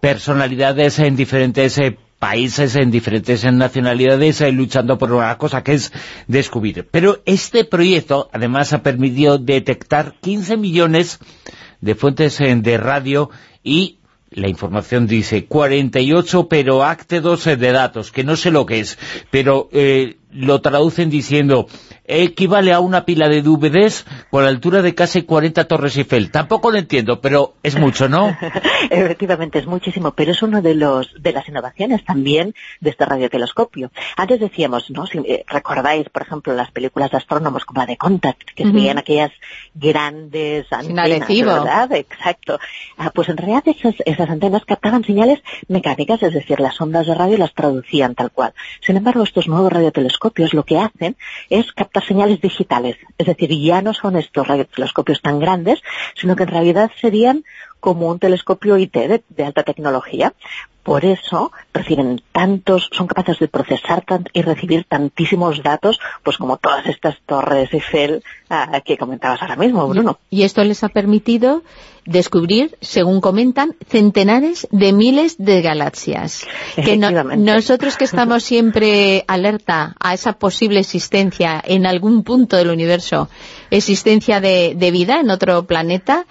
personalidades 0.00 0.98
en 1.00 1.16
diferentes 1.16 1.80
países, 2.18 2.76
en 2.76 2.90
diferentes 2.90 3.44
nacionalidades, 3.44 4.40
luchando 4.52 4.98
por 4.98 5.12
una 5.12 5.36
cosa 5.38 5.62
que 5.62 5.74
es 5.74 5.92
descubrir. 6.26 6.86
Pero 6.90 7.20
este 7.26 7.64
proyecto, 7.64 8.28
además, 8.32 8.72
ha 8.72 8.82
permitido 8.82 9.38
detectar 9.38 10.14
15 10.20 10.56
millones 10.56 11.18
de 11.80 11.94
fuentes 11.94 12.38
de 12.38 12.78
radio 12.78 13.30
y 13.62 13.97
la 14.30 14.48
información 14.48 15.06
dice 15.06 15.46
48 15.46 16.48
peroáctedos 16.48 17.46
eh, 17.46 17.56
de 17.56 17.72
datos, 17.72 18.12
que 18.12 18.24
no 18.24 18.36
sé 18.36 18.50
lo 18.50 18.66
que 18.66 18.80
es, 18.80 18.98
pero 19.30 19.68
eh, 19.72 20.17
lo 20.30 20.60
traducen 20.60 21.10
diciendo 21.10 21.66
equivale 22.04 22.72
a 22.72 22.80
una 22.80 23.04
pila 23.04 23.28
de 23.28 23.42
DVDs 23.42 24.06
con 24.30 24.42
la 24.42 24.48
altura 24.48 24.80
de 24.80 24.94
casi 24.94 25.22
40 25.22 25.66
Torres 25.66 25.96
Eiffel. 25.98 26.30
Tampoco 26.30 26.70
lo 26.70 26.78
entiendo, 26.78 27.20
pero 27.20 27.54
es 27.62 27.78
mucho, 27.78 28.08
¿no? 28.08 28.34
Efectivamente, 28.90 29.58
es 29.58 29.66
muchísimo, 29.66 30.12
pero 30.12 30.32
es 30.32 30.42
uno 30.42 30.62
de 30.62 30.74
los 30.74 31.12
de 31.20 31.32
las 31.32 31.46
innovaciones 31.48 32.04
también 32.04 32.54
de 32.80 32.90
este 32.90 33.04
radiotelescopio. 33.04 33.90
Antes 34.16 34.40
decíamos, 34.40 34.90
¿no? 34.90 35.06
Si 35.06 35.18
eh, 35.18 35.44
recordáis, 35.46 36.08
por 36.08 36.22
ejemplo, 36.22 36.54
las 36.54 36.70
películas 36.70 37.10
de 37.10 37.18
astrónomos 37.18 37.66
como 37.66 37.82
la 37.82 37.86
de 37.86 37.98
Contact, 37.98 38.52
que 38.54 38.64
se 38.64 38.70
veían 38.70 38.96
aquellas 38.96 39.32
grandes 39.74 40.66
antenas. 40.72 41.28
¿verdad? 41.28 41.92
Exacto. 41.92 42.58
Ah, 42.96 43.10
pues 43.14 43.28
en 43.28 43.36
realidad 43.36 43.64
esas, 43.66 43.96
esas 44.06 44.30
antenas 44.30 44.64
captaban 44.64 45.04
señales 45.04 45.40
mecánicas, 45.68 46.22
es 46.22 46.32
decir, 46.32 46.58
las 46.58 46.80
ondas 46.80 47.06
de 47.06 47.14
radio 47.14 47.36
las 47.36 47.52
traducían 47.52 48.14
tal 48.14 48.30
cual. 48.30 48.54
Sin 48.80 48.96
embargo, 48.96 49.22
estos 49.22 49.46
nuevos 49.46 49.70
radiotelescopios 49.70 50.17
lo 50.52 50.64
que 50.64 50.78
hacen 50.78 51.16
es 51.50 51.72
captar 51.72 52.04
señales 52.04 52.40
digitales, 52.40 52.96
es 53.16 53.26
decir, 53.26 53.50
ya 53.50 53.82
no 53.82 53.94
son 53.94 54.16
estos 54.16 54.46
radiotelescopios 54.46 55.22
tan 55.22 55.38
grandes, 55.38 55.80
sino 56.14 56.36
que 56.36 56.44
en 56.44 56.48
realidad 56.48 56.90
serían 57.00 57.44
como 57.80 58.08
un 58.08 58.18
telescopio 58.18 58.76
IT 58.76 58.92
de, 58.94 59.22
de 59.28 59.44
alta 59.44 59.62
tecnología. 59.62 60.32
Por 60.82 61.04
eso 61.04 61.52
reciben 61.74 62.22
tantos, 62.32 62.88
son 62.92 63.06
capaces 63.08 63.38
de 63.40 63.48
procesar 63.48 64.04
tan- 64.06 64.24
y 64.32 64.40
recibir 64.40 64.84
tantísimos 64.88 65.62
datos, 65.62 66.00
pues 66.22 66.38
como 66.38 66.56
todas 66.56 66.86
estas 66.86 67.16
torres 67.26 67.68
Eiffel 67.74 68.22
ah, 68.48 68.80
que 68.82 68.96
comentabas 68.96 69.42
ahora 69.42 69.56
mismo, 69.56 69.86
Bruno. 69.86 70.18
Y 70.30 70.44
esto 70.44 70.64
les 70.64 70.82
ha 70.84 70.88
permitido 70.88 71.62
descubrir, 72.06 72.78
según 72.80 73.20
comentan, 73.20 73.76
centenares 73.86 74.66
de 74.70 74.94
miles 74.94 75.36
de 75.36 75.60
galaxias. 75.60 76.46
Que 76.74 76.96
no- 76.96 77.08
Efectivamente. 77.08 77.44
nosotros 77.44 77.98
que 77.98 78.04
estamos 78.04 78.42
siempre 78.44 79.24
alerta 79.28 79.94
a 80.00 80.14
esa 80.14 80.32
posible 80.38 80.80
existencia 80.80 81.62
en 81.66 81.84
algún 81.84 82.24
punto 82.24 82.56
del 82.56 82.70
universo, 82.70 83.28
existencia 83.70 84.40
de, 84.40 84.72
de 84.74 84.90
vida 84.90 85.20
en 85.20 85.28
otro 85.28 85.64
planeta, 85.66 86.24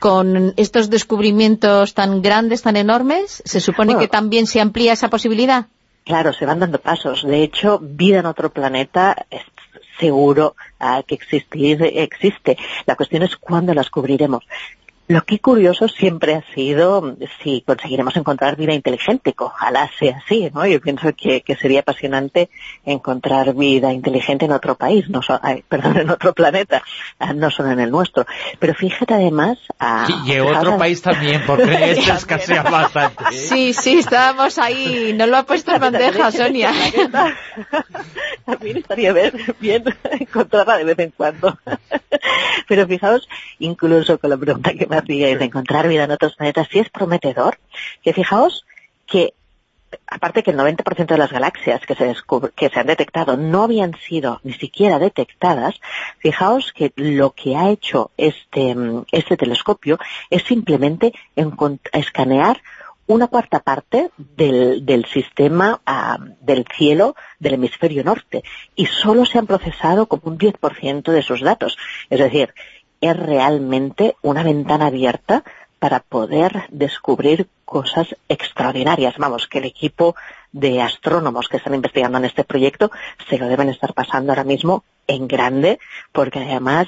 con 0.00 0.54
estos 0.56 0.90
descubrimientos 0.90 1.94
tan 1.94 2.22
grandes, 2.22 2.62
tan 2.62 2.76
enormes, 2.76 3.42
¿se 3.44 3.60
supone 3.60 3.94
Bueno. 3.94 4.00
que 4.00 4.08
también 4.08 4.46
se 4.46 4.60
amplía 4.60 4.92
esa 4.92 5.08
posibilidad? 5.08 5.66
Claro, 6.04 6.32
se 6.32 6.44
van 6.44 6.60
dando 6.60 6.78
pasos. 6.80 7.24
De 7.24 7.42
hecho, 7.42 7.78
vida 7.80 8.18
en 8.18 8.26
otro 8.26 8.50
planeta 8.50 9.26
es 9.30 9.42
seguro 9.98 10.54
ah, 10.78 11.02
que 11.06 11.14
existir, 11.14 11.82
existe. 11.82 12.58
La 12.84 12.96
cuestión 12.96 13.22
es 13.22 13.36
cuándo 13.36 13.72
las 13.74 13.90
cubriremos. 13.90 14.44
Lo 15.06 15.22
que 15.24 15.38
curioso 15.38 15.86
siempre 15.86 16.34
ha 16.34 16.42
sido 16.54 17.02
mm, 17.02 17.16
si 17.42 17.60
conseguiremos 17.60 18.16
encontrar 18.16 18.56
vida 18.56 18.72
inteligente, 18.72 19.34
que 19.34 19.44
ojalá 19.44 19.90
sea 19.98 20.22
así, 20.24 20.50
¿no? 20.54 20.66
Yo 20.66 20.80
pienso 20.80 21.12
que, 21.14 21.42
que 21.42 21.56
sería 21.56 21.80
apasionante 21.80 22.48
encontrar 22.86 23.54
vida 23.54 23.92
inteligente 23.92 24.46
en 24.46 24.52
otro 24.52 24.76
país, 24.76 25.08
no 25.10 25.20
so- 25.20 25.38
ay, 25.42 25.62
perdón, 25.68 25.98
en 25.98 26.08
otro 26.10 26.32
planeta, 26.32 26.82
ah, 27.18 27.34
no 27.34 27.50
solo 27.50 27.70
en 27.72 27.80
el 27.80 27.90
nuestro. 27.90 28.24
Pero 28.58 28.74
fíjate 28.74 29.12
además... 29.12 29.58
ah, 29.78 30.06
Y 30.26 30.32
en 30.32 30.42
otro 30.42 30.78
país 30.78 31.02
también, 31.02 31.42
porque 31.46 31.64
este 31.92 32.10
escasea 32.12 32.62
bastante. 32.62 33.24
¿eh? 33.24 33.32
Sí, 33.54 33.74
sí, 33.74 33.98
estábamos 33.98 34.56
ahí, 34.58 35.12
no 35.14 35.26
lo 35.26 35.36
ha 35.36 35.42
puesto 35.44 35.72
en 35.74 35.80
bandeja, 35.80 36.32
Sonia. 36.32 36.72
También 38.44 38.78
estaría 38.78 39.12
bien, 39.12 39.32
bien 39.60 39.84
encontrarla 40.18 40.78
de 40.78 40.84
vez 40.84 40.98
en 40.98 41.10
cuando. 41.10 41.58
Pero 42.68 42.86
fijaos, 42.86 43.28
incluso 43.58 44.18
con 44.18 44.30
la 44.30 44.36
pregunta 44.36 44.72
que 44.72 44.86
me 44.86 44.93
hacíais 44.94 45.38
de 45.38 45.44
encontrar 45.44 45.88
vida 45.88 46.04
en 46.04 46.10
otros 46.10 46.36
planetas, 46.36 46.68
sí 46.70 46.78
es 46.78 46.90
prometedor, 46.90 47.58
que 48.02 48.12
fijaos 48.12 48.64
que 49.06 49.34
aparte 50.06 50.42
que 50.42 50.50
el 50.50 50.56
90% 50.56 51.06
de 51.06 51.18
las 51.18 51.30
galaxias 51.30 51.80
que 51.86 51.94
se, 51.94 52.14
que 52.56 52.68
se 52.68 52.80
han 52.80 52.86
detectado 52.86 53.36
no 53.36 53.62
habían 53.62 53.94
sido 53.96 54.40
ni 54.42 54.52
siquiera 54.52 54.98
detectadas, 54.98 55.80
fijaos 56.18 56.72
que 56.72 56.92
lo 56.96 57.30
que 57.30 57.56
ha 57.56 57.70
hecho 57.70 58.10
este, 58.16 58.74
este 59.12 59.36
telescopio 59.36 59.98
es 60.30 60.42
simplemente 60.42 61.12
escanear 61.92 62.60
una 63.06 63.26
cuarta 63.26 63.60
parte 63.60 64.10
del, 64.16 64.86
del 64.86 65.04
sistema 65.04 65.80
ah, 65.84 66.18
del 66.40 66.64
cielo 66.74 67.14
del 67.38 67.54
hemisferio 67.54 68.02
norte. 68.02 68.42
Y 68.74 68.86
solo 68.86 69.26
se 69.26 69.38
han 69.38 69.46
procesado 69.46 70.06
como 70.06 70.22
un 70.24 70.38
10% 70.38 71.02
de 71.12 71.22
sus 71.22 71.42
datos. 71.42 71.76
Es 72.08 72.18
decir, 72.18 72.54
es 73.10 73.16
realmente 73.16 74.16
una 74.22 74.42
ventana 74.42 74.86
abierta 74.86 75.44
para 75.78 76.00
poder 76.00 76.64
descubrir 76.70 77.48
cosas 77.64 78.14
extraordinarias. 78.28 79.16
Vamos, 79.18 79.46
que 79.46 79.58
el 79.58 79.64
equipo 79.64 80.14
de 80.52 80.80
astrónomos 80.80 81.48
que 81.48 81.58
están 81.58 81.74
investigando 81.74 82.18
en 82.18 82.24
este 82.24 82.44
proyecto 82.44 82.90
se 83.28 83.38
lo 83.38 83.48
deben 83.48 83.68
estar 83.68 83.92
pasando 83.92 84.32
ahora 84.32 84.44
mismo 84.44 84.84
en 85.06 85.28
grande, 85.28 85.78
porque 86.12 86.38
además 86.38 86.86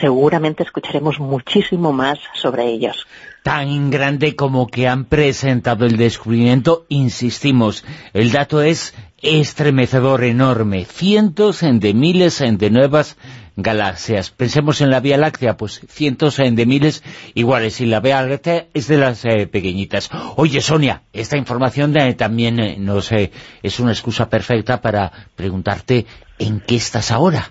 seguramente 0.00 0.62
escucharemos 0.62 1.18
muchísimo 1.18 1.92
más 1.92 2.18
sobre 2.34 2.66
ellos. 2.66 3.06
Tan 3.42 3.90
grande 3.90 4.36
como 4.36 4.66
que 4.66 4.88
han 4.88 5.04
presentado 5.04 5.86
el 5.86 5.96
descubrimiento, 5.96 6.86
insistimos, 6.88 7.84
el 8.12 8.30
dato 8.30 8.62
es 8.62 8.94
estremecedor, 9.20 10.24
enorme, 10.24 10.84
cientos 10.84 11.60
de 11.60 11.94
miles 11.94 12.38
de 12.38 12.70
nuevas 12.70 13.16
galaxias. 13.60 14.30
Pensemos 14.30 14.80
en 14.80 14.90
la 14.90 15.00
Vía 15.00 15.16
Láctea, 15.18 15.56
pues 15.56 15.80
cientos 15.88 16.36
de 16.36 16.64
miles 16.64 17.02
iguales, 17.34 17.80
y 17.80 17.86
la 17.86 17.98
Vía 18.00 18.22
Láctea 18.22 18.66
es 18.72 18.86
de 18.86 18.96
las 18.98 19.24
eh, 19.24 19.46
pequeñitas. 19.48 20.08
Oye, 20.36 20.60
Sonia, 20.60 21.02
esta 21.12 21.36
información 21.36 21.96
eh, 21.96 22.14
también 22.14 22.60
eh, 22.60 22.76
nos, 22.78 23.10
eh, 23.12 23.32
es 23.62 23.80
una 23.80 23.90
excusa 23.90 24.30
perfecta 24.30 24.80
para 24.80 25.10
preguntarte 25.34 26.06
en 26.38 26.60
qué 26.60 26.76
estás 26.76 27.10
ahora. 27.10 27.50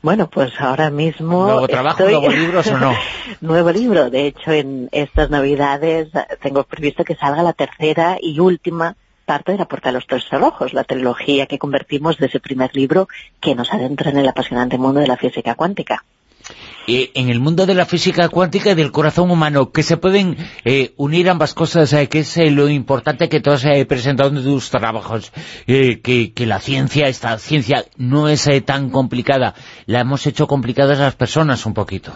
Bueno, 0.00 0.28
pues 0.28 0.50
ahora 0.58 0.90
mismo... 0.90 1.44
¿Nuevo 1.46 1.68
trabajo, 1.68 2.02
estoy- 2.04 2.12
nuevos 2.14 2.34
libros 2.34 2.66
o 2.68 2.78
no? 2.78 2.92
Nuevo 3.40 3.70
libro. 3.70 4.10
De 4.10 4.26
hecho, 4.26 4.50
en 4.50 4.88
estas 4.92 5.30
navidades 5.30 6.08
eh, 6.14 6.20
tengo 6.42 6.64
previsto 6.64 7.04
que 7.04 7.14
salga 7.16 7.42
la 7.42 7.52
tercera 7.52 8.16
y 8.20 8.40
última 8.40 8.96
parte 9.24 9.52
de 9.52 9.58
la 9.58 9.66
Puerta 9.66 9.88
de 9.88 9.94
los 9.94 10.06
Tres 10.06 10.24
Cerrojos, 10.28 10.72
la 10.74 10.84
trilogía 10.84 11.46
que 11.46 11.58
convertimos 11.58 12.18
de 12.18 12.26
ese 12.26 12.40
primer 12.40 12.74
libro 12.74 13.08
que 13.40 13.54
nos 13.54 13.72
adentra 13.72 14.10
en 14.10 14.18
el 14.18 14.28
apasionante 14.28 14.78
mundo 14.78 15.00
de 15.00 15.06
la 15.06 15.16
física 15.16 15.54
cuántica. 15.54 16.04
eh, 16.88 17.12
en 17.14 17.28
el 17.28 17.38
mundo 17.38 17.66
de 17.66 17.74
la 17.74 17.86
física 17.86 18.28
cuántica 18.28 18.72
y 18.72 18.74
del 18.74 18.90
corazón 18.90 19.30
humano, 19.30 19.70
que 19.70 19.84
se 19.84 19.96
pueden 19.96 20.36
eh, 20.64 20.92
unir 20.96 21.30
ambas 21.30 21.54
cosas, 21.54 21.92
eh, 21.92 22.08
que 22.08 22.20
es 22.20 22.36
eh, 22.36 22.50
lo 22.50 22.68
importante 22.68 23.28
que 23.28 23.40
tú 23.40 23.50
has 23.52 23.64
eh, 23.64 23.86
presentado 23.86 24.30
en 24.30 24.42
tus 24.42 24.68
trabajos, 24.70 25.32
eh, 25.68 26.00
que, 26.00 26.32
que 26.32 26.46
la 26.46 26.58
ciencia, 26.58 27.06
esta 27.06 27.38
ciencia 27.38 27.84
no 27.96 28.28
es 28.28 28.48
tan 28.64 28.90
complicada, 28.90 29.54
la 29.86 30.00
hemos 30.00 30.26
hecho 30.26 30.48
complicada 30.48 30.94
a 30.94 30.98
las 30.98 31.14
personas 31.14 31.64
un 31.66 31.74
poquito. 31.74 32.12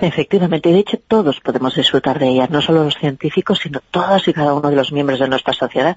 Efectivamente, 0.00 0.70
y 0.70 0.72
de 0.72 0.78
hecho 0.80 0.98
todos 1.06 1.38
podemos 1.40 1.76
disfrutar 1.76 2.18
de 2.18 2.28
ella, 2.30 2.48
no 2.50 2.60
solo 2.62 2.82
los 2.84 2.96
científicos, 2.96 3.60
sino 3.62 3.80
todos 3.90 4.26
y 4.26 4.32
cada 4.32 4.54
uno 4.54 4.70
de 4.70 4.76
los 4.76 4.90
miembros 4.90 5.20
de 5.20 5.28
nuestra 5.28 5.52
sociedad. 5.52 5.96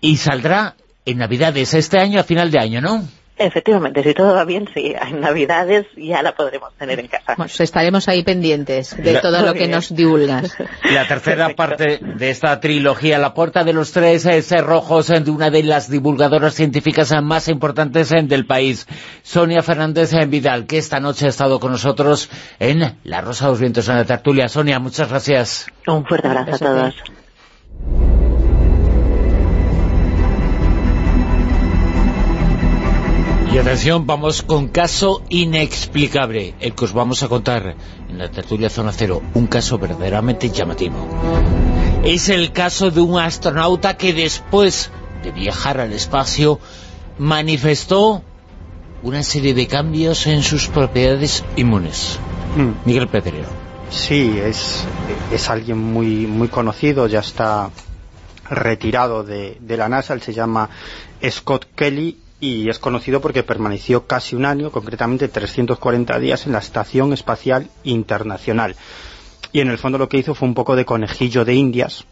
Y 0.00 0.16
saldrá 0.16 0.74
en 1.04 1.18
Navidades, 1.18 1.74
este 1.74 1.98
año 1.98 2.20
a 2.20 2.24
final 2.24 2.50
de 2.50 2.58
año, 2.58 2.80
¿no? 2.80 3.02
Efectivamente, 3.42 4.02
si 4.02 4.12
todo 4.12 4.34
va 4.34 4.44
bien, 4.44 4.68
sí, 4.74 4.92
en 5.08 5.20
Navidades 5.20 5.86
ya 5.96 6.22
la 6.22 6.32
podremos 6.34 6.74
tener 6.74 7.00
en 7.00 7.08
casa. 7.08 7.36
Pues 7.36 7.58
estaremos 7.58 8.06
ahí 8.06 8.22
pendientes 8.22 8.94
de 9.02 9.14
La- 9.14 9.22
todo 9.22 9.40
lo 9.40 9.54
que 9.54 9.60
bien. 9.60 9.70
nos 9.70 9.94
divulgas. 9.94 10.54
La 10.92 11.08
tercera 11.08 11.48
Perfecto. 11.48 11.56
parte 11.56 12.00
de 12.18 12.28
esta 12.30 12.60
trilogía, 12.60 13.18
La 13.18 13.32
puerta 13.32 13.64
de 13.64 13.72
los 13.72 13.92
tres 13.92 14.26
eh, 14.26 14.42
cerrojos, 14.42 15.06
de 15.06 15.30
una 15.30 15.48
de 15.48 15.62
las 15.62 15.88
divulgadoras 15.88 16.52
científicas 16.54 17.14
más 17.22 17.48
importantes 17.48 18.10
del 18.10 18.44
país, 18.44 18.86
Sonia 19.22 19.62
Fernández 19.62 20.12
eh, 20.12 20.26
Vidal, 20.26 20.66
que 20.66 20.76
esta 20.76 21.00
noche 21.00 21.24
ha 21.24 21.30
estado 21.30 21.58
con 21.60 21.72
nosotros 21.72 22.28
en 22.58 22.98
La 23.04 23.22
Rosa 23.22 23.46
de 23.46 23.50
los 23.52 23.60
Vientos 23.60 23.88
en 23.88 23.94
la 23.96 24.04
tertulia. 24.04 24.50
Sonia, 24.50 24.78
muchas 24.80 25.08
gracias. 25.08 25.66
Un 25.86 26.04
fuerte 26.04 26.28
abrazo 26.28 26.56
a 26.56 26.58
todos. 26.58 26.94
Y 33.52 33.58
atención, 33.58 34.06
vamos 34.06 34.42
con 34.42 34.68
caso 34.68 35.22
inexplicable, 35.28 36.54
el 36.60 36.72
que 36.72 36.84
os 36.84 36.92
vamos 36.92 37.24
a 37.24 37.28
contar 37.28 37.74
en 38.08 38.16
la 38.16 38.30
tertulia 38.30 38.70
Zona 38.70 38.92
Cero, 38.92 39.22
un 39.34 39.48
caso 39.48 39.76
verdaderamente 39.76 40.50
llamativo. 40.50 40.94
Es 42.04 42.28
el 42.28 42.52
caso 42.52 42.92
de 42.92 43.00
un 43.00 43.18
astronauta 43.18 43.96
que 43.96 44.12
después 44.12 44.92
de 45.24 45.32
viajar 45.32 45.80
al 45.80 45.92
espacio 45.92 46.60
manifestó 47.18 48.22
una 49.02 49.24
serie 49.24 49.52
de 49.52 49.66
cambios 49.66 50.28
en 50.28 50.44
sus 50.44 50.68
propiedades 50.68 51.42
inmunes. 51.56 52.20
Mm. 52.56 52.86
Miguel 52.86 53.08
Pedrero. 53.08 53.48
Sí, 53.90 54.38
es, 54.38 54.84
es 55.32 55.50
alguien 55.50 55.78
muy, 55.78 56.28
muy 56.28 56.46
conocido, 56.46 57.08
ya 57.08 57.18
está 57.18 57.70
retirado 58.48 59.24
de, 59.24 59.58
de 59.60 59.76
la 59.76 59.88
NASA, 59.88 60.14
él 60.14 60.22
se 60.22 60.32
llama 60.32 60.70
Scott 61.28 61.66
Kelly 61.74 62.16
y 62.40 62.70
es 62.70 62.78
conocido 62.78 63.20
porque 63.20 63.42
permaneció 63.42 64.06
casi 64.06 64.34
un 64.34 64.46
año, 64.46 64.70
concretamente 64.70 65.28
340 65.28 66.18
días 66.18 66.46
en 66.46 66.52
la 66.52 66.58
Estación 66.58 67.12
Espacial 67.12 67.68
Internacional. 67.84 68.76
Y 69.52 69.60
en 69.60 69.68
el 69.68 69.78
fondo 69.78 69.98
lo 69.98 70.08
que 70.08 70.16
hizo 70.18 70.34
fue 70.34 70.48
un 70.48 70.54
poco 70.54 70.74
de 70.74 70.86
conejillo 70.86 71.44
de 71.44 71.54
indias, 71.54 72.06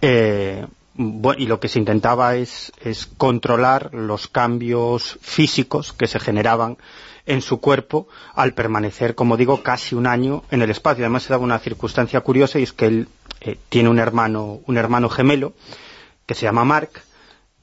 eh, 0.00 0.66
y 0.96 1.46
lo 1.46 1.58
que 1.58 1.68
se 1.68 1.78
intentaba 1.78 2.36
es, 2.36 2.72
es 2.80 3.06
controlar 3.06 3.92
los 3.94 4.28
cambios 4.28 5.18
físicos 5.22 5.92
que 5.92 6.06
se 6.06 6.20
generaban 6.20 6.76
en 7.24 7.40
su 7.40 7.60
cuerpo 7.60 8.08
al 8.34 8.52
permanecer, 8.52 9.14
como 9.14 9.36
digo, 9.36 9.62
casi 9.62 9.94
un 9.94 10.06
año 10.06 10.44
en 10.50 10.62
el 10.62 10.70
espacio. 10.70 11.04
Además 11.04 11.24
se 11.24 11.30
daba 11.30 11.44
una 11.44 11.58
circunstancia 11.58 12.20
curiosa 12.20 12.58
y 12.58 12.64
es 12.64 12.72
que 12.72 12.86
él 12.86 13.08
eh, 13.40 13.58
tiene 13.68 13.88
un 13.88 13.98
hermano, 13.98 14.60
un 14.66 14.76
hermano 14.76 15.08
gemelo 15.08 15.54
que 16.26 16.34
se 16.34 16.44
llama 16.44 16.64
Mark 16.64 17.02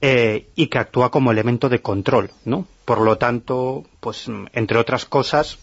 eh, 0.02 0.50
y 0.56 0.68
que 0.68 0.78
actúa 0.78 1.12
como 1.12 1.32
elemento 1.32 1.70
de 1.70 1.82
control, 1.82 2.32
¿no? 2.45 2.66
Por 2.86 3.02
lo 3.02 3.18
tanto, 3.18 3.84
pues 4.00 4.28
entre 4.54 4.78
otras 4.78 5.06
cosas, 5.06 5.60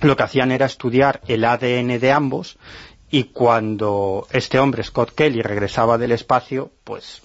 lo 0.00 0.16
que 0.16 0.22
hacían 0.22 0.52
era 0.52 0.66
estudiar 0.66 1.20
el 1.28 1.44
ADN 1.44 1.98
de 1.98 2.12
ambos 2.12 2.58
y 3.10 3.24
cuando 3.24 4.26
este 4.30 4.58
hombre, 4.58 4.82
Scott 4.82 5.12
Kelly, 5.14 5.42
regresaba 5.42 5.98
del 5.98 6.12
espacio, 6.12 6.70
pues 6.84 7.22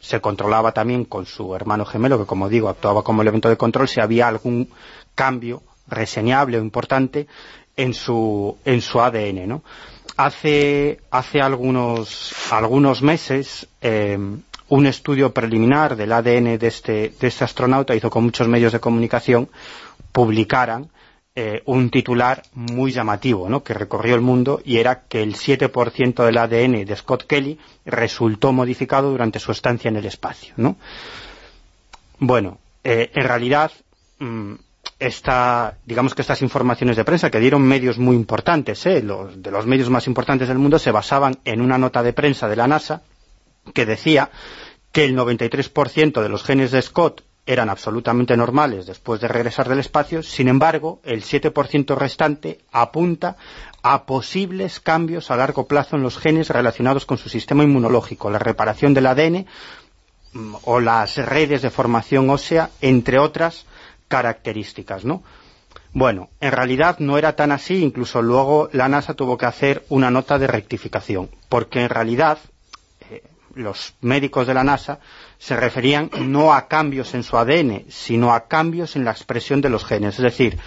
se 0.00 0.20
controlaba 0.20 0.72
también 0.72 1.04
con 1.04 1.26
su 1.26 1.54
hermano 1.54 1.84
gemelo, 1.84 2.18
que 2.18 2.26
como 2.26 2.48
digo, 2.48 2.68
actuaba 2.68 3.02
como 3.02 3.22
elemento 3.22 3.48
de 3.48 3.56
control, 3.56 3.88
si 3.88 4.00
había 4.00 4.28
algún 4.28 4.70
cambio 5.14 5.62
reseñable 5.86 6.58
o 6.58 6.62
importante 6.62 7.26
en 7.76 7.94
su, 7.94 8.56
en 8.64 8.80
su 8.80 9.00
ADN, 9.00 9.48
¿no? 9.48 9.62
Hace, 10.16 11.00
hace 11.10 11.40
algunos, 11.40 12.32
algunos 12.50 13.02
meses, 13.02 13.68
eh, 13.80 14.18
un 14.68 14.86
estudio 14.86 15.32
preliminar 15.32 15.96
del 15.96 16.12
ADN 16.12 16.58
de 16.58 16.66
este, 16.66 17.12
de 17.18 17.26
este 17.26 17.44
astronauta 17.44 17.94
hizo 17.94 18.10
con 18.10 18.24
muchos 18.24 18.48
medios 18.48 18.72
de 18.72 18.80
comunicación 18.80 19.48
publicaran 20.12 20.90
eh, 21.34 21.62
un 21.66 21.90
titular 21.90 22.42
muy 22.54 22.90
llamativo, 22.90 23.48
¿no? 23.48 23.62
que 23.62 23.72
recorrió 23.72 24.14
el 24.14 24.20
mundo 24.20 24.60
y 24.64 24.78
era 24.78 25.02
que 25.02 25.22
el 25.22 25.36
7% 25.36 26.24
del 26.24 26.36
ADN 26.36 26.84
de 26.84 26.96
Scott 26.96 27.26
Kelly 27.26 27.58
resultó 27.86 28.52
modificado 28.52 29.10
durante 29.10 29.38
su 29.38 29.52
estancia 29.52 29.88
en 29.88 29.96
el 29.96 30.04
espacio. 30.06 30.52
¿no? 30.56 30.76
Bueno, 32.18 32.58
eh, 32.82 33.10
en 33.14 33.22
realidad, 33.22 33.70
mm, 34.18 34.54
esta, 34.98 35.78
digamos 35.86 36.14
que 36.14 36.22
estas 36.22 36.42
informaciones 36.42 36.96
de 36.96 37.04
prensa 37.04 37.30
que 37.30 37.38
dieron 37.38 37.62
medios 37.62 37.98
muy 37.98 38.16
importantes, 38.16 38.84
¿eh? 38.86 39.00
los, 39.02 39.40
de 39.40 39.50
los 39.52 39.64
medios 39.64 39.90
más 39.90 40.08
importantes 40.08 40.48
del 40.48 40.58
mundo, 40.58 40.78
se 40.80 40.90
basaban 40.90 41.38
en 41.44 41.60
una 41.60 41.78
nota 41.78 42.02
de 42.02 42.12
prensa 42.12 42.48
de 42.48 42.56
la 42.56 42.66
NASA 42.66 43.02
que 43.72 43.86
decía 43.86 44.30
que 44.92 45.04
el 45.04 45.16
93% 45.16 46.22
de 46.22 46.28
los 46.28 46.44
genes 46.44 46.70
de 46.70 46.82
Scott 46.82 47.22
eran 47.48 47.70
absolutamente 47.70 48.36
normales 48.36 48.84
después 48.84 49.20
de 49.22 49.28
regresar 49.28 49.68
del 49.68 49.78
espacio, 49.78 50.22
sin 50.22 50.48
embargo, 50.48 51.00
el 51.02 51.22
7% 51.22 51.96
restante 51.96 52.58
apunta 52.72 53.36
a 53.82 54.04
posibles 54.04 54.80
cambios 54.80 55.30
a 55.30 55.36
largo 55.36 55.66
plazo 55.66 55.96
en 55.96 56.02
los 56.02 56.18
genes 56.18 56.50
relacionados 56.50 57.06
con 57.06 57.16
su 57.16 57.30
sistema 57.30 57.64
inmunológico, 57.64 58.28
la 58.28 58.38
reparación 58.38 58.92
del 58.92 59.06
ADN 59.06 59.46
mm, 60.34 60.54
o 60.64 60.80
las 60.80 61.16
redes 61.16 61.62
de 61.62 61.70
formación 61.70 62.28
ósea, 62.28 62.68
entre 62.82 63.18
otras 63.18 63.64
características, 64.08 65.06
¿no? 65.06 65.22
Bueno, 65.94 66.28
en 66.40 66.52
realidad 66.52 66.98
no 66.98 67.16
era 67.16 67.34
tan 67.34 67.50
así, 67.50 67.82
incluso 67.82 68.20
luego 68.20 68.68
la 68.72 68.90
NASA 68.90 69.14
tuvo 69.14 69.38
que 69.38 69.46
hacer 69.46 69.84
una 69.88 70.10
nota 70.10 70.38
de 70.38 70.48
rectificación, 70.48 71.30
porque 71.48 71.80
en 71.80 71.88
realidad 71.88 72.38
los 73.58 73.94
médicos 74.00 74.46
de 74.46 74.54
la 74.54 74.64
NASA 74.64 75.00
se 75.38 75.56
referían 75.56 76.10
no 76.20 76.52
a 76.54 76.68
cambios 76.68 77.14
en 77.14 77.22
su 77.22 77.36
ADN, 77.36 77.84
sino 77.88 78.32
a 78.32 78.46
cambios 78.48 78.96
en 78.96 79.04
la 79.04 79.10
expresión 79.10 79.60
de 79.60 79.68
los 79.70 79.84
genes, 79.84 80.16
es 80.16 80.22
decir, 80.22 80.58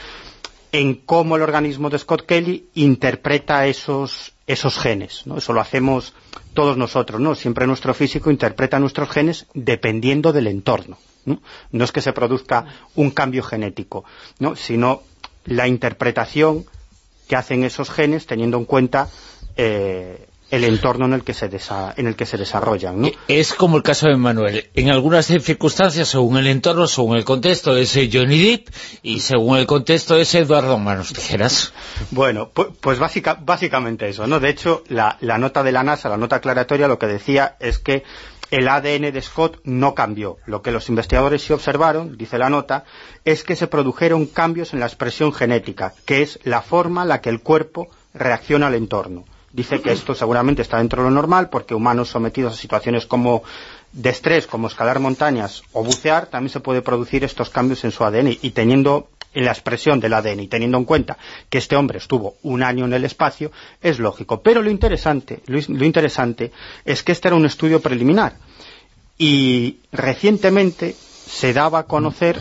en 0.72 0.96
cómo 0.96 1.36
el 1.36 1.42
organismo 1.42 1.90
de 1.90 2.00
Scott 2.00 2.26
Kelly 2.26 2.70
interpreta 2.76 3.66
esos, 3.68 4.34
esos 4.48 4.78
genes. 4.78 5.24
Eso 5.36 5.54
lo 5.54 5.60
hacemos 5.62 6.14
todos 6.54 6.78
nosotros, 6.78 7.20
¿no? 7.20 7.36
Siempre 7.36 7.68
nuestro 7.68 7.94
físico 7.94 8.32
interpreta 8.32 8.80
nuestros 8.80 9.10
genes 9.10 9.48
dependiendo 9.54 10.32
del 10.32 10.48
entorno, 10.48 10.98
¿no? 11.26 11.42
No 11.72 11.84
es 11.84 11.92
que 11.92 12.02
se 12.02 12.14
produzca 12.14 12.66
un 12.96 13.12
cambio 13.12 13.44
genético, 13.44 14.06
¿no? 14.40 14.56
Sino 14.56 15.02
la 15.46 15.68
interpretación 15.68 16.66
que 17.28 17.36
hacen 17.36 17.64
esos 17.64 17.90
genes 17.90 18.26
teniendo 18.26 18.58
en 18.58 18.66
cuenta 18.66 19.10
eh, 19.58 20.28
el 20.52 20.64
entorno 20.66 21.06
en 21.06 21.14
el 21.14 21.24
que 21.24 21.34
se 21.34 21.50
desa- 21.50 21.94
en 21.98 22.08
el 22.08 22.16
que 22.16 22.26
se 22.26 22.38
desarrollan, 22.38 23.02
¿no? 23.02 23.10
Es 23.28 23.54
como 23.54 23.78
el 23.78 23.84
caso 23.84 24.08
de 24.08 24.18
Manuel. 24.18 24.70
En 24.76 24.90
algunas 24.90 25.26
circunstancias, 25.26 26.10
según 26.10 26.38
el 26.38 26.48
entorno, 26.48 26.88
según 26.88 27.18
el 27.18 27.24
contexto, 27.26 27.76
es 27.78 27.94
Johnny 28.12 28.40
Depp, 28.40 28.68
y 29.02 29.22
según 29.22 29.58
el 29.58 29.66
contexto 29.66 30.18
es 30.18 30.36
Eduardo 30.36 30.78
Manos 30.78 31.14
Tijeras. 31.14 31.74
Bueno, 32.12 32.52
pu- 32.54 32.72
pues 32.80 33.00
básica- 33.00 33.40
básicamente 33.42 34.08
eso, 34.10 34.28
¿no? 34.28 34.40
De 34.40 34.50
hecho, 34.50 34.84
la, 34.90 35.18
la 35.22 35.38
nota 35.38 35.64
de 35.64 35.72
la 35.72 35.84
NASA, 35.84 36.10
la 36.10 36.18
nota 36.18 36.36
aclaratoria, 36.38 36.88
lo 36.88 37.00
que 37.00 37.08
decía 37.08 37.56
es 37.60 37.80
que 37.80 38.04
el 38.52 38.68
ADN 38.68 39.14
de 39.14 39.22
Scott 39.22 39.62
no 39.64 39.96
cambió. 39.96 40.36
Lo 40.46 40.62
que 40.62 40.72
los 40.72 40.90
investigadores 40.90 41.42
sí 41.44 41.54
observaron, 41.54 42.18
dice 42.18 42.38
la 42.38 42.50
nota, 42.50 42.84
es 43.24 43.46
que 43.46 43.56
se 43.56 43.68
produjeron 43.68 44.26
cambios 44.26 44.74
en 44.74 44.82
la 44.82 44.88
expresión 44.88 45.32
genética, 45.32 45.94
que 46.04 46.22
es 46.22 46.38
la 46.44 46.62
forma 46.62 47.04
en 47.04 47.08
la 47.08 47.22
que 47.22 47.30
el 47.30 47.40
cuerpo 47.40 47.88
reacciona 48.14 48.68
al 48.68 48.76
entorno. 48.76 49.24
Dice 49.54 49.82
que 49.82 49.92
esto 49.92 50.16
seguramente 50.16 50.62
está 50.62 50.78
dentro 50.78 51.04
de 51.04 51.10
lo 51.10 51.16
normal 51.16 51.50
porque 51.50 51.76
humanos 51.76 52.10
sometidos 52.10 52.54
a 52.54 52.58
situaciones 52.58 53.06
como 53.06 53.44
de 53.92 54.10
estrés, 54.10 54.48
como 54.48 54.68
escalar 54.68 55.00
montañas 55.00 55.64
o 55.74 55.84
bucear, 55.84 56.28
también 56.28 56.50
se 56.52 56.62
puede 56.62 56.82
producir 56.82 57.24
estos 57.24 57.50
cambios 57.50 57.84
en 57.84 57.92
su 57.92 58.04
ADN 58.06 58.38
y 58.42 58.52
teniendo 58.52 59.10
en 59.34 59.46
la 59.46 59.52
expresión 59.52 60.00
del 60.00 60.14
ADN 60.14 60.42
y 60.42 60.48
teniendo 60.48 60.78
en 60.78 60.86
cuenta 60.86 61.18
que 61.50 61.58
este 61.58 61.76
hombre 61.76 61.98
estuvo 61.98 62.36
un 62.44 62.64
año 62.64 62.86
en 62.86 62.94
el 62.94 63.06
espacio, 63.06 63.52
es 63.82 64.00
lógico. 64.00 64.42
Pero 64.42 64.62
lo 64.62 64.70
interesante, 64.70 65.42
lo, 65.48 65.60
lo 65.68 65.86
interesante 65.86 66.52
es 66.86 67.04
que 67.04 67.12
este 67.12 67.28
era 67.30 67.38
un 67.38 67.46
estudio 67.46 67.82
preliminar 67.82 68.36
y 69.18 69.80
recientemente 69.92 70.94
se 70.94 71.54
daba 71.54 71.80
a 71.80 71.84
conocer 71.88 72.38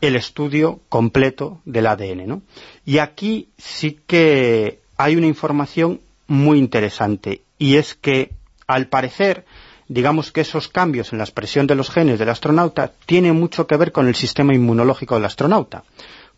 el 0.00 0.16
estudio 0.16 0.80
completo 0.88 1.60
del 1.64 1.86
ADN, 1.86 2.26
¿no? 2.26 2.42
Y 2.84 2.98
aquí 2.98 3.48
sí 3.56 3.98
que 4.06 4.80
hay 4.96 5.16
una 5.16 5.26
información 5.26 6.00
muy 6.26 6.58
interesante. 6.58 7.42
Y 7.58 7.76
es 7.76 7.94
que 7.94 8.32
al 8.66 8.88
parecer 8.88 9.44
digamos 9.88 10.32
que 10.32 10.40
esos 10.40 10.68
cambios 10.68 11.12
en 11.12 11.18
la 11.18 11.24
expresión 11.24 11.66
de 11.66 11.74
los 11.74 11.90
genes 11.90 12.18
del 12.18 12.28
astronauta 12.28 12.92
tienen 13.06 13.38
mucho 13.38 13.66
que 13.66 13.76
ver 13.76 13.92
con 13.92 14.08
el 14.08 14.14
sistema 14.14 14.54
inmunológico 14.54 15.14
del 15.14 15.24
astronauta. 15.24 15.84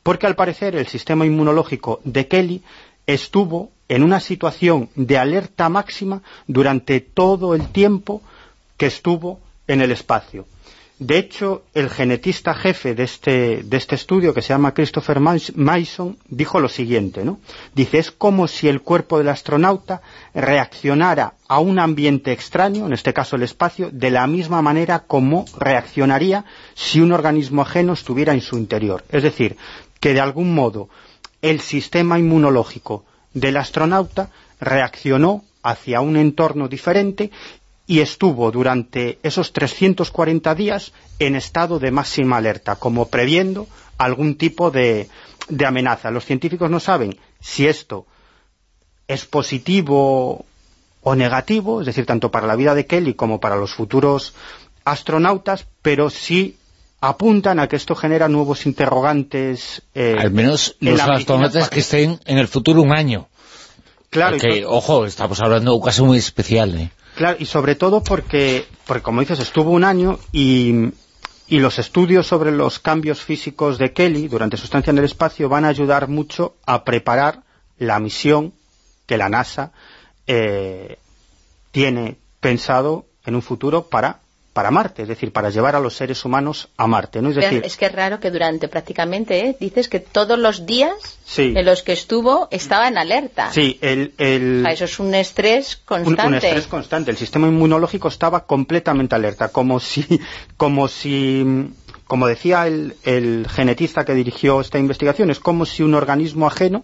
Porque 0.03 0.27
al 0.27 0.37
parecer 0.37 0.77
el 0.77 0.87
sistema 0.87 1.27
inmunológico 1.27 2.01
de 2.05 2.29
Kelly 2.29 2.63
estuvo 3.07 3.71
en 3.89 4.03
una 4.03 4.21
situación 4.21 4.91
de 4.95 5.17
alerta 5.17 5.69
máxima 5.69 6.23
durante 6.47 7.01
todo 7.01 7.55
el 7.55 7.69
tiempo 7.69 8.23
que 8.77 8.87
estuvo 8.87 9.41
en 9.67 9.81
el 9.81 9.93
espacio 9.93 10.47
De 10.99 11.17
hecho, 11.17 11.63
el 11.75 11.91
genetista 11.91 12.55
jefe 12.55 12.95
de 12.97 13.05
este, 13.05 13.63
de 13.63 13.77
este 13.77 13.95
estudio, 13.95 14.35
que 14.35 14.43
se 14.43 14.49
llama 14.49 14.75
Christopher 14.75 15.21
Mason, 15.21 16.17
dijo 16.29 16.59
lo 16.59 16.69
siguiente, 16.69 17.25
¿no? 17.25 17.39
Dice, 17.73 17.99
es 17.99 18.11
como 18.11 18.49
si 18.49 18.69
el 18.69 18.81
cuerpo 18.83 19.19
del 19.19 19.29
astronauta 19.29 20.03
reaccionara 20.35 21.35
a 21.47 21.61
un 21.61 21.79
ambiente 21.79 22.33
extraño, 22.33 22.87
en 22.87 22.93
este 22.93 23.13
caso 23.15 23.37
el 23.37 23.45
espacio, 23.45 23.91
de 23.93 24.11
la 24.11 24.27
misma 24.27 24.61
manera 24.61 24.99
como 25.01 25.45
reaccionaría 25.57 26.45
si 26.75 27.01
un 27.01 27.13
organismo 27.13 27.63
ajeno 27.63 27.93
estuviera 27.93 28.33
en 28.35 28.41
su 28.41 28.59
interior. 28.59 29.05
Es 29.11 29.23
decir, 29.23 29.57
que 30.01 30.15
de 30.15 30.21
algún 30.21 30.53
modo 30.53 30.89
el 31.43 31.61
sistema 31.61 32.19
inmunológico 32.19 33.05
del 33.35 33.57
astronauta 33.57 34.31
reaccionó 34.61 35.45
hacia 35.63 36.01
un 36.01 36.17
entorno 36.17 36.69
diferente 36.69 37.31
y 37.89 38.01
estuvo 38.01 38.53
durante 38.53 39.19
esos 39.23 39.53
340 39.55 40.55
días 40.55 40.93
en 41.19 41.35
estado 41.35 41.79
de 41.81 41.91
máxima 41.91 42.37
alerta, 42.37 42.77
como 42.77 43.09
previendo 43.09 43.67
algún 43.97 44.37
tipo 44.37 44.71
de, 44.71 45.09
de 45.49 45.67
amenaza. 45.67 46.11
Los 46.11 46.27
científicos 46.27 46.71
no 46.71 46.81
saben 46.81 47.19
si 47.41 47.67
esto 47.67 48.05
es 49.09 49.25
positivo 49.25 50.45
o 51.03 51.15
negativo, 51.15 51.81
es 51.81 51.87
decir, 51.87 52.05
tanto 52.05 52.31
para 52.31 52.47
la 52.47 52.57
vida 52.57 52.75
de 52.75 52.85
Kelly 52.85 53.15
como 53.15 53.41
para 53.41 53.57
los 53.57 53.73
futuros 53.73 54.35
astronautas, 54.85 55.67
pero 55.81 56.11
sí 56.11 56.57
apuntan 57.01 57.59
a 57.59 57.69
que 57.69 57.77
esto 57.77 57.95
genera 57.95 58.29
nuevos 58.29 58.67
interrogantes. 58.67 59.81
eh, 59.95 60.15
Al 60.19 60.31
menos 60.31 60.77
en 60.83 60.91
los 60.91 61.01
astronautas 61.01 61.71
que 61.71 61.81
estén 61.81 62.21
en 62.27 62.37
el 62.37 62.49
futuro 62.49 62.83
un 62.83 62.93
año. 62.93 63.29
Claro, 64.11 64.37
Porque, 64.39 64.67
ojo, 64.67 65.07
estamos 65.07 65.41
hablando 65.41 65.71
de 65.71 65.77
un 65.79 65.83
caso 65.83 66.05
muy 66.05 66.19
especial, 66.19 66.79
¿eh? 66.79 66.91
Claro, 67.19 67.37
y 67.41 67.47
sobre 67.47 67.75
todo 67.75 68.05
porque, 68.05 68.69
porque 68.87 69.03
como 69.03 69.19
dices, 69.19 69.41
estuvo 69.41 69.73
un 69.73 69.83
año 69.83 70.21
y, 70.31 70.93
los 71.49 71.81
estudios 71.81 72.29
sobre 72.29 72.53
los 72.53 72.79
cambios 72.79 73.23
físicos 73.23 73.77
de 73.77 73.93
Kelly 73.93 74.29
durante 74.29 74.57
su 74.57 74.67
estancia 74.67 74.93
en 74.93 74.99
el 74.99 75.05
espacio 75.05 75.49
van 75.49 75.65
a 75.65 75.69
ayudar 75.69 76.07
mucho 76.07 76.55
a 76.65 76.85
preparar 76.85 77.43
la 77.77 77.99
misión 77.99 78.53
que 79.07 79.19
la 79.19 79.29
NASA 79.29 79.73
eh, 80.29 80.99
tiene 81.73 82.19
pensado 82.39 83.07
en 83.27 83.35
un 83.35 83.43
futuro 83.43 83.89
para, 83.89 84.21
para 84.59 84.73
Marte, 84.73 85.03
es 85.03 85.09
decir, 85.09 85.31
para 85.33 85.51
llevar 85.51 85.77
a 85.77 85.79
los 85.79 85.95
seres 85.95 86.25
humanos 86.25 86.69
a 86.77 86.89
Marte, 86.89 87.23
¿no? 87.23 87.29
Es 87.29 87.37
decir, 87.37 87.63
es 87.65 87.77
que 87.77 87.87
es 87.87 87.93
raro 87.93 88.19
que 88.19 88.33
durante 88.33 88.67
prácticamente, 88.67 89.39
¿eh? 89.47 89.57
dices 89.61 89.89
que 89.89 90.01
todos 90.01 90.37
los 90.37 90.67
días 90.67 90.95
Sí. 91.25 91.53
en 91.55 91.65
los 91.65 91.85
que 91.85 91.93
estuvo 91.93 92.49
estaba 92.51 92.89
en 92.89 92.99
alerta. 92.99 93.53
sí, 93.53 93.79
el, 93.81 94.15
el- 94.19 94.63
O 94.63 94.65
sea, 94.65 94.73
eso 94.73 94.85
es 94.87 94.99
un 94.99 95.15
estrés 95.15 95.77
un, 95.77 95.85
constante. 95.87 96.27
un 96.27 96.35
estrés 96.35 96.67
constante. 96.67 97.13
El 97.13 97.17
sistema 97.17 97.47
inmunológico 97.47 98.09
estaba 98.09 98.47
completamente 98.47 99.15
alerta, 99.15 99.51
como 99.51 99.79
si, 99.79 100.05
como 100.57 100.89
si, 100.89 101.71
como 102.09 102.27
decía 102.27 102.67
el, 102.67 102.97
el 103.05 103.47
genetista 103.49 104.05
que 104.05 104.15
dirigió 104.15 104.61
esta 104.61 104.81
investigación, 104.81 105.31
es 105.31 105.39
como 105.39 105.67
si 105.67 105.85
un 105.85 105.95
organismo 105.95 106.49
ajeno 106.49 106.83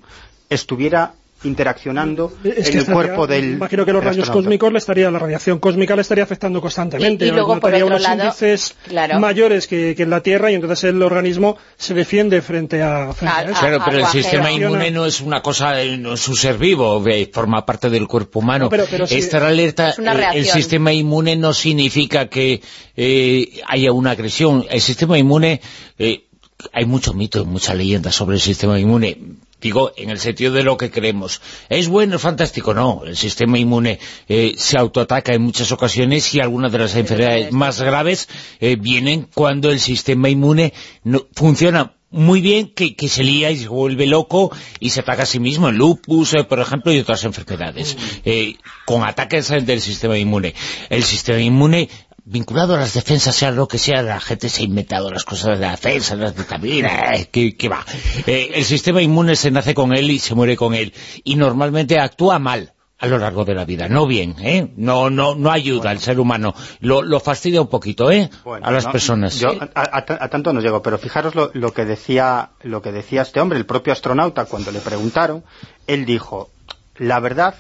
estuviera 0.48 1.14
interaccionando 1.44 2.32
Es 2.42 2.44
en 2.44 2.52
el 2.52 2.58
estaría- 2.80 2.92
cuerpo 2.94 3.26
del 3.26 3.52
Imagino 3.54 3.84
que 3.84 3.92
los 3.92 4.02
rayos 4.04 4.30
cósmicos 4.30 4.72
le 4.72 4.78
estaría, 4.78 5.10
la 5.10 5.18
radiación 5.18 5.58
cósmica 5.58 5.94
le 5.94 6.02
estaría 6.02 6.24
afectando 6.24 6.60
constantemente. 6.60 7.24
Y- 7.24 7.28
y 7.28 7.30
luego, 7.32 7.60
por 7.60 7.72
otro 7.74 7.86
unos 7.86 8.02
lado, 8.02 8.24
índices 8.24 8.74
claro. 8.88 9.20
mayores 9.20 9.66
que, 9.66 9.94
que 9.96 10.02
en 10.04 10.10
la 10.10 10.20
Tierra 10.22 10.50
y 10.50 10.54
entonces 10.54 10.84
el 10.84 11.02
organismo 11.02 11.56
se 11.76 11.94
defiende 11.94 12.40
frente 12.42 12.82
a, 12.82 13.12
frente 13.12 13.34
a 13.36 13.42
eso. 13.44 13.60
Claro, 13.60 13.82
pero 13.84 13.98
el 13.98 14.06
sistema 14.06 14.50
inmune 14.50 14.90
no 14.90 15.06
es 15.06 15.20
una 15.20 15.42
cosa, 15.42 15.74
no 15.98 16.14
es 16.14 16.28
un 16.28 16.36
ser 16.36 16.58
vivo, 16.58 17.02
forma 17.32 17.64
parte 17.66 17.90
del 17.90 18.06
cuerpo 18.08 18.38
humano. 18.40 18.64
No, 18.64 18.70
pero- 18.70 18.86
pero 18.90 19.06
sí- 19.06 19.16
Estar 19.16 19.42
alerta, 19.42 19.90
Es 19.90 19.98
eh, 19.98 20.28
el 20.34 20.46
sistema 20.46 20.92
inmune 20.92 21.36
no 21.36 21.52
significa 21.52 22.28
que 22.28 22.60
eh, 22.96 23.60
haya 23.68 23.92
una 23.92 24.12
agresión. 24.12 24.64
El 24.70 24.80
sistema 24.80 25.18
inmune, 25.18 25.60
eh, 25.98 26.24
hay 26.72 26.84
mucho 26.84 27.12
mito 27.14 27.42
y 27.42 27.44
mucha 27.44 27.74
leyenda 27.74 28.12
sobre 28.12 28.36
el 28.36 28.40
sistema 28.40 28.78
inmune. 28.78 29.18
Digo, 29.64 29.92
en 29.96 30.10
el 30.10 30.18
sentido 30.18 30.52
de 30.52 30.62
lo 30.62 30.76
que 30.76 30.90
creemos. 30.90 31.40
¿Es 31.70 31.88
bueno, 31.88 32.16
es 32.16 32.20
fantástico? 32.20 32.74
No. 32.74 33.00
El 33.06 33.16
sistema 33.16 33.58
inmune 33.58 33.98
eh, 34.28 34.52
se 34.58 34.76
autoataca 34.76 35.32
en 35.32 35.40
muchas 35.40 35.72
ocasiones 35.72 36.34
y 36.34 36.40
algunas 36.40 36.70
de 36.70 36.80
las 36.80 36.94
enfermedades 36.96 37.50
más 37.50 37.80
graves 37.80 38.28
eh, 38.60 38.76
vienen 38.76 39.26
cuando 39.34 39.70
el 39.70 39.80
sistema 39.80 40.28
inmune 40.28 40.74
no, 41.02 41.26
funciona 41.34 41.94
muy 42.10 42.42
bien, 42.42 42.74
que, 42.74 42.94
que 42.94 43.08
se 43.08 43.24
lía 43.24 43.50
y 43.52 43.56
se 43.56 43.68
vuelve 43.68 44.06
loco 44.06 44.52
y 44.80 44.90
se 44.90 45.00
ataca 45.00 45.22
a 45.22 45.26
sí 45.26 45.40
mismo, 45.40 45.70
el 45.70 45.76
lupus, 45.76 46.34
eh, 46.34 46.44
por 46.44 46.60
ejemplo, 46.60 46.92
y 46.92 46.98
otras 46.98 47.24
enfermedades, 47.24 47.96
eh, 48.26 48.56
con 48.84 49.02
ataques 49.02 49.48
del 49.48 49.80
sistema 49.80 50.18
inmune. 50.18 50.54
El 50.90 51.04
sistema 51.04 51.40
inmune 51.40 51.88
vinculado 52.24 52.74
a 52.74 52.78
las 52.78 52.94
defensas, 52.94 53.34
sea 53.34 53.50
lo 53.50 53.68
que 53.68 53.78
sea, 53.78 54.02
la 54.02 54.20
gente 54.20 54.48
se 54.48 54.62
ha 54.62 54.64
inventado 54.64 55.10
las 55.10 55.24
cosas 55.24 55.58
de 55.58 55.64
la 55.66 55.72
defensa, 55.72 56.14
las 56.16 56.34
vitaminas, 56.36 57.18
eh, 57.20 57.28
que, 57.30 57.56
que 57.56 57.68
va. 57.68 57.84
Eh, 58.26 58.52
el 58.54 58.64
sistema 58.64 59.02
inmune 59.02 59.36
se 59.36 59.50
nace 59.50 59.74
con 59.74 59.94
él 59.94 60.10
y 60.10 60.18
se 60.18 60.34
muere 60.34 60.56
con 60.56 60.74
él, 60.74 60.92
y 61.22 61.36
normalmente 61.36 61.98
actúa 61.98 62.38
mal 62.38 62.72
a 62.98 63.06
lo 63.06 63.18
largo 63.18 63.44
de 63.44 63.54
la 63.54 63.64
vida, 63.66 63.88
no 63.88 64.06
bien, 64.06 64.36
¿eh? 64.38 64.72
No, 64.76 65.10
no, 65.10 65.34
no 65.34 65.50
ayuda 65.50 65.90
al 65.90 65.98
ser 65.98 66.18
humano, 66.18 66.54
lo, 66.80 67.02
lo 67.02 67.20
fastidia 67.20 67.60
un 67.60 67.66
poquito, 67.68 68.10
¿eh? 68.10 68.30
Bueno, 68.44 68.66
a 68.66 68.70
las 68.70 68.86
no, 68.86 68.92
personas. 68.92 69.38
yo 69.38 69.50
a, 69.50 69.68
a- 69.74 70.24
a 70.24 70.28
tanto 70.30 70.52
no 70.54 70.60
llego, 70.60 70.80
pero 70.80 70.96
fijaros 70.96 71.34
lo, 71.34 71.50
lo 71.52 71.74
que 71.74 71.84
decía 71.84 72.50
lo 72.62 72.80
que 72.80 72.92
decía 72.92 73.20
este 73.22 73.40
hombre, 73.40 73.58
el 73.58 73.66
propio 73.66 73.92
astronauta, 73.92 74.46
cuando 74.46 74.70
le 74.72 74.78
preguntaron, 74.80 75.44
él 75.86 76.06
dijo, 76.06 76.50
la 76.96 77.20
verdad, 77.20 77.56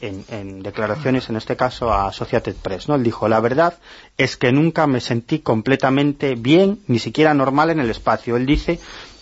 en, 0.00 0.24
en 0.28 0.62
declaraciones 0.62 1.28
en 1.28 1.36
este 1.36 1.56
caso 1.56 1.92
a 1.92 2.08
Associated 2.08 2.54
Press, 2.56 2.88
¿no? 2.88 2.94
Él 2.94 3.02
dijo, 3.02 3.28
la 3.28 3.40
verdad 3.40 3.78
es 4.16 4.36
que 4.36 4.52
nunca 4.52 4.86
me 4.86 5.00
sentí 5.00 5.40
completamente 5.40 6.34
bien, 6.34 6.80
ni 6.86 6.98
siquiera 6.98 7.34
normal 7.34 7.70
en 7.70 7.80
el 7.80 7.90
espacio. 7.90 8.36
Él 8.36 8.46
dice 8.46 8.78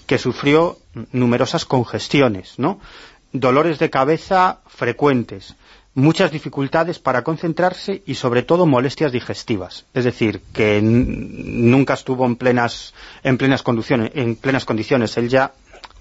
que 0.07 0.19
sufrió 0.19 0.79
numerosas 1.13 1.65
congestiones, 1.65 2.59
¿no? 2.59 2.81
Dolores 3.33 3.79
de 3.79 3.91
cabeza 3.91 4.61
frecuentes, 4.67 5.57
muchas 5.95 6.31
dificultades 6.31 6.99
para 6.99 7.25
concentrarse 7.25 8.03
y 8.07 8.15
sobre 8.15 8.43
todo 8.43 8.67
molestias 8.67 9.13
digestivas. 9.13 9.87
Es 9.95 10.05
decir, 10.05 10.41
que 10.53 10.81
nunca 10.83 11.95
estuvo 11.95 12.25
en 12.27 12.37
plenas 12.37 12.95
en 13.25 13.37
plenas 13.39 13.65
en 14.15 14.37
plenas 14.37 14.65
condiciones. 14.65 15.17
Él 15.17 15.29
ya 15.29 15.53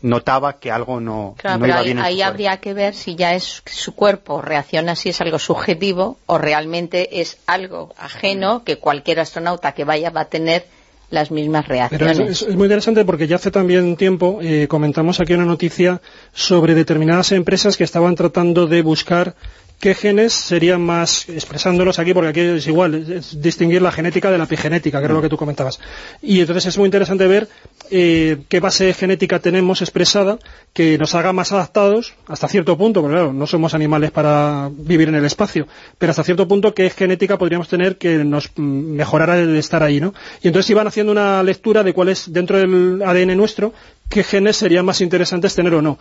notaba 0.06 0.60
que 0.60 0.72
algo 0.72 1.00
no, 1.00 1.36
Claro, 1.38 1.58
no 1.58 1.62
pero 1.66 1.74
iba 1.74 1.80
ahí, 1.80 1.86
bien 1.86 1.98
en 1.98 2.04
su 2.04 2.08
ahí 2.08 2.16
cuerpo. 2.18 2.30
habría 2.32 2.58
que 2.58 2.74
ver 2.74 2.94
si 2.96 3.16
ya 3.16 3.34
es 3.34 3.62
su 3.66 3.96
cuerpo 3.96 4.42
reacciona 4.42 4.96
si 4.96 5.10
es 5.10 5.20
algo 5.22 5.40
subjetivo 5.40 6.18
o 6.28 6.38
realmente 6.38 7.22
es 7.22 7.38
algo 7.48 7.94
ajeno 7.98 8.64
que 8.64 8.78
cualquier 8.78 9.20
astronauta 9.20 9.72
que 9.74 9.84
vaya 9.84 10.10
va 10.12 10.22
a 10.22 10.26
tener 10.26 10.66
las 11.10 11.30
mismas 11.32 11.68
reacciones. 11.68 12.20
es, 12.20 12.42
es- 12.42 12.50
es 12.50 12.56
muy 12.56 12.66
interesante 12.66 13.06
porque 13.06 13.28
ya 13.28 13.36
hace 13.38 13.52
también 13.52 13.96
tiempo 13.96 14.40
eh, 14.42 14.68
comentamos 14.68 15.20
aquí 15.20 15.34
una 15.34 15.46
noticia 15.46 16.02
sobre 16.34 16.74
determinadas 16.76 17.32
empresas 17.32 17.78
que 17.78 17.84
estaban 17.84 18.16
tratando 18.16 18.68
de 18.68 18.82
buscar 18.82 19.36
qué 19.80 19.94
genes 19.94 20.32
serían 20.34 20.82
más, 20.82 21.28
expresándolos 21.28 22.00
aquí, 22.00 22.14
porque 22.14 22.30
aquí 22.30 22.40
es 22.40 22.66
igual, 22.66 22.96
es, 22.96 23.10
es 23.10 23.42
distinguir 23.42 23.82
la 23.82 23.92
genética 23.92 24.32
de 24.32 24.38
la 24.38 24.46
epigenética, 24.46 25.00
que 25.00 25.06
era 25.06 25.14
lo 25.14 25.22
que 25.22 25.28
tú 25.30 25.36
comentabas. 25.38 25.80
Y 26.22 26.40
entonces 26.40 26.66
es 26.68 26.78
muy 26.78 26.86
interesante 26.86 27.28
ver 27.28 27.50
eh, 27.92 28.38
qué 28.50 28.60
base 28.60 28.94
genética 28.94 29.40
tenemos 29.40 29.82
expresada 29.82 30.38
que 30.74 30.98
nos 30.98 31.16
haga 31.16 31.34
más 31.34 31.52
adaptados, 31.52 32.14
hasta 32.28 32.48
cierto 32.48 32.78
punto, 32.78 33.02
porque 33.02 33.16
claro, 33.16 33.34
no 33.34 33.48
somos 33.48 33.74
animales 33.74 34.12
para 34.12 34.70
vivir 34.72 35.10
en 35.10 35.16
el 35.16 35.26
espacio, 35.26 35.68
pero 35.98 36.12
hasta 36.12 36.24
cierto 36.24 36.48
punto 36.48 36.74
qué 36.74 36.90
genética 36.90 37.38
podríamos 37.38 37.68
tener 37.68 37.98
que 37.98 38.24
nos 38.24 38.52
mm, 38.56 38.62
mejorara 38.62 39.40
el 39.40 39.56
estar 39.56 39.84
ahí, 39.84 40.00
¿no? 40.00 40.14
Y 40.42 40.48
entonces 40.48 40.70
iban 40.70 40.88
haciendo 40.88 41.12
una 41.12 41.44
lectura 41.44 41.84
de 41.84 41.94
cuál 41.94 42.10
es, 42.10 42.32
dentro 42.32 42.58
del 42.58 43.02
ADN 43.04 43.38
nuestro, 43.38 43.74
qué 44.10 44.24
genes 44.24 44.58
serían 44.58 44.86
más 44.86 45.02
interesantes 45.02 45.56
tener 45.56 45.74
o 45.74 45.82
no. 45.82 45.98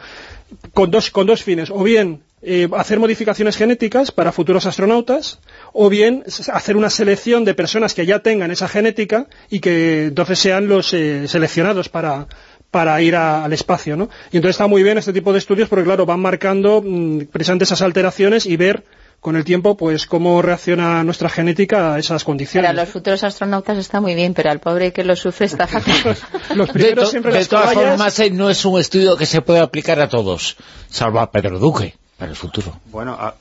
Con 0.73 0.91
dos, 0.91 1.11
con 1.11 1.27
dos 1.27 1.43
fines, 1.43 1.71
o 1.71 1.83
bien 1.83 2.23
eh, 2.45 2.69
hacer 2.77 2.99
modificaciones 2.99 3.57
genéticas 3.57 4.13
para 4.13 4.33
futuros 4.33 4.67
astronautas, 4.67 5.39
o 5.73 5.89
bien 5.89 6.25
hacer 6.53 6.77
una 6.77 6.91
selección 6.91 7.45
de 7.45 7.55
personas 7.55 7.95
que 7.95 8.07
ya 8.07 8.19
tengan 8.21 8.51
esa 8.51 8.69
genética 8.69 9.27
y 9.51 9.61
que 9.61 10.07
entonces 10.07 10.39
sean 10.39 10.69
los 10.69 10.93
eh, 10.93 11.27
seleccionados 11.29 11.89
para, 11.89 12.27
para 12.71 13.01
ir 13.01 13.17
a- 13.17 13.45
al 13.45 13.53
espacio, 13.53 13.97
¿no? 13.97 14.11
Y 14.33 14.37
entonces 14.37 14.57
está 14.57 14.67
muy 14.67 14.83
bien 14.83 14.99
este 14.99 15.13
tipo 15.13 15.33
de 15.33 15.39
estudios 15.39 15.69
porque, 15.69 15.85
claro, 15.85 16.07
van 16.07 16.21
marcando 16.21 16.83
mm, 16.85 17.27
precisamente 17.33 17.65
esas 17.65 17.83
alteraciones 17.83 18.47
y 18.47 18.57
ver 18.57 18.85
con 19.21 19.37
el 19.37 19.45
tiempo, 19.45 19.75
pues, 19.75 20.05
cómo 20.07 20.43
reacciona 20.43 21.03
nuestra 21.03 21.31
genética 21.31 21.95
a 21.95 21.99
esas 21.99 22.25
condiciones. 22.25 22.69
Para 22.71 22.83
los 22.83 22.93
futuros 22.93 23.25
astronautas 23.25 23.79
está 23.79 23.99
muy 24.03 24.15
bien, 24.15 24.35
pero 24.35 24.51
al 24.51 24.61
pobre 24.61 24.93
que 24.93 25.03
lo 25.03 25.17
sufre 25.17 25.47
está 25.47 25.67
fatal. 25.67 26.15
Los 26.55 26.67
De, 26.67 26.73
primeros 26.75 27.05
to- 27.07 27.11
siempre 27.11 27.33
de 27.33 27.47
todas 27.47 27.71
caballas- 27.71 27.91
formas, 27.93 28.19
eh, 28.21 28.29
no 28.31 28.51
es 28.51 28.63
un 28.67 28.79
estudio 28.79 29.17
que 29.17 29.25
se 29.25 29.41
puede 29.41 29.61
aplicar 29.61 29.99
a 30.03 30.11
todos, 30.11 30.57
salvo 30.91 31.21
a 31.21 31.31
Pedro 31.31 31.59
Duque, 31.59 31.95
para 32.19 32.31
el 32.31 32.37
futuro. 32.37 32.73
Bueno, 32.87 33.13
a- 33.13 33.35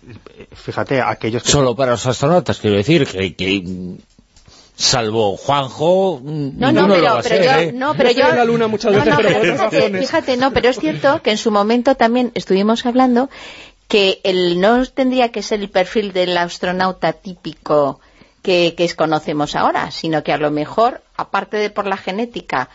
fíjate, 0.55 1.01
aquellos 1.01 1.43
que... 1.43 1.49
Solo 1.51 1.75
para 1.75 1.91
los 1.91 2.05
astronautas, 2.05 2.59
quiero 2.59 2.75
decir, 2.77 3.05
que, 3.07 3.35
que, 3.35 3.63
salvo 4.75 5.37
Juanjo, 5.37 6.19
No, 6.23 6.71
no, 6.71 6.87
lo 6.87 6.93
pero, 6.95 7.03
va 7.05 7.19
a 7.19 7.21
pero 7.21 7.35
ser, 7.35 7.43
yo, 7.45 7.51
¿eh? 7.51 7.71
no, 7.73 7.93
pero 7.95 8.09
Yo 8.09 8.15
yo, 8.15 8.21
estoy 8.21 8.31
en 8.31 8.37
la 8.37 8.45
luna 8.45 8.67
muchas 8.67 8.91
no, 8.91 8.97
veces, 8.99 9.11
no, 9.13 9.17
pero 9.17 9.29
pero 9.29 9.39
por 9.41 9.49
otras 9.65 9.69
fíjate, 9.71 9.99
fíjate, 9.99 10.37
no, 10.37 10.51
pero 10.53 10.69
es 10.69 10.79
cierto 10.79 11.21
que 11.21 11.31
en 11.31 11.37
su 11.37 11.51
momento 11.51 11.95
también 11.95 12.31
estuvimos 12.33 12.85
hablando 12.85 13.29
que 13.87 14.19
el, 14.23 14.59
no 14.59 14.83
tendría 14.87 15.29
que 15.31 15.43
ser 15.43 15.59
el 15.59 15.69
perfil 15.69 16.11
del 16.13 16.35
astronauta 16.37 17.13
típico 17.13 17.99
que, 18.41 18.73
que 18.75 18.85
es- 18.85 18.95
conocemos 18.95 19.55
ahora, 19.55 19.91
sino 19.91 20.23
que 20.23 20.33
a 20.33 20.37
lo 20.37 20.49
mejor 20.49 21.01
aparte 21.15 21.57
de 21.57 21.69
por 21.69 21.85
la 21.85 21.97
genética, 21.97 22.69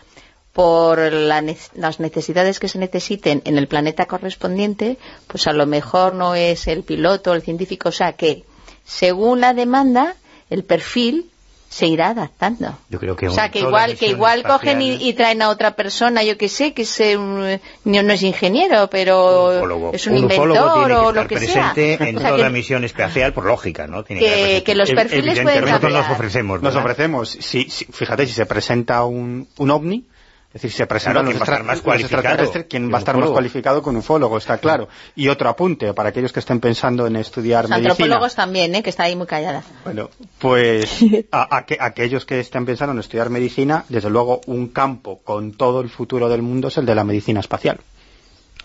por 0.53 0.99
la 1.11 1.41
ne- 1.41 1.57
las 1.75 1.99
necesidades 1.99 2.59
que 2.59 2.67
se 2.67 2.79
necesiten 2.79 3.41
en 3.45 3.57
el 3.57 3.67
planeta 3.67 4.05
correspondiente, 4.07 4.97
pues 5.27 5.47
a 5.47 5.53
lo 5.53 5.65
mejor 5.65 6.15
no 6.15 6.35
es 6.35 6.67
el 6.67 6.83
piloto 6.83 7.31
o 7.31 7.33
el 7.33 7.41
científico, 7.41 7.89
o 7.89 7.93
sea 7.93 8.13
que 8.13 8.43
según 8.85 9.41
la 9.41 9.53
demanda, 9.53 10.15
el 10.49 10.63
perfil 10.63 11.29
se 11.69 11.85
irá 11.85 12.07
adaptando. 12.09 12.75
Yo 12.89 12.99
creo 12.99 13.15
que 13.15 13.27
O 13.27 13.31
sea, 13.31 13.45
un- 13.45 13.51
que 13.51 13.59
igual, 13.59 13.95
que 13.95 14.07
igual 14.07 14.41
cogen 14.41 14.81
y, 14.81 15.13
traen 15.13 15.43
a 15.43 15.49
otra 15.49 15.75
persona, 15.75 16.23
yo 16.23 16.35
que 16.35 16.49
sé, 16.49 16.73
que 16.73 16.81
es 16.81 16.99
un- 17.15 17.59
no, 17.83 18.01
no 18.01 18.11
es 18.13 18.23
ingeniero, 18.23 18.89
pero 18.89 19.57
ufólogo. 19.57 19.91
es 19.93 20.07
un, 20.07 20.23
ufólogo 20.25 20.55
inventor 20.55 20.73
tiene 20.73 20.87
que 20.87 20.95
o 20.95 21.09
estar 21.09 21.23
lo 21.23 21.27
que 21.29 21.39
sea. 21.39 21.73
presente 21.73 22.09
en 22.09 22.17
O 22.17 22.19
sea, 22.21 22.29
toda 22.31 22.47
que- 22.47 22.49
misión 22.53 22.83
espacial 22.85 23.33
por 23.33 23.45
lógica, 23.45 23.85
¿no? 23.85 24.03
Tiene 24.03 24.19
que- 24.23 24.63
que 24.65 24.73
los 24.73 24.89
perfiles 24.89 25.39
pueden 25.41 25.59
evidentemente. 25.59 25.69
Nosotros 25.69 25.91
nos 25.93 26.01
cambiar. 26.01 26.19
ofrecemos, 26.19 26.61
Nos 26.63 26.75
ofrecemos, 26.75 27.29
si, 27.29 27.69
si- 27.69 27.85
fíjate, 27.85 28.25
si 28.25 28.33
se 28.33 28.47
presenta 28.47 29.03
un, 29.05 29.47
un 29.59 29.69
ovni, 29.69 30.05
es 30.51 30.53
decir, 30.63 30.71
se 30.71 30.87
presentan 30.87 31.25
Claro, 31.25 31.31
los, 31.31 31.35
¿quién 31.35 31.39
va 31.39 31.41
a 31.41 31.45
estar 31.45 31.75
extra- 31.75 31.91
más 31.91 32.01
los 32.01 32.01
extraterrestres, 32.11 32.63
que 32.63 32.67
¿quién 32.69 32.85
un 32.85 32.91
va 32.93 32.95
a 32.97 32.99
estar 32.99 33.17
más 33.17 33.29
cualificado 33.29 33.83
que 33.83 33.89
un 33.89 33.97
ufólogo? 33.97 34.37
Está 34.37 34.57
claro. 34.57 34.89
Y 35.15 35.27
otro 35.27 35.47
apunte, 35.47 35.93
para 35.93 36.09
aquellos 36.09 36.33
que 36.33 36.39
estén 36.39 36.59
pensando 36.59 37.05
en 37.05 37.15
estudiar 37.17 37.65
Los 37.65 37.69
medicina. 37.71 37.91
antropólogos 37.91 38.33
también, 38.35 38.73
¿eh? 38.73 38.81
que 38.81 38.89
está 38.89 39.03
ahí 39.03 39.15
muy 39.15 39.27
callada. 39.27 39.63
Bueno, 39.83 40.09
pues 40.39 40.89
a, 41.31 41.55
a 41.57 41.65
que- 41.67 41.77
aquellos 41.79 42.25
que 42.25 42.39
estén 42.39 42.65
pensando 42.65 42.93
en 42.93 42.99
estudiar 42.99 43.29
medicina, 43.29 43.85
desde 43.89 44.09
luego 44.09 44.41
un 44.47 44.69
campo 44.69 45.19
con 45.23 45.51
todo 45.53 45.81
el 45.81 45.89
futuro 45.91 46.29
del 46.29 46.41
mundo 46.41 46.69
es 46.69 46.77
el 46.77 46.85
de 46.87 46.95
la 46.95 47.03
medicina 47.03 47.39
espacial. 47.41 47.79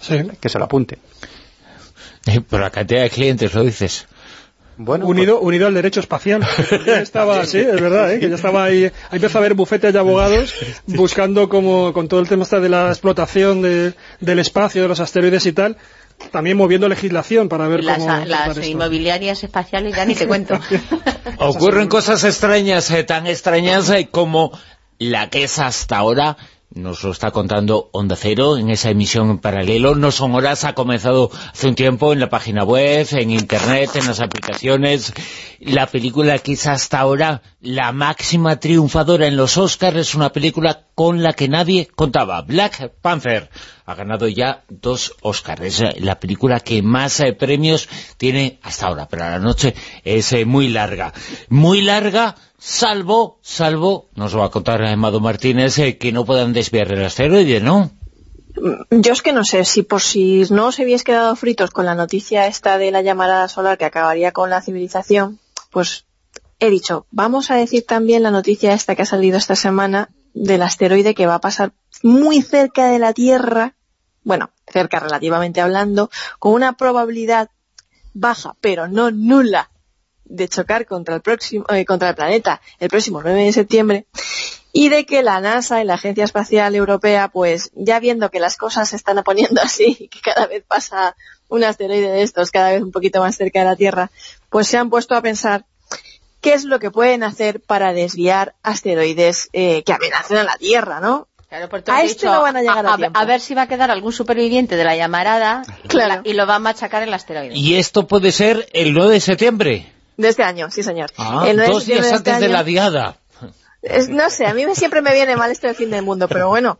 Sí. 0.01 0.22
Que 0.41 0.49
se 0.49 0.59
lo 0.59 0.64
apunte. 0.64 0.99
Por 2.49 2.61
la 2.61 2.70
cantidad 2.70 3.03
de 3.03 3.11
clientes, 3.11 3.53
lo 3.53 3.62
dices. 3.62 4.07
Bueno, 4.76 5.06
Unido, 5.06 5.40
unido 5.40 5.66
al 5.66 5.74
derecho 5.74 6.00
espacial. 6.00 6.42
también 6.86 6.98
estaba, 7.00 7.44
sí, 7.46 7.58
es 7.58 7.80
verdad, 7.80 8.12
¿eh? 8.12 8.18
que 8.20 8.28
ya 8.28 8.34
estaba 8.36 8.64
ahí, 8.64 8.84
ahí 8.84 8.90
empezó 9.12 9.38
a 9.38 9.40
haber 9.40 9.54
bufetes 9.54 9.92
de 9.92 9.98
abogados 9.98 10.54
buscando 10.86 11.48
como, 11.48 11.92
con 11.92 12.08
todo 12.08 12.20
el 12.20 12.28
tema 12.28 12.42
este 12.44 12.58
de 12.60 12.68
la 12.68 12.88
explotación 12.88 13.62
de- 13.62 13.94
del 14.20 14.38
espacio, 14.40 14.82
de 14.82 14.88
los 14.88 15.00
asteroides 15.00 15.46
y 15.46 15.52
tal, 15.52 15.76
también 16.32 16.56
moviendo 16.56 16.88
legislación 16.88 17.48
para 17.48 17.68
ver 17.68 17.84
Las, 17.84 17.98
cómo 17.98 18.24
las 18.24 18.48
esto. 18.56 18.62
inmobiliarias 18.68 19.42
espaciales 19.44 19.94
ya 19.96 20.04
ni 20.04 20.14
te 20.14 20.26
cuento. 20.28 20.58
Ocurren 21.38 21.88
cosas 21.88 22.24
extrañas, 22.24 22.90
eh, 22.90 23.04
tan 23.04 23.26
extrañas 23.26 23.90
eh, 23.90 24.08
como 24.10 24.52
la 24.98 25.28
que 25.30 25.44
es 25.44 25.58
hasta 25.58 25.98
ahora, 25.98 26.36
nos 26.74 27.02
lo 27.04 27.12
está 27.12 27.30
contando 27.30 27.88
Onda 27.92 28.16
Cero 28.16 28.58
en 28.58 28.68
esa 28.68 28.90
emisión 28.90 29.30
en 29.30 29.38
paralelo, 29.38 29.94
no 29.94 30.10
son 30.10 30.34
horas, 30.34 30.64
ha 30.64 30.74
comenzado 30.74 31.30
hace 31.52 31.68
un 31.68 31.74
tiempo 31.74 32.12
en 32.12 32.20
la 32.20 32.28
página 32.28 32.64
web, 32.64 33.06
en 33.12 33.30
internet, 33.30 33.90
en 33.94 34.06
las 34.06 34.20
aplicaciones, 34.20 35.12
la 35.60 35.86
película 35.86 36.38
que 36.38 36.52
es 36.52 36.66
hasta 36.66 36.98
ahora 36.98 37.42
la 37.60 37.92
máxima 37.92 38.58
triunfadora 38.58 39.26
en 39.26 39.36
los 39.36 39.56
Oscars, 39.56 39.96
es 39.96 40.14
una 40.14 40.30
película 40.30 40.84
con 40.94 41.22
la 41.22 41.32
que 41.32 41.48
nadie 41.48 41.88
contaba, 41.94 42.42
Black 42.42 42.92
Panther, 43.00 43.50
ha 43.86 43.94
ganado 43.94 44.28
ya 44.28 44.64
dos 44.68 45.14
Oscars, 45.22 45.62
es 45.62 45.80
eh, 45.80 45.94
la 45.98 46.18
película 46.18 46.60
que 46.60 46.82
más 46.82 47.20
eh, 47.20 47.32
premios 47.32 47.88
tiene 48.16 48.58
hasta 48.62 48.86
ahora, 48.86 49.06
pero 49.08 49.24
la 49.24 49.38
noche 49.38 49.74
es 50.04 50.32
eh, 50.32 50.44
muy 50.44 50.68
larga, 50.68 51.12
muy 51.48 51.82
larga, 51.82 52.34
salvo, 52.64 53.38
salvo, 53.42 54.08
nos 54.14 54.34
va 54.34 54.46
a 54.46 54.50
contar 54.50 54.82
Amado 54.82 55.20
Martínez, 55.20 55.78
eh, 55.78 55.98
que 55.98 56.12
no 56.12 56.24
puedan 56.24 56.54
desviar 56.54 56.90
el 56.92 57.04
asteroide, 57.04 57.60
¿no? 57.60 57.90
Yo 58.90 59.12
es 59.12 59.20
que 59.20 59.34
no 59.34 59.44
sé, 59.44 59.66
si 59.66 59.82
por 59.82 60.00
si 60.00 60.44
no 60.48 60.68
os 60.68 60.80
habíais 60.80 61.04
quedado 61.04 61.36
fritos 61.36 61.70
con 61.70 61.84
la 61.84 61.94
noticia 61.94 62.46
esta 62.46 62.78
de 62.78 62.90
la 62.90 63.02
llamarada 63.02 63.48
solar 63.48 63.76
que 63.76 63.84
acabaría 63.84 64.32
con 64.32 64.48
la 64.48 64.62
civilización, 64.62 65.40
pues 65.70 66.06
he 66.58 66.70
dicho, 66.70 67.06
vamos 67.10 67.50
a 67.50 67.56
decir 67.56 67.84
también 67.84 68.22
la 68.22 68.30
noticia 68.30 68.72
esta 68.72 68.94
que 68.94 69.02
ha 69.02 69.06
salido 69.06 69.36
esta 69.36 69.56
semana 69.56 70.08
del 70.32 70.62
asteroide 70.62 71.14
que 71.14 71.26
va 71.26 71.34
a 71.34 71.40
pasar 71.40 71.74
muy 72.02 72.40
cerca 72.40 72.86
de 72.86 72.98
la 72.98 73.12
Tierra, 73.12 73.74
bueno, 74.22 74.50
cerca 74.66 75.00
relativamente 75.00 75.60
hablando, 75.60 76.10
con 76.38 76.54
una 76.54 76.78
probabilidad 76.78 77.50
baja, 78.14 78.56
pero 78.62 78.88
no 78.88 79.10
nula, 79.10 79.70
de 80.24 80.48
chocar 80.48 80.86
contra 80.86 81.14
el 81.16 81.20
próximo, 81.22 81.64
eh, 81.68 81.84
contra 81.84 82.08
el 82.10 82.14
planeta 82.14 82.60
el 82.78 82.88
próximo 82.88 83.20
9 83.22 83.44
de 83.44 83.52
septiembre 83.52 84.06
y 84.72 84.88
de 84.88 85.06
que 85.06 85.22
la 85.22 85.40
NASA 85.40 85.80
y 85.80 85.84
la 85.84 85.94
Agencia 85.94 86.24
Espacial 86.24 86.74
Europea, 86.74 87.28
pues 87.28 87.70
ya 87.74 88.00
viendo 88.00 88.30
que 88.30 88.40
las 88.40 88.56
cosas 88.56 88.88
se 88.88 88.96
están 88.96 89.22
poniendo 89.22 89.60
así 89.62 89.96
y 90.00 90.08
que 90.08 90.20
cada 90.20 90.46
vez 90.46 90.64
pasa 90.66 91.14
un 91.48 91.62
asteroide 91.62 92.10
de 92.10 92.22
estos 92.22 92.50
cada 92.50 92.70
vez 92.72 92.82
un 92.82 92.90
poquito 92.90 93.20
más 93.20 93.36
cerca 93.36 93.60
de 93.60 93.66
la 93.66 93.76
Tierra, 93.76 94.10
pues 94.50 94.66
se 94.66 94.76
han 94.78 94.90
puesto 94.90 95.14
a 95.14 95.22
pensar 95.22 95.64
qué 96.40 96.54
es 96.54 96.64
lo 96.64 96.78
que 96.78 96.90
pueden 96.90 97.22
hacer 97.22 97.60
para 97.60 97.92
desviar 97.92 98.54
asteroides 98.62 99.48
eh, 99.52 99.82
que 99.84 99.92
amenazan 99.92 100.38
a 100.38 100.44
la 100.44 100.56
Tierra, 100.56 101.00
¿no? 101.00 101.28
Claro, 101.48 101.68
A 101.86 102.02
este 102.02 102.14
dicho, 102.14 102.32
no 102.32 102.42
van 102.42 102.56
a 102.56 102.62
llegar 102.62 102.84
a 103.14 103.24
ver 103.26 103.40
si 103.40 103.54
va 103.54 103.62
a 103.62 103.68
quedar 103.68 103.88
algún 103.92 104.12
superviviente 104.12 104.74
de 104.76 104.82
la 104.82 104.96
llamarada 104.96 105.62
y 105.84 105.88
Claro. 105.88 106.14
la- 106.16 106.28
y 106.28 106.32
lo 106.32 106.46
va 106.48 106.56
a 106.56 106.58
machacar 106.58 107.04
el 107.04 107.14
asteroide. 107.14 107.54
Y 107.54 107.76
esto 107.76 108.08
puede 108.08 108.32
ser 108.32 108.66
el 108.72 108.92
9 108.92 109.12
de 109.12 109.20
septiembre. 109.20 109.92
De 110.16 110.28
este 110.28 110.42
año, 110.42 110.70
sí 110.70 110.82
señor. 110.82 111.10
Ah, 111.16 111.44
El 111.46 111.56
9 111.56 111.68
de 111.68 111.72
dos 111.74 111.86
días 111.86 112.00
de 112.02 112.06
este 112.16 112.30
antes 112.30 112.40
de 112.40 112.48
la 112.48 112.64
diada. 112.64 113.16
Es- 113.82 114.08
no 114.08 114.30
sé, 114.30 114.46
a 114.46 114.54
mí 114.54 114.64
me, 114.64 114.74
siempre 114.74 115.02
me 115.02 115.12
viene 115.12 115.36
mal 115.36 115.50
esto 115.50 115.66
del 115.66 115.76
fin 115.76 115.90
del 115.90 116.02
mundo, 116.02 116.26
pero 116.26 116.48
bueno, 116.48 116.78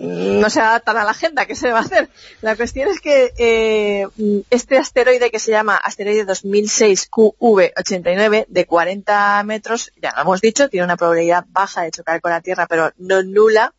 no 0.00 0.50
se 0.50 0.60
adaptan 0.60 0.96
a 0.96 1.04
la 1.04 1.12
agenda, 1.12 1.46
¿qué 1.46 1.54
se 1.54 1.70
va 1.70 1.78
a 1.78 1.82
hacer? 1.82 2.10
La 2.42 2.56
cuestión 2.56 2.88
es 2.88 3.00
que 3.00 3.32
eh, 3.38 4.08
este 4.50 4.76
asteroide 4.78 5.30
que 5.30 5.38
se 5.38 5.52
llama 5.52 5.76
asteroide 5.76 6.26
2006QV89 6.26 8.46
de 8.48 8.66
40 8.66 9.44
metros, 9.44 9.92
ya 10.02 10.12
lo 10.16 10.22
hemos 10.22 10.40
dicho, 10.40 10.68
tiene 10.68 10.82
una 10.84 10.96
probabilidad 10.96 11.44
baja 11.50 11.82
de 11.82 11.92
chocar 11.92 12.20
con 12.20 12.32
la 12.32 12.40
Tierra, 12.40 12.66
pero 12.66 12.90
no 12.98 13.22
nula. 13.22 13.72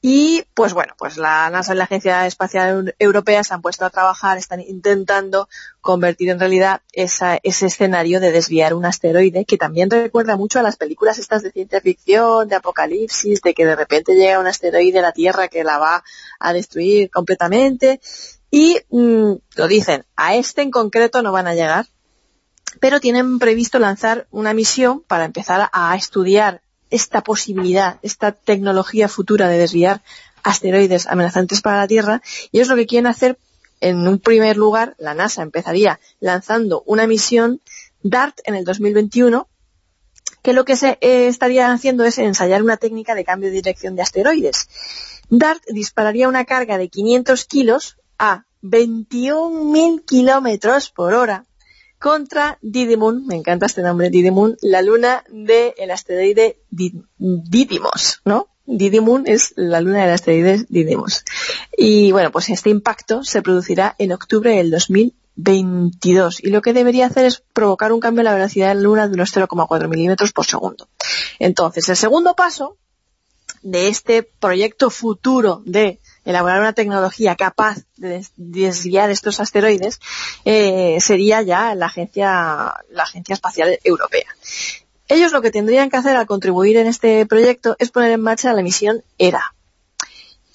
Y 0.00 0.44
pues 0.54 0.74
bueno, 0.74 0.94
pues 0.96 1.16
la 1.16 1.50
NASA 1.50 1.74
y 1.74 1.76
la 1.76 1.84
Agencia 1.84 2.24
Espacial 2.26 2.94
Europea 3.00 3.42
se 3.42 3.52
han 3.52 3.62
puesto 3.62 3.84
a 3.84 3.90
trabajar, 3.90 4.38
están 4.38 4.60
intentando 4.60 5.48
convertir 5.80 6.30
en 6.30 6.38
realidad 6.38 6.82
esa- 6.92 7.40
ese 7.42 7.66
escenario 7.66 8.20
de 8.20 8.30
desviar 8.30 8.74
un 8.74 8.84
asteroide, 8.84 9.44
que 9.44 9.56
también 9.56 9.90
recuerda 9.90 10.36
mucho 10.36 10.60
a 10.60 10.62
las 10.62 10.76
películas 10.76 11.18
estas 11.18 11.42
de 11.42 11.50
ciencia 11.50 11.80
ficción, 11.80 12.48
de 12.48 12.54
apocalipsis, 12.54 13.42
de 13.42 13.54
que 13.54 13.66
de 13.66 13.74
repente 13.74 14.14
llega 14.14 14.38
un 14.38 14.46
asteroide 14.46 15.00
a 15.00 15.02
la 15.02 15.12
Tierra 15.12 15.48
que 15.48 15.64
la 15.64 15.78
va 15.78 16.04
a 16.38 16.52
destruir 16.52 17.10
completamente. 17.10 18.00
Y 18.52 18.78
mm, 18.90 19.32
lo 19.56 19.66
dicen, 19.66 20.06
a 20.14 20.36
este 20.36 20.62
en 20.62 20.70
concreto 20.70 21.22
no 21.22 21.32
van 21.32 21.48
a 21.48 21.54
llegar, 21.54 21.86
pero 22.78 23.00
tienen 23.00 23.40
previsto 23.40 23.80
lanzar 23.80 24.28
una 24.30 24.54
misión 24.54 25.00
para 25.00 25.24
empezar 25.24 25.68
a 25.72 25.96
estudiar 25.96 26.62
esta 26.90 27.22
posibilidad, 27.22 27.98
esta 28.02 28.32
tecnología 28.32 29.08
futura 29.08 29.48
de 29.48 29.58
desviar 29.58 30.02
asteroides 30.42 31.06
amenazantes 31.06 31.60
para 31.60 31.78
la 31.78 31.88
Tierra, 31.88 32.22
y 32.52 32.58
ellos 32.58 32.68
lo 32.68 32.76
que 32.76 32.86
quieren 32.86 33.06
hacer, 33.06 33.38
en 33.80 34.06
un 34.08 34.18
primer 34.18 34.56
lugar, 34.56 34.94
la 34.98 35.14
NASA 35.14 35.42
empezaría 35.42 36.00
lanzando 36.20 36.82
una 36.86 37.06
misión 37.06 37.60
DART 38.02 38.40
en 38.44 38.54
el 38.54 38.64
2021, 38.64 39.48
que 40.42 40.52
lo 40.52 40.64
que 40.64 40.76
se 40.76 40.98
eh, 41.00 41.28
estaría 41.28 41.72
haciendo 41.72 42.04
es 42.04 42.18
ensayar 42.18 42.62
una 42.62 42.76
técnica 42.76 43.14
de 43.14 43.24
cambio 43.24 43.50
de 43.50 43.56
dirección 43.56 43.94
de 43.94 44.02
asteroides. 44.02 44.68
DART 45.28 45.62
dispararía 45.68 46.28
una 46.28 46.44
carga 46.44 46.78
de 46.78 46.88
500 46.88 47.44
kilos 47.44 47.96
a 48.18 48.44
21.000 48.62 50.04
kilómetros 50.04 50.90
por 50.90 51.14
hora 51.14 51.44
contra 51.98 52.58
Didymon, 52.62 53.26
me 53.26 53.34
encanta 53.36 53.66
este 53.66 53.82
nombre, 53.82 54.10
Didymon, 54.10 54.56
la 54.62 54.82
luna 54.82 55.24
del 55.30 55.90
asteroide 55.90 56.58
Di- 56.70 57.02
Didymos, 57.18 58.20
¿no? 58.24 58.48
Didymon 58.66 59.24
es 59.26 59.54
la 59.56 59.80
luna 59.80 60.02
del 60.04 60.12
asteroide 60.14 60.66
Didymos. 60.68 61.24
Y 61.76 62.12
bueno, 62.12 62.30
pues 62.30 62.48
este 62.50 62.70
impacto 62.70 63.24
se 63.24 63.42
producirá 63.42 63.94
en 63.98 64.12
octubre 64.12 64.54
del 64.56 64.70
2022 64.70 66.44
y 66.44 66.50
lo 66.50 66.60
que 66.62 66.72
debería 66.72 67.06
hacer 67.06 67.24
es 67.24 67.42
provocar 67.52 67.92
un 67.92 68.00
cambio 68.00 68.20
en 68.20 68.26
la 68.26 68.34
velocidad 68.34 68.68
de 68.68 68.74
la 68.74 68.80
luna 68.82 69.08
de 69.08 69.14
unos 69.14 69.34
0,4 69.34 69.88
milímetros 69.88 70.32
por 70.32 70.44
segundo. 70.46 70.88
Entonces, 71.38 71.88
el 71.88 71.96
segundo 71.96 72.34
paso 72.34 72.76
de 73.62 73.88
este 73.88 74.22
proyecto 74.22 74.90
futuro 74.90 75.62
de 75.64 75.98
elaborar 76.24 76.60
una 76.60 76.72
tecnología 76.72 77.36
capaz 77.36 77.78
de 77.96 78.08
des- 78.08 78.32
desviar 78.36 79.10
estos 79.10 79.40
asteroides 79.40 80.00
eh, 80.44 80.98
sería 81.00 81.42
ya 81.42 81.74
la 81.74 81.86
agencia 81.86 82.74
la 82.90 83.02
agencia 83.02 83.34
espacial 83.34 83.78
europea 83.84 84.26
ellos 85.08 85.32
lo 85.32 85.40
que 85.40 85.50
tendrían 85.50 85.88
que 85.90 85.96
hacer 85.96 86.16
al 86.16 86.26
contribuir 86.26 86.76
en 86.76 86.86
este 86.86 87.24
proyecto 87.26 87.76
es 87.78 87.90
poner 87.90 88.12
en 88.12 88.20
marcha 88.20 88.52
la 88.52 88.62
misión 88.62 89.02
ERA 89.18 89.54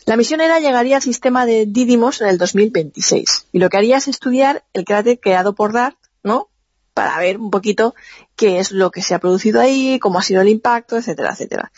la 0.06 0.18
misión 0.18 0.42
ERA 0.42 0.60
llegaría 0.60 0.98
al 0.98 1.02
sistema 1.02 1.46
de 1.46 1.66
Didymos 1.66 2.20
en 2.22 2.28
el 2.28 2.38
2026 2.38 3.48
y 3.54 3.60
lo 3.60 3.70
que 3.70 3.78
haría 3.78 3.98
es 3.98 4.08
estudiar 4.08 4.64
el 4.74 4.84
cráter 4.86 5.20
creado 5.20 5.56
por 5.56 5.72
DART 5.72 5.96
¿no? 6.24 6.50
para 6.94 7.18
ver 7.20 7.38
un 7.38 7.50
poquito 7.50 7.96
qué 8.36 8.60
es 8.60 8.72
lo 8.72 8.92
que 8.92 9.02
se 9.02 9.16
ha 9.16 9.20
producido 9.20 9.60
ahí, 9.62 9.98
cómo 10.00 10.20
ha 10.20 10.24
sido 10.24 10.42
el 10.42 10.50
impacto, 10.50 10.96
etcétera, 10.98 11.32
etcétera. 11.32 11.72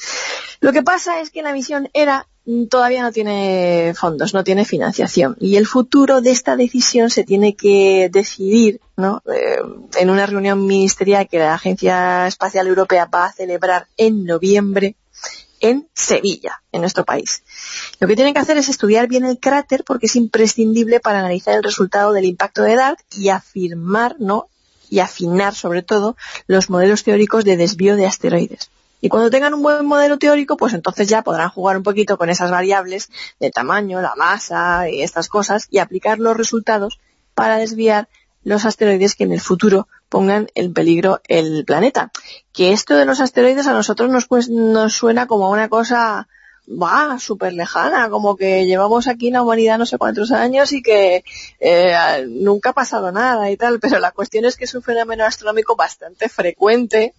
Lo 0.59 0.73
que 0.73 0.83
pasa 0.83 1.21
es 1.21 1.29
que 1.29 1.41
la 1.41 1.53
misión 1.53 1.89
ERA 1.93 2.27
todavía 2.69 3.03
no 3.03 3.11
tiene 3.11 3.93
fondos, 3.95 4.33
no 4.33 4.43
tiene 4.43 4.65
financiación 4.65 5.35
y 5.39 5.55
el 5.55 5.65
futuro 5.65 6.21
de 6.21 6.31
esta 6.31 6.55
decisión 6.55 7.09
se 7.09 7.23
tiene 7.23 7.55
que 7.55 8.09
decidir 8.11 8.81
¿no? 8.97 9.21
Eh, 9.33 9.57
en 9.99 10.09
una 10.09 10.25
reunión 10.25 10.65
ministerial 10.65 11.27
que 11.27 11.39
la 11.39 11.55
Agencia 11.55 12.27
Espacial 12.27 12.67
Europea 12.67 13.05
va 13.05 13.25
a 13.25 13.33
celebrar 13.33 13.87
en 13.97 14.25
noviembre 14.25 14.95
en 15.59 15.87
Sevilla, 15.93 16.61
en 16.71 16.81
nuestro 16.81 17.05
país. 17.05 17.41
Lo 17.99 18.07
que 18.07 18.15
tienen 18.15 18.33
que 18.33 18.39
hacer 18.39 18.57
es 18.57 18.69
estudiar 18.69 19.07
bien 19.07 19.25
el 19.25 19.39
cráter 19.39 19.83
porque 19.83 20.05
es 20.05 20.15
imprescindible 20.15 20.99
para 20.99 21.19
analizar 21.19 21.55
el 21.55 21.63
resultado 21.63 22.13
del 22.13 22.25
impacto 22.25 22.61
de 22.61 22.75
DART 22.75 22.99
y 23.17 23.29
afirmar, 23.29 24.17
¿no? 24.19 24.49
y 24.89 24.99
afinar 24.99 25.55
sobre 25.55 25.81
todo 25.81 26.15
los 26.47 26.69
modelos 26.69 27.03
teóricos 27.03 27.43
de 27.43 27.57
desvío 27.57 27.95
de 27.95 28.05
asteroides. 28.05 28.69
Y 29.05 29.09
cuando 29.09 29.29
tengan 29.29 29.53
un 29.53 29.61
buen 29.61 29.85
modelo 29.85 30.17
teórico, 30.17 30.57
pues 30.57 30.73
entonces 30.73 31.07
ya 31.07 31.21
podrán 31.21 31.49
jugar 31.49 31.77
un 31.77 31.83
poquito 31.83 32.17
con 32.17 32.31
esas 32.31 32.49
variables 32.49 33.11
de 33.39 33.51
tamaño, 33.51 34.01
la 34.01 34.15
masa 34.15 34.89
y 34.89 35.03
estas 35.03 35.29
cosas 35.29 35.67
y 35.69 35.77
aplicar 35.77 36.17
los 36.17 36.35
resultados 36.35 36.99
para 37.35 37.57
desviar 37.57 38.09
los 38.43 38.65
asteroides 38.65 39.13
que 39.13 39.25
en 39.25 39.31
el 39.31 39.41
futuro 39.41 39.87
pongan 40.09 40.47
en 40.55 40.73
peligro 40.73 41.21
el 41.27 41.65
planeta. 41.65 42.11
Que 42.51 42.71
esto 42.71 42.95
de 42.95 43.05
los 43.05 43.19
asteroides 43.19 43.67
a 43.67 43.73
nosotros 43.73 44.09
nos, 44.09 44.25
pues, 44.25 44.49
nos 44.49 44.93
suena 44.93 45.27
como 45.27 45.51
una 45.51 45.69
cosa 45.69 46.27
va 46.67 47.19
súper 47.19 47.53
lejana, 47.53 48.09
como 48.09 48.35
que 48.35 48.65
llevamos 48.65 49.07
aquí 49.07 49.27
en 49.27 49.33
la 49.33 49.43
humanidad 49.43 49.77
no 49.77 49.85
sé 49.85 49.99
cuántos 49.99 50.31
años 50.31 50.71
y 50.71 50.81
que 50.81 51.23
eh, 51.59 52.25
nunca 52.27 52.71
ha 52.71 52.73
pasado 52.73 53.11
nada 53.11 53.51
y 53.51 53.57
tal, 53.57 53.79
pero 53.79 53.99
la 53.99 54.11
cuestión 54.11 54.45
es 54.45 54.57
que 54.57 54.65
es 54.65 54.73
un 54.73 54.81
fenómeno 54.81 55.25
astronómico 55.25 55.75
bastante 55.75 56.27
frecuente 56.27 57.13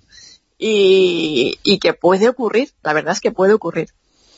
y, 0.58 1.58
y 1.62 1.78
que 1.78 1.92
puede 1.94 2.28
ocurrir, 2.28 2.70
la 2.82 2.92
verdad 2.92 3.12
es 3.12 3.20
que 3.20 3.30
puede 3.32 3.52
ocurrir. 3.52 3.88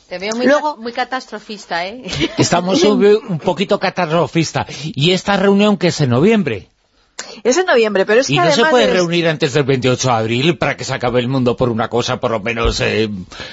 Te 0.08 0.18
veo 0.18 0.34
muy, 0.34 0.46
Luego- 0.46 0.76
muy 0.78 0.92
catastrofista, 0.92 1.86
¿eh? 1.86 2.02
Estamos 2.38 2.82
un, 2.84 3.04
un 3.28 3.38
poquito 3.38 3.78
catastrofista. 3.78 4.66
Y 4.84 5.10
esta 5.12 5.36
reunión 5.36 5.76
que 5.76 5.88
es 5.88 6.00
en 6.00 6.10
noviembre. 6.10 6.68
Es 7.42 7.56
en 7.56 7.66
noviembre, 7.66 8.04
pero 8.06 8.20
es 8.20 8.26
que 8.26 8.34
y 8.34 8.38
no 8.38 8.50
se 8.50 8.64
puede 8.66 8.86
de- 8.88 8.92
reunir 8.94 9.28
antes 9.28 9.52
del 9.52 9.64
28 9.64 10.08
de 10.08 10.14
abril 10.14 10.58
para 10.58 10.76
que 10.76 10.84
se 10.84 10.94
acabe 10.94 11.20
el 11.20 11.28
mundo 11.28 11.56
por 11.56 11.68
una 11.68 11.88
cosa 11.88 12.18
por 12.20 12.30
lo 12.30 12.40
menos 12.40 12.80
eh, 12.80 13.08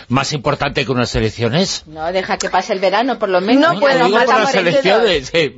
más 0.07 0.33
importante 0.33 0.85
que 0.85 0.91
unas 0.91 1.13
elecciones. 1.15 1.83
No, 1.85 2.11
deja 2.11 2.37
que 2.37 2.49
pase 2.49 2.73
el 2.73 2.79
verano, 2.79 3.19
por 3.19 3.29
lo 3.29 3.41
menos. 3.41 3.73
No 3.75 3.79
falta 3.79 4.07
por 4.25 4.39
las 4.39 4.55
elecciones. 4.55 5.29
eh, 5.33 5.55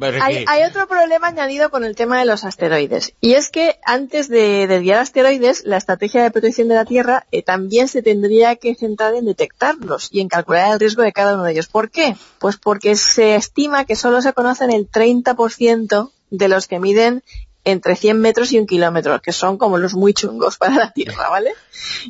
hay 0.48 0.64
otro 0.64 0.88
problema 0.88 1.28
añadido 1.28 1.70
con 1.70 1.84
el 1.84 1.96
tema 1.96 2.20
de 2.20 2.26
los 2.26 2.44
asteroides. 2.44 3.14
Y 3.22 3.34
es 3.34 3.50
que 3.50 3.80
antes 3.86 4.28
de 4.30 4.68
desviar 4.68 5.00
asteroides, 5.00 5.64
la 5.66 5.78
estrategia 5.78 6.24
de 6.24 6.32
protección 6.32 6.68
de 6.68 6.76
la 6.76 6.86
Tierra 6.86 7.26
eh, 7.32 7.44
también 7.44 7.88
se 7.88 8.02
tendría 8.02 8.56
que 8.56 8.76
centrar 8.76 9.14
en 9.16 9.26
detectarlos 9.26 10.10
y 10.12 10.22
en 10.22 10.28
calcular 10.28 10.74
el 10.74 10.80
riesgo 10.80 11.04
de 11.04 11.14
cada 11.14 11.36
uno 11.36 11.44
de 11.44 11.52
ellos. 11.54 11.68
¿Por 11.68 11.90
qué? 11.92 12.16
Pues 12.40 12.58
porque 12.58 12.96
se 12.96 13.36
estima 13.36 13.86
que 13.86 13.96
solo 13.96 14.22
se 14.22 14.34
conocen 14.34 14.72
el 14.72 14.90
30% 14.90 16.12
de 16.30 16.48
los 16.50 16.68
que 16.68 16.80
miden 16.80 17.24
entre 17.68 17.98
100 17.98 18.22
metros 18.22 18.54
y 18.54 18.60
un 18.60 18.66
kilómetro, 18.66 19.22
que 19.22 19.34
son 19.34 19.58
como 19.58 19.78
los 19.78 19.94
muy 19.94 20.14
chungos 20.14 20.58
para 20.58 20.76
la 20.76 20.94
Tierra, 20.94 21.30
¿vale? 21.30 21.52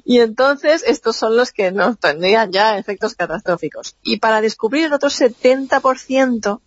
Y 0.05 0.19
entonces 0.19 0.83
estos 0.85 1.15
son 1.15 1.35
los 1.35 1.51
que 1.51 1.71
nos 1.71 1.97
tendrían 1.97 2.51
ya 2.51 2.77
efectos 2.77 3.15
catastróficos. 3.15 3.95
Y 4.03 4.17
para 4.17 4.41
descubrir 4.41 4.85
el 4.85 4.93
otro 4.93 5.09
70%, 5.09 6.61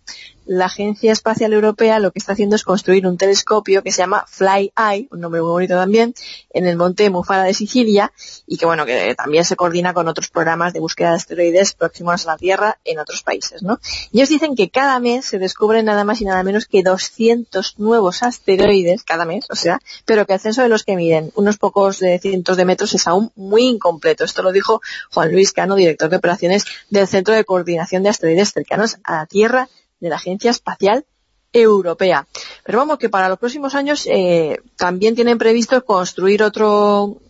la 0.45 0.65
Agencia 0.65 1.11
Espacial 1.11 1.53
Europea 1.53 1.99
lo 1.99 2.11
que 2.11 2.19
está 2.19 2.33
haciendo 2.33 2.55
es 2.55 2.63
construir 2.63 3.05
un 3.07 3.17
telescopio 3.17 3.83
que 3.83 3.91
se 3.91 3.99
llama 3.99 4.25
Fly 4.27 4.73
Eye, 4.77 5.07
un 5.11 5.21
nombre 5.21 5.41
muy 5.41 5.51
bonito 5.51 5.75
también, 5.75 6.13
en 6.51 6.65
el 6.65 6.77
monte 6.77 7.09
Mufara 7.09 7.43
de 7.43 7.53
Sicilia, 7.53 8.11
y 8.47 8.57
que 8.57 8.65
bueno, 8.65 8.85
que 8.85 9.15
también 9.15 9.45
se 9.45 9.55
coordina 9.55 9.93
con 9.93 10.07
otros 10.07 10.29
programas 10.29 10.73
de 10.73 10.79
búsqueda 10.79 11.09
de 11.09 11.15
asteroides 11.15 11.73
próximos 11.73 12.25
a 12.25 12.31
la 12.31 12.37
Tierra 12.37 12.79
en 12.85 12.99
otros 12.99 13.23
países, 13.23 13.63
¿no? 13.63 13.79
Y 14.11 14.17
ellos 14.17 14.29
dicen 14.29 14.55
que 14.55 14.69
cada 14.69 14.99
mes 14.99 15.25
se 15.25 15.39
descubren 15.39 15.85
nada 15.85 16.03
más 16.03 16.21
y 16.21 16.25
nada 16.25 16.43
menos 16.43 16.65
que 16.65 16.83
200 16.83 17.79
nuevos 17.79 18.23
asteroides 18.23 19.03
cada 19.03 19.25
mes, 19.25 19.45
o 19.49 19.55
sea, 19.55 19.79
pero 20.05 20.25
que 20.25 20.33
el 20.33 20.39
censo 20.39 20.61
de 20.61 20.69
los 20.69 20.83
que 20.83 20.95
miden 20.95 21.31
unos 21.35 21.57
pocos 21.57 21.99
de 21.99 22.19
cientos 22.19 22.57
de 22.57 22.65
metros 22.65 22.93
es 22.93 23.07
aún 23.07 23.31
muy 23.35 23.67
incompleto. 23.67 24.23
Esto 24.23 24.43
lo 24.43 24.51
dijo 24.51 24.81
Juan 25.11 25.31
Luis 25.31 25.51
Cano, 25.51 25.75
director 25.75 26.09
de 26.09 26.17
operaciones 26.17 26.65
del 26.89 27.07
Centro 27.07 27.33
de 27.33 27.45
Coordinación 27.45 28.03
de 28.03 28.09
Asteroides 28.09 28.53
cercanos 28.53 28.97
a 29.03 29.17
la 29.17 29.25
Tierra 29.25 29.69
de 30.01 30.09
la 30.09 30.17
Agencia 30.17 30.51
Espacial 30.51 31.05
Europea. 31.53 32.27
Pero 32.65 32.79
vamos, 32.79 32.97
que 32.97 33.09
para 33.09 33.29
los 33.29 33.39
próximos 33.39 33.75
años 33.75 34.05
eh, 34.11 34.59
también 34.75 35.15
tienen 35.15 35.37
previsto 35.37 35.83
construir 35.85 36.43
otro 36.43 37.21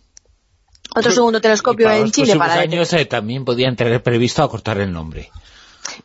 otro 0.94 1.10
segundo 1.10 1.40
telescopio 1.40 1.84
y 1.84 1.86
para 1.86 1.96
en 1.96 2.02
los 2.02 2.12
Chile 2.12 2.26
próximos 2.26 2.48
para 2.48 2.60
años 2.60 2.92
eh, 2.92 3.04
también 3.06 3.44
podían 3.44 3.76
tener 3.76 4.02
previsto 4.02 4.42
acortar 4.42 4.80
el 4.80 4.92
nombre. 4.92 5.30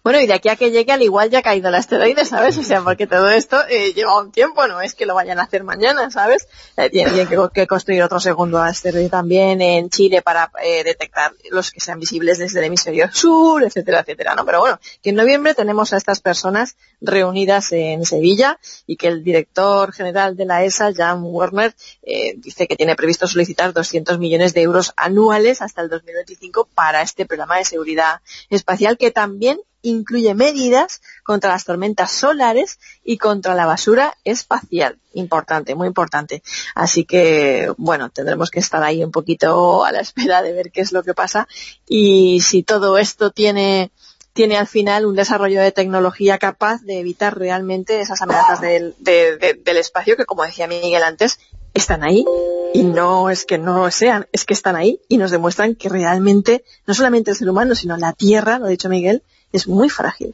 Bueno, 0.03 0.19
y 0.19 0.27
de 0.27 0.33
aquí 0.33 0.49
a 0.49 0.55
que 0.55 0.71
llegue 0.71 0.91
al 0.91 1.01
igual 1.01 1.29
ya 1.29 1.39
ha 1.39 1.41
caído 1.41 1.69
el 1.69 1.75
asteroide, 1.75 2.25
¿sabes? 2.25 2.57
O 2.57 2.63
sea, 2.63 2.81
porque 2.81 3.07
todo 3.07 3.29
esto 3.29 3.57
eh, 3.69 3.93
lleva 3.93 4.19
un 4.19 4.31
tiempo, 4.31 4.67
no 4.67 4.81
es 4.81 4.95
que 4.95 5.05
lo 5.05 5.15
vayan 5.15 5.39
a 5.39 5.43
hacer 5.43 5.63
mañana, 5.63 6.09
¿sabes? 6.11 6.47
Eh, 6.77 6.89
tienen, 6.89 7.27
que 7.53 7.67
construir 7.67 8.03
otro 8.03 8.19
segundo 8.19 8.59
asteroide 8.59 9.09
también 9.09 9.61
en 9.61 9.89
Chile 9.89 10.21
para 10.21 10.51
eh, 10.63 10.83
detectar 10.83 11.33
los 11.51 11.71
que 11.71 11.79
sean 11.79 11.99
visibles 11.99 12.38
desde 12.38 12.59
el 12.59 12.65
hemisferio 12.65 13.11
sur, 13.11 13.63
etcétera, 13.63 14.01
etcétera, 14.01 14.35
¿no? 14.35 14.45
Pero 14.45 14.59
bueno, 14.59 14.79
que 15.01 15.09
en 15.09 15.15
noviembre 15.15 15.53
tenemos 15.53 15.93
a 15.93 15.97
estas 15.97 16.19
personas 16.19 16.77
reunidas 17.01 17.71
en 17.71 18.05
Sevilla 18.05 18.59
y 18.85 18.97
que 18.97 19.07
el 19.07 19.23
director 19.23 19.93
general 19.93 20.35
de 20.35 20.45
la 20.45 20.63
ESA, 20.63 20.93
Jan 20.93 21.21
Werner, 21.23 21.75
eh, 22.03 22.33
dice 22.38 22.67
que 22.67 22.75
tiene 22.75 22.95
previsto 22.95 23.27
solicitar 23.27 23.73
200 23.73 24.19
millones 24.19 24.53
de 24.53 24.61
euros 24.61 24.93
anuales 24.97 25.61
hasta 25.61 25.81
el 25.81 25.89
2025 25.89 26.69
para 26.73 27.01
este 27.01 27.25
programa 27.25 27.57
de 27.57 27.65
seguridad 27.65 28.21
espacial 28.49 28.97
que 28.97 29.11
también 29.11 29.59
incluye 29.89 30.33
medidas 30.33 31.01
contra 31.23 31.51
las 31.51 31.65
tormentas 31.65 32.11
solares 32.11 32.79
y 33.03 33.17
contra 33.17 33.55
la 33.55 33.65
basura 33.65 34.15
espacial. 34.23 34.97
Importante, 35.13 35.75
muy 35.75 35.88
importante. 35.88 36.43
Así 36.75 37.05
que, 37.05 37.71
bueno, 37.77 38.09
tendremos 38.09 38.49
que 38.51 38.59
estar 38.59 38.83
ahí 38.83 39.03
un 39.03 39.11
poquito 39.11 39.83
a 39.85 39.91
la 39.91 39.99
espera 40.01 40.41
de 40.41 40.53
ver 40.53 40.71
qué 40.71 40.81
es 40.81 40.91
lo 40.91 41.03
que 41.03 41.13
pasa 41.13 41.47
y 41.88 42.41
si 42.41 42.63
todo 42.63 42.97
esto 42.97 43.31
tiene 43.31 43.91
tiene 44.33 44.55
al 44.55 44.67
final 44.67 45.07
un 45.07 45.15
desarrollo 45.15 45.59
de 45.61 45.71
tecnología 45.71 46.38
capaz 46.38 46.83
de 46.83 46.99
evitar 46.99 47.35
realmente 47.39 47.99
esas 48.01 48.21
amenazas 48.21 48.61
del, 48.61 48.93
de- 48.99 49.35
de- 49.38 49.55
del 49.55 49.77
espacio 49.77 50.15
que, 50.15 50.25
como 50.25 50.43
decía 50.43 50.67
Miguel 50.67 51.01
antes, 51.01 51.39
están 51.73 52.03
ahí 52.03 52.23
y 52.71 52.83
no 52.83 53.31
es 53.31 53.45
que 53.45 53.57
no 53.57 53.89
sean, 53.89 54.27
es 54.31 54.45
que 54.45 54.53
están 54.53 54.75
ahí 54.75 54.99
y 55.09 55.17
nos 55.17 55.31
demuestran 55.31 55.73
que 55.73 55.89
realmente 55.89 56.63
no 56.85 56.93
solamente 56.93 57.31
el 57.31 57.38
ser 57.38 57.49
humano, 57.49 57.73
sino 57.73 57.97
la 57.97 58.13
Tierra, 58.13 58.59
lo 58.59 58.67
ha 58.67 58.69
dicho 58.69 58.89
Miguel, 58.89 59.23
es 59.51 59.67
muy 59.67 59.89
frágil. 59.89 60.33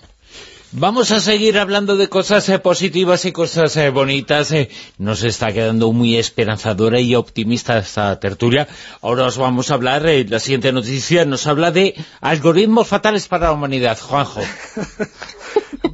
Vamos 0.76 1.12
a 1.12 1.20
seguir 1.20 1.60
hablando 1.60 1.98
de 1.98 2.10
cosas 2.10 2.50
eh, 2.50 2.58
positivas 2.58 3.26
y 3.26 3.32
cosas 3.32 3.78
eh, 3.78 3.92
bonitas. 3.92 4.52
eh. 4.52 4.72
Nos 4.98 5.22
está 5.24 5.54
quedando 5.54 5.92
muy 5.92 6.18
esperanzadora 6.18 7.00
y 7.00 7.14
optimista 7.14 7.78
esta 7.78 8.20
tertulia. 8.20 8.68
Ahora 9.02 9.26
os 9.26 9.38
vamos 9.38 9.70
a 9.70 9.76
hablar, 9.76 10.08
eh, 10.08 10.26
la 10.28 10.40
siguiente 10.40 10.72
noticia 10.74 11.26
nos 11.26 11.46
habla 11.46 11.70
de 11.72 11.94
algoritmos 12.22 12.88
fatales 12.88 13.28
para 13.28 13.48
la 13.48 13.52
humanidad. 13.54 14.00
Juanjo. 14.00 14.42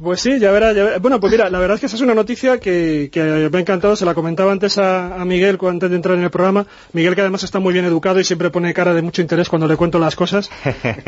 Pues 0.02 0.20
sí, 0.20 0.38
ya 0.38 0.50
verás, 0.50 0.74
ya 0.74 0.84
verás. 0.84 1.00
Bueno, 1.02 1.20
pues 1.20 1.30
mira, 1.32 1.50
la 1.50 1.58
verdad 1.58 1.74
es 1.74 1.80
que 1.80 1.86
esa 1.86 1.96
es 1.96 2.02
una 2.02 2.14
noticia 2.14 2.58
que, 2.58 3.10
que 3.12 3.22
me 3.22 3.58
ha 3.58 3.60
encantado, 3.60 3.96
se 3.96 4.06
la 4.06 4.14
comentaba 4.14 4.50
antes 4.52 4.78
a, 4.78 5.20
a 5.20 5.24
Miguel 5.24 5.58
antes 5.68 5.90
de 5.90 5.96
entrar 5.96 6.16
en 6.16 6.24
el 6.24 6.30
programa. 6.30 6.66
Miguel 6.92 7.14
que 7.14 7.20
además 7.20 7.42
está 7.42 7.58
muy 7.58 7.72
bien 7.74 7.84
educado 7.84 8.18
y 8.20 8.24
siempre 8.24 8.50
pone 8.50 8.72
cara 8.72 8.94
de 8.94 9.02
mucho 9.02 9.20
interés 9.20 9.48
cuando 9.48 9.66
le 9.68 9.76
cuento 9.76 9.98
las 9.98 10.16
cosas. 10.16 10.48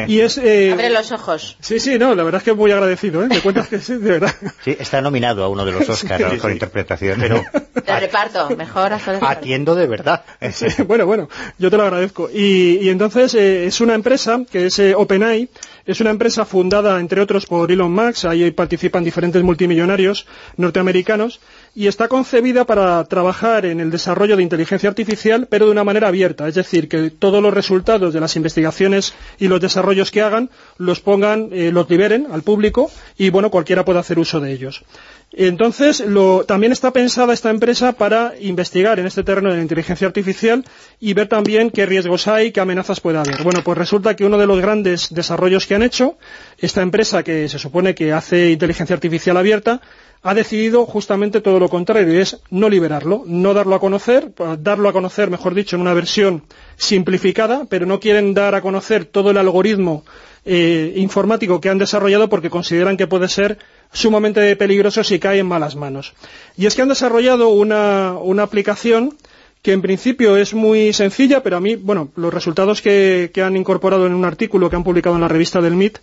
Y 0.06 0.20
es... 0.20 0.36
eh, 0.38 0.72
Abre 0.72 0.90
los 0.90 1.10
ojos. 1.12 1.56
Sí, 1.60 1.80
sí, 1.80 1.98
no, 1.98 2.14
la 2.14 2.22
verdad 2.22 2.40
es 2.40 2.44
que 2.44 2.52
muy 2.52 2.70
agradecido, 2.70 3.22
¿eh? 3.24 3.28
Me 3.28 3.40
cuentas 3.40 3.68
que 3.68 3.78
sí, 3.80 3.94
de 3.94 4.10
verdad. 4.10 4.34
Sí, 4.64 4.76
está 4.78 5.00
nominado 5.00 5.42
a 5.44 5.48
uno 5.48 5.64
de 5.64 5.72
los 5.72 5.88
Oscars 5.88 6.30
Sí, 6.32 6.36
por 6.38 6.50
sí. 6.50 6.54
interpretación. 6.54 7.18
Pero 7.20 7.42
De 7.74 8.00
reparto, 8.00 8.50
mejor 8.56 8.92
hacer 8.92 9.18
atiendo 9.22 9.74
de 9.74 9.86
verdad. 9.86 10.22
Sí, 10.52 10.66
bueno, 10.86 11.06
bueno, 11.06 11.28
yo 11.58 11.70
te 11.70 11.76
lo 11.76 11.84
agradezco. 11.84 12.28
Y, 12.32 12.78
y 12.82 12.90
entonces 12.90 13.34
eh, 13.34 13.66
es 13.66 13.80
una 13.80 13.94
empresa 13.94 14.40
que 14.50 14.66
es 14.66 14.78
eh, 14.78 14.94
OpenAI, 14.94 15.48
es 15.86 16.00
una 16.00 16.10
empresa 16.10 16.44
fundada, 16.44 17.00
entre 17.00 17.20
otros, 17.20 17.46
por 17.46 17.70
Elon 17.70 17.92
Musk, 17.92 18.24
ahí 18.26 18.50
participan 18.50 19.04
diferentes 19.04 19.42
multimillonarios 19.42 20.26
norteamericanos, 20.56 21.40
y 21.74 21.86
está 21.86 22.08
concebida 22.08 22.64
para 22.64 23.02
trabajar 23.04 23.66
en 23.66 23.80
el 23.80 23.90
desarrollo 23.90 24.36
de 24.36 24.42
inteligencia 24.42 24.88
artificial, 24.88 25.46
pero 25.50 25.66
de 25.66 25.72
una 25.72 25.84
manera 25.84 26.08
abierta, 26.08 26.46
es 26.46 26.54
decir, 26.54 26.88
que 26.88 27.10
todos 27.10 27.42
los 27.42 27.54
resultados 27.54 28.12
de 28.12 28.20
las 28.20 28.36
investigaciones 28.36 29.14
y 29.38 29.48
los 29.48 29.60
desarrollos 29.60 30.10
que 30.10 30.22
hagan 30.22 30.50
los 30.78 31.00
pongan, 31.00 31.48
eh, 31.52 31.70
los 31.72 31.88
liberen 31.88 32.26
al 32.30 32.42
público, 32.42 32.90
y 33.16 33.30
bueno, 33.30 33.50
cualquiera 33.50 33.84
puede 33.84 33.98
hacer 33.98 34.18
uso 34.18 34.40
de 34.40 34.52
ellos. 34.52 34.84
Entonces, 35.32 36.04
también 36.46 36.72
está 36.72 36.92
pensada 36.92 37.32
esta 37.32 37.50
empresa 37.50 37.92
para 37.92 38.34
investigar 38.38 38.98
en 38.98 39.06
este 39.06 39.24
terreno 39.24 39.50
de 39.50 39.56
la 39.56 39.62
inteligencia 39.62 40.06
artificial 40.06 40.64
y 41.00 41.14
ver 41.14 41.28
también 41.28 41.70
qué 41.70 41.86
riesgos 41.86 42.28
hay, 42.28 42.52
qué 42.52 42.60
amenazas 42.60 43.00
puede 43.00 43.18
haber. 43.18 43.42
Bueno, 43.42 43.60
pues 43.64 43.78
resulta 43.78 44.14
que 44.14 44.26
uno 44.26 44.36
de 44.36 44.46
los 44.46 44.60
grandes 44.60 45.14
desarrollos 45.14 45.66
que 45.66 45.74
han 45.74 45.82
hecho, 45.82 46.18
esta 46.58 46.82
empresa 46.82 47.22
que 47.22 47.48
se 47.48 47.58
supone 47.58 47.94
que 47.94 48.12
hace 48.12 48.50
inteligencia 48.50 48.94
artificial 48.94 49.38
abierta, 49.38 49.80
ha 50.22 50.34
decidido 50.34 50.86
justamente 50.86 51.40
todo 51.40 51.58
lo 51.58 51.68
contrario, 51.68 52.12
y 52.12 52.18
es 52.18 52.40
no 52.50 52.68
liberarlo, 52.68 53.24
no 53.26 53.54
darlo 53.54 53.74
a 53.74 53.80
conocer, 53.80 54.32
darlo 54.60 54.88
a 54.88 54.92
conocer, 54.92 55.30
mejor 55.30 55.54
dicho, 55.54 55.74
en 55.74 55.82
una 55.82 55.94
versión 55.94 56.44
simplificada, 56.76 57.64
pero 57.68 57.86
no 57.86 57.98
quieren 57.98 58.32
dar 58.32 58.54
a 58.54 58.60
conocer 58.60 59.04
todo 59.04 59.32
el 59.32 59.38
algoritmo 59.38 60.04
eh, 60.44 60.92
informático 60.96 61.60
que 61.60 61.68
han 61.68 61.78
desarrollado 61.78 62.28
porque 62.28 62.50
consideran 62.50 62.96
que 62.96 63.08
puede 63.08 63.28
ser 63.28 63.58
sumamente 63.92 64.54
peligroso 64.56 65.04
si 65.04 65.18
cae 65.18 65.38
en 65.40 65.46
malas 65.46 65.76
manos. 65.76 66.14
Y 66.56 66.66
es 66.66 66.74
que 66.74 66.82
han 66.82 66.88
desarrollado 66.88 67.48
una, 67.50 68.14
una 68.20 68.42
aplicación 68.42 69.16
que 69.62 69.72
en 69.72 69.80
principio 69.82 70.36
es 70.36 70.54
muy 70.54 70.92
sencilla, 70.92 71.42
pero 71.44 71.56
a 71.56 71.60
mí, 71.60 71.76
bueno, 71.76 72.08
los 72.16 72.34
resultados 72.34 72.82
que, 72.82 73.30
que 73.32 73.42
han 73.42 73.54
incorporado 73.56 74.06
en 74.06 74.12
un 74.14 74.24
artículo 74.24 74.68
que 74.68 74.74
han 74.74 74.82
publicado 74.82 75.14
en 75.14 75.20
la 75.22 75.28
revista 75.28 75.60
del 75.60 75.74
MIT 75.76 75.98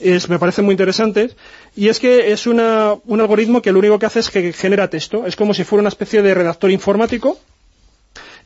es, 0.00 0.28
me 0.28 0.40
parecen 0.40 0.64
muy 0.64 0.72
interesantes, 0.72 1.36
y 1.76 1.88
es 1.88 2.00
que 2.00 2.32
es 2.32 2.48
una- 2.48 2.94
un 3.06 3.20
algoritmo 3.20 3.62
que 3.62 3.70
lo 3.70 3.78
único 3.78 4.00
que 4.00 4.06
hace 4.06 4.18
es 4.18 4.30
que 4.30 4.52
genera 4.52 4.90
texto. 4.90 5.26
Es 5.26 5.36
como 5.36 5.54
si 5.54 5.62
fuera 5.62 5.82
una 5.82 5.90
especie 5.90 6.22
de 6.22 6.34
redactor 6.34 6.72
informático, 6.72 7.38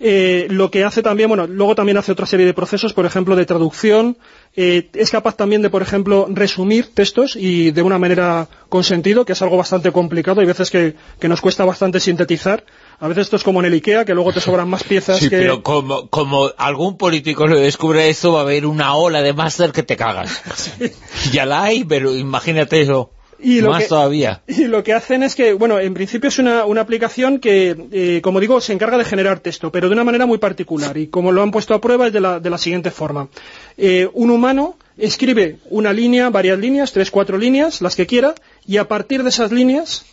eh, 0.01 0.47
lo 0.51 0.71
que 0.71 0.85
hace 0.85 1.03
también, 1.03 1.29
bueno, 1.29 1.47
luego 1.47 1.75
también 1.75 1.97
hace 1.97 2.13
otra 2.13 2.27
serie 2.27 2.47
de 2.47 2.55
procesos, 2.55 2.93
por 2.93 3.05
ejemplo, 3.05 3.35
de 3.35 3.47
traducción, 3.47 4.17
eh, 4.55 4.89
es 4.95 5.11
capaz 5.11 5.37
también 5.37 5.63
de, 5.63 5.71
por 5.71 5.83
ejemplo, 5.83 6.27
resumir 6.31 6.95
textos 6.95 7.35
y 7.35 7.73
de 7.73 7.83
una 7.83 7.99
manera 7.99 8.49
con 8.69 8.85
sentido, 8.85 9.25
que 9.25 9.33
es 9.33 9.43
algo 9.43 9.57
bastante 9.57 9.91
complicado, 9.91 10.41
hay 10.41 10.47
veces 10.47 10.71
que, 10.71 10.95
que 11.19 11.29
nos 11.29 11.41
cuesta 11.41 11.65
bastante 11.65 11.99
sintetizar, 11.99 12.65
a 13.01 13.09
veces 13.09 13.23
esto 13.23 13.37
es 13.37 13.45
como 13.45 13.61
en 13.61 13.67
el 13.67 13.73
IKEA, 13.75 14.05
que 14.05 14.15
luego 14.15 14.33
te 14.33 14.41
sobran 14.41 14.69
más 14.69 14.85
piezas 14.85 15.19
Sí, 15.19 15.29
que... 15.29 15.39
pero 15.39 15.63
como, 15.63 16.09
como 16.09 16.51
algún 16.57 16.97
político 16.97 17.47
lo 17.47 17.59
descubre 17.59 18.09
esto, 18.09 18.33
va 18.33 18.41
a 18.41 18.43
haber 18.43 18.67
una 18.67 18.95
ola 18.95 19.23
de 19.23 19.33
máster 19.33 19.73
que 19.73 19.83
te 19.83 19.97
cagas. 19.97 20.43
Ya 21.33 21.45
la 21.45 21.65
hay, 21.65 21.85
pero 21.85 22.15
imagínate 22.15 22.81
eso. 22.81 23.11
Y 23.41 23.61
lo 23.61 23.71
Más 23.71 23.83
que- 23.85 23.89
todavía. 23.89 24.43
Y 24.49 24.65
lo 24.65 24.83
que 24.83 24.93
hacen 24.93 25.23
es 25.23 25.35
que, 25.37 25.53
bueno, 25.53 25.79
en 25.79 25.95
principio 25.95 26.29
es 26.29 26.39
una, 26.39 26.65
una 26.65 26.81
aplicación 26.81 27.39
que, 27.39 27.77
eh, 27.93 28.21
como 28.23 28.41
digo, 28.41 28.61
se 28.61 28.73
encarga 28.73 28.99
de 28.99 29.05
generar 29.05 29.41
texto, 29.41 29.71
pero 29.71 29.89
de 29.89 29.95
una 29.95 30.03
manera 30.05 30.27
muy 30.27 30.39
particular. 30.39 30.97
Y 30.97 31.07
como 31.07 31.31
lo 31.31 31.43
han 31.43 31.51
puesto 31.53 31.73
a 31.75 31.81
prueba 31.81 32.09
es 32.09 32.13
de 32.13 32.21
la, 32.21 32.41
de 32.41 32.51
la 32.51 32.59
siguiente 32.59 32.91
forma. 32.91 33.29
Eh, 33.77 34.09
un 34.13 34.31
humano 34.31 34.77
escribe 34.97 35.59
una 35.71 35.93
línea, 35.93 36.31
varias 36.31 36.59
líneas, 36.59 36.93
tres, 36.93 37.11
cuatro 37.13 37.39
líneas, 37.39 37.81
las 37.81 37.95
que 37.95 38.07
quiera, 38.07 38.35
y 38.67 38.79
a 38.79 38.89
partir 38.89 39.23
de 39.23 39.29
esas 39.29 39.53
líneas, 39.53 40.05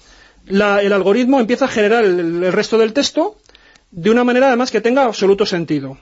la- 0.45 0.83
el 0.83 0.93
algoritmo 0.93 1.39
empieza 1.39 1.65
a 1.65 1.69
generar 1.69 2.05
el, 2.05 2.43
el 2.43 2.53
resto 2.53 2.77
del 2.77 2.93
texto 2.93 3.37
de 3.89 4.11
una 4.11 4.23
manera 4.23 4.47
además 4.49 4.69
que 4.71 4.81
tenga 4.81 5.05
absoluto 5.05 5.45
sentido. 5.45 5.97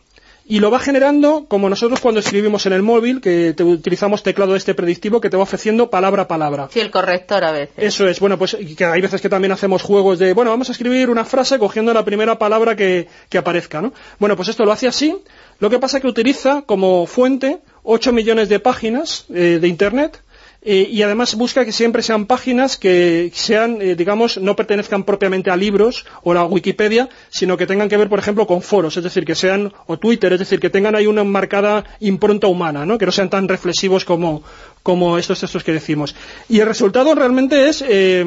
Y 0.45 0.59
lo 0.59 0.69
va 0.71 0.79
generando 0.79 1.45
como 1.47 1.69
nosotros 1.69 2.01
cuando 2.01 2.19
escribimos 2.19 2.65
en 2.65 2.73
el 2.73 2.81
móvil, 2.81 3.21
que 3.21 3.53
te- 3.55 3.63
utilizamos 3.63 4.23
teclado 4.23 4.55
este 4.57 4.73
predictivo 4.73 5.21
que 5.21 5.29
te 5.29 5.37
va 5.37 5.43
ofreciendo 5.43 5.89
palabra 5.89 6.23
a 6.23 6.27
palabra. 6.27 6.67
Sí, 6.71 6.81
el 6.81 6.91
corrector 6.91 7.45
a 7.45 7.51
veces. 7.53 7.73
Eso 7.77 8.07
es, 8.07 8.19
bueno, 8.19 8.37
pues 8.37 8.57
que 8.77 8.83
hay 8.85 8.99
veces 8.99 9.21
que 9.21 9.29
también 9.29 9.53
hacemos 9.53 9.81
juegos 9.81 10.19
de, 10.19 10.33
bueno, 10.33 10.51
vamos 10.51 10.67
a 10.67 10.73
escribir 10.73 11.09
una 11.09 11.23
frase 11.23 11.57
cogiendo 11.59 11.93
la 11.93 12.03
primera 12.03 12.37
palabra 12.37 12.75
que, 12.75 13.07
que 13.29 13.37
aparezca, 13.37 13.81
¿no? 13.81 13.93
Bueno, 14.19 14.35
pues 14.35 14.49
esto 14.49 14.65
lo 14.65 14.71
hace 14.73 14.87
así, 14.87 15.15
lo 15.59 15.69
que 15.69 15.79
pasa 15.79 15.97
es 15.97 16.01
que 16.01 16.09
utiliza 16.09 16.63
como 16.63 17.05
fuente 17.05 17.59
8 17.83 18.11
millones 18.11 18.49
de 18.49 18.59
páginas 18.59 19.25
eh, 19.33 19.59
de 19.61 19.67
Internet 19.69 20.21
eh, 20.65 20.87
y 20.89 21.01
además 21.01 21.35
busca 21.35 21.65
que 21.65 21.73
siempre 21.73 22.01
sean 22.01 22.25
páginas 22.25 22.77
que 22.77 23.31
sean, 23.33 23.81
eh, 23.81 23.95
digamos, 23.95 24.37
no 24.37 24.55
pertenezcan 24.55 25.03
propiamente 25.03 25.51
a 25.51 25.57
libros 25.57 26.05
o 26.23 26.31
a 26.33 26.45
Wikipedia, 26.45 27.09
sino 27.29 27.57
que 27.57 27.67
tengan 27.67 27.89
que 27.89 27.97
ver, 27.97 28.07
por 28.07 28.19
ejemplo, 28.19 28.47
con 28.47 28.61
foros, 28.61 28.95
es 28.95 29.03
decir, 29.03 29.25
que 29.25 29.35
sean, 29.35 29.73
o 29.87 29.99
Twitter, 29.99 30.31
es 30.31 30.39
decir, 30.39 30.61
que 30.61 30.69
tengan 30.69 30.95
ahí 30.95 31.05
una 31.05 31.25
marcada 31.25 31.83
impronta 31.99 32.47
humana, 32.47 32.85
¿no? 32.85 32.97
Que 32.97 33.05
no 33.05 33.11
sean 33.11 33.29
tan 33.29 33.49
reflexivos 33.49 34.05
como, 34.05 34.43
como 34.83 35.17
estos 35.17 35.41
textos 35.41 35.65
que 35.65 35.73
decimos. 35.73 36.15
Y 36.47 36.61
el 36.61 36.67
resultado 36.67 37.13
realmente 37.13 37.67
es 37.67 37.83
eh, 37.85 38.23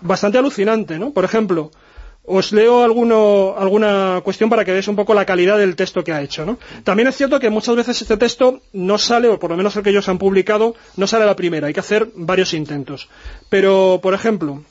bastante 0.00 0.38
alucinante, 0.38 1.00
¿no? 1.00 1.10
Por 1.10 1.24
ejemplo, 1.24 1.72
os 2.24 2.52
leo 2.52 2.82
alguno- 2.84 3.54
alguna 3.58 4.20
cuestión 4.22 4.48
para 4.48 4.64
que 4.64 4.70
veáis 4.70 4.86
un 4.88 4.94
poco 4.96 5.12
la 5.14 5.24
calidad 5.24 5.58
del 5.58 5.74
texto 5.74 6.04
que 6.04 6.12
ha 6.12 6.22
hecho. 6.22 6.44
¿no? 6.46 6.58
También 6.84 7.08
es 7.08 7.16
cierto 7.16 7.40
que 7.40 7.50
muchas 7.50 7.74
veces 7.76 8.00
este 8.00 8.16
texto 8.16 8.60
no 8.72 8.96
sale, 8.98 9.28
o 9.28 9.38
por 9.38 9.50
lo 9.50 9.56
menos 9.56 9.74
el 9.76 9.82
que 9.82 9.90
ellos 9.90 10.08
han 10.08 10.18
publicado, 10.18 10.74
no 10.96 11.06
sale 11.06 11.24
a 11.24 11.26
la 11.26 11.36
primera. 11.36 11.66
Hay 11.66 11.74
que 11.74 11.80
hacer 11.80 12.08
varios 12.14 12.54
intentos. 12.54 13.08
Pero, 13.48 13.98
por 14.02 14.14
ejemplo, 14.14 14.62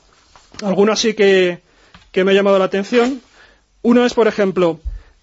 alguno 0.62 0.92
así 0.92 1.14
que, 1.14 1.60
que 2.10 2.24
me 2.24 2.32
ha 2.32 2.34
llamado 2.34 2.58
la 2.58 2.64
atención. 2.66 3.20
Uno 3.82 4.06
es, 4.06 4.14
por 4.14 4.28
ejemplo, 4.28 4.80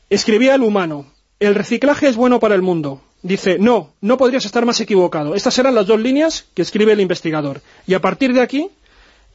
escribía 0.10 0.56
el 0.56 0.62
humano, 0.64 1.06
el 1.40 1.56
reciclaje 1.56 2.08
es 2.10 2.16
bueno 2.16 2.40
para 2.40 2.56
el 2.56 2.62
mundo. 2.62 3.02
Dice, 3.22 3.58
no, 3.60 3.92
no 4.02 4.18
podrías 4.18 4.46
estar 4.46 4.66
más 4.66 4.80
equivocado. 4.80 5.36
Estas 5.36 5.58
eran 5.60 5.76
las 5.76 5.88
dos 5.88 6.00
líneas 6.00 6.46
que 6.54 6.62
escribe 6.62 6.94
el 6.94 7.02
investigador. 7.02 7.62
Y 7.86 7.94
a 7.94 8.00
partir 8.02 8.34
de 8.34 8.42
aquí, 8.42 8.70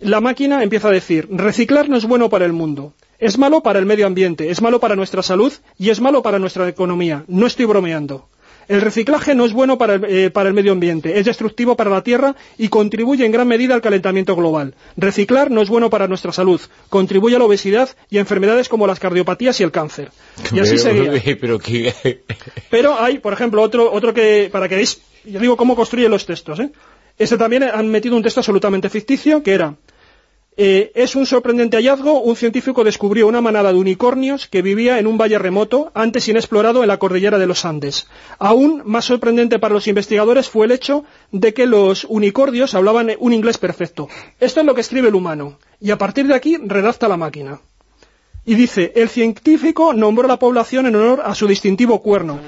la 0.05 0.21
máquina 0.21 0.63
empieza 0.63 0.89
a 0.89 0.93
decir, 0.93 1.29
reciclar 1.31 1.89
no 1.89 1.97
es 1.97 2.05
bueno 2.05 2.29
para 2.29 2.45
el 2.45 2.53
mundo, 2.53 2.93
es 3.19 3.39
malo 3.39 3.63
para 3.63 3.79
el 3.79 3.87
medio 3.87 4.07
ambiente, 4.07 4.51
es 4.51 4.61
malo 4.61 4.79
para 4.79 4.97
nuestra 4.97 5.23
salud 5.23 5.51
y 5.79 5.89
es 5.89 5.99
malo 5.99 6.23
para 6.23 6.39
nuestra 6.39 6.69
economía. 6.69 7.25
No 7.27 7.47
estoy 7.47 7.65
bromeando. 7.65 8.29
El 8.69 8.83
reciclaje 8.83 9.35
no 9.35 9.47
es 9.47 9.55
bueno 9.55 9.79
para 9.79 9.95
el, 9.95 10.05
eh, 10.05 10.31
para 10.31 10.51
el 10.51 10.55
medio 10.55 10.73
ambiente, 10.73 11.19
es 11.19 11.25
destructivo 11.25 11.75
para 11.75 11.91
la 11.91 12.03
Tierra 12.03 12.37
y 12.59 12.69
contribuye 12.69 13.25
en 13.25 13.33
gran 13.33 13.49
medida 13.49 13.75
al 13.75 13.81
calentamiento 13.81 14.37
global. 14.37 14.75
Reciclar 14.99 15.51
no 15.51 15.63
es 15.63 15.71
bueno 15.71 15.89
para 15.89 16.07
nuestra 16.07 16.33
salud, 16.33 16.61
contribuye 16.91 17.37
a 17.37 17.39
la 17.39 17.47
obesidad 17.47 17.89
y 18.11 18.19
a 18.19 18.21
enfermedades 18.21 18.69
como 18.69 18.87
las 18.87 19.01
cardiopatías 19.01 19.59
y 19.61 19.63
el 19.63 19.73
cáncer. 19.73 20.11
Y 20.53 20.61
así 20.61 20.77
seguía. 20.77 21.13
Pero 21.41 21.59
que... 21.59 22.23
Pero 22.71 23.01
hay, 23.01 23.21
por 23.21 23.33
ejemplo, 23.33 23.63
otro, 23.63 23.91
otro 23.91 24.13
que, 24.13 24.51
para 24.53 24.69
que 24.69 24.75
veáis, 24.75 25.01
yo 25.25 25.41
digo 25.41 25.57
cómo 25.57 25.77
construyen 25.77 26.11
los 26.11 26.27
textos, 26.27 26.61
¿eh? 26.61 26.71
Este 27.17 27.39
también 27.39 27.63
han 27.63 27.89
metido 27.89 28.17
un 28.17 28.23
texto 28.23 28.41
absolutamente 28.41 28.91
ficticio, 28.91 29.43
que 29.43 29.53
era, 29.53 29.77
eh, 30.57 30.93
es 30.95 31.17
un 31.17 31.27
sorprendente 31.27 31.77
hallazgo, 31.77 32.21
un 32.21 32.37
científico 32.37 32.85
descubrió 32.85 33.27
una 33.27 33.41
manada 33.41 33.73
de 33.73 33.79
unicornios 33.79 34.47
que 34.47 34.63
vivía 34.63 35.01
en 35.01 35.09
un 35.09 35.19
valle 35.19 35.39
remoto, 35.39 35.91
antes 35.95 36.29
inexplorado 36.29 36.83
en 36.83 36.89
la 36.89 36.99
cordillera 36.99 37.39
de 37.39 37.47
los 37.47 37.65
Andes. 37.65 38.07
Aún 38.39 38.83
más 38.85 39.05
sorprendente 39.05 39.59
para 39.59 39.75
los 39.75 39.89
investigadores 39.89 40.49
fue 40.49 40.67
el 40.67 40.73
hecho 40.73 41.05
de 41.33 41.53
que 41.55 41.67
los 41.67 42.05
unicornios 42.05 42.75
hablaban 42.75 43.11
un 43.19 43.33
inglés 43.33 43.59
perfecto. 43.59 44.09
Esto 44.39 44.61
es 44.61 44.67
lo 44.67 44.75
que 44.75 44.83
escribe 44.83 45.09
el 45.09 45.17
humano, 45.17 45.59
y 45.81 45.91
a 45.91 45.99
partir 45.99 46.29
de 46.29 46.35
aquí 46.35 46.57
redacta 46.57 47.09
la 47.09 47.17
máquina. 47.17 47.61
Y 48.45 48.55
dice, 48.55 48.93
el 48.95 49.09
científico 49.09 49.93
nombró 49.93 50.29
la 50.29 50.39
población 50.39 50.87
en 50.87 50.95
honor 50.95 51.23
a 51.25 51.35
su 51.35 51.49
distintivo 51.49 52.01
cuerno, 52.01 52.39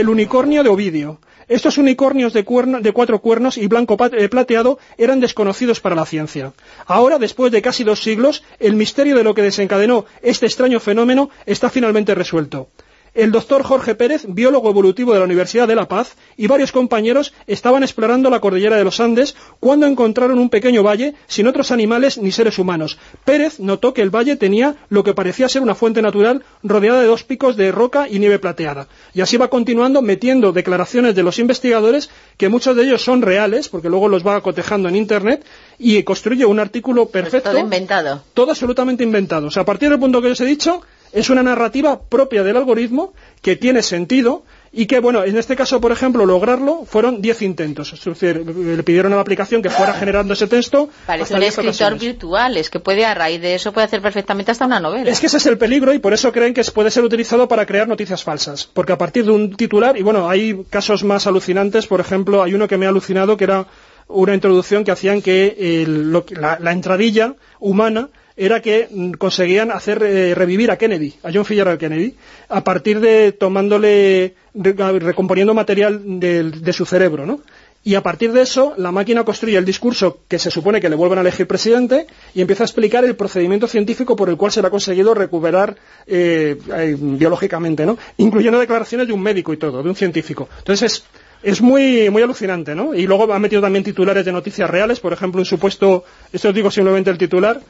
el 0.00 0.08
unicornio 0.08 0.64
de 0.64 0.70
Ovidio. 0.70 1.20
Estos 1.46 1.78
unicornios 1.78 2.32
de, 2.32 2.42
de 2.80 2.92
cuatro 2.92 3.20
cuernos 3.20 3.58
y 3.58 3.68
blanco 3.68 3.96
eh, 4.12 4.28
plateado 4.28 4.78
eran 4.98 5.20
desconocidos 5.20 5.78
para 5.78 5.94
la 5.94 6.06
ciencia. 6.06 6.52
Ahora, 6.86 7.18
después 7.18 7.52
de 7.52 7.62
casi 7.62 7.84
dos 7.84 8.02
siglos, 8.02 8.42
el 8.58 8.74
misterio 8.74 9.14
de 9.14 9.22
lo 9.22 9.34
que 9.34 9.42
desencadenó 9.42 10.06
este 10.22 10.46
extraño 10.46 10.80
fenómeno 10.80 11.30
está 11.46 11.70
finalmente 11.70 12.14
resuelto. 12.14 12.68
El 13.14 13.30
doctor 13.30 13.62
Jorge 13.62 13.94
Pérez, 13.94 14.24
biólogo 14.26 14.70
evolutivo 14.70 15.12
de 15.12 15.20
la 15.20 15.24
Universidad 15.24 15.68
de 15.68 15.76
La 15.76 15.86
Paz, 15.86 16.16
y 16.36 16.48
varios 16.48 16.72
compañeros 16.72 17.32
estaban 17.46 17.84
explorando 17.84 18.28
la 18.28 18.40
cordillera 18.40 18.76
de 18.76 18.82
los 18.82 18.98
Andes 18.98 19.36
cuando 19.60 19.86
encontraron 19.86 20.40
un 20.40 20.50
pequeño 20.50 20.82
valle 20.82 21.14
sin 21.28 21.46
otros 21.46 21.70
animales 21.70 22.18
ni 22.18 22.32
seres 22.32 22.58
humanos. 22.58 22.98
Pérez 23.24 23.60
notó 23.60 23.94
que 23.94 24.02
el 24.02 24.10
valle 24.10 24.34
tenía 24.34 24.74
lo 24.88 25.04
que 25.04 25.14
parecía 25.14 25.48
ser 25.48 25.62
una 25.62 25.76
fuente 25.76 26.02
natural 26.02 26.42
rodeada 26.64 27.00
de 27.02 27.06
dos 27.06 27.22
picos 27.22 27.56
de 27.56 27.70
roca 27.70 28.08
y 28.08 28.18
nieve 28.18 28.40
plateada. 28.40 28.88
Y 29.14 29.20
así 29.20 29.36
va 29.36 29.48
continuando 29.48 30.02
metiendo 30.02 30.50
declaraciones 30.52 31.14
de 31.14 31.22
los 31.22 31.38
investigadores 31.38 32.10
que 32.36 32.48
muchos 32.48 32.74
de 32.74 32.82
ellos 32.82 33.04
son 33.04 33.22
reales, 33.22 33.68
porque 33.68 33.88
luego 33.88 34.08
los 34.08 34.26
va 34.26 34.40
cotejando 34.40 34.88
en 34.88 34.96
Internet, 34.96 35.44
y 35.78 36.02
construye 36.02 36.44
un 36.46 36.58
artículo 36.58 37.06
perfecto 37.06 37.50
Todo 37.50 37.60
inventado. 37.60 38.22
todo 38.34 38.50
absolutamente 38.50 39.04
inventado. 39.04 39.46
O 39.46 39.50
sea, 39.52 39.62
a 39.62 39.66
partir 39.66 39.88
del 39.88 40.00
punto 40.00 40.20
que 40.20 40.28
os 40.28 40.40
he 40.40 40.44
dicho, 40.44 40.82
es 41.14 41.30
una 41.30 41.42
narrativa 41.42 42.00
propia 42.02 42.42
del 42.42 42.56
algoritmo 42.58 43.14
que 43.40 43.56
tiene 43.56 43.82
sentido 43.82 44.44
y 44.76 44.86
que, 44.86 44.98
bueno, 44.98 45.22
en 45.24 45.36
este 45.38 45.54
caso, 45.54 45.80
por 45.80 45.92
ejemplo, 45.92 46.26
lograrlo 46.26 46.84
fueron 46.84 47.22
10 47.22 47.42
intentos. 47.42 47.92
Es 47.92 48.04
decir, 48.04 48.44
le 48.44 48.82
pidieron 48.82 49.12
a 49.12 49.16
la 49.16 49.22
aplicación 49.22 49.62
que 49.62 49.70
fuera 49.70 49.94
generando 49.94 50.34
ese 50.34 50.48
texto. 50.48 50.90
Parece 51.06 51.22
hasta 51.22 51.34
un 51.36 51.40
10 51.40 51.48
escritor 51.52 51.68
ocasiones. 51.92 52.00
virtual, 52.00 52.56
es 52.56 52.70
que 52.70 52.80
puede 52.80 53.04
a 53.04 53.14
raíz 53.14 53.40
de 53.40 53.54
eso 53.54 53.72
puede 53.72 53.84
hacer 53.86 54.02
perfectamente 54.02 54.50
hasta 54.50 54.66
una 54.66 54.80
novela. 54.80 55.08
Es 55.08 55.20
que 55.20 55.26
ese 55.26 55.36
es 55.36 55.46
el 55.46 55.58
peligro 55.58 55.94
y 55.94 56.00
por 56.00 56.12
eso 56.12 56.32
creen 56.32 56.52
que 56.52 56.64
puede 56.64 56.90
ser 56.90 57.04
utilizado 57.04 57.46
para 57.46 57.64
crear 57.66 57.86
noticias 57.86 58.24
falsas. 58.24 58.66
Porque 58.66 58.92
a 58.92 58.98
partir 58.98 59.24
de 59.24 59.30
un 59.30 59.54
titular, 59.56 59.96
y 59.96 60.02
bueno, 60.02 60.28
hay 60.28 60.64
casos 60.68 61.04
más 61.04 61.28
alucinantes, 61.28 61.86
por 61.86 62.00
ejemplo, 62.00 62.42
hay 62.42 62.54
uno 62.54 62.66
que 62.66 62.76
me 62.76 62.86
ha 62.86 62.88
alucinado 62.88 63.36
que 63.36 63.44
era 63.44 63.66
una 64.08 64.34
introducción 64.34 64.82
que 64.82 64.90
hacían 64.90 65.22
que 65.22 65.54
el- 65.84 66.10
lo 66.10 66.26
que- 66.26 66.34
la, 66.34 66.58
la 66.60 66.72
entradilla 66.72 67.34
humana 67.60 68.08
era 68.36 68.60
que 68.60 68.88
mm, 68.90 69.12
conseguían 69.12 69.70
hacer 69.70 70.02
eh, 70.02 70.34
revivir 70.34 70.70
a 70.70 70.76
Kennedy, 70.78 71.14
a 71.22 71.30
John 71.32 71.44
Fitzgerald 71.44 71.78
Kennedy, 71.78 72.14
a 72.48 72.64
partir 72.64 73.00
de 73.00 73.32
tomándole, 73.32 74.34
re- 74.54 74.98
recomponiendo 74.98 75.54
material 75.54 76.02
de, 76.20 76.72
su 76.72 76.84
cerebro, 76.84 77.26
¿no? 77.26 77.40
Y 77.86 77.96
a 77.96 78.02
partir 78.02 78.32
de 78.32 78.40
eso, 78.40 78.72
la 78.78 78.90
máquina 78.92 79.24
construye 79.24 79.58
el 79.58 79.64
discurso 79.66 80.20
que 80.26 80.38
se 80.38 80.50
supone 80.50 80.80
que 80.80 80.88
le 80.88 80.96
vuelven 80.96 81.18
a 81.18 81.20
elegir 81.20 81.46
presidente 81.46 82.06
y 82.34 82.40
empieza 82.40 82.64
a 82.64 82.66
explicar 82.66 83.04
el 83.04 83.14
procedimiento 83.14 83.66
científico 83.68 84.16
por 84.16 84.30
el 84.30 84.38
cual 84.38 84.50
se 84.52 84.62
le 84.62 84.68
ha 84.68 84.70
conseguido 84.70 85.12
recuperar 85.12 85.76
eh, 86.06 86.56
eh, 86.74 86.96
biológicamente, 86.98 87.84
¿no? 87.84 87.98
Incluyendo 88.16 88.58
declaraciones 88.58 89.06
de 89.06 89.12
un 89.12 89.20
médico 89.22 89.52
y 89.52 89.58
todo, 89.58 89.82
de 89.82 89.88
un 89.90 89.94
científico. 89.96 90.48
Entonces 90.60 90.92
es, 90.92 91.04
es 91.42 91.60
muy, 91.60 92.08
muy 92.08 92.22
alucinante, 92.22 92.74
¿no? 92.74 92.94
Y 92.94 93.06
luego 93.06 93.30
ha 93.30 93.38
metido 93.38 93.60
también 93.60 93.84
titulares 93.84 94.24
de 94.24 94.32
noticias 94.32 94.68
reales, 94.70 94.98
por 94.98 95.12
ejemplo, 95.12 95.40
un 95.42 95.44
supuesto, 95.44 96.04
esto 96.32 96.48
os 96.48 96.54
digo 96.54 96.70
simplemente 96.70 97.10
el 97.10 97.18
titular, 97.18 97.60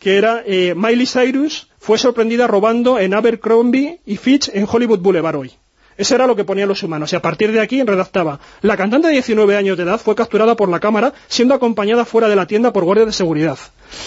que 0.00 0.16
era 0.16 0.42
eh, 0.44 0.74
Miley 0.76 1.06
Cyrus 1.06 1.68
fue 1.78 1.98
sorprendida 1.98 2.46
robando 2.48 2.98
en 2.98 3.14
Abercrombie 3.14 4.00
y 4.04 4.16
Fitch 4.16 4.50
en 4.52 4.66
Hollywood 4.68 4.98
Boulevard 4.98 5.36
hoy. 5.36 5.52
Eso 5.96 6.14
era 6.14 6.26
lo 6.26 6.34
que 6.34 6.44
ponían 6.44 6.66
los 6.66 6.82
humanos. 6.82 7.12
Y 7.12 7.16
a 7.16 7.20
partir 7.20 7.52
de 7.52 7.60
aquí 7.60 7.82
redactaba, 7.82 8.40
la 8.62 8.74
cantante 8.78 9.08
de 9.08 9.12
19 9.12 9.54
años 9.54 9.76
de 9.76 9.82
edad 9.82 10.00
fue 10.00 10.14
capturada 10.14 10.56
por 10.56 10.70
la 10.70 10.80
cámara 10.80 11.12
siendo 11.28 11.52
acompañada 11.54 12.06
fuera 12.06 12.26
de 12.26 12.36
la 12.36 12.46
tienda 12.46 12.72
por 12.72 12.84
guardias 12.84 13.08
de 13.08 13.12
seguridad. 13.12 13.58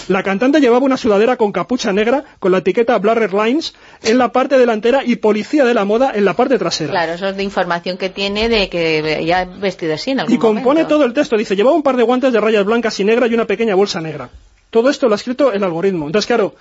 La 0.08 0.24
cantante 0.24 0.60
llevaba 0.60 0.84
una 0.84 0.96
sudadera 0.96 1.36
con 1.36 1.52
capucha 1.52 1.92
negra 1.92 2.24
con 2.40 2.50
la 2.50 2.58
etiqueta 2.58 2.98
Blurred 2.98 3.30
Lines 3.32 3.74
en 4.02 4.18
la 4.18 4.32
parte 4.32 4.58
delantera 4.58 5.04
y 5.04 5.16
policía 5.16 5.64
de 5.64 5.74
la 5.74 5.84
moda 5.84 6.10
en 6.12 6.24
la 6.24 6.34
parte 6.34 6.58
trasera. 6.58 6.90
Claro, 6.90 7.12
eso 7.12 7.28
es 7.28 7.36
de 7.36 7.44
información 7.44 7.96
que 7.96 8.08
tiene 8.10 8.48
de 8.48 8.68
que 8.68 9.22
ya 9.24 9.44
vestido 9.44 9.94
así 9.94 10.10
en 10.10 10.18
algún 10.18 10.34
Y 10.34 10.38
compone 10.38 10.64
momento. 10.80 10.88
todo 10.88 11.04
el 11.04 11.12
texto. 11.12 11.36
Dice, 11.36 11.54
llevaba 11.54 11.76
un 11.76 11.84
par 11.84 11.96
de 11.96 12.02
guantes 12.02 12.32
de 12.32 12.40
rayas 12.40 12.64
blancas 12.64 12.98
y 12.98 13.04
negras 13.04 13.30
y 13.30 13.34
una 13.34 13.44
pequeña 13.44 13.76
bolsa 13.76 14.00
negra. 14.00 14.30
Todo 14.74 14.90
esto 14.90 15.06
lo 15.06 15.14
ha 15.14 15.14
escrito 15.14 15.52
el 15.52 15.62
algoritmo. 15.62 16.06
Entonces, 16.06 16.26
claro, 16.26 16.56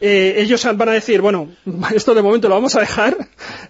eh, 0.00 0.34
ellos 0.36 0.64
van 0.76 0.90
a 0.90 0.92
decir, 0.92 1.20
bueno, 1.20 1.48
esto 1.92 2.14
de 2.14 2.22
momento 2.22 2.48
lo 2.48 2.54
vamos 2.54 2.76
a 2.76 2.80
dejar, 2.80 3.16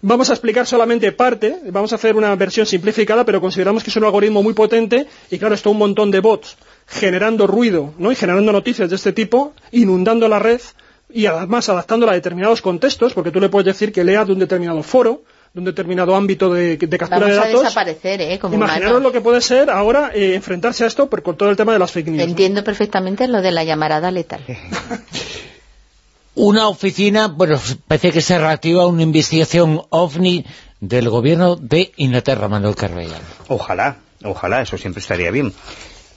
vamos 0.02 0.28
a 0.28 0.35
explicar 0.35 0.66
solamente 0.66 1.10
parte, 1.12 1.59
vamos 1.70 1.93
a 1.93 1.94
hacer 1.94 2.15
una 2.15 2.36
versión 2.36 2.66
simplificada, 2.66 3.24
pero 3.24 3.40
consideramos 3.40 3.82
que 3.82 3.89
es 3.89 3.97
un 3.97 4.05
algoritmo 4.05 4.43
muy 4.43 4.52
potente 4.52 5.06
y 5.31 5.39
claro, 5.39 5.55
esto 5.55 5.70
un 5.70 5.78
montón 5.78 6.10
de 6.10 6.20
bots 6.20 6.59
generando 6.86 7.47
ruido 7.47 7.94
¿no? 7.97 8.12
y 8.12 8.15
generando 8.15 8.52
noticias 8.52 8.90
de 8.90 8.97
este 8.97 9.15
tipo, 9.15 9.55
inundando 9.73 10.28
la 10.28 10.39
red 10.39 10.60
y 11.09 11.24
además 11.24 11.70
adaptándola 11.70 12.12
a 12.12 12.16
determinados 12.16 12.60
contextos, 12.60 13.15
porque 13.15 13.31
tú 13.31 13.40
le 13.40 13.48
puedes 13.48 13.65
decir 13.65 13.90
que 13.90 14.05
lea 14.05 14.23
de 14.27 14.32
un 14.35 14.39
determinado 14.39 14.82
foro, 14.82 15.23
de 15.59 15.61
un 15.61 15.65
determinado 15.65 16.15
ámbito 16.15 16.53
de, 16.55 16.77
de 16.77 16.99
captura 16.99 17.19
Vamos 17.21 17.35
de 17.35 17.41
a 17.41 17.45
datos. 17.47 17.63
desaparecer, 17.63 18.21
¿eh? 18.21 18.39
Como 18.39 18.55
Imaginaros 18.55 19.03
lo 19.03 19.11
que 19.11 19.21
puede 19.21 19.41
ser 19.41 19.71
ahora 19.71 20.13
eh, 20.15 20.35
enfrentarse 20.35 20.85
a 20.85 20.87
esto 20.87 21.11
por, 21.11 21.23
con 21.23 21.37
todo 21.37 21.51
el 21.51 21.57
tema 21.57 21.73
de 21.73 21.81
las 21.81 21.91
fake 21.91 22.09
news. 22.09 22.23
Entiendo 22.23 22.63
perfectamente 22.63 23.27
lo 23.27 23.43
de 23.43 23.51
la 23.51 23.65
llamarada 23.65 24.11
letal. 24.13 24.41
Una 26.37 26.69
oficina, 26.69 27.27
bueno, 27.27 27.59
parece 27.89 28.13
que 28.13 28.21
se 28.21 28.39
reactiva 28.39 28.87
una 28.87 29.03
investigación 29.03 29.83
OVNI 29.89 30.47
del 30.81 31.09
gobierno 31.09 31.57
de 31.57 31.91
Inglaterra, 31.97 32.47
Manuel 32.47 32.77
Carvellal. 32.77 33.21
Ojalá, 33.49 33.97
ojalá, 34.23 34.63
eso 34.63 34.79
siempre 34.79 35.01
estaría 35.01 35.33
bien. 35.33 35.53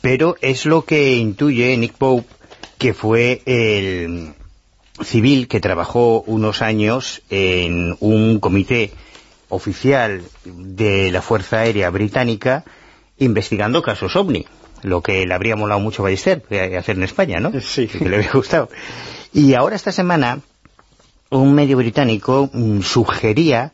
Pero 0.02 0.36
es 0.42 0.68
lo 0.68 0.86
que 0.86 1.16
intuye 1.16 1.76
Nick 1.76 1.94
Pope, 1.94 2.28
que 2.78 2.94
fue 2.94 3.42
el 3.48 4.34
civil 5.04 5.48
que 5.48 5.60
trabajó 5.60 6.22
unos 6.28 6.62
años 6.62 7.24
en 7.32 7.98
un 8.00 8.40
comité 8.40 8.92
oficial 9.52 10.24
de 10.46 11.12
la 11.12 11.22
Fuerza 11.22 11.60
Aérea 11.60 11.90
Británica 11.90 12.64
investigando 13.18 13.84
casos 13.84 14.16
OVNI, 14.16 14.48
lo 14.82 15.02
que 15.02 15.26
le 15.26 15.34
habría 15.34 15.56
molado 15.56 15.80
mucho 15.80 16.02
a 16.02 16.06
Ballester 16.06 16.44
eh, 16.50 16.78
hacer 16.78 16.96
en 16.96 17.04
España, 17.04 17.40
¿no? 17.40 17.52
Sí. 17.62 17.88
Que 17.88 18.10
le 18.10 18.18
había 18.18 18.32
gustado. 18.32 18.70
Y 19.34 19.54
ahora 19.54 19.76
esta 19.76 19.92
semana 19.92 20.40
un 21.30 21.54
medio 21.54 21.78
británico 21.78 22.50
mm, 22.52 22.82
sugería 22.82 23.72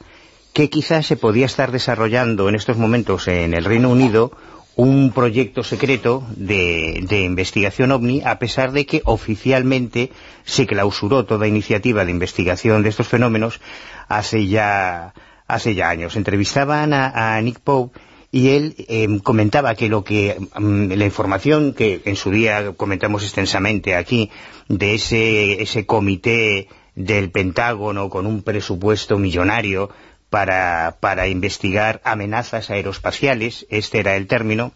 que 0.54 0.70
quizás 0.70 1.06
se 1.06 1.18
podía 1.18 1.46
estar 1.46 1.72
desarrollando 1.72 2.50
en 2.50 2.56
estos 2.56 2.78
momentos 2.78 3.28
en 3.28 3.54
el 3.54 3.66
Reino 3.66 3.90
Unido 3.90 4.32
un 4.76 5.12
proyecto 5.12 5.64
secreto 5.64 6.24
de, 6.36 7.04
de 7.08 7.22
investigación 7.22 7.92
OVNI, 7.92 8.22
a 8.24 8.38
pesar 8.38 8.72
de 8.74 8.86
que 8.86 9.02
oficialmente 9.06 10.12
se 10.46 10.68
clausuró 10.68 11.26
toda 11.26 11.48
iniciativa 11.48 12.06
de 12.06 12.12
investigación 12.12 12.84
de 12.84 12.90
estos 12.90 13.08
fenómenos 13.08 13.60
hace 14.08 14.46
ya, 14.46 15.14
hace 15.48 15.76
ya 15.76 15.90
años. 15.90 16.16
Entrevistaban 16.16 16.94
a, 16.94 17.40
Nick 17.42 17.60
Pope 17.60 18.00
y 18.32 18.50
él 18.50 18.76
eh, 18.78 19.08
comentaba 19.24 19.76
que 19.76 19.90
lo 19.90 20.04
que 20.04 20.38
mm, 20.56 20.92
la 20.92 21.06
información 21.06 21.74
que 21.74 22.02
en 22.06 22.16
su 22.16 22.32
día 22.32 22.74
comentamos 22.76 23.24
extensamente 23.24 23.96
aquí 23.96 24.30
de 24.68 24.96
ese, 24.96 25.62
ese 25.62 25.86
comité 25.86 26.68
del 26.96 27.32
Pentágono 27.32 28.10
con 28.10 28.26
un 28.26 28.42
presupuesto 28.44 29.18
millonario 29.18 29.90
para, 30.30 30.98
para 31.00 31.28
investigar 31.28 32.02
amenazas 32.04 32.70
aeroespaciales, 32.70 33.66
este 33.70 34.00
era 34.00 34.18
el 34.18 34.28
término, 34.28 34.74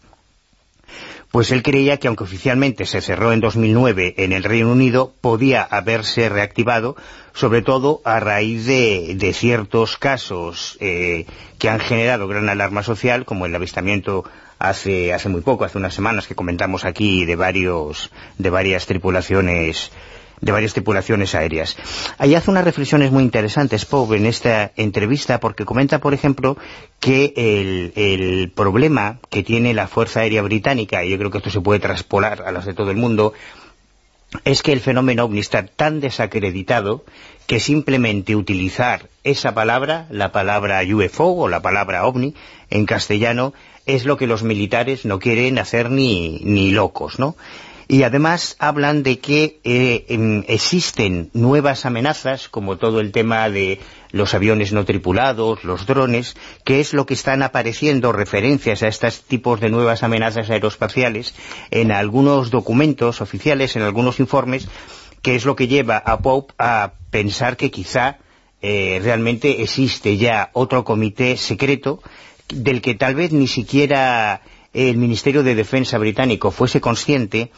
pues 1.31 1.51
él 1.51 1.63
creía 1.63 1.97
que 1.97 2.07
aunque 2.07 2.25
oficialmente 2.25 2.85
se 2.85 3.01
cerró 3.01 3.31
en 3.31 3.39
2009 3.39 4.15
en 4.17 4.33
el 4.33 4.43
Reino 4.43 4.71
Unido, 4.71 5.13
podía 5.21 5.63
haberse 5.63 6.27
reactivado, 6.27 6.97
sobre 7.33 7.61
todo 7.61 8.01
a 8.03 8.19
raíz 8.19 8.65
de, 8.65 9.33
ciertos 9.33 9.97
casos 9.97 10.77
eh, 10.81 11.25
que 11.57 11.69
han 11.69 11.79
generado 11.79 12.27
gran 12.27 12.49
alarma 12.49 12.83
social, 12.83 13.23
como 13.25 13.45
el 13.45 13.55
avistamiento 13.55 14.25
hace, 14.59 15.13
hace 15.13 15.29
muy 15.29 15.41
poco, 15.41 15.63
hace 15.63 15.77
unas 15.77 15.93
semanas 15.93 16.27
que 16.27 16.35
comentamos 16.35 16.83
aquí 16.83 17.25
de 17.25 17.37
varios, 17.37 18.11
de 18.37 18.49
varias 18.49 18.85
tripulaciones 18.85 19.91
de 20.41 20.51
varias 20.51 20.73
tripulaciones 20.73 21.35
aéreas. 21.35 21.77
Ahí 22.17 22.35
hace 22.35 22.51
unas 22.51 22.65
reflexiones 22.65 23.11
muy 23.11 23.23
interesantes, 23.23 23.85
Pope, 23.85 24.17
en 24.17 24.25
esta 24.25 24.71
entrevista, 24.75 25.39
porque 25.39 25.65
comenta, 25.65 25.99
por 25.99 26.13
ejemplo, 26.13 26.57
que 26.99 27.33
el, 27.37 27.93
el 27.95 28.51
problema 28.51 29.19
que 29.29 29.43
tiene 29.43 29.73
la 29.73 29.87
Fuerza 29.87 30.21
Aérea 30.21 30.41
Británica, 30.41 31.03
y 31.03 31.11
yo 31.11 31.17
creo 31.17 31.31
que 31.31 31.37
esto 31.37 31.49
se 31.51 31.61
puede 31.61 31.79
traspolar 31.79 32.43
a 32.45 32.51
las 32.51 32.65
de 32.65 32.73
todo 32.73 32.91
el 32.91 32.97
mundo, 32.97 33.33
es 34.45 34.63
que 34.63 34.71
el 34.71 34.79
fenómeno 34.79 35.25
ovni 35.25 35.39
está 35.39 35.65
tan 35.65 35.99
desacreditado 35.99 37.03
que 37.47 37.59
simplemente 37.59 38.35
utilizar 38.35 39.09
esa 39.23 39.53
palabra, 39.53 40.07
la 40.09 40.31
palabra 40.31 40.81
UFO 40.81 41.25
o 41.25 41.47
la 41.49 41.61
palabra 41.61 42.05
ovni 42.05 42.33
en 42.69 42.85
castellano, 42.85 43.53
es 43.85 44.05
lo 44.05 44.17
que 44.17 44.27
los 44.27 44.43
militares 44.43 45.05
no 45.05 45.19
quieren 45.19 45.59
hacer 45.59 45.89
ni, 45.91 46.39
ni 46.43 46.71
locos, 46.71 47.19
¿no? 47.19 47.35
Y 47.91 48.03
además 48.03 48.55
hablan 48.57 49.03
de 49.03 49.19
que 49.19 49.59
eh, 49.65 50.05
em, 50.07 50.45
existen 50.47 51.29
nuevas 51.33 51.85
amenazas, 51.85 52.47
como 52.47 52.77
todo 52.77 53.01
el 53.01 53.11
tema 53.11 53.49
de 53.49 53.81
los 54.11 54.33
aviones 54.33 54.71
no 54.71 54.85
tripulados, 54.85 55.65
los 55.65 55.85
drones, 55.85 56.37
que 56.63 56.79
es 56.79 56.93
lo 56.93 57.05
que 57.05 57.15
están 57.15 57.43
apareciendo 57.43 58.13
referencias 58.13 58.81
a 58.81 58.87
estos 58.87 59.23
tipos 59.23 59.59
de 59.59 59.69
nuevas 59.69 60.03
amenazas 60.03 60.49
aeroespaciales 60.49 61.35
en 61.69 61.91
algunos 61.91 62.49
documentos 62.49 63.19
oficiales, 63.19 63.75
en 63.75 63.81
algunos 63.81 64.21
informes, 64.21 64.69
que 65.21 65.35
es 65.35 65.43
lo 65.43 65.57
que 65.57 65.67
lleva 65.67 65.97
a 65.97 66.19
Pope 66.19 66.53
a 66.59 66.93
pensar 67.09 67.57
que 67.57 67.71
quizá 67.71 68.19
eh, 68.61 69.01
realmente 69.03 69.63
existe 69.63 70.15
ya 70.15 70.49
otro 70.53 70.85
comité 70.85 71.35
secreto 71.35 72.01
del 72.53 72.81
que 72.81 72.95
tal 72.95 73.15
vez 73.15 73.33
ni 73.33 73.49
siquiera 73.49 74.43
el 74.73 74.97
Ministerio 74.97 75.43
de 75.43 75.55
Defensa 75.55 75.97
británico 75.97 76.51
fuese 76.51 76.79
consciente 76.81 77.51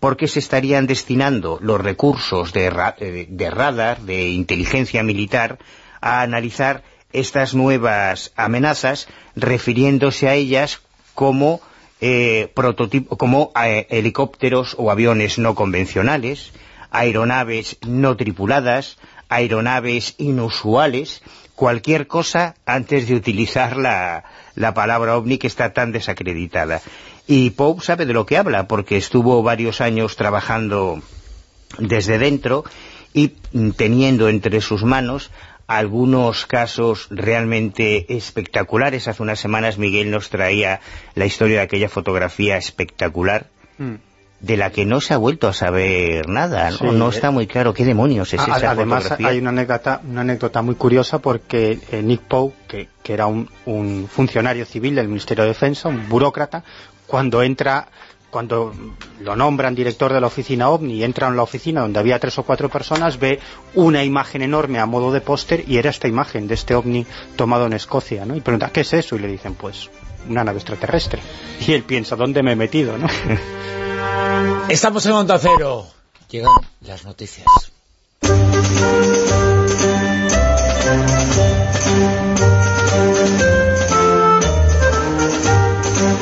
porque 0.00 0.28
se 0.28 0.38
estarían 0.38 0.86
destinando 0.86 1.58
los 1.60 1.80
recursos 1.80 2.52
de, 2.52 2.66
eh, 2.98 3.26
de 3.28 3.50
radar, 3.50 4.00
de 4.00 4.28
inteligencia 4.28 5.02
militar, 5.02 5.58
a 6.00 6.22
analizar 6.22 6.84
estas 7.12 7.54
nuevas 7.54 8.32
amenazas, 8.36 9.08
refiriéndose 9.34 10.28
a 10.28 10.34
ellas 10.34 10.80
como, 11.14 11.60
eh, 12.00 12.52
como 13.16 13.50
eh, 13.60 13.86
helicópteros 13.90 14.76
o 14.78 14.90
aviones 14.90 15.38
no 15.38 15.54
convencionales, 15.54 16.52
aeronaves 16.90 17.78
no 17.86 18.16
tripuladas, 18.16 18.98
aeronaves 19.28 20.14
inusuales, 20.18 21.22
cualquier 21.54 22.06
cosa 22.06 22.54
antes 22.66 23.08
de 23.08 23.16
utilizar 23.16 23.76
la, 23.76 24.24
la 24.58 24.74
palabra 24.74 25.16
ovni 25.16 25.38
que 25.38 25.46
está 25.46 25.72
tan 25.72 25.92
desacreditada. 25.92 26.82
Y 27.26 27.50
Pope 27.50 27.84
sabe 27.84 28.06
de 28.06 28.12
lo 28.12 28.26
que 28.26 28.36
habla, 28.36 28.66
porque 28.66 28.96
estuvo 28.96 29.42
varios 29.42 29.80
años 29.80 30.16
trabajando 30.16 31.00
desde 31.78 32.18
dentro 32.18 32.64
y 33.14 33.34
mm, 33.52 33.70
teniendo 33.70 34.28
entre 34.28 34.60
sus 34.60 34.82
manos 34.82 35.30
algunos 35.68 36.46
casos 36.46 37.06
realmente 37.10 38.16
espectaculares. 38.16 39.06
Hace 39.06 39.22
unas 39.22 39.38
semanas 39.38 39.78
Miguel 39.78 40.10
nos 40.10 40.28
traía 40.30 40.80
la 41.14 41.26
historia 41.26 41.58
de 41.58 41.62
aquella 41.62 41.88
fotografía 41.88 42.56
espectacular 42.56 43.46
de 44.40 44.56
la 44.56 44.70
que 44.70 44.84
no 44.86 45.00
se 45.00 45.14
ha 45.14 45.16
vuelto 45.16 45.48
a 45.48 45.52
saber 45.52 46.28
nada. 46.28 46.70
¿no? 46.70 46.76
Sí, 46.76 46.84
no 46.92 47.08
está 47.08 47.30
muy 47.32 47.46
claro 47.48 47.74
qué 47.74 47.84
demonios 47.84 48.32
es 48.32 48.40
A- 48.40 48.56
esa 48.56 48.70
Además, 48.70 49.02
fotografía. 49.02 49.28
hay 49.28 49.38
una 49.38 49.50
anécdota, 49.50 50.00
una 50.08 50.20
anécdota 50.20 50.62
muy 50.62 50.76
curiosa 50.76 51.18
porque 51.18 51.80
eh, 51.90 52.02
Nick 52.02 52.22
Poe, 52.22 52.52
que, 52.68 52.88
que 53.02 53.14
era 53.14 53.26
un, 53.26 53.48
un 53.66 54.08
funcionario 54.08 54.64
civil 54.64 54.94
del 54.94 55.08
Ministerio 55.08 55.42
de 55.44 55.48
Defensa, 55.48 55.88
un 55.88 56.08
burócrata, 56.08 56.62
cuando 57.08 57.42
entra, 57.42 57.88
cuando 58.30 58.72
lo 59.22 59.34
nombran 59.34 59.74
director 59.74 60.12
de 60.12 60.20
la 60.20 60.28
oficina 60.28 60.68
OVNI 60.68 60.94
y 60.94 61.02
entra 61.04 61.26
en 61.26 61.34
la 61.36 61.42
oficina 61.42 61.80
donde 61.80 61.98
había 61.98 62.20
tres 62.20 62.38
o 62.38 62.44
cuatro 62.44 62.68
personas, 62.68 63.18
ve 63.18 63.40
una 63.74 64.04
imagen 64.04 64.42
enorme 64.42 64.78
a 64.78 64.86
modo 64.86 65.10
de 65.10 65.20
póster 65.20 65.64
y 65.66 65.78
era 65.78 65.90
esta 65.90 66.06
imagen 66.06 66.46
de 66.46 66.54
este 66.54 66.76
OVNI 66.76 67.06
tomado 67.34 67.66
en 67.66 67.72
Escocia, 67.72 68.24
¿no? 68.24 68.36
Y 68.36 68.40
pregunta, 68.40 68.70
¿qué 68.72 68.82
es 68.82 68.92
eso? 68.92 69.16
Y 69.16 69.18
le 69.20 69.26
dicen, 69.28 69.54
pues, 69.54 69.90
una 70.28 70.44
nave 70.44 70.58
extraterrestre. 70.58 71.20
Y 71.66 71.72
él 71.72 71.82
piensa, 71.82 72.14
¿dónde 72.14 72.42
me 72.44 72.52
he 72.52 72.56
metido, 72.56 72.96
no? 72.98 73.08
Estamos 74.68 75.06
en 75.06 75.12
Onda 75.12 75.38
Cero. 75.38 75.86
Llegan 76.30 76.52
las 76.82 77.04
noticias. 77.04 77.46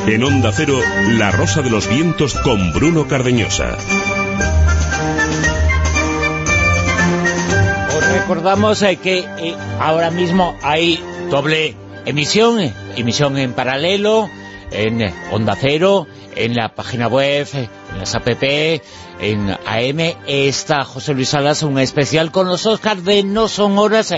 En 0.07 0.23
Onda 0.23 0.51
Cero, 0.53 0.79
La 1.09 1.31
Rosa 1.31 1.61
de 1.61 1.69
los 1.69 1.89
Vientos 1.89 2.35
con 2.35 2.71
Bruno 2.71 3.07
Cardeñosa. 3.09 3.77
Os 7.97 8.07
recordamos 8.07 8.81
eh, 8.83 8.95
que 8.95 9.19
eh, 9.19 9.55
ahora 9.81 10.09
mismo 10.09 10.55
hay 10.63 11.03
doble 11.29 11.75
emisión, 12.05 12.61
eh, 12.61 12.73
emisión 12.95 13.37
en 13.37 13.51
paralelo, 13.51 14.29
en 14.71 15.13
Onda 15.31 15.57
Cero, 15.59 16.07
en 16.37 16.55
la 16.55 16.69
página 16.69 17.07
web, 17.07 17.47
en 17.53 17.99
las 17.99 18.15
app, 18.15 18.27
en 18.27 19.49
AM, 19.49 20.15
está 20.27 20.83
José 20.83 21.13
Luis 21.13 21.29
Salas, 21.29 21.63
un 21.63 21.79
especial 21.79 22.31
con 22.31 22.47
los 22.47 22.65
Oscars 22.65 23.03
de 23.03 23.23
No 23.23 23.47
Son 23.47 23.77
Horas. 23.77 24.13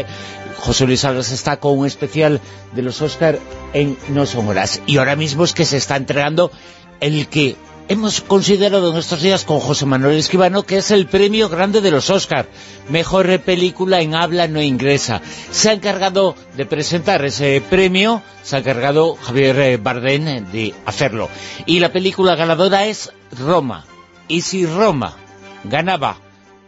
José 0.57 0.85
Luis 0.85 1.01
Salas 1.01 1.31
está 1.31 1.57
con 1.57 1.77
un 1.77 1.85
especial 1.85 2.41
de 2.73 2.81
los 2.81 3.01
Oscars 3.01 3.39
en 3.73 3.97
No 4.09 4.25
Son 4.25 4.47
Horas. 4.47 4.81
Y 4.85 4.97
ahora 4.97 5.15
mismo 5.15 5.43
es 5.43 5.53
que 5.53 5.65
se 5.65 5.77
está 5.77 5.95
entregando 5.95 6.51
el 6.99 7.27
que 7.27 7.55
hemos 7.89 8.21
considerado 8.21 8.91
en 8.91 8.97
estos 8.97 9.21
días 9.21 9.43
con 9.43 9.59
José 9.59 9.85
Manuel 9.85 10.17
Esquivano 10.17 10.63
que 10.63 10.77
es 10.77 10.91
el 10.91 11.07
premio 11.07 11.49
grande 11.49 11.81
de 11.81 11.91
los 11.91 12.09
Oscar 12.09 12.47
mejor 12.87 13.39
película 13.41 13.99
en 13.99 14.15
habla 14.15 14.47
no 14.47 14.61
inglesa 14.61 15.21
se 15.51 15.69
ha 15.69 15.73
encargado 15.73 16.35
de 16.55 16.65
presentar 16.65 17.25
ese 17.25 17.61
premio 17.67 18.21
se 18.43 18.55
ha 18.55 18.59
encargado 18.59 19.15
Javier 19.15 19.59
eh, 19.59 19.77
Bardem 19.77 20.27
eh, 20.27 20.41
de 20.51 20.73
hacerlo. 20.85 21.29
Y 21.67 21.79
la 21.79 21.91
película 21.91 22.35
ganadora 22.35 22.87
es 22.87 23.11
Roma. 23.37 23.85
Y 24.27 24.41
si 24.41 24.65
Roma 24.65 25.15
ganaba 25.63 26.17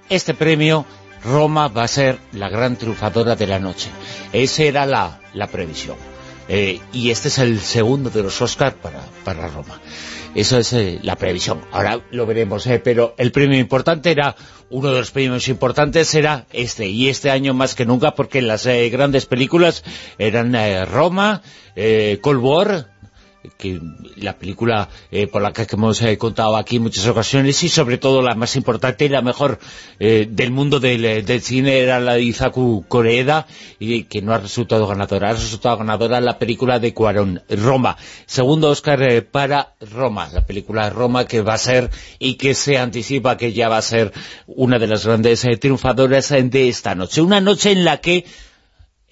este 0.08 0.36
premio 0.36 0.86
Roma 1.24 1.70
va 1.70 1.84
a 1.84 1.88
ser 1.88 2.20
la 2.34 2.50
gran 2.50 2.76
triunfadora 2.76 3.36
de 3.36 3.48
la 3.48 3.58
noche. 3.58 3.90
Esa 4.32 4.64
era 4.64 4.86
la, 4.86 5.22
la 5.34 5.48
previsión. 5.48 5.98
Eh, 6.48 6.80
y 6.94 7.10
este 7.10 7.30
es 7.30 7.40
el 7.40 7.62
segundo 7.62 8.12
de 8.12 8.22
los 8.22 8.40
Oscar 8.42 8.76
para, 8.76 9.02
para 9.24 9.48
Roma 9.48 9.80
eso 10.36 10.58
es 10.58 10.74
eh, 10.74 11.00
la 11.04 11.16
previsión. 11.16 11.62
Ahora 11.72 12.02
lo 12.12 12.26
veremos, 12.26 12.66
eh, 12.68 12.80
pero 12.80 13.14
el 13.18 13.32
premio 13.32 13.60
importante 13.60 14.12
era, 14.12 14.36
uno 14.70 14.92
de 14.92 15.00
los 15.00 15.12
premios 15.12 15.48
importantes 15.48 16.14
era 16.16 16.46
este, 16.54 16.88
y 16.88 17.10
este 17.10 17.30
año 17.30 17.54
más 17.54 17.76
que 17.76 17.86
nunca, 17.86 18.16
porque 18.16 18.42
las 18.42 18.66
eh, 18.66 18.90
grandes 18.90 19.26
películas 19.26 19.84
eran 20.18 20.56
eh, 20.56 20.86
Roma, 20.86 21.42
eh, 21.76 22.20
Cold 22.22 22.42
War, 22.42 22.88
que 23.58 23.80
la 24.18 24.38
película 24.38 24.90
eh, 25.12 25.28
por 25.28 25.42
la 25.42 25.52
que 25.52 25.68
hemos 25.72 26.02
eh, 26.02 26.18
contado 26.18 26.56
aquí 26.56 26.78
en 26.78 26.84
muchas 26.84 27.08
ocasiones 27.08 27.62
y 27.64 27.70
sobre 27.70 27.98
todo 27.98 28.22
la 28.22 28.36
más 28.36 28.56
importante 28.56 29.06
y 29.06 29.10
la 29.10 29.22
mejor 29.22 29.60
eh, 30.00 30.28
del 30.30 30.52
mundo 30.52 30.80
del, 30.80 31.06
eh, 31.06 31.22
del 31.22 31.42
cine 31.42 31.80
era 31.80 32.00
la 32.00 32.14
de 32.14 32.24
Izaku 32.24 32.86
Koreeda 32.88 33.48
y 33.80 34.04
que 34.04 34.22
no 34.22 34.34
ha 34.34 34.38
resultado 34.38 34.88
ganadora, 34.88 35.30
ha 35.30 35.34
resultado 35.34 35.78
ganadora 35.78 36.22
la 36.22 36.38
película 36.38 36.80
de 36.80 36.94
Cuarón, 36.94 37.42
Roma. 37.50 37.98
Segundo 38.26 38.70
Oscar 38.70 39.02
eh, 39.02 39.22
para 39.22 39.76
Roma 39.80 40.30
la 40.32 40.46
película 40.46 40.90
Roma 40.90 41.26
que 41.26 41.42
va 41.42 41.56
a 41.56 41.58
ser 41.58 41.90
y 42.20 42.36
que 42.36 42.54
se 42.54 42.78
anticipa 42.78 43.38
que 43.38 43.54
ya 43.54 43.70
va 43.70 43.78
a 43.78 43.82
ser 43.82 44.12
una 44.48 44.80
de 44.80 44.88
las 44.88 45.06
grandes 45.06 45.44
eh, 45.46 45.58
triunfadoras 45.58 46.30
de 46.30 46.70
esta 46.70 46.96
noche, 46.96 47.22
una 47.22 47.42
noche 47.42 47.72
en 47.72 47.86
la 47.86 47.98
que 47.98 48.26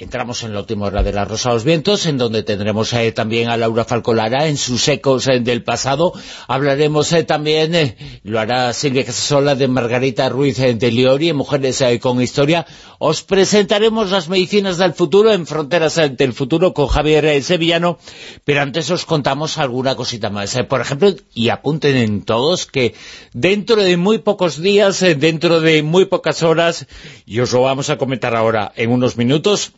Entramos 0.02 0.44
en 0.44 0.54
la 0.54 0.62
última 0.62 0.86
hora 0.86 1.04
de 1.04 1.12
La 1.12 1.26
Rosa 1.26 1.50
de 1.50 1.56
los 1.56 1.66
Vientos, 1.66 2.06
en 2.06 2.18
donde 2.18 2.44
tendremos 2.44 2.94
eh, 2.94 3.12
también 3.12 3.50
a 3.50 3.58
Laura 3.58 3.84
Falcolara 3.84 4.48
en 4.48 4.56
sus 4.56 4.88
ecos 4.88 5.28
eh, 5.28 5.42
del 5.42 5.62
pasado. 5.62 6.14
Hablaremos 6.48 7.12
eh, 7.12 7.26
también, 7.26 7.98
lo 8.24 8.40
hará 8.40 8.72
Silvia 8.72 9.04
Casasola, 9.04 9.56
de 9.56 9.68
Margarita 9.68 10.30
Ruiz 10.30 10.56
de 10.58 10.92
Liori, 10.92 11.34
Mujeres 11.34 11.84
con 12.00 12.22
Historia. 12.22 12.66
Os 12.98 13.24
presentaremos 13.24 14.10
las 14.10 14.30
medicinas 14.30 14.78
del 14.78 14.94
futuro 14.94 15.34
en 15.34 15.46
Fronteras 15.46 16.00
del 16.16 16.32
Futuro 16.32 16.74
con 16.74 16.88
Javier 16.88 17.44
Sevillano, 17.44 18.00
pero 18.46 18.62
antes 18.62 18.90
os 18.92 19.04
contamos 19.04 19.58
alguna 19.58 19.96
cosita 19.96 20.30
más. 20.30 20.58
Por 20.70 20.80
ejemplo, 20.80 21.14
y 21.34 21.50
apunten 21.50 21.98
en 21.98 22.22
todos 22.22 22.68
que 22.68 22.96
dentro 23.34 23.76
de 23.76 23.98
muy 23.98 24.20
pocos 24.20 24.62
días, 24.62 25.02
dentro 25.02 25.60
de 25.60 25.84
muy 25.84 26.06
pocas 26.06 26.42
horas, 26.42 26.88
y 27.26 27.42
os 27.42 27.52
lo 27.52 27.64
vamos 27.64 27.90
a 27.90 27.98
comentar 27.98 28.34
ahora 28.34 28.72
en 28.78 28.92
unos 28.92 29.18
minutos, 29.18 29.74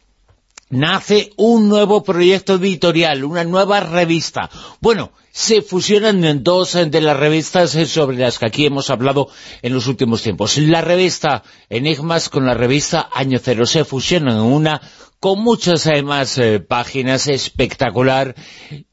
nace 0.71 1.31
un 1.37 1.69
nuevo 1.69 2.03
proyecto 2.03 2.55
editorial, 2.55 3.23
una 3.23 3.43
nueva 3.43 3.79
revista. 3.79 4.49
Bueno, 4.79 5.11
se 5.31 5.61
fusionan 5.61 6.23
en 6.25 6.43
dos 6.43 6.75
eh, 6.75 6.85
de 6.85 7.01
las 7.01 7.17
revistas 7.17 7.75
eh, 7.75 7.85
sobre 7.85 8.17
las 8.17 8.39
que 8.39 8.47
aquí 8.47 8.65
hemos 8.65 8.89
hablado 8.89 9.29
en 9.61 9.73
los 9.73 9.87
últimos 9.87 10.21
tiempos. 10.21 10.57
La 10.57 10.81
revista 10.81 11.43
Enigmas 11.69 12.29
con 12.29 12.45
la 12.45 12.53
revista 12.53 13.09
Año 13.13 13.39
Cero 13.41 13.65
se 13.65 13.85
fusionan 13.85 14.37
en 14.37 14.43
una 14.43 14.81
con 15.21 15.39
muchas 15.39 15.85
eh, 15.85 16.01
más 16.01 16.39
eh, 16.39 16.59
páginas, 16.59 17.27
espectacular, 17.27 18.33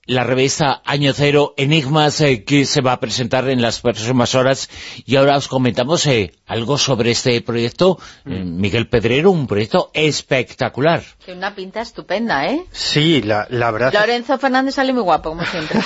la 0.09 0.25
revista 0.25 0.81
Año 0.87 1.13
Cero, 1.13 1.53
Enigmas, 1.59 2.21
eh, 2.23 2.43
que 2.43 2.65
se 2.65 2.81
va 2.81 2.93
a 2.93 2.99
presentar 3.01 3.47
en 3.51 3.61
las 3.61 3.81
próximas 3.81 4.35
horas, 4.35 4.71
y 5.05 5.17
ahora 5.17 5.37
os 5.37 5.49
comentamos 5.49 6.07
eh, 6.07 6.33
algo 6.47 6.79
sobre 6.79 7.11
este 7.11 7.39
proyecto, 7.43 7.99
eh, 8.25 8.43
Miguel 8.43 8.89
Pedrero, 8.89 9.31
un 9.31 9.47
proyecto 9.47 9.91
espectacular. 9.93 11.03
Tiene 11.25 11.39
una 11.39 11.55
pinta 11.55 11.83
estupenda, 11.83 12.47
¿eh? 12.47 12.65
Sí, 12.73 13.21
la, 13.21 13.47
la 13.51 13.71
verdad 13.71 13.93
Lorenzo 13.93 14.39
Fernández 14.39 14.77
sale 14.77 14.95
muy 14.95 15.03
guapo, 15.03 15.29
como 15.29 15.45
siempre. 15.45 15.79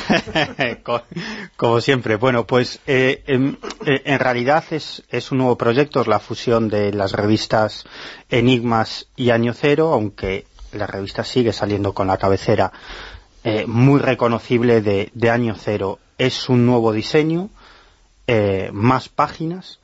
Co- 0.85 1.03
Como 1.57 1.81
siempre. 1.81 2.15
Bueno, 2.15 2.47
pues 2.47 2.79
eh, 2.87 3.25
en, 3.27 3.59
eh, 3.87 4.03
en 4.05 4.21
realidad 4.21 4.63
es, 4.71 5.03
es 5.11 5.33
un 5.33 5.39
nuevo 5.39 5.59
proyecto, 5.59 6.01
es 6.01 6.07
la 6.07 6.21
fusión 6.21 6.69
de 6.69 6.93
las 6.93 7.11
revistas 7.11 7.85
Enigmas 8.31 9.09
y 9.17 9.31
Año 9.31 9.53
Cero, 9.53 9.93
aunque 9.93 10.47
la 10.73 10.87
revista 10.87 11.23
sigue 11.25 11.53
saliendo 11.53 11.93
con 11.93 12.07
la 12.07 12.17
cabecera 12.17 12.73
eh, 13.45 13.67
muy 13.67 14.01
reconocible 14.01 14.81
de, 14.83 15.11
de 15.15 15.31
Año 15.31 15.55
Cero. 15.59 15.99
Es 16.19 16.49
un 16.49 16.67
nuevo 16.67 16.93
diseño, 16.93 17.51
eh, 18.27 18.71
más 18.73 19.09
páginas 19.09 19.81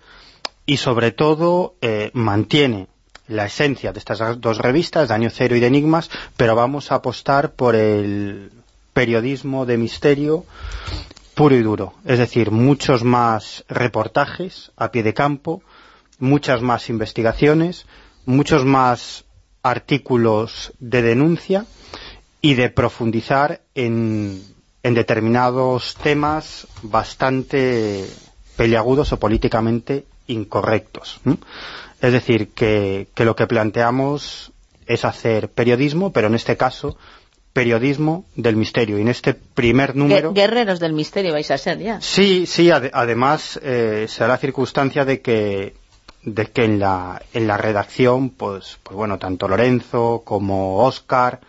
y 0.64 0.76
sobre 0.76 1.10
todo 1.10 1.74
eh, 1.80 2.10
mantiene 2.14 2.86
la 3.26 3.46
esencia 3.46 3.92
de 3.92 3.98
estas 3.98 4.40
dos 4.40 4.58
revistas, 4.58 5.08
de 5.08 5.14
Año 5.14 5.30
Cero 5.30 5.56
y 5.56 5.60
de 5.60 5.66
Enigmas, 5.66 6.08
pero 6.36 6.54
vamos 6.54 6.92
a 6.92 6.96
apostar 6.96 7.52
por 7.52 7.74
el 7.74 8.52
periodismo 8.92 9.66
de 9.66 9.76
misterio 9.76 10.44
puro 11.34 11.56
y 11.56 11.62
duro. 11.62 11.94
Es 12.04 12.18
decir, 12.18 12.50
muchos 12.50 13.04
más 13.04 13.64
reportajes 13.68 14.72
a 14.76 14.90
pie 14.90 15.02
de 15.02 15.14
campo, 15.14 15.62
muchas 16.18 16.62
más 16.62 16.88
investigaciones, 16.88 17.86
muchos 18.24 18.64
más 18.64 19.24
artículos 19.62 20.72
de 20.78 21.02
denuncia 21.02 21.66
y 22.40 22.54
de 22.54 22.70
profundizar 22.70 23.60
en, 23.74 24.42
en 24.82 24.94
determinados 24.94 25.96
temas 26.02 26.66
bastante 26.82 28.06
peliagudos 28.56 29.12
o 29.12 29.18
políticamente 29.18 30.04
incorrectos. 30.26 31.20
Es 32.00 32.12
decir, 32.12 32.48
que, 32.50 33.08
que 33.14 33.24
lo 33.24 33.34
que 33.34 33.46
planteamos 33.46 34.52
es 34.86 35.04
hacer 35.04 35.50
periodismo, 35.50 36.12
pero 36.12 36.28
en 36.28 36.34
este 36.34 36.56
caso 36.56 36.96
periodismo 37.52 38.24
del 38.36 38.54
misterio. 38.56 38.98
Y 38.98 39.02
en 39.02 39.08
este 39.08 39.34
primer 39.34 39.96
número... 39.96 40.30
Gue- 40.32 40.34
Guerreros 40.34 40.78
del 40.80 40.92
misterio 40.92 41.32
vais 41.32 41.50
a 41.50 41.58
ser 41.58 41.78
ya. 41.78 42.00
Sí, 42.00 42.46
sí, 42.46 42.68
ade- 42.70 42.90
además 42.92 43.58
eh, 43.62 44.06
se 44.08 44.20
da 44.20 44.28
la 44.28 44.38
circunstancia 44.38 45.04
de 45.04 45.20
que 45.20 45.74
de 46.22 46.46
que 46.46 46.64
en 46.64 46.78
la, 46.78 47.22
en 47.32 47.46
la 47.46 47.56
redacción, 47.56 48.30
pues, 48.30 48.78
pues 48.82 48.94
bueno, 48.96 49.18
tanto 49.18 49.48
Lorenzo 49.48 50.22
como 50.24 50.78
Óscar, 50.84 51.40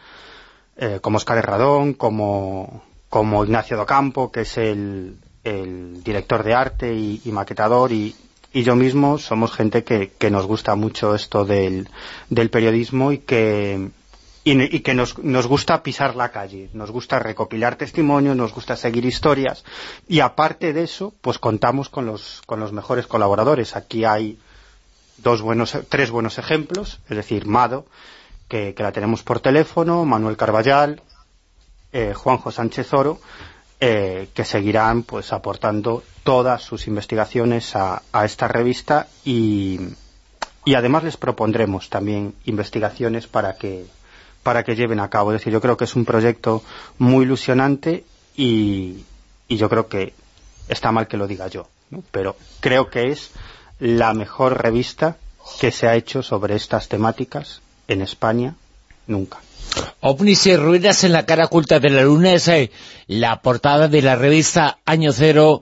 eh, 0.82 1.00
como 1.02 1.18
Óscar 1.18 1.38
Herradón, 1.38 1.94
como, 1.94 2.84
como 3.10 3.44
Ignacio 3.44 3.76
Docampo, 3.76 4.32
que 4.32 4.42
es 4.42 4.58
el, 4.58 5.18
director 5.44 6.44
de 6.44 6.54
arte 6.54 6.94
y, 6.94 7.22
maquetador, 7.26 7.92
y, 7.92 8.16
yo 8.54 8.76
mismo 8.76 9.18
somos 9.18 9.52
gente 9.52 9.84
que, 9.84 10.30
nos 10.30 10.46
gusta 10.46 10.76
mucho 10.76 11.16
esto 11.16 11.44
del, 11.44 11.90
del 12.30 12.50
periodismo 12.50 13.12
y 13.12 13.18
que, 13.18 13.90
y, 14.46 14.76
y 14.76 14.80
que 14.80 14.94
nos, 14.94 15.18
nos 15.18 15.48
gusta 15.48 15.84
pisar 15.84 16.16
la 16.16 16.30
calle, 16.30 16.70
nos 16.72 16.92
gusta 16.92 17.20
recopilar 17.20 17.76
testimonios, 17.76 18.38
nos 18.38 18.54
gusta 18.54 18.78
seguir 18.78 19.04
historias 19.04 19.66
y 20.08 20.22
aparte 20.22 20.72
de 20.72 20.84
eso, 20.84 21.14
pues 21.20 21.40
contamos 21.40 21.90
con 21.90 22.06
los, 22.06 22.42
con 22.46 22.62
los 22.62 22.72
mejores 22.72 23.06
colaboradores. 23.06 23.76
Aquí 23.76 24.06
hay 24.06 24.40
dos 25.18 25.42
buenos, 25.42 25.78
tres 25.90 26.10
buenos 26.10 26.38
ejemplos, 26.38 27.02
es 27.10 27.18
decir, 27.18 27.48
Mado, 27.48 27.86
que, 28.50 28.76
la 28.78 28.92
tenemos 28.92 29.24
por 29.24 29.40
teléfono, 29.40 30.04
Manuel 30.04 30.36
Carballal, 30.36 31.02
eh, 31.94 32.14
Juanjo 32.14 32.52
Sánchez 32.52 32.92
Oro, 32.94 33.20
eh, 33.80 34.28
que 34.34 34.44
seguirán 34.44 35.04
pues 35.04 35.32
aportando 35.32 36.04
todas 36.24 36.62
sus 36.62 36.88
investigaciones 36.88 37.76
a, 37.76 38.02
esta 38.26 38.48
revista 38.50 39.08
y, 39.24 39.80
y 40.66 40.74
además 40.74 41.04
les 41.04 41.16
propondremos 41.16 41.90
también 41.90 42.34
investigaciones 42.46 43.28
para 43.28 43.56
que 43.56 43.86
para 44.44 44.64
que 44.64 44.76
lleven 44.76 45.00
a 45.00 45.10
cabo. 45.10 45.32
Es 45.32 45.42
decir, 45.42 45.54
yo 45.54 45.62
creo 45.62 45.78
que 45.78 45.84
es 45.84 45.96
un 45.96 46.06
proyecto 46.06 46.64
muy 46.98 47.26
ilusionante 47.26 48.06
y, 48.36 49.04
y 49.48 49.58
yo 49.58 49.70
creo 49.70 49.88
que 49.88 50.14
está 50.70 50.92
mal 50.92 51.08
que 51.08 51.18
lo 51.18 51.28
diga 51.28 51.48
yo, 51.48 51.68
pero 52.12 52.36
creo 52.62 52.90
que 52.90 53.12
es 53.12 53.32
la 53.80 54.14
mejor 54.14 54.62
revista 54.62 55.18
que 55.60 55.72
se 55.72 55.88
ha 55.88 55.96
hecho 55.96 56.24
sobre 56.24 56.56
estas 56.56 56.88
temáticas 56.88 57.62
en 57.90 58.02
España 58.02 58.56
nunca. 59.08 59.40
OVNIs 60.02 60.48
y 60.48 60.56
ruinas 60.56 61.04
en 61.04 61.12
la 61.12 61.26
cara 61.26 61.46
oculta 61.46 61.80
de 61.80 61.90
la 61.90 62.04
luna 62.04 62.34
es 62.34 62.48
eh, 62.48 62.72
la 63.08 63.42
portada 63.42 63.88
de 63.88 64.02
la 64.02 64.16
revista 64.16 64.80
Año 64.86 65.12
Cero 65.12 65.62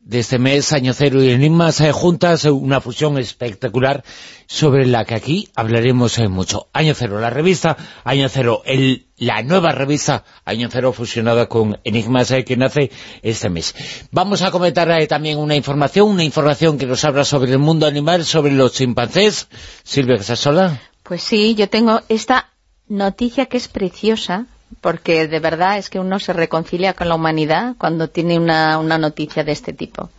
de 0.00 0.20
este 0.20 0.38
mes, 0.38 0.72
Año 0.72 0.92
Cero 0.92 1.22
y 1.22 1.30
Enigmas 1.30 1.80
eh, 1.80 1.90
juntas, 1.90 2.44
eh, 2.44 2.50
una 2.50 2.80
fusión 2.80 3.18
espectacular 3.18 4.04
sobre 4.46 4.86
la 4.86 5.04
que 5.04 5.14
aquí 5.14 5.48
hablaremos 5.56 6.18
mucho. 6.28 6.68
Año 6.72 6.94
Cero, 6.94 7.20
la 7.20 7.30
revista 7.30 7.76
Año 8.04 8.28
Cero, 8.28 8.62
el, 8.66 9.06
la 9.16 9.42
nueva 9.42 9.72
revista 9.72 10.24
Año 10.44 10.68
Cero 10.70 10.92
fusionada 10.92 11.46
con 11.46 11.78
Enigmas 11.82 12.32
que 12.44 12.56
nace 12.56 12.90
este 13.22 13.48
mes. 13.48 13.74
Vamos 14.12 14.42
a 14.42 14.50
comentar 14.50 14.88
también 15.06 15.38
una 15.38 15.56
información, 15.56 16.08
una 16.08 16.24
información 16.24 16.78
que 16.78 16.86
nos 16.86 17.04
habla 17.04 17.24
sobre 17.24 17.52
el 17.52 17.58
mundo 17.58 17.86
animal, 17.86 18.24
sobre 18.24 18.52
los 18.52 18.72
chimpancés. 18.72 19.48
Silvia 19.82 20.18
Casasola. 20.18 20.80
Pues 21.06 21.22
sí, 21.22 21.54
yo 21.54 21.68
tengo 21.68 22.00
esta 22.08 22.48
noticia 22.88 23.46
que 23.46 23.56
es 23.56 23.68
preciosa, 23.68 24.46
porque 24.80 25.28
de 25.28 25.38
verdad 25.38 25.78
es 25.78 25.88
que 25.88 26.00
uno 26.00 26.18
se 26.18 26.32
reconcilia 26.32 26.94
con 26.94 27.08
la 27.08 27.14
humanidad 27.14 27.76
cuando 27.78 28.08
tiene 28.08 28.38
una, 28.38 28.78
una 28.78 28.98
noticia 28.98 29.44
de 29.44 29.52
este 29.52 29.72
tipo. 29.72 30.10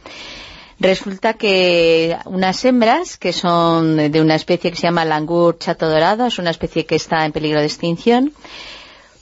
Resulta 0.80 1.34
que 1.34 2.16
unas 2.26 2.64
hembras, 2.64 3.18
que 3.18 3.34
son 3.34 3.98
de 4.12 4.22
una 4.22 4.36
especie 4.36 4.72
que 4.72 4.78
se 4.78 4.84
llama 4.84 5.04
langur 5.04 5.58
chato 5.58 5.90
dorado, 5.90 6.28
es 6.28 6.40
una 6.40 6.52
especie 6.52 6.86
que 6.86 6.96
está 6.96 7.26
en 7.26 7.34
peligro 7.34 7.60
de 7.60 7.66
extinción, 7.66 8.32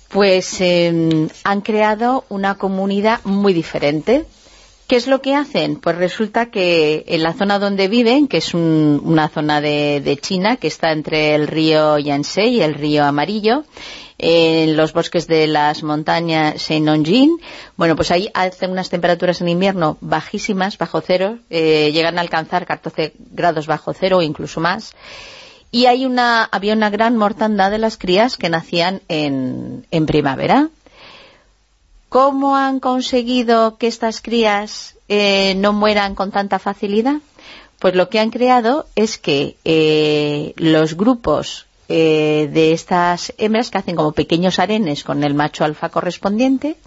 pues 0.10 0.62
eh, 0.62 1.28
han 1.44 1.62
creado 1.62 2.26
una 2.30 2.56
comunidad 2.56 3.22
muy 3.24 3.54
diferente. 3.54 4.26
¿Qué 4.88 4.98
es 4.98 5.08
lo 5.08 5.20
que 5.22 5.34
hacen? 5.34 5.78
Pues 5.78 5.96
resulta 5.96 6.52
que 6.52 7.06
en 7.08 7.24
la 7.24 7.34
zona 7.34 7.58
donde 7.58 7.88
viven, 7.88 8.28
que 8.28 8.38
es 8.38 8.54
un- 8.54 9.02
una 9.04 9.30
zona 9.30 9.60
de, 9.60 10.20
China, 10.22 10.58
que 10.58 10.68
está 10.68 10.92
entre 10.92 11.34
el 11.34 11.48
río 11.48 11.98
Yangtze 11.98 12.46
y 12.46 12.62
el 12.62 12.76
río 12.76 13.04
Amarillo, 13.04 13.64
en 14.20 14.78
los 14.78 14.94
bosques 14.94 15.26
de 15.28 15.48
las 15.48 15.82
montañas 15.82 16.56
Shennongjin, 16.62 17.38
bueno, 17.78 17.96
pues 17.96 18.12
ahí 18.12 18.30
hacen 18.36 18.70
unas 18.72 18.90
temperaturas 18.90 19.42
en 19.42 19.50
invierno 19.50 19.98
bajísimas, 20.02 20.78
bajo 20.78 21.02
cero, 21.02 21.40
eh, 21.50 21.90
llegan 21.92 22.18
a 22.18 22.22
alcanzar 22.22 22.66
14 22.68 23.14
grados 23.32 23.66
bajo 23.68 23.92
cero 23.94 24.18
o 24.18 24.22
incluso 24.22 24.62
más, 24.62 24.94
y 25.72 25.88
hay 25.88 26.06
una, 26.06 26.44
había 26.46 26.74
una 26.74 26.92
gran 26.92 27.18
mortandad 27.18 27.72
de 27.72 27.80
las 27.80 27.98
crías 27.98 28.38
que 28.38 28.50
nacían 28.50 29.02
en 29.10 29.84
primavera. 30.06 30.70
¿Cómo 32.10 32.56
han 32.56 32.80
conseguido 32.80 33.78
que 33.78 33.88
estas 33.88 34.22
crías 34.22 34.96
eh, 35.08 35.56
no 35.56 35.74
mueran 35.74 36.16
con 36.16 36.32
tanta 36.32 36.60
facilidad? 36.60 37.18
Pues 37.80 37.96
lo 37.96 38.10
que 38.10 38.20
han 38.20 38.30
creado 38.30 38.88
es 38.96 39.18
que 39.18 39.58
eh, 39.66 40.54
los 40.56 40.96
grupos 40.96 41.66
eh, 41.90 42.50
de 42.52 42.74
estas 42.74 43.34
hembras 43.38 43.70
que 43.70 43.78
hacen 43.78 43.96
como 43.96 44.14
pequeños 44.14 44.60
arenes 44.60 45.04
con 45.04 45.24
el 45.24 45.34
macho 45.34 45.66
alfa 45.66 45.90
correspondiente, 45.90 46.78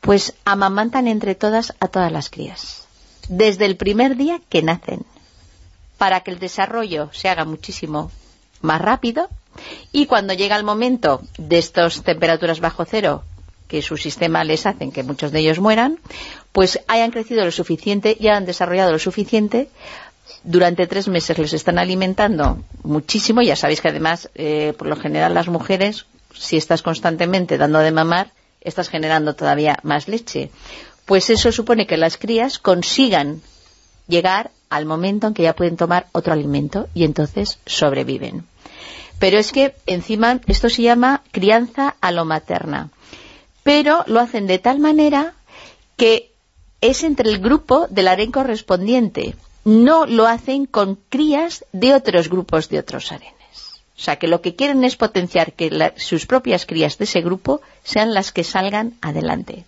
pues 0.00 0.34
amamantan 0.44 1.08
entre 1.08 1.34
todas 1.34 1.74
a 1.80 1.88
todas 1.88 2.12
las 2.12 2.28
crías. 2.28 2.86
Desde 3.28 3.66
el 3.66 3.76
primer 3.76 4.16
día 4.16 4.40
que 4.48 4.62
nacen 4.62 5.04
para 5.98 6.20
que 6.20 6.32
el 6.32 6.38
desarrollo 6.38 7.10
se 7.12 7.28
haga 7.28 7.44
muchísimo 7.44 8.10
más 8.60 8.80
rápido 8.80 9.28
y 9.92 10.06
cuando 10.06 10.34
llega 10.34 10.56
el 10.56 10.64
momento 10.64 11.22
de 11.38 11.58
estas 11.58 12.02
temperaturas 12.02 12.60
bajo 12.60 12.84
cero 12.84 13.24
que 13.72 13.80
su 13.80 13.96
sistema 13.96 14.44
les 14.44 14.66
hacen 14.66 14.92
que 14.92 15.02
muchos 15.02 15.32
de 15.32 15.40
ellos 15.40 15.58
mueran, 15.58 15.98
pues 16.52 16.78
hayan 16.88 17.10
crecido 17.10 17.42
lo 17.42 17.50
suficiente 17.50 18.14
y 18.20 18.28
hayan 18.28 18.44
desarrollado 18.44 18.92
lo 18.92 18.98
suficiente 18.98 19.70
durante 20.44 20.86
tres 20.86 21.08
meses 21.08 21.38
les 21.38 21.54
están 21.54 21.78
alimentando 21.78 22.58
muchísimo, 22.82 23.40
ya 23.40 23.56
sabéis 23.56 23.80
que 23.80 23.88
además, 23.88 24.28
eh, 24.34 24.74
por 24.76 24.88
lo 24.88 24.96
general 24.96 25.32
las 25.32 25.48
mujeres, 25.48 26.04
si 26.34 26.58
estás 26.58 26.82
constantemente 26.82 27.56
dando 27.56 27.78
de 27.78 27.92
mamar, 27.92 28.30
estás 28.60 28.90
generando 28.90 29.34
todavía 29.34 29.78
más 29.84 30.06
leche. 30.06 30.50
Pues 31.06 31.30
eso 31.30 31.50
supone 31.50 31.86
que 31.86 31.96
las 31.96 32.18
crías 32.18 32.58
consigan 32.58 33.40
llegar 34.06 34.50
al 34.68 34.84
momento 34.84 35.28
en 35.28 35.34
que 35.34 35.44
ya 35.44 35.56
pueden 35.56 35.78
tomar 35.78 36.08
otro 36.12 36.34
alimento 36.34 36.88
y 36.92 37.04
entonces 37.04 37.58
sobreviven. 37.64 38.44
Pero 39.18 39.38
es 39.38 39.50
que 39.50 39.74
encima 39.86 40.40
esto 40.46 40.68
se 40.68 40.82
llama 40.82 41.22
crianza 41.30 41.96
a 42.02 42.12
lo 42.12 42.26
materna. 42.26 42.90
Pero 43.62 44.04
lo 44.06 44.20
hacen 44.20 44.46
de 44.46 44.58
tal 44.58 44.78
manera 44.78 45.34
que 45.96 46.32
es 46.80 47.04
entre 47.04 47.30
el 47.30 47.38
grupo 47.38 47.86
del 47.88 48.08
harén 48.08 48.32
correspondiente. 48.32 49.36
No 49.64 50.06
lo 50.06 50.26
hacen 50.26 50.66
con 50.66 50.96
crías 51.08 51.64
de 51.72 51.94
otros 51.94 52.28
grupos 52.28 52.68
de 52.68 52.80
otros 52.80 53.12
harenes. 53.12 53.36
O 53.96 54.00
sea, 54.04 54.16
que 54.16 54.26
lo 54.26 54.40
que 54.40 54.56
quieren 54.56 54.82
es 54.82 54.96
potenciar 54.96 55.52
que 55.52 55.92
sus 55.96 56.26
propias 56.26 56.66
crías 56.66 56.98
de 56.98 57.04
ese 57.04 57.20
grupo 57.20 57.60
sean 57.84 58.14
las 58.14 58.32
que 58.32 58.42
salgan 58.42 58.94
adelante. 59.00 59.64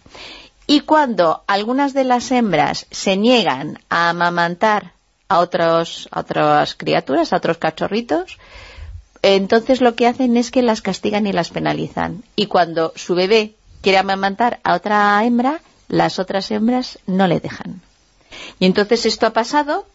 Y 0.67 0.81
cuando 0.81 1.45
algunas 1.47 1.95
de 1.95 2.05
las 2.05 2.33
hembras 2.33 2.87
se 2.91 3.17
niegan 3.17 3.79
a 3.91 4.09
amamantar 4.09 4.93
a, 5.29 5.39
otros, 5.39 6.09
a 6.11 6.21
otras 6.21 6.75
criaturas, 6.75 7.33
a 7.33 7.37
otros 7.37 7.59
cachorritos, 7.59 8.39
entonces 9.23 9.81
lo 9.81 9.95
que 9.95 10.07
hacen 10.07 10.37
es 10.37 10.51
que 10.51 10.63
las 10.63 10.83
castigan 10.83 11.27
y 11.27 11.33
las 11.33 11.51
penalizan. 11.51 12.25
Y 12.35 12.47
cuando 12.47 12.93
su 12.97 13.15
bebé 13.15 13.55
quiere 13.85 13.99
amamantar 13.99 14.59
a 14.65 14.75
otra 14.75 15.23
hembra, 15.25 15.61
las 15.89 16.19
otras 16.19 16.51
hembras 16.51 16.99
no 17.07 17.29
le 17.29 17.39
dejan. 17.39 17.83
Y 18.59 18.65
entonces 18.67 19.07
esto 19.07 19.27
ha 19.27 19.31
pasado. 19.33 19.87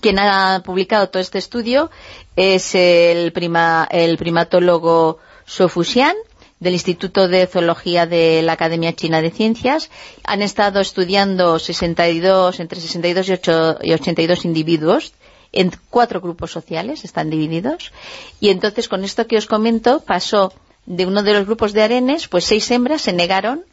Quien 0.00 0.18
ha 0.18 0.62
publicado 0.64 1.10
todo 1.10 1.20
este 1.20 1.36
estudio 1.38 1.90
es 2.34 2.74
el, 2.74 3.30
prima- 3.34 3.86
el 3.90 4.16
primatólogo 4.16 5.18
Su 5.44 5.68
Fuxian, 5.68 6.16
del 6.60 6.72
Instituto 6.72 7.28
de 7.28 7.46
Zoología 7.46 8.06
de 8.06 8.40
la 8.42 8.52
Academia 8.54 8.94
China 8.94 9.20
de 9.20 9.30
Ciencias. 9.30 9.90
Han 10.24 10.40
estado 10.40 10.80
estudiando 10.80 11.58
62, 11.58 12.58
entre 12.60 12.80
62 12.80 13.28
y, 13.28 13.32
8 13.32 13.78
y 13.82 13.92
82 13.92 14.44
individuos 14.46 15.12
en 15.52 15.70
cuatro 15.90 16.22
grupos 16.22 16.50
sociales, 16.50 17.04
están 17.04 17.28
divididos. 17.28 17.92
Y 18.40 18.48
entonces, 18.48 18.88
con 18.88 19.04
esto 19.04 19.26
que 19.26 19.36
os 19.36 19.44
comento, 19.46 20.00
pasó 20.00 20.54
de 20.86 21.06
uno 21.06 21.22
de 21.22 21.32
los 21.32 21.46
grupos 21.46 21.72
de 21.72 21.82
arenes, 21.82 22.28
pues 22.28 22.44
seis 22.44 22.70
hembras 22.70 23.02
se 23.02 23.12
negaron, 23.12 23.64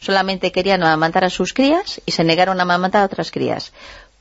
solamente 0.00 0.52
querían 0.52 0.82
amamantar 0.82 1.24
a 1.24 1.30
sus 1.30 1.52
crías 1.52 2.00
y 2.06 2.12
se 2.12 2.24
negaron 2.24 2.60
a 2.60 2.62
amamantar 2.62 3.02
a 3.02 3.06
otras 3.06 3.30
crías. 3.30 3.72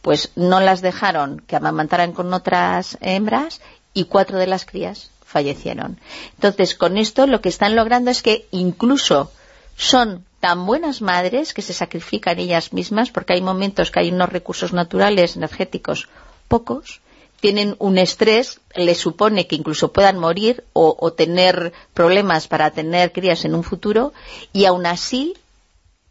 Pues 0.01 0.31
no 0.35 0.59
las 0.59 0.81
dejaron 0.81 1.41
que 1.41 1.55
amamantaran 1.55 2.13
con 2.13 2.33
otras 2.33 2.97
hembras 3.01 3.61
y 3.93 4.05
cuatro 4.05 4.37
de 4.37 4.47
las 4.47 4.65
crías 4.65 5.11
fallecieron. 5.25 5.99
Entonces, 6.35 6.75
con 6.75 6.97
esto 6.97 7.27
lo 7.27 7.41
que 7.41 7.49
están 7.49 7.75
logrando 7.75 8.09
es 8.09 8.21
que 8.21 8.47
incluso 8.51 9.31
son 9.75 10.25
tan 10.39 10.65
buenas 10.65 11.01
madres 11.01 11.53
que 11.53 11.61
se 11.61 11.73
sacrifican 11.73 12.39
ellas 12.39 12.71
mismas 12.71 13.11
porque 13.11 13.33
hay 13.33 13.41
momentos 13.41 13.91
que 13.91 13.99
hay 13.99 14.09
unos 14.09 14.29
recursos 14.29 14.71
naturales, 14.71 15.35
energéticos, 15.35 16.07
pocos, 16.47 17.01
tienen 17.39 17.75
un 17.79 17.97
estrés, 17.97 18.59
les 18.75 18.97
supone 18.97 19.47
que 19.47 19.55
incluso 19.55 19.91
puedan 19.91 20.17
morir 20.17 20.63
o, 20.73 20.95
o 20.99 21.13
tener 21.13 21.73
problemas 21.93 22.47
para 22.47 22.71
tener 22.71 23.11
crías 23.11 23.45
en 23.45 23.55
un 23.55 23.63
futuro 23.63 24.13
y 24.53 24.65
aún 24.65 24.85
así 24.85 25.35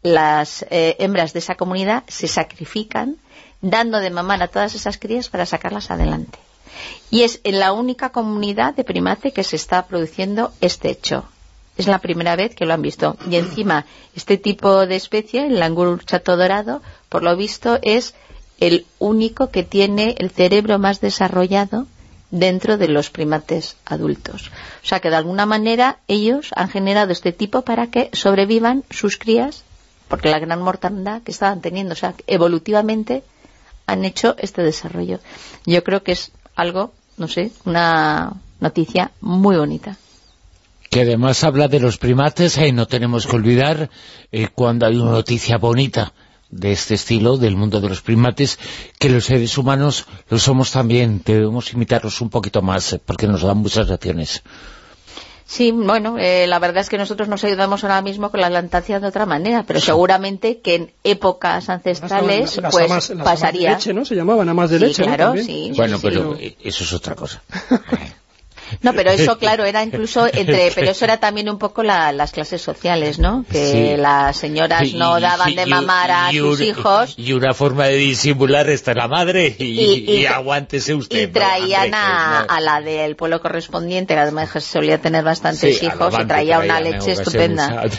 las 0.03 0.65
eh, 0.69 0.95
hembras 0.99 1.33
de 1.33 1.39
esa 1.39 1.55
comunidad 1.55 2.03
se 2.07 2.27
sacrifican 2.27 3.17
dando 3.61 3.99
de 3.99 4.09
mamar 4.09 4.41
a 4.43 4.47
todas 4.47 4.75
esas 4.75 4.97
crías 4.97 5.29
para 5.29 5.45
sacarlas 5.45 5.91
adelante. 5.91 6.37
Y 7.09 7.23
es 7.23 7.39
en 7.43 7.59
la 7.59 7.73
única 7.73 8.11
comunidad 8.11 8.75
de 8.75 8.83
primate 8.83 9.31
que 9.31 9.43
se 9.43 9.55
está 9.55 9.87
produciendo 9.87 10.51
este 10.61 10.89
hecho. 10.89 11.25
Es 11.75 11.87
la 11.87 11.99
primera 11.99 12.35
vez 12.35 12.55
que 12.55 12.65
lo 12.65 12.73
han 12.73 12.81
visto. 12.81 13.17
Y 13.29 13.35
encima, 13.35 13.85
este 14.15 14.37
tipo 14.37 14.85
de 14.85 14.95
especie, 14.95 15.47
el 15.47 15.59
langur 15.59 16.03
chato 16.05 16.37
dorado, 16.37 16.81
por 17.09 17.23
lo 17.23 17.35
visto 17.35 17.79
es 17.81 18.15
el 18.59 18.85
único 18.99 19.49
que 19.49 19.63
tiene 19.63 20.15
el 20.17 20.31
cerebro 20.31 20.79
más 20.79 21.01
desarrollado 21.01 21.87
dentro 22.31 22.77
de 22.77 22.87
los 22.87 23.09
primates 23.09 23.77
adultos. 23.85 24.51
O 24.83 24.87
sea 24.87 24.99
que 24.99 25.09
de 25.09 25.15
alguna 25.15 25.45
manera 25.45 25.99
ellos 26.07 26.49
han 26.55 26.69
generado 26.69 27.11
este 27.11 27.31
tipo 27.31 27.61
para 27.61 27.87
que 27.87 28.09
sobrevivan 28.13 28.83
sus 28.89 29.17
crías, 29.17 29.63
porque 30.07 30.29
la 30.29 30.39
gran 30.39 30.61
mortandad 30.61 31.21
que 31.21 31.31
estaban 31.31 31.61
teniendo, 31.61 31.93
o 31.93 31.97
sea, 31.97 32.15
evolutivamente 32.27 33.23
han 33.85 34.03
hecho 34.03 34.35
este 34.39 34.63
desarrollo. 34.63 35.19
Yo 35.65 35.83
creo 35.83 36.03
que 36.03 36.13
es 36.13 36.31
algo, 36.55 36.93
no 37.17 37.27
sé, 37.27 37.51
una 37.65 38.33
noticia 38.59 39.11
muy 39.21 39.55
bonita. 39.55 39.97
que 40.89 41.01
además 41.01 41.43
habla 41.43 41.67
de 41.67 41.81
los 41.81 41.97
primates, 41.97 42.57
y 42.57 42.71
no 42.71 42.87
tenemos 42.87 43.27
que 43.27 43.35
olvidar 43.35 43.89
eh, 44.31 44.47
cuando 44.53 44.85
hay 44.85 44.95
una 44.95 45.11
noticia 45.11 45.57
bonita 45.57 46.13
de 46.49 46.71
este 46.71 46.93
estilo, 46.95 47.37
del 47.37 47.55
mundo 47.55 47.81
de 47.81 47.89
los 47.89 48.01
primates, 48.01 48.57
que 48.99 49.09
los 49.09 49.25
seres 49.25 49.57
humanos 49.57 50.05
lo 50.29 50.39
somos 50.39 50.71
también, 50.71 51.21
debemos 51.25 51.73
imitarlos 51.73 52.21
un 52.21 52.29
poquito 52.29 52.61
más, 52.61 52.93
eh, 52.93 53.01
porque 53.03 53.27
nos 53.27 53.41
dan 53.43 53.57
muchas 53.57 53.87
lecciones. 53.89 54.43
Sí, 55.49 55.71
bueno, 55.71 56.17
eh, 56.19 56.45
la 56.45 56.59
verdad 56.59 56.81
es 56.81 56.89
que 56.89 56.97
nosotros 56.97 57.29
nos 57.29 57.41
ayudamos 57.45 57.81
ahora 57.85 58.01
mismo 58.01 58.31
con 58.31 58.41
la 58.41 58.49
lactancia 58.49 58.99
de 58.99 59.07
otra 59.07 59.25
manera, 59.25 59.63
pero 59.65 59.79
seguramente 59.79 60.59
que 60.59 60.75
en 60.75 60.91
épocas 61.05 61.69
ancestrales 61.69 62.57
Las 62.57 62.73
pues 62.73 62.85
amas- 62.91 63.09
las 63.09 63.11
amas 63.11 63.23
pasaría. 63.25 63.69
de 63.69 63.75
leche, 63.77 63.93
¿no? 63.93 64.03
Se 64.03 64.13
llamaban 64.15 64.49
amas 64.49 64.69
de 64.71 64.77
Sí, 64.79 64.85
leche, 64.85 65.03
claro, 65.03 65.35
sí. 65.41 65.71
bueno, 65.75 65.97
sí. 65.99 66.01
pero 66.03 66.37
eso 66.37 66.83
es 66.83 66.91
otra 66.91 67.15
cosa. 67.15 67.41
No, 68.81 68.93
pero 68.93 69.11
eso, 69.11 69.37
claro, 69.39 69.65
era 69.65 69.83
incluso 69.83 70.27
entre... 70.27 70.71
Pero 70.75 70.91
eso 70.91 71.05
era 71.05 71.17
también 71.17 71.49
un 71.49 71.57
poco 71.57 71.83
la- 71.83 72.11
las 72.11 72.31
clases 72.31 72.61
sociales, 72.61 73.19
¿no? 73.19 73.45
Que 73.51 73.93
Sí. 73.95 74.01
las 74.01 74.37
señoras 74.37 74.93
no 74.93 75.19
daban 75.19 75.55
de 75.55 75.65
mamar 75.65 76.11
a 76.11 76.31
y 76.33 76.37
sus 76.37 76.61
hijos 76.61 77.13
Y 77.17 77.33
una 77.33 77.53
forma 77.53 77.85
de 77.85 77.95
disimular 77.95 78.69
esta 78.69 78.91
es 78.91 78.97
la 78.97 79.07
madre 79.07 79.55
y, 79.57 79.63
Y- 79.65 80.05
y- 80.07 80.15
y 80.21 80.25
aguántese 80.25 80.93
usted. 80.93 81.23
y 81.23 81.25
¿no? 81.27 81.31
traían 81.33 81.93
a, 81.93 82.45
no. 82.47 82.53
a 82.53 82.59
la 82.61 82.81
del 82.81 83.15
pueblo 83.15 83.41
correspondiente, 83.41 84.13
que 84.13 84.19
además 84.19 84.49
solía 84.63 84.99
tener 84.99 85.23
bastantes 85.23 85.79
Sí, 85.79 85.85
hijos, 85.85 86.13
y 86.19 86.25
traía 86.25 86.59
una 86.59 86.77
en 86.79 86.83
leche 86.85 87.11
estupenda. 87.13 87.83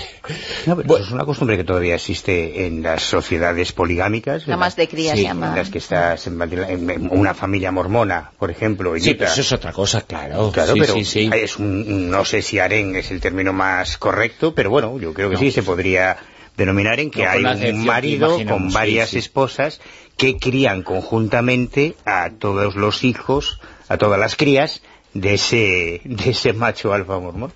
No, 0.67 0.77
pero 0.77 0.99
es 0.99 1.11
una 1.11 1.25
costumbre 1.25 1.57
que 1.57 1.65
todavía 1.65 1.95
existe 1.95 2.67
en 2.67 2.83
las 2.83 3.03
sociedades 3.03 3.73
poligámicas. 3.73 4.47
Nada 4.47 4.59
más 4.59 4.77
de 4.77 4.87
cría 4.87 5.17
Sí, 5.17 5.23
se 5.23 5.29
en 5.29 5.41
las 5.41 5.71
que 5.71 5.79
estás 5.79 6.27
en, 6.27 6.41
en 6.43 7.09
una 7.11 7.33
familia 7.33 7.73
mormona, 7.73 8.31
por 8.39 8.51
ejemplo. 8.51 8.95
y 8.97 9.01
Sí, 9.01 9.15
pero 9.15 9.31
eso 9.31 9.41
es 9.41 9.53
otra 9.53 9.73
cosa, 9.73 10.03
claro. 10.03 10.53
Claro, 10.65 10.75
sí, 10.75 10.81
pero 10.81 10.95
sí, 10.95 11.05
sí. 11.05 11.31
es 11.33 11.59
un, 11.59 12.11
no 12.11 12.25
sé 12.25 12.43
si 12.43 12.59
harén 12.59 12.97
es 12.97 13.11
el 13.11 13.21
término 13.21 13.53
más 13.53 13.99
correcto, 13.99 14.55
pero 14.55 14.71
bueno, 14.71 14.99
yo 14.99 15.15
creo 15.15 15.31
que 15.31 15.37
sí, 15.37 15.51
se 15.51 15.63
podría 15.63 16.17
denominar 16.57 17.01
en 17.01 17.11
que 17.11 17.25
No, 17.25 17.31
hay 17.31 17.45
un 17.73 17.85
marido 17.85 18.39
con 18.47 18.73
varias 18.73 19.11
sí. 19.11 19.19
esposas 19.19 19.81
que 20.17 20.37
crían 20.37 20.83
conjuntamente 20.83 21.95
a 22.05 22.31
todos 22.39 22.75
los 22.75 23.05
hijos, 23.05 23.61
a 23.89 23.97
todas 23.97 24.19
las 24.19 24.35
crías 24.35 24.83
de 25.15 25.35
ese, 25.35 26.01
de 26.05 26.31
ese 26.31 26.53
macho 26.53 26.93
alfa 26.93 27.19
mormón. 27.19 27.53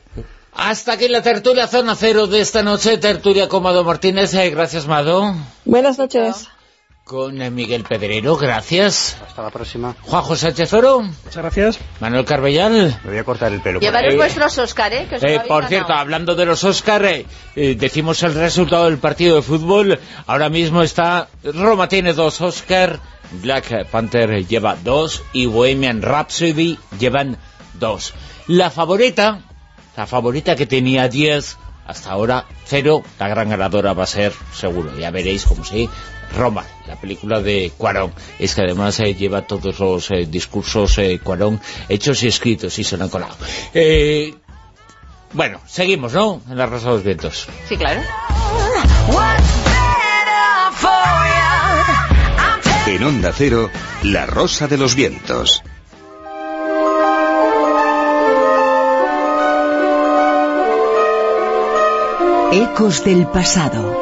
Hasta 0.54 0.92
aquí 0.92 1.08
la 1.08 1.22
tertulia 1.22 1.66
Zona 1.66 1.96
Cero 1.96 2.26
de 2.26 2.40
esta 2.40 2.62
noche, 2.62 2.98
tertulia 2.98 3.48
con 3.48 3.62
Mado 3.62 3.84
Martínez. 3.84 4.34
eh, 4.34 4.50
gracias, 4.50 4.86
Mado. 4.86 5.34
Buenas 5.64 5.98
noches. 5.98 6.48
Con 7.04 7.36
Miguel 7.54 7.82
Pedrero, 7.84 8.36
gracias. 8.36 9.16
Hasta 9.26 9.42
la 9.42 9.50
próxima. 9.50 9.94
Juanjo 10.02 10.36
Sánchez 10.36 10.72
Oro, 10.72 11.02
Muchas 11.02 11.36
gracias. 11.36 11.78
Manuel 12.00 12.24
Carbellal. 12.24 13.00
Me 13.04 13.10
voy 13.10 13.18
a 13.18 13.24
cortar 13.24 13.52
el 13.52 13.60
pelo. 13.60 13.80
Llevaros 13.80 14.14
vuestros 14.14 14.56
Óscar, 14.58 14.92
¿eh? 14.94 15.06
Que 15.08 15.16
os 15.16 15.22
lo 15.22 15.28
Eh, 15.28 15.38
por 15.40 15.48
ganado. 15.62 15.68
cierto, 15.68 15.92
hablando 15.92 16.34
de 16.36 16.46
los 16.46 16.62
Oscar, 16.64 17.04
eh, 17.04 17.26
eh, 17.56 17.74
decimos 17.74 18.22
el 18.22 18.34
resultado 18.34 18.84
del 18.84 18.98
partido 18.98 19.36
de 19.36 19.42
fútbol. 19.42 19.98
Ahora 20.26 20.48
mismo 20.48 20.82
está 20.82 21.28
Roma 21.42 21.88
tiene 21.88 22.12
dos 22.12 22.40
Oscar, 22.40 23.00
Black 23.32 23.86
Panther 23.90 24.46
lleva 24.46 24.76
dos 24.76 25.22
y 25.32 25.46
Bohemian 25.46 26.02
Rhapsody 26.02 26.78
llevan 26.98 27.36
dos. 27.74 28.14
La 28.46 28.70
favorita, 28.70 29.40
la 29.96 30.06
favorita 30.06 30.54
que 30.56 30.66
tenía 30.66 31.08
10, 31.08 31.58
hasta 31.86 32.10
ahora 32.10 32.46
cero, 32.64 33.02
la 33.18 33.28
gran 33.28 33.50
ganadora 33.50 33.92
va 33.92 34.04
a 34.04 34.06
ser, 34.06 34.32
seguro, 34.54 34.96
ya 34.98 35.10
veréis 35.10 35.44
como 35.44 35.64
sí, 35.64 35.88
Roma, 36.36 36.64
la 36.86 36.96
película 36.96 37.40
de 37.40 37.72
Cuarón. 37.76 38.12
Es 38.38 38.54
que 38.54 38.62
además 38.62 38.98
eh, 39.00 39.14
lleva 39.14 39.46
todos 39.46 39.78
los 39.78 40.10
eh, 40.10 40.26
discursos 40.26 40.98
eh, 40.98 41.20
Cuarón 41.22 41.60
hechos 41.88 42.22
y 42.22 42.28
escritos 42.28 42.78
y 42.78 42.84
se 42.84 42.96
lo 42.96 43.04
han 43.04 43.10
colado. 43.10 43.36
Eh, 43.74 44.34
bueno, 45.32 45.60
seguimos, 45.66 46.12
¿no? 46.12 46.42
En 46.48 46.58
la 46.58 46.66
Rosa 46.66 46.88
de 46.88 46.92
los 46.92 47.04
Vientos. 47.04 47.46
Sí, 47.68 47.76
claro. 47.76 48.02
En 52.86 53.04
Onda 53.04 53.32
Cero, 53.34 53.70
La 54.02 54.26
Rosa 54.26 54.68
de 54.68 54.76
los 54.76 54.94
Vientos. 54.94 55.62
Ecos 62.54 63.02
del 63.02 63.26
pasado. 63.28 63.96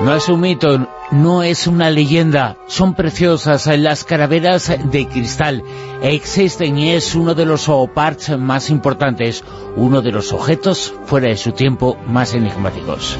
No 0.00 0.14
es 0.14 0.26
un 0.30 0.40
mito, 0.40 0.88
no 1.10 1.42
es 1.42 1.66
una 1.66 1.90
leyenda, 1.90 2.56
son 2.68 2.94
preciosas 2.94 3.66
las 3.66 4.04
calaveras 4.04 4.74
de 4.82 5.06
cristal. 5.06 5.62
Existen 6.00 6.78
y 6.78 6.92
es 6.92 7.14
uno 7.14 7.34
de 7.34 7.44
los 7.44 7.66
zooparks 7.66 8.38
más 8.38 8.70
importantes, 8.70 9.44
uno 9.76 10.00
de 10.00 10.12
los 10.12 10.32
objetos 10.32 10.94
fuera 11.04 11.28
de 11.28 11.36
su 11.36 11.52
tiempo 11.52 11.98
más 12.06 12.32
enigmáticos. 12.32 13.18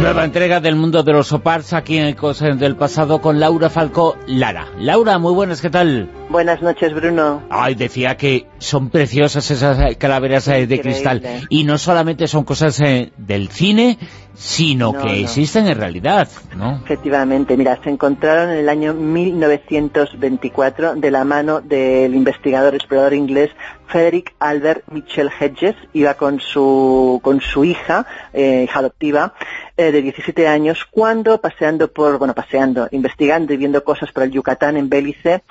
Nueva 0.00 0.24
entrega 0.24 0.60
del 0.60 0.76
mundo 0.76 1.02
de 1.02 1.12
los 1.12 1.28
zooparks 1.28 1.72
aquí 1.74 1.98
en 1.98 2.06
Ecos 2.06 2.38
del 2.40 2.76
Pasado 2.76 3.20
con 3.20 3.38
Laura 3.40 3.68
Falcó 3.68 4.16
Lara. 4.26 4.66
Laura, 4.78 5.18
muy 5.18 5.34
buenas, 5.34 5.60
¿qué 5.60 5.68
tal? 5.70 6.08
Buenas 6.30 6.62
noches, 6.62 6.94
Bruno. 6.94 7.42
Ay, 7.50 7.74
decía 7.74 8.16
que 8.16 8.46
son 8.58 8.90
preciosas 8.90 9.50
esas 9.50 9.78
eh, 9.80 9.96
calaveras 9.96 10.46
eh, 10.48 10.66
de 10.66 10.76
Increíble. 10.76 10.82
cristal. 10.92 11.22
Y 11.50 11.64
no 11.64 11.76
solamente 11.78 12.26
son 12.28 12.44
cosas 12.44 12.80
eh, 12.80 13.12
del 13.18 13.48
cine, 13.48 13.98
sino 14.34 14.92
No, 14.92 15.00
que 15.02 15.08
no. 15.08 15.14
existen 15.14 15.66
en 15.66 15.76
realidad, 15.78 16.28
¿no? 16.56 16.76
Efectivamente, 16.84 17.56
mira, 17.56 17.78
se 17.82 17.90
encontraron 17.90 18.50
en 18.50 18.58
el 18.58 18.68
año 18.68 18.94
1924 18.94 20.94
de 20.94 21.10
la 21.10 21.24
mano 21.24 21.60
del 21.60 22.14
investigador 22.14 22.74
explorador 22.74 23.14
inglés 23.14 23.50
Frederick 23.86 24.34
Albert 24.38 24.84
Mitchell 24.92 25.30
Hedges, 25.40 25.74
iba 25.92 26.14
con 26.14 26.40
su, 26.40 27.20
con 27.22 27.40
su 27.40 27.64
hija, 27.64 28.06
eh, 28.32 28.64
hija 28.68 28.78
adoptiva, 28.80 29.34
eh, 29.78 29.90
de 29.92 30.02
17 30.02 30.46
años, 30.46 30.84
cuando 30.90 31.40
paseando 31.40 31.90
por, 31.90 32.18
bueno, 32.18 32.34
paseando, 32.34 32.88
investigando 32.90 33.54
y 33.54 33.56
viendo 33.56 33.82
cosas 33.84 34.12
por 34.12 34.24
el 34.24 34.30
Yucatán 34.32 34.76
en 34.76 34.90
Bélice, 34.90 35.42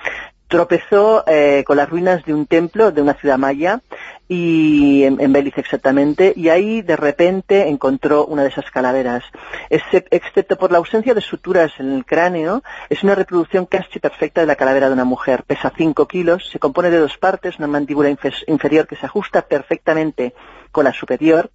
tropezó 0.46 1.24
eh, 1.26 1.62
con 1.66 1.76
las 1.76 1.90
ruinas 1.90 2.24
de 2.24 2.32
un 2.32 2.46
templo 2.46 2.90
de 2.90 3.02
una 3.02 3.14
ciudad 3.14 3.36
maya 3.36 3.80
y 4.28 5.02
en, 5.04 5.20
en 5.20 5.30
Bélice 5.32 5.60
exactamente 5.60 6.32
y 6.36 6.48
ahí 6.48 6.80
de 6.80 6.96
repente 6.96 7.68
encontró 7.68 8.24
una 8.24 8.42
de 8.44 8.48
esas 8.48 8.70
calaveras. 8.70 9.24
Excep- 9.68 10.06
excepto 10.10 10.56
por 10.56 10.72
la 10.72 10.78
ausencia 10.78 11.12
de 11.12 11.20
suturas 11.20 11.72
en 11.78 11.92
el 11.92 12.06
cráneo 12.06 12.62
es 12.88 13.02
una 13.02 13.14
reproducción 13.14 13.66
casi 13.66 13.98
perfecta 13.98 14.40
de 14.40 14.46
la 14.46 14.56
calavera 14.56 14.88
de 14.88 14.94
una 14.94 15.04
mujer. 15.04 15.44
Pesa 15.46 15.70
5 15.76 16.06
kilos 16.08 16.48
se 16.50 16.58
compone 16.58 16.90
de 16.90 16.98
dos 16.98 17.18
partes 17.18 17.58
una 17.58 17.66
mandíbula 17.68 18.08
infe- 18.10 18.44
inferior 18.46 18.86
que 18.86 18.96
se 18.96 19.04
ajusta 19.06 19.42
perfectamente 19.42 20.32
con 20.72 20.84
la 20.84 20.92
superior 20.94 21.50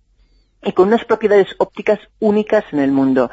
y 0.66 0.72
con 0.72 0.88
unas 0.88 1.06
propiedades 1.06 1.48
ópticas 1.58 2.00
únicas 2.20 2.64
en 2.72 2.80
el 2.80 2.92
mundo. 2.92 3.30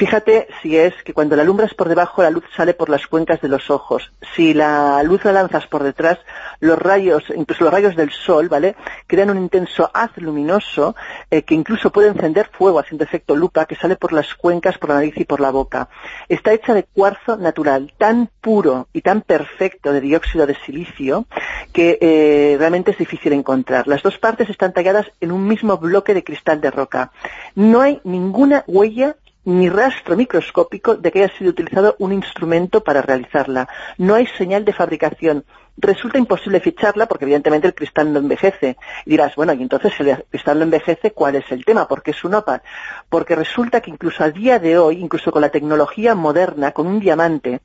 Fíjate 0.00 0.48
si 0.62 0.78
es 0.78 0.94
que 1.04 1.12
cuando 1.12 1.36
la 1.36 1.42
alumbras 1.42 1.74
por 1.74 1.86
debajo 1.86 2.22
la 2.22 2.30
luz 2.30 2.44
sale 2.56 2.72
por 2.72 2.88
las 2.88 3.06
cuencas 3.06 3.42
de 3.42 3.48
los 3.48 3.68
ojos. 3.68 4.10
Si 4.34 4.54
la 4.54 5.02
luz 5.02 5.26
la 5.26 5.32
lanzas 5.32 5.66
por 5.66 5.82
detrás, 5.82 6.18
los 6.58 6.78
rayos, 6.78 7.24
incluso 7.36 7.64
los 7.64 7.72
rayos 7.74 7.96
del 7.96 8.10
sol, 8.10 8.48
¿vale? 8.48 8.76
Crean 9.06 9.28
un 9.28 9.36
intenso 9.36 9.90
haz 9.92 10.16
luminoso 10.16 10.96
eh, 11.30 11.42
que 11.42 11.54
incluso 11.54 11.92
puede 11.92 12.08
encender 12.08 12.48
fuego 12.50 12.78
haciendo 12.78 13.04
efecto 13.04 13.36
lupa 13.36 13.66
que 13.66 13.76
sale 13.76 13.94
por 13.94 14.14
las 14.14 14.34
cuencas, 14.34 14.78
por 14.78 14.88
la 14.88 14.94
nariz 14.94 15.18
y 15.18 15.26
por 15.26 15.38
la 15.38 15.50
boca. 15.50 15.90
Está 16.30 16.54
hecha 16.54 16.72
de 16.72 16.84
cuarzo 16.84 17.36
natural, 17.36 17.92
tan 17.98 18.30
puro 18.40 18.88
y 18.94 19.02
tan 19.02 19.20
perfecto 19.20 19.92
de 19.92 20.00
dióxido 20.00 20.46
de 20.46 20.54
silicio 20.64 21.26
que 21.74 21.98
eh, 22.00 22.56
realmente 22.58 22.92
es 22.92 22.96
difícil 22.96 23.34
encontrar. 23.34 23.86
Las 23.86 24.02
dos 24.02 24.16
partes 24.16 24.48
están 24.48 24.72
talladas 24.72 25.12
en 25.20 25.30
un 25.30 25.46
mismo 25.46 25.76
bloque 25.76 26.14
de 26.14 26.24
cristal 26.24 26.62
de 26.62 26.70
roca. 26.70 27.12
No 27.54 27.82
hay 27.82 28.00
ninguna 28.02 28.64
huella 28.66 29.16
ni 29.44 29.68
rastro 29.68 30.16
microscópico 30.16 30.96
de 30.96 31.10
que 31.10 31.22
haya 31.24 31.38
sido 31.38 31.50
utilizado 31.50 31.96
un 31.98 32.12
instrumento 32.12 32.82
para 32.82 33.02
realizarla. 33.02 33.68
No 33.98 34.14
hay 34.14 34.26
señal 34.26 34.64
de 34.64 34.72
fabricación. 34.72 35.44
Resulta 35.80 36.18
imposible 36.18 36.60
ficharla 36.60 37.06
porque 37.06 37.24
evidentemente 37.24 37.66
el 37.66 37.74
cristal 37.74 38.12
no 38.12 38.18
envejece. 38.18 38.76
Y 39.06 39.10
dirás, 39.10 39.34
bueno, 39.34 39.52
y 39.54 39.62
entonces 39.62 39.92
el 40.00 40.24
cristal 40.28 40.58
no 40.58 40.64
envejece, 40.64 41.12
¿cuál 41.12 41.36
es 41.36 41.50
el 41.50 41.64
tema? 41.64 41.88
¿Por 41.88 42.02
qué 42.02 42.10
es 42.10 42.22
un 42.22 42.34
OPA? 42.34 42.62
Porque 43.08 43.34
resulta 43.34 43.80
que 43.80 43.90
incluso 43.90 44.22
a 44.22 44.30
día 44.30 44.58
de 44.58 44.76
hoy, 44.76 44.98
incluso 45.00 45.32
con 45.32 45.40
la 45.40 45.48
tecnología 45.48 46.14
moderna, 46.14 46.72
con 46.72 46.86
un 46.86 47.00
diamante, 47.00 47.60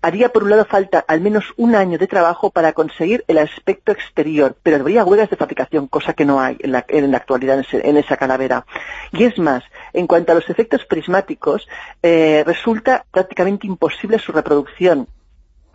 haría 0.00 0.30
por 0.30 0.44
un 0.44 0.50
lado 0.50 0.64
falta 0.64 1.04
al 1.06 1.20
menos 1.20 1.52
un 1.56 1.74
año 1.74 1.98
de 1.98 2.06
trabajo 2.06 2.50
para 2.50 2.72
conseguir 2.72 3.24
el 3.28 3.38
aspecto 3.38 3.92
exterior, 3.92 4.56
pero 4.62 4.76
habría 4.76 5.04
huelgas 5.04 5.30
de 5.30 5.36
fabricación, 5.36 5.88
cosa 5.88 6.14
que 6.14 6.24
no 6.24 6.40
hay 6.40 6.56
en 6.60 6.72
la, 6.72 6.84
en 6.88 7.10
la 7.10 7.18
actualidad 7.18 7.62
en 7.72 7.96
esa 7.96 8.16
calavera. 8.16 8.64
Y 9.12 9.24
es 9.24 9.38
más, 9.38 9.62
en 9.92 10.06
cuanto 10.06 10.32
a 10.32 10.34
los 10.34 10.48
efectos 10.48 10.86
prismáticos, 10.86 11.68
eh, 12.02 12.44
resulta 12.46 13.04
prácticamente 13.10 13.66
imposible 13.66 14.18
su 14.18 14.32
reproducción. 14.32 15.06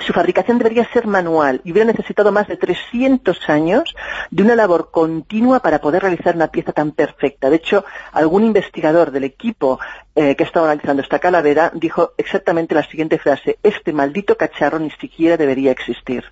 Su 0.06 0.12
fabricación 0.12 0.58
debería 0.58 0.86
ser 0.92 1.08
manual 1.08 1.62
y 1.64 1.72
hubiera 1.72 1.90
necesitado 1.90 2.32
más 2.34 2.48
de 2.48 2.58
300 2.58 3.50
años 3.50 3.96
de 4.32 4.44
una 4.44 4.56
labor 4.56 4.92
continua 4.92 5.62
para 5.62 5.80
poder 5.80 6.02
realizar 6.02 6.36
una 6.36 6.48
pieza 6.48 6.74
tan 6.74 6.92
perfecta. 6.92 7.50
De 7.50 7.56
hecho, 7.56 7.86
algún 8.12 8.44
investigador 8.44 9.12
del 9.12 9.24
equipo 9.24 9.80
eh, 10.16 10.36
que 10.36 10.44
estaba 10.44 10.70
analizando 10.70 11.02
esta 11.02 11.20
calavera 11.20 11.72
dijo 11.74 12.12
exactamente 12.18 12.76
la 12.76 12.84
siguiente 12.84 13.18
frase, 13.18 13.60
este 13.64 13.94
maldito 13.94 14.36
cacharro 14.36 14.78
ni 14.78 14.92
siquiera 14.92 15.38
debería 15.38 15.72
existir. 15.72 16.26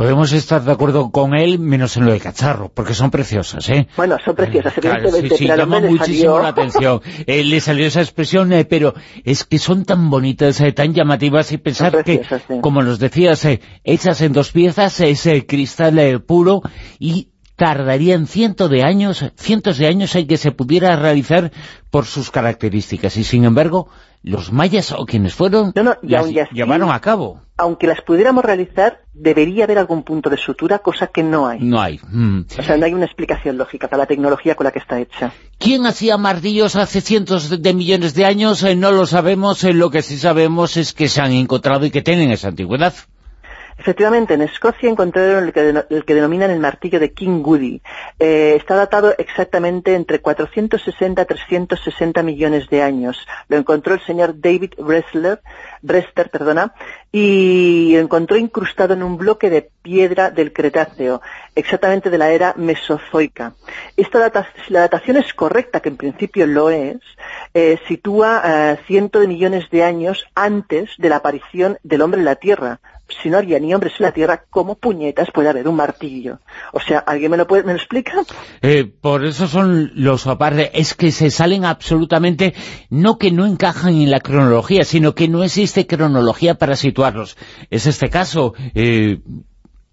Podemos 0.00 0.32
estar 0.32 0.62
de 0.64 0.72
acuerdo 0.72 1.10
con 1.10 1.34
él, 1.34 1.58
menos 1.58 1.98
en 1.98 2.06
lo 2.06 2.12
de 2.12 2.20
cacharro, 2.20 2.70
porque 2.72 2.94
son 2.94 3.10
preciosas, 3.10 3.68
¿eh? 3.68 3.86
Bueno, 3.98 4.16
son 4.24 4.34
preciosas, 4.34 4.72
Claro, 4.72 5.10
sí, 5.10 5.28
sí, 5.28 5.44
pero 5.46 5.56
llama 5.58 5.78
muchísimo 5.80 6.06
salió- 6.36 6.38
la 6.42 6.48
atención. 6.48 7.02
Eh, 7.26 7.44
le 7.44 7.60
salió 7.60 7.86
esa 7.86 8.00
expresión, 8.00 8.50
eh, 8.54 8.64
pero 8.64 8.94
es 9.24 9.44
que 9.44 9.58
son 9.58 9.84
tan 9.84 10.08
bonitas, 10.08 10.58
eh, 10.62 10.72
tan 10.72 10.94
llamativas, 10.94 11.52
y 11.52 11.58
pensar 11.58 12.02
que, 12.02 12.22
sí. 12.24 12.54
como 12.62 12.82
nos 12.82 12.98
decías, 12.98 13.44
eh, 13.44 13.60
hechas 13.84 14.22
en 14.22 14.32
dos 14.32 14.52
piezas, 14.52 14.98
ese 15.00 15.44
cristal 15.44 16.22
puro, 16.22 16.62
y 16.98 17.28
tardarían 17.60 18.26
cientos 18.26 18.70
de 18.70 18.82
años, 18.82 19.22
cientos 19.36 19.76
de 19.76 19.86
años 19.86 20.14
en 20.16 20.26
que 20.26 20.38
se 20.38 20.50
pudiera 20.50 20.96
realizar 20.96 21.52
por 21.90 22.06
sus 22.06 22.30
características. 22.30 23.18
Y 23.18 23.24
sin 23.24 23.44
embargo, 23.44 23.86
los 24.22 24.50
mayas 24.50 24.92
o 24.92 25.04
quienes 25.04 25.34
fueron 25.34 25.72
No, 25.74 25.82
no, 25.82 25.94
y 26.02 26.08
las 26.08 26.22
aún 26.24 26.32
y 26.34 26.38
así- 26.38 26.54
llevaron 26.54 26.90
a 26.90 27.00
cabo. 27.02 27.42
Aunque 27.58 27.86
las 27.86 28.00
pudiéramos 28.00 28.42
realizar, 28.46 29.02
debería 29.12 29.64
haber 29.64 29.76
algún 29.76 30.02
punto 30.04 30.30
de 30.30 30.38
sutura, 30.38 30.78
cosa 30.78 31.08
que 31.08 31.22
no 31.22 31.46
hay. 31.46 31.58
No 31.60 31.82
hay. 31.82 32.00
Mm. 32.10 32.44
O 32.58 32.62
sea, 32.62 32.78
no 32.78 32.86
hay 32.86 32.94
una 32.94 33.04
explicación 33.04 33.58
lógica 33.58 33.88
para 33.88 34.04
la 34.04 34.06
tecnología 34.06 34.54
con 34.54 34.64
la 34.64 34.70
que 34.70 34.78
está 34.78 34.98
hecha. 34.98 35.34
¿Quién 35.58 35.84
hacía 35.84 36.16
martillos 36.16 36.76
hace 36.76 37.02
cientos 37.02 37.50
de- 37.50 37.58
de 37.58 37.74
millones 37.74 38.14
de 38.14 38.24
años? 38.24 38.62
Eh, 38.62 38.74
no 38.74 38.90
lo 38.90 39.04
sabemos. 39.04 39.62
Eh, 39.64 39.74
lo 39.74 39.90
que 39.90 40.00
sí 40.00 40.16
sabemos 40.16 40.78
es 40.78 40.94
que 40.94 41.08
se 41.08 41.20
han 41.20 41.32
encontrado 41.32 41.84
y 41.84 41.90
que 41.90 42.00
tienen 42.00 42.30
esa 42.30 42.48
antigüedad. 42.48 42.94
Efectivamente, 43.80 44.34
en 44.34 44.42
Escocia 44.42 44.90
encontraron 44.90 45.44
el 45.88 46.04
que, 46.04 46.14
denominan 46.14 46.50
el 46.50 46.60
martillo 46.60 47.00
de 47.00 47.14
King 47.14 47.40
Goody. 47.40 47.80
Eh, 48.18 48.52
está 48.58 48.74
datado 48.74 49.14
exactamente 49.16 49.94
entre 49.94 50.20
460 50.20 51.22
y 51.22 51.24
360 51.24 52.22
millones 52.22 52.68
de 52.68 52.82
años. 52.82 53.26
Lo 53.48 53.56
encontró 53.56 53.94
el 53.94 54.02
señor 54.02 54.38
David 54.38 54.74
Bressler, 54.76 55.40
Brester, 55.80 56.28
perdona, 56.28 56.74
y 57.10 57.92
lo 57.94 58.00
encontró 58.00 58.36
incrustado 58.36 58.92
en 58.92 59.02
un 59.02 59.16
bloque 59.16 59.48
de 59.48 59.70
piedra 59.80 60.30
del 60.30 60.52
Cretáceo, 60.52 61.22
exactamente 61.54 62.10
de 62.10 62.18
la 62.18 62.32
era 62.32 62.52
mesozoica. 62.58 63.54
Esta 63.96 64.18
data- 64.18 64.46
si 64.66 64.74
la 64.74 64.80
datación 64.80 65.16
es 65.16 65.32
correcta, 65.32 65.80
que 65.80 65.88
en 65.88 65.96
principio 65.96 66.46
lo 66.46 66.68
es, 66.68 66.98
eh, 67.54 67.78
sitúa 67.88 68.42
eh, 68.44 68.78
cientos 68.86 69.22
de 69.22 69.28
millones 69.28 69.70
de 69.70 69.84
años 69.84 70.26
antes 70.34 70.90
de 70.98 71.08
la 71.08 71.16
aparición 71.16 71.78
del 71.82 72.02
hombre 72.02 72.20
en 72.20 72.26
la 72.26 72.36
Tierra. 72.36 72.80
Si 73.22 73.28
no 73.28 73.38
había 73.38 73.58
ni 73.58 73.74
hombres 73.74 73.94
en 73.98 74.06
la 74.06 74.12
Tierra, 74.12 74.44
¿cómo 74.50 74.76
puñetas 74.76 75.28
puede 75.32 75.48
haber 75.48 75.68
un 75.68 75.76
martillo? 75.76 76.38
O 76.72 76.80
sea, 76.80 76.98
¿alguien 76.98 77.30
me 77.30 77.36
lo, 77.36 77.46
puede, 77.46 77.62
me 77.62 77.72
lo 77.72 77.78
explica? 77.78 78.12
Eh, 78.62 78.84
por 78.84 79.24
eso 79.24 79.46
son 79.46 79.90
los 79.94 80.26
aparte, 80.26 80.70
es 80.78 80.94
que 80.94 81.10
se 81.12 81.30
salen 81.30 81.64
absolutamente, 81.64 82.54
no 82.88 83.18
que 83.18 83.30
no 83.30 83.46
encajan 83.46 83.94
en 83.94 84.10
la 84.10 84.20
cronología, 84.20 84.84
sino 84.84 85.14
que 85.14 85.28
no 85.28 85.42
existe 85.42 85.86
cronología 85.86 86.54
para 86.54 86.76
situarlos. 86.76 87.36
Es 87.70 87.86
este 87.86 88.10
caso, 88.10 88.54
eh, 88.74 89.20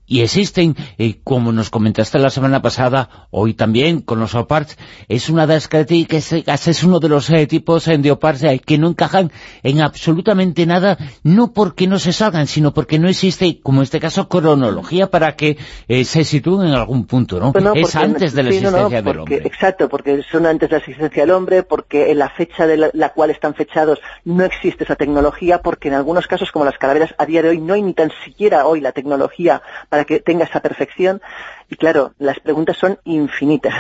y 0.08 0.22
existen, 0.22 0.76
eh, 0.98 1.20
como 1.24 1.52
nos 1.52 1.70
comentaste 1.70 2.18
la 2.18 2.30
semana 2.30 2.62
pasada, 2.62 3.28
hoy 3.30 3.54
también 3.54 4.02
con 4.02 4.20
los 4.20 4.36
oparts, 4.36 4.78
es 5.10 5.30
una 5.30 5.46
de 5.46 5.56
las 5.56 5.68
características, 5.68 6.68
es 6.68 6.84
uno 6.84 7.00
de 7.00 7.10
los 7.10 7.30
eh, 7.30 7.46
tipos 7.46 7.88
eh, 7.90 7.98
de 7.98 8.12
oparts 8.12 8.46
que 8.66 8.78
no 8.78 8.88
encajan 8.88 9.32
en 9.64 9.82
absolutamente 9.82 10.66
nada, 10.66 10.98
no 11.24 11.52
porque 11.52 11.88
no 11.88 12.00
se 12.00 12.14
salgan, 12.14 12.48
sino 12.48 12.74
porque 12.74 13.00
no 13.00 13.10
existe, 13.10 13.60
como 13.62 13.82
en 13.82 13.84
este 13.84 14.00
caso, 14.00 14.30
cronología 14.30 15.08
para 15.08 15.36
que 15.36 15.58
eh, 15.90 16.06
se 16.06 16.24
sitúen 16.24 16.70
en 16.70 16.74
algún 16.74 17.06
punto, 17.06 17.40
¿no? 17.40 17.52
Es 17.76 17.96
antes 17.96 18.34
de 18.34 18.44
la 18.44 18.52
sí, 18.52 18.62
no, 18.62 18.72
no, 18.72 18.78
existencia 18.78 19.02
del 19.02 19.20
hombre. 19.20 19.42
Exacto, 19.44 19.90
porque 19.90 20.24
son 20.32 20.46
antes 20.46 20.70
de 20.70 20.76
la 20.76 20.80
existencia 20.80 21.24
del 21.24 21.32
hombre, 21.32 21.64
porque 21.64 22.12
en 22.12 22.20
la 22.20 22.30
fecha 22.30 22.66
de 22.66 22.78
la, 22.78 22.90
la 22.94 23.10
cual 23.10 23.30
están 23.30 23.56
fechados 23.56 24.00
no 24.24 24.46
existe 24.46 24.86
esa 24.86 24.96
tecnología, 24.96 25.62
porque 25.62 25.90
en 25.90 25.96
algunos 25.96 26.28
casos, 26.28 26.52
como 26.52 26.64
las 26.64 26.78
calaveras, 26.78 27.14
a 27.18 27.26
día 27.26 27.42
de 27.42 27.50
hoy 27.50 27.60
no 27.60 27.74
hay 27.74 27.82
ni 27.82 27.94
tan 27.94 28.12
siquiera 28.24 28.66
hoy 28.66 28.80
la 28.80 28.94
tecnología 28.94 29.62
para 29.90 29.97
que 30.06 30.20
tenga 30.20 30.46
esa 30.46 30.62
perfección. 30.62 31.22
Y 31.70 31.76
claro, 31.76 32.14
las 32.20 32.40
preguntas 32.40 32.78
son 32.78 33.00
infinitas. 33.04 33.74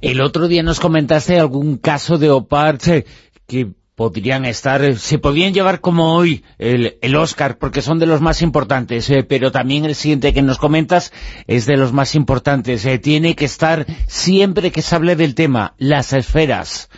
El 0.00 0.20
otro 0.20 0.48
día 0.48 0.62
nos 0.62 0.80
comentaste 0.80 1.38
algún 1.38 1.78
caso 1.78 2.18
de 2.18 2.30
oparts 2.30 2.88
eh, 2.88 3.06
que 3.46 3.72
podrían 3.96 4.44
estar, 4.44 4.84
eh, 4.84 4.96
se 4.96 5.18
podrían 5.18 5.54
llevar 5.54 5.80
como 5.80 6.14
hoy 6.14 6.44
el, 6.58 6.98
el 7.00 7.16
Oscar, 7.16 7.56
porque 7.56 7.80
son 7.80 7.98
de 7.98 8.06
los 8.06 8.20
más 8.20 8.42
importantes, 8.42 9.08
eh, 9.10 9.24
pero 9.24 9.50
también 9.50 9.86
el 9.86 9.94
siguiente 9.94 10.34
que 10.34 10.42
nos 10.42 10.58
comentas 10.58 11.12
es 11.46 11.64
de 11.64 11.78
los 11.78 11.92
más 11.92 12.14
importantes. 12.14 12.84
eh, 12.84 12.98
tiene 12.98 13.34
que 13.34 13.46
estar 13.46 13.86
siempre 14.06 14.70
que 14.70 14.82
se 14.82 14.94
hable 14.94 15.16
del 15.16 15.34
tema, 15.34 15.74
las 15.78 16.12
esferas. 16.12 16.90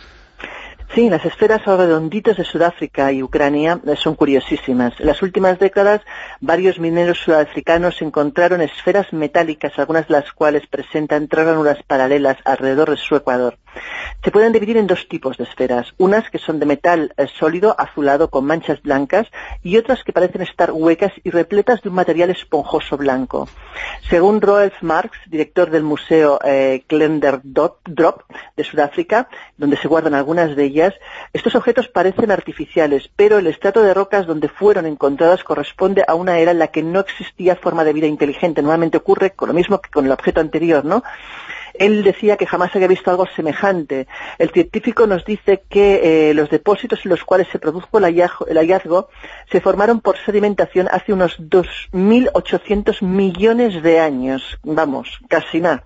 Sí, 0.95 1.07
las 1.07 1.23
esferas 1.23 1.67
o 1.67 1.77
redonditos 1.77 2.37
de 2.37 2.43
Sudáfrica 2.43 3.11
y 3.11 3.21
Ucrania 3.21 3.79
eh, 3.85 3.95
son 3.95 4.15
curiosísimas. 4.15 4.99
En 4.99 5.05
las 5.05 5.21
últimas 5.21 5.59
décadas, 5.59 6.01
varios 6.41 6.79
mineros 6.79 7.19
sudafricanos 7.19 8.01
encontraron 8.01 8.61
esferas 8.61 9.13
metálicas, 9.13 9.77
algunas 9.77 10.07
de 10.07 10.15
las 10.15 10.33
cuales 10.33 10.65
presentan 10.65 11.27
tres 11.27 11.45
ranuras 11.45 11.77
paralelas 11.85 12.37
alrededor 12.43 12.89
de 12.89 12.97
su 12.97 13.15
ecuador. 13.15 13.59
Se 14.23 14.31
pueden 14.31 14.51
dividir 14.51 14.75
en 14.77 14.87
dos 14.87 15.07
tipos 15.07 15.37
de 15.37 15.45
esferas, 15.45 15.93
unas 15.97 16.29
que 16.29 16.39
son 16.39 16.59
de 16.59 16.65
metal 16.65 17.13
eh, 17.15 17.27
sólido 17.27 17.75
azulado 17.77 18.29
con 18.29 18.45
manchas 18.45 18.81
blancas 18.81 19.27
y 19.63 19.77
otras 19.77 20.03
que 20.03 20.11
parecen 20.11 20.41
estar 20.41 20.71
huecas 20.71 21.13
y 21.23 21.29
repletas 21.29 21.81
de 21.81 21.89
un 21.89 21.95
material 21.95 22.29
esponjoso 22.29 22.97
blanco. 22.97 23.47
Según 24.09 24.41
Rolf 24.41 24.73
Marx, 24.81 25.17
director 25.27 25.69
del 25.69 25.83
Museo 25.83 26.39
eh, 26.43 26.83
Drop 26.89 28.23
de 28.57 28.63
Sudáfrica, 28.63 29.29
donde 29.57 29.77
se 29.77 29.87
guardan 29.87 30.13
algunas 30.13 30.55
de 30.55 30.65
ellas, 30.65 30.93
estos 31.31 31.55
objetos 31.55 31.87
parecen 31.87 32.31
artificiales, 32.31 33.09
pero 33.15 33.37
el 33.37 33.47
estrato 33.47 33.81
de 33.81 33.93
rocas 33.93 34.27
donde 34.27 34.49
fueron 34.49 34.85
encontradas 34.85 35.43
corresponde 35.43 36.03
a 36.07 36.15
una 36.15 36.39
era 36.39 36.51
en 36.51 36.59
la 36.59 36.67
que 36.67 36.83
no 36.83 36.99
existía 36.99 37.55
forma 37.55 37.83
de 37.83 37.93
vida 37.93 38.07
inteligente. 38.07 38.61
Normalmente 38.61 38.97
ocurre 38.97 39.31
con 39.31 39.47
lo 39.47 39.53
mismo 39.53 39.79
que 39.79 39.89
con 39.89 40.05
el 40.05 40.11
objeto 40.11 40.41
anterior, 40.41 40.83
¿no? 40.83 41.03
Él 41.79 42.03
decía 42.03 42.37
que 42.37 42.45
jamás 42.45 42.75
había 42.75 42.87
visto 42.87 43.09
algo 43.09 43.25
semejante. 43.25 44.07
El 44.37 44.51
científico 44.51 45.07
nos 45.07 45.23
dice 45.23 45.63
que 45.69 46.29
eh, 46.29 46.33
los 46.33 46.49
depósitos 46.49 46.99
en 47.05 47.09
los 47.09 47.23
cuales 47.23 47.47
se 47.51 47.57
produjo 47.57 47.97
el 47.97 48.03
hallazgo, 48.03 48.45
el 48.47 48.57
hallazgo 48.57 49.09
se 49.49 49.61
formaron 49.61 50.01
por 50.01 50.17
sedimentación 50.17 50.89
hace 50.91 51.13
unos 51.13 51.39
2.800 51.39 53.01
millones 53.01 53.81
de 53.81 53.99
años. 53.99 54.59
Vamos, 54.63 55.19
casi 55.29 55.61
nada. 55.61 55.83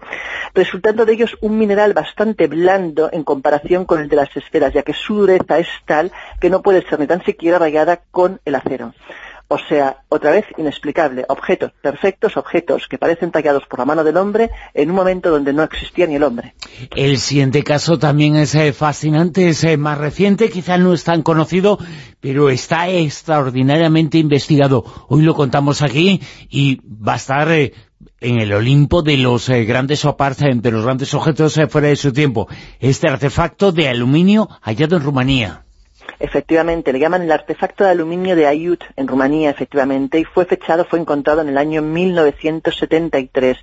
Resultando 0.56 1.06
de 1.06 1.14
ellos 1.14 1.38
un 1.42 1.58
mineral 1.60 1.94
bastante 1.94 2.48
blando 2.48 3.10
en 3.14 3.24
comparación 3.24 3.86
con 3.86 4.02
el 4.02 4.10
de 4.10 4.16
las 4.16 4.36
esferas, 4.36 4.74
ya 4.74 4.82
que 4.82 4.94
su 4.94 5.16
dureza 5.16 5.60
es 5.60 5.70
tal 5.86 6.12
que 6.42 6.50
no 6.50 6.64
puede 6.64 6.82
ser 6.88 7.00
ni 7.00 7.08
tan 7.08 7.24
siquiera 7.24 7.60
rayada 7.60 8.02
con 8.12 8.42
el 8.46 8.56
acero. 8.56 8.94
O 9.48 9.58
sea, 9.70 9.98
otra 10.10 10.32
vez 10.32 10.46
inexplicable, 10.58 11.26
objetos 11.28 11.72
perfectos, 11.82 12.38
objetos 12.38 12.88
que 12.88 12.98
parecen 12.98 13.32
tallados 13.32 13.64
por 13.68 13.80
la 13.80 13.86
mano 13.86 14.04
del 14.04 14.18
hombre 14.18 14.50
en 14.74 14.90
un 14.90 14.96
momento 14.96 15.30
donde 15.30 15.54
no 15.54 15.64
existía 15.64 16.08
ni 16.08 16.16
el 16.16 16.24
hombre. 16.24 16.56
El 16.96 17.18
siguiente 17.18 17.64
caso 17.64 18.00
también 18.00 18.36
es 18.36 18.56
eh, 18.56 18.74
fascinante, 18.74 19.50
es 19.50 19.64
eh, 19.64 19.78
más 19.78 19.98
reciente, 19.98 20.50
quizá 20.50 20.78
no 20.78 20.94
es 20.94 21.04
tan 21.04 21.22
conocido, 21.22 21.78
pero 22.20 22.50
está 22.50 22.90
extraordinariamente 22.90 24.18
investigado. 24.18 24.84
Hoy 25.08 25.22
lo 25.22 25.36
contamos 25.36 25.82
aquí 25.82 26.22
y 26.50 26.82
va 26.86 27.14
a 27.14 27.18
estar 27.18 27.52
eh, 27.52 27.74
en 28.22 28.40
el 28.40 28.54
Olimpo 28.54 29.04
de 29.04 29.18
los 29.18 29.50
grandes 29.50 30.06
oparts, 30.06 30.42
eh, 30.42 30.52
de 30.56 30.72
los 30.72 30.84
grandes 30.84 31.14
objetos 31.14 31.60
fuera 31.70 31.90
de 31.90 31.96
su 31.96 32.12
tiempo. 32.12 32.48
Este 32.80 33.10
artefacto 33.10 33.72
de 33.72 33.90
aluminio 33.90 34.50
hallado 34.62 34.98
en 34.98 35.04
Rumanía. 35.04 35.63
Efectivamente, 36.20 36.94
le 36.94 37.00
llaman 37.00 37.22
el 37.24 37.32
artefacto 37.32 37.84
de 37.84 37.90
aluminio 37.92 38.36
de 38.36 38.48
Ayut 38.48 38.84
en 38.96 39.08
Rumanía, 39.08 39.50
efectivamente, 39.50 40.20
y 40.20 40.24
fue 40.24 40.46
fechado, 40.46 40.86
fue 40.86 41.00
encontrado 41.00 41.42
en 41.42 41.50
el 41.50 41.58
año 41.58 41.82
1973. 41.82 43.58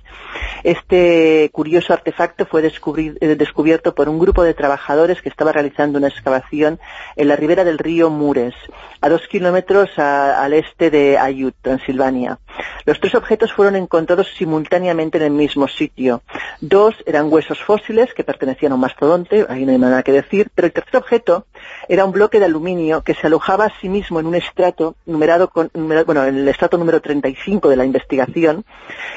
Este 0.63 1.49
curioso 1.51 1.93
artefacto 1.93 2.45
fue 2.45 2.61
eh, 2.65 3.35
descubierto 3.35 3.95
por 3.95 4.09
un 4.09 4.19
grupo 4.19 4.43
de 4.43 4.53
trabajadores 4.53 5.21
que 5.21 5.29
estaba 5.29 5.51
realizando 5.51 5.97
una 5.97 6.07
excavación 6.09 6.79
en 7.15 7.27
la 7.27 7.35
ribera 7.35 7.63
del 7.63 7.77
río 7.77 8.09
Mures, 8.09 8.53
a 9.01 9.09
dos 9.09 9.27
kilómetros 9.27 9.97
a- 9.97 10.43
al 10.43 10.53
este 10.53 10.89
de 10.91 11.17
Ayut, 11.17 11.55
Transilvania. 11.61 12.39
Los 12.85 12.99
tres 12.99 13.15
objetos 13.15 13.53
fueron 13.53 13.75
encontrados 13.75 14.27
simultáneamente 14.37 15.17
en 15.17 15.23
el 15.23 15.31
mismo 15.31 15.67
sitio. 15.67 16.21
Dos 16.59 16.95
eran 17.05 17.31
huesos 17.31 17.59
fósiles 17.59 18.13
que 18.13 18.23
pertenecían 18.23 18.71
a 18.71 18.75
un 18.75 18.81
mastodonte, 18.81 19.45
ahí 19.49 19.65
no 19.65 19.71
hay 19.71 19.77
nada 19.77 20.03
que 20.03 20.11
decir, 20.11 20.49
pero 20.53 20.65
el 20.67 20.73
tercer 20.73 20.97
objeto 20.97 21.45
era 21.87 22.05
un 22.05 22.11
bloque 22.11 22.39
de 22.41 22.45
aluminio 22.47 23.01
que 23.03 23.13
se 23.13 23.27
alojaba 23.27 23.65
a 23.65 23.79
sí 23.79 23.87
mismo 23.87 24.19
en 24.19 24.25
un 24.25 24.35
estrato 24.35 24.95
numerado 25.05 25.49
con, 25.49 25.69
numera- 25.73 26.03
bueno, 26.03 26.25
en 26.25 26.35
el 26.37 26.47
estrato 26.47 26.77
número 26.77 26.99
35 27.01 27.69
de 27.69 27.75
la 27.77 27.85
investigación 27.85 28.65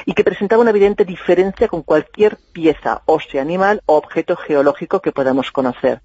y 0.05 0.13
que 0.13 0.23
presentaba 0.23 0.61
una 0.61 0.69
evidente 0.71 1.03
diferencia 1.03 1.67
con 1.67 1.81
cualquier 1.81 2.37
pieza 2.53 3.01
ósea 3.05 3.41
animal 3.41 3.81
o 3.85 3.97
objeto 3.97 4.35
geológico 4.37 5.01
que 5.01 5.11
podamos 5.11 5.51
conocer. 5.51 6.01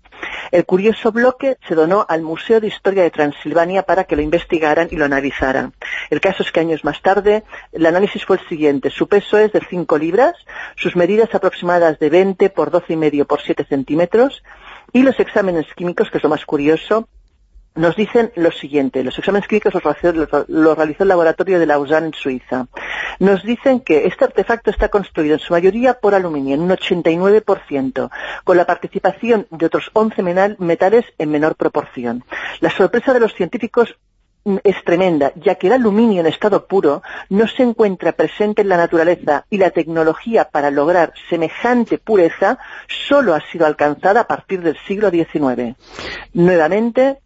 El 0.50 0.64
curioso 0.66 1.12
bloque 1.12 1.56
se 1.68 1.74
donó 1.74 2.04
al 2.08 2.22
Museo 2.22 2.60
de 2.60 2.66
Historia 2.66 3.02
de 3.04 3.10
Transilvania 3.10 3.84
para 3.84 4.04
que 4.04 4.16
lo 4.16 4.22
investigaran 4.22 4.88
y 4.90 4.96
lo 4.96 5.04
analizaran. 5.04 5.72
El 6.10 6.20
caso 6.20 6.42
es 6.42 6.50
que 6.52 6.60
años 6.60 6.84
más 6.84 7.00
tarde 7.00 7.44
el 7.72 7.86
análisis 7.86 8.24
fue 8.26 8.36
el 8.38 8.48
siguiente. 8.48 8.90
Su 8.90 9.06
peso 9.08 9.38
es 9.38 9.52
de 9.52 9.60
5 9.60 9.96
libras, 9.98 10.34
sus 10.76 10.96
medidas 10.96 11.34
aproximadas 11.34 11.98
de 11.98 12.10
20 12.10 12.50
por 12.50 12.70
12 12.70 12.92
y 12.92 12.96
medio 12.96 13.26
por 13.26 13.40
7 13.40 13.64
centímetros 13.68 14.42
y 14.92 15.02
los 15.02 15.18
exámenes 15.20 15.66
químicos, 15.74 16.10
que 16.10 16.18
es 16.18 16.24
lo 16.24 16.30
más 16.30 16.44
curioso, 16.44 17.08
nos 17.76 17.94
dicen 17.94 18.32
lo 18.34 18.50
siguiente. 18.50 19.04
Los 19.04 19.16
exámenes 19.18 19.46
químicos 19.46 19.72
los 19.72 19.82
realizó, 19.82 20.44
los- 20.48 20.76
realizó 20.76 21.04
el 21.04 21.08
laboratorio 21.08 21.58
de 21.60 21.66
Lausanne 21.66 22.08
en 22.08 22.14
Suiza. 22.14 22.66
Nos 23.20 23.44
dicen 23.44 23.80
que 23.80 24.06
este 24.06 24.24
artefacto 24.24 24.70
está 24.70 24.88
construido 24.88 25.34
en 25.34 25.40
su 25.40 25.52
mayoría 25.52 25.94
por 25.94 26.14
aluminio, 26.14 26.54
en 26.56 26.62
un 26.62 26.70
89%, 26.70 28.10
con 28.44 28.56
la 28.56 28.66
participación 28.66 29.46
de 29.50 29.66
otros 29.66 29.90
11 29.92 30.22
menal- 30.22 30.56
metales 30.58 31.04
en 31.18 31.30
menor 31.30 31.54
proporción. 31.54 32.24
La 32.60 32.70
sorpresa 32.70 33.12
de 33.12 33.20
los 33.20 33.34
científicos 33.34 33.96
es 34.64 34.82
tremenda, 34.84 35.32
ya 35.36 35.54
que 35.54 35.68
el 35.68 35.74
aluminio 35.74 36.20
en 36.20 36.26
estado 36.26 36.66
puro 36.66 37.02
no 37.28 37.46
se 37.46 37.62
encuentra 37.62 38.12
presente 38.12 38.62
en 38.62 38.68
la 38.68 38.76
naturaleza 38.76 39.44
y 39.50 39.58
la 39.58 39.70
tecnología 39.70 40.48
para 40.50 40.70
lograr 40.70 41.12
semejante 41.28 41.98
pureza 41.98 42.58
solo 43.08 43.34
ha 43.34 43.40
sido 43.52 43.66
alcanzada 43.66 44.22
a 44.22 44.26
partir 44.26 44.62
del 44.62 44.76
siglo 44.86 45.10
XIX. 45.10 45.76
Nuevamente, 46.32 47.18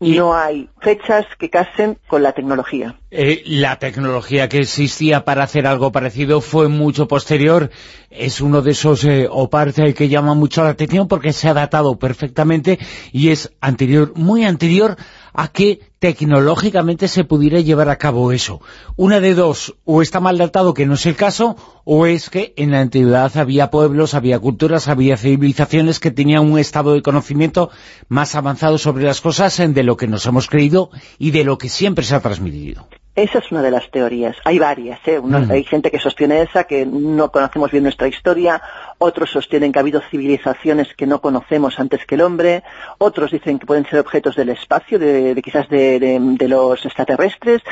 no 0.00 0.34
hay 0.34 0.68
fechas 0.80 1.24
que 1.38 1.48
casen 1.48 1.98
con 2.06 2.22
la 2.22 2.32
tecnología. 2.32 2.96
Eh, 3.10 3.42
la 3.46 3.78
tecnología 3.78 4.48
que 4.48 4.58
existía 4.58 5.24
para 5.24 5.44
hacer 5.44 5.66
algo 5.66 5.92
parecido 5.92 6.40
fue 6.40 6.68
mucho 6.68 7.08
posterior. 7.08 7.70
Es 8.10 8.40
uno 8.40 8.60
de 8.60 8.72
esos 8.72 9.04
eh, 9.04 9.28
OPART 9.30 9.94
que 9.94 10.08
llama 10.08 10.34
mucho 10.34 10.62
la 10.62 10.70
atención 10.70 11.08
porque 11.08 11.32
se 11.32 11.48
ha 11.48 11.54
datado 11.54 11.98
perfectamente 11.98 12.78
y 13.12 13.30
es 13.30 13.52
anterior, 13.60 14.12
muy 14.16 14.44
anterior 14.44 14.96
a 15.34 15.48
que 15.48 15.80
tecnológicamente 15.98 17.08
se 17.08 17.24
pudiera 17.24 17.60
llevar 17.60 17.88
a 17.90 17.96
cabo 17.96 18.32
eso. 18.32 18.60
Una 18.96 19.20
de 19.20 19.34
dos, 19.34 19.74
o 19.84 20.00
está 20.00 20.20
mal 20.20 20.38
datado, 20.38 20.72
que 20.72 20.86
no 20.86 20.94
es 20.94 21.04
el 21.06 21.16
caso, 21.16 21.56
o 21.84 22.06
es 22.06 22.30
que 22.30 22.54
en 22.56 22.70
la 22.70 22.80
antigüedad 22.80 23.36
había 23.36 23.70
pueblos, 23.70 24.14
había 24.14 24.38
culturas, 24.38 24.88
había 24.88 25.16
civilizaciones 25.16 26.00
que 26.00 26.12
tenían 26.12 26.50
un 26.50 26.58
estado 26.58 26.94
de 26.94 27.02
conocimiento 27.02 27.70
más 28.08 28.34
avanzado 28.36 28.78
sobre 28.78 29.04
las 29.04 29.20
cosas 29.20 29.56
de 29.58 29.82
lo 29.82 29.96
que 29.96 30.06
nos 30.06 30.24
hemos 30.26 30.46
creído 30.46 30.90
y 31.18 31.32
de 31.32 31.44
lo 31.44 31.58
que 31.58 31.68
siempre 31.68 32.04
se 32.04 32.14
ha 32.14 32.20
transmitido. 32.20 32.86
Esa 33.16 33.38
es 33.38 33.52
una 33.52 33.62
de 33.62 33.70
las 33.70 33.88
teorías. 33.92 34.36
Hay 34.44 34.58
varias, 34.58 34.98
¿eh? 35.06 35.20
Mm. 35.22 35.50
Hay 35.52 35.62
gente 35.62 35.92
que 35.92 36.00
sostiene 36.00 36.42
esa, 36.42 36.64
que 36.64 36.84
no 36.84 37.30
conocemos 37.30 37.70
bien 37.70 37.84
nuestra 37.84 38.08
historia. 38.08 38.60
Otros 38.98 39.30
sostienen 39.30 39.70
que 39.70 39.78
ha 39.78 39.82
habido 39.82 40.00
civilizaciones 40.10 40.92
que 40.94 41.06
no 41.06 41.20
conocemos 41.20 41.78
antes 41.78 42.04
que 42.06 42.16
el 42.16 42.22
hombre. 42.22 42.64
Otros 42.98 43.30
dicen 43.30 43.60
que 43.60 43.66
pueden 43.66 43.86
ser 43.86 44.00
objetos 44.00 44.34
del 44.34 44.48
espacio, 44.48 44.98
de, 44.98 45.34
de 45.34 45.42
quizás 45.42 45.68
de, 45.68 46.00
de- 46.00 46.18
de 46.20 46.48
los 46.48 46.84
extraterrestres. 46.84 47.62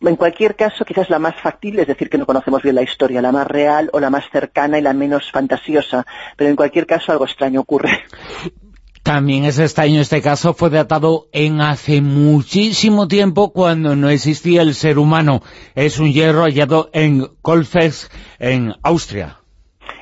En 0.00 0.16
cualquier 0.16 0.56
caso, 0.56 0.84
quizás 0.86 1.10
la 1.10 1.18
más 1.18 1.34
factible 1.42 1.82
es 1.82 1.88
decir 1.88 2.08
que 2.08 2.16
no 2.16 2.24
conocemos 2.24 2.62
bien 2.62 2.74
la 2.76 2.82
historia, 2.82 3.20
la 3.20 3.32
más 3.32 3.46
real 3.46 3.90
o 3.92 4.00
la 4.00 4.08
más 4.08 4.24
cercana 4.30 4.78
y 4.78 4.82
la 4.82 4.94
menos 4.94 5.30
fantasiosa. 5.30 6.06
Pero 6.36 6.48
en 6.48 6.56
cualquier 6.56 6.86
caso, 6.86 7.12
algo 7.12 7.26
extraño 7.26 7.60
ocurre. 7.60 7.90
También 9.06 9.44
es 9.44 9.60
extraño 9.60 10.00
este 10.00 10.20
caso, 10.20 10.52
fue 10.52 10.68
datado 10.68 11.28
en 11.30 11.60
hace 11.60 12.00
muchísimo 12.00 13.06
tiempo 13.06 13.52
cuando 13.52 13.94
no 13.94 14.10
existía 14.10 14.62
el 14.62 14.74
ser 14.74 14.98
humano. 14.98 15.42
Es 15.76 16.00
un 16.00 16.12
hierro 16.12 16.42
hallado 16.42 16.90
en 16.92 17.28
Kolfex, 17.40 18.10
en 18.40 18.74
Austria. 18.82 19.38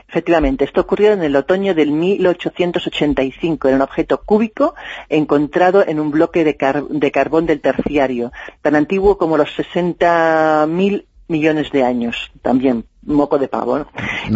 Efectivamente, 0.08 0.64
esto 0.64 0.80
ocurrió 0.80 1.12
en 1.12 1.22
el 1.22 1.36
otoño 1.36 1.74
del 1.74 1.92
1885. 1.92 3.68
Era 3.68 3.76
un 3.76 3.82
objeto 3.82 4.22
cúbico 4.24 4.74
encontrado 5.10 5.86
en 5.86 6.00
un 6.00 6.10
bloque 6.10 6.42
de, 6.42 6.56
de 6.88 7.10
carbón 7.10 7.44
del 7.44 7.60
terciario, 7.60 8.32
tan 8.62 8.74
antiguo 8.74 9.18
como 9.18 9.36
los 9.36 9.50
60.000 9.50 11.04
millones 11.28 11.70
de 11.72 11.82
años, 11.84 12.30
también 12.42 12.84
moco 13.02 13.38
de 13.38 13.48
pavo. 13.48 13.78
¿no? 13.78 13.86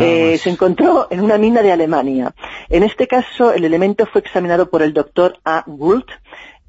Eh, 0.03 0.39
se 0.39 0.51
encontró 0.51 1.07
en 1.11 1.21
una 1.21 1.39
mina 1.39 1.63
de 1.63 1.73
Alemania. 1.73 2.35
En 2.69 2.83
este 2.83 3.07
caso, 3.07 3.53
el 3.53 3.65
elemento 3.65 4.07
fue 4.07 4.21
examinado 4.21 4.71
por 4.71 4.83
el 4.83 4.93
doctor 4.93 5.39
A. 5.45 5.65
Gould, 5.67 6.05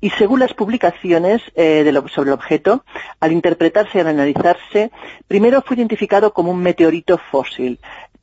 y 0.01 0.11
según 0.11 0.39
las 0.39 0.53
publicaciones 0.53 1.41
eh, 1.55 1.83
de 1.83 1.91
lo- 1.91 2.07
sobre 2.07 2.29
el 2.29 2.33
objeto, 2.35 2.85
al 3.19 3.33
interpretarse 3.33 3.97
y 3.97 4.01
al 4.01 4.07
analizarse, 4.07 4.91
primero 5.27 5.61
fue 5.61 5.75
identificado 5.75 6.31
como 6.33 6.51
un 6.51 6.61
meteorito 6.61 7.17
fósil. 7.31 7.79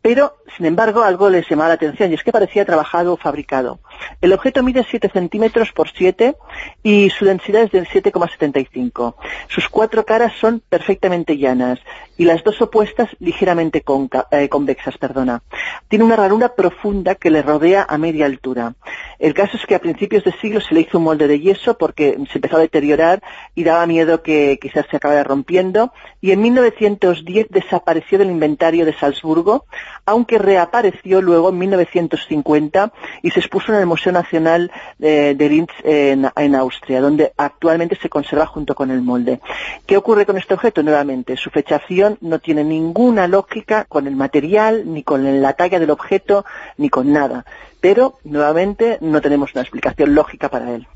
Pero, 0.07 0.37
sin 0.57 0.67
embargo, 0.67 1.03
algo 1.03 1.29
les 1.29 1.49
llamaba 1.49 1.71
la 1.71 1.75
atención 1.75 2.13
y 2.13 2.15
es 2.15 2.23
que 2.23 2.31
parecía 2.31 2.65
trabajado 2.65 3.15
o 3.15 3.17
fabricado. 3.17 3.81
El 4.21 4.33
objeto 4.33 4.63
mide 4.63 4.87
7 4.89 5.11
centímetros 5.13 5.73
por 5.73 5.91
7 5.91 6.37
y 6.85 7.11
su 7.11 7.25
densidad 7.25 7.63
es 7.63 7.73
del 7.73 7.89
7,75. 7.89 9.17
Sus 9.49 9.69
cuatro 9.69 10.05
caras 10.07 10.33
son 10.41 10.63
perfectamente 10.69 11.37
llanas 11.39 11.81
y 12.17 12.25
las 12.25 12.45
dos 12.45 12.63
opuestas 12.63 13.09
ligeramente 13.19 13.83
eh, 14.31 14.49
convexas. 14.49 14.97
Perdona. 14.97 15.43
Tiene 15.89 16.05
una 16.05 16.15
ranura 16.15 16.55
profunda 16.55 17.17
que 17.17 17.31
le 17.31 17.43
rodea 17.43 17.85
a 17.89 17.99
media 17.99 18.27
altura. 18.27 18.75
El 19.19 19.35
caso 19.35 19.57
es 19.57 19.67
que 19.67 19.75
a 19.75 19.81
principios 19.81 20.23
de 20.23 20.33
siglo 20.41 20.61
se 20.61 20.75
le 20.75 20.83
hizo 20.83 20.99
un 20.99 21.05
molde 21.05 21.27
de 21.27 21.41
yeso 21.41 21.79
porque 21.79 22.17
se 22.31 22.39
empezó 22.39 22.59
a 22.59 22.61
deteriorar 22.61 23.23
y 23.57 23.65
daba 23.65 23.87
miedo 23.87 24.23
que 24.23 24.59
quizás 24.61 24.87
se 24.89 24.99
acabara 24.99 25.25
rompiendo 25.25 25.93
y 26.21 26.31
en 26.31 26.43
1910 26.43 27.49
desapareció 27.51 28.19
del 28.19 28.31
inventario 28.31 28.85
de 28.85 28.95
Salzburgo, 28.95 29.65
aunque 30.07 30.39
reapareció 30.39 31.21
luego 31.21 31.51
en 31.51 31.59
1950 31.59 32.93
y 33.23 33.31
se 33.31 33.41
expuso 33.41 33.73
en 33.73 33.81
el 33.81 33.87
Museo 33.87 34.13
Nacional 34.13 34.71
eh, 35.01 35.35
de 35.37 35.49
Linz 35.49 35.71
en, 35.83 36.55
Austria, 36.55 37.01
donde 37.01 37.33
actualmente 37.37 37.99
se 38.01 38.09
conserva 38.09 38.47
junto 38.47 38.75
con 38.75 38.91
el 38.91 39.03
molde. 39.03 39.41
¿Qué 39.85 39.97
ocurre 39.97 40.25
con 40.25 40.39
este 40.39 40.55
objeto? 40.55 40.83
Nuevamente, 40.83 41.37
su 41.37 41.51
fechación 41.51 42.19
no 42.21 42.39
tiene 42.39 42.65
ninguna 42.65 43.27
lógica 43.27 43.85
con 43.85 44.07
el 44.07 44.17
material, 44.17 44.85
ni 44.87 45.03
con 45.03 45.43
la 45.43 45.53
talla 45.55 45.79
del 45.81 45.91
objeto, 45.91 46.45
ni 46.79 46.89
con 46.89 47.13
nada. 47.13 47.45
Pero, 47.81 48.19
nuevamente, 48.25 48.99
no 49.01 49.21
tenemos 49.21 49.53
una 49.55 49.63
explicación 49.63 50.15
lógica 50.15 50.49
para 50.49 50.75
él. 50.75 50.87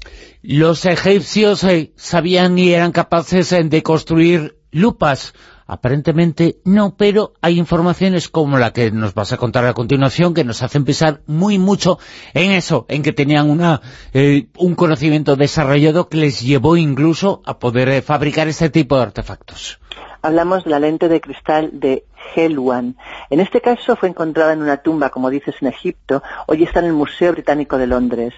Los 0.43 0.87
egipcios 0.87 1.62
eh, 1.65 1.93
sabían 1.97 2.59
y 2.59 2.73
eran 2.73 2.93
capaces 2.93 3.53
eh, 3.53 3.62
de 3.65 3.82
construir 3.82 4.57
lupas. 4.70 5.35
Aparentemente 5.71 6.57
no, 6.65 6.97
pero 6.97 7.35
hay 7.41 7.57
informaciones 7.57 8.29
como 8.29 8.59
la 8.59 8.73
que 8.73 8.91
nos 8.91 9.15
vas 9.15 9.33
a 9.33 9.37
contar 9.37 9.65
a 9.67 9.73
continuación 9.73 10.35
que 10.35 10.43
nos 10.43 10.65
hacen 10.65 10.85
pensar 10.85 11.21
muy 11.29 11.61
mucho 11.61 12.01
en 12.35 12.51
eso, 12.51 12.87
en 12.89 13.05
que 13.05 13.13
tenían 13.13 13.49
una, 13.49 13.81
eh, 14.13 14.49
un 14.59 14.75
conocimiento 14.75 15.37
desarrollado 15.37 16.09
que 16.09 16.17
les 16.17 16.41
llevó 16.41 16.77
incluso 16.77 17.41
a 17.47 17.61
poder 17.61 17.89
eh, 17.89 18.03
fabricar 18.03 18.49
este 18.49 18.69
tipo 18.69 18.97
de 18.97 19.03
artefactos. 19.03 19.79
Hablamos 20.23 20.65
de 20.65 20.71
la 20.71 20.81
lente 20.81 21.09
de 21.09 21.21
cristal 21.21 21.71
de 21.73 22.05
Helwan. 22.35 22.97
En 23.31 23.39
este 23.39 23.61
caso 23.61 23.95
fue 23.95 24.09
encontrada 24.09 24.53
en 24.53 24.63
una 24.63 24.79
tumba, 24.79 25.11
como 25.11 25.31
dices, 25.31 25.55
en 25.61 25.69
Egipto. 25.69 26.21
Hoy 26.49 26.65
está 26.65 26.81
en 26.81 26.87
el 26.87 26.95
Museo 26.95 27.31
Británico 27.31 27.79
de 27.79 27.87
Londres. 27.87 28.35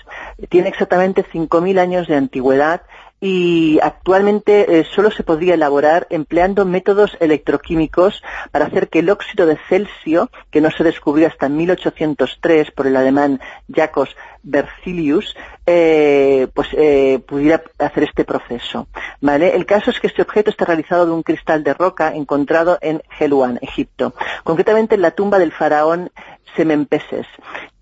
Tiene 0.50 0.68
exactamente 0.68 1.24
5.000 1.24 1.78
años 1.78 2.08
de 2.08 2.16
antigüedad 2.16 2.82
y 3.24 3.78
actualmente 3.80 4.80
eh, 4.80 4.84
solo 4.84 5.12
se 5.12 5.22
podría 5.22 5.54
elaborar 5.54 6.08
empleando 6.10 6.64
métodos 6.64 7.16
electroquímicos 7.20 8.20
para 8.50 8.64
hacer 8.64 8.88
que 8.88 8.98
el 8.98 9.10
óxido 9.10 9.46
de 9.46 9.58
Celsio, 9.68 10.28
que 10.50 10.60
no 10.60 10.72
se 10.72 10.82
descubrió 10.82 11.28
hasta 11.28 11.48
1803 11.48 12.72
por 12.72 12.88
el 12.88 12.96
alemán 12.96 13.40
Jacobs 13.72 14.16
Berzelius, 14.42 15.36
eh, 15.66 16.48
pues 16.52 16.66
eh, 16.72 17.20
pudiera 17.24 17.62
hacer 17.78 18.02
este 18.02 18.24
proceso. 18.24 18.88
¿vale? 19.20 19.54
El 19.54 19.66
caso 19.66 19.90
es 19.92 20.00
que 20.00 20.08
este 20.08 20.22
objeto 20.22 20.50
está 20.50 20.64
realizado 20.64 21.06
de 21.06 21.12
un 21.12 21.22
cristal 21.22 21.62
de 21.62 21.74
roca 21.74 22.12
encontrado 22.16 22.78
en 22.80 23.04
Helwan, 23.20 23.60
Egipto, 23.62 24.14
concretamente 24.42 24.96
en 24.96 25.02
la 25.02 25.12
tumba 25.12 25.38
del 25.38 25.52
faraón 25.52 26.10
Semenpeses. 26.56 27.26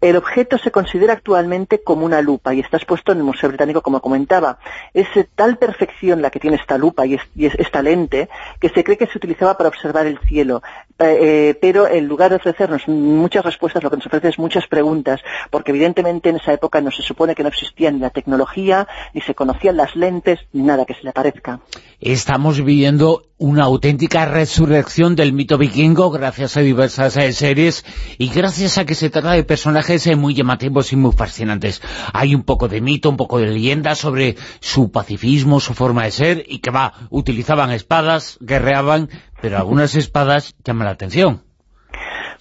El 0.00 0.16
objeto 0.16 0.56
se 0.58 0.70
considera 0.70 1.12
actualmente 1.12 1.82
como 1.82 2.06
una 2.06 2.22
lupa 2.22 2.54
y 2.54 2.60
está 2.60 2.76
expuesto 2.78 3.12
en 3.12 3.18
el 3.18 3.24
Museo 3.24 3.48
Británico, 3.48 3.82
como 3.82 4.00
comentaba. 4.00 4.58
Es 4.94 5.08
tal 5.34 5.58
perfección 5.58 6.22
la 6.22 6.30
que 6.30 6.40
tiene 6.40 6.56
esta 6.56 6.78
lupa 6.78 7.04
y, 7.06 7.18
y 7.34 7.46
es- 7.46 7.54
esta 7.58 7.82
lente 7.82 8.28
que 8.60 8.68
se 8.70 8.82
cree 8.84 8.96
que 8.96 9.06
se 9.06 9.18
utilizaba 9.18 9.56
para 9.58 9.68
observar 9.68 10.06
el 10.06 10.18
cielo. 10.20 10.62
Eh, 11.00 11.48
eh, 11.50 11.58
pero 11.60 11.88
en 11.88 12.06
lugar 12.06 12.30
de 12.30 12.36
ofrecernos 12.36 12.86
muchas 12.86 13.44
respuestas, 13.44 13.82
lo 13.82 13.90
que 13.90 13.96
nos 13.96 14.06
ofrece 14.06 14.28
es 14.28 14.38
muchas 14.38 14.66
preguntas, 14.66 15.20
porque 15.50 15.70
evidentemente 15.70 16.28
en 16.28 16.36
esa 16.36 16.52
época 16.52 16.80
no 16.82 16.90
se 16.90 17.02
supone 17.02 17.34
que 17.34 17.42
no 17.42 17.48
existía 17.48 17.90
ni 17.90 18.00
la 18.00 18.10
tecnología, 18.10 18.86
ni 19.14 19.22
se 19.22 19.34
conocían 19.34 19.76
las 19.76 19.96
lentes, 19.96 20.40
ni 20.52 20.62
nada 20.62 20.84
que 20.84 20.94
se 20.94 21.04
le 21.04 21.12
parezca. 21.12 21.60
Estamos 22.00 22.62
viviendo 22.62 23.24
una 23.40 23.64
auténtica 23.64 24.26
resurrección 24.26 25.16
del 25.16 25.32
mito 25.32 25.56
vikingo 25.56 26.10
gracias 26.10 26.58
a 26.58 26.60
diversas 26.60 27.16
eh, 27.16 27.32
series 27.32 27.86
y 28.18 28.28
gracias 28.28 28.76
a 28.76 28.84
que 28.84 28.94
se 28.94 29.08
trata 29.08 29.32
de 29.32 29.44
personajes 29.44 30.06
eh, 30.06 30.14
muy 30.14 30.34
llamativos 30.34 30.92
y 30.92 30.96
muy 30.96 31.12
fascinantes. 31.12 31.80
Hay 32.12 32.34
un 32.34 32.42
poco 32.42 32.68
de 32.68 32.82
mito, 32.82 33.08
un 33.08 33.16
poco 33.16 33.38
de 33.38 33.46
leyenda 33.46 33.94
sobre 33.94 34.36
su 34.60 34.90
pacifismo, 34.90 35.58
su 35.58 35.72
forma 35.72 36.04
de 36.04 36.10
ser 36.10 36.44
y 36.46 36.58
que 36.58 36.70
va, 36.70 36.92
utilizaban 37.08 37.70
espadas, 37.70 38.36
guerreaban, 38.40 39.08
pero 39.40 39.56
algunas 39.56 39.94
espadas 39.94 40.54
llaman 40.64 40.86
la 40.86 40.92
atención. 40.92 41.42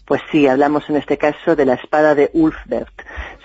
Pues 0.09 0.21
sí, 0.31 0.47
hablamos 0.47 0.89
en 0.89 0.95
este 0.95 1.19
caso 1.19 1.55
de 1.55 1.65
la 1.65 1.75
espada 1.75 2.15
de 2.15 2.31
Ulfbert. 2.33 2.89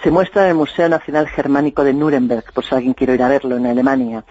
Se 0.03 0.11
muestra 0.11 0.45
en 0.45 0.49
el 0.49 0.55
Museo 0.55 0.89
Nacional 0.89 1.29
Germánico 1.29 1.85
de 1.85 1.93
Nuremberg, 1.93 2.45
por 2.55 2.65
si 2.65 2.75
alguien 2.75 2.95
quiere 2.95 3.15
ir 3.15 3.23
a 3.23 3.29
verlo, 3.29 3.59
en 3.59 3.67
Alemania. 3.67 4.25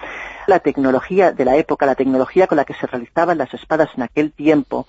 La 0.48 0.58
tecnología 0.58 1.32
de 1.32 1.46
la 1.46 1.58
época, 1.58 1.86
la 1.86 1.94
tecnología 1.94 2.48
con 2.48 2.56
la 2.56 2.66
que 2.66 2.74
se 2.74 2.88
realizaban 2.88 3.38
las 3.38 3.54
espadas 3.54 3.90
en 3.96 4.02
aquel 4.02 4.32
tiempo, 4.32 4.88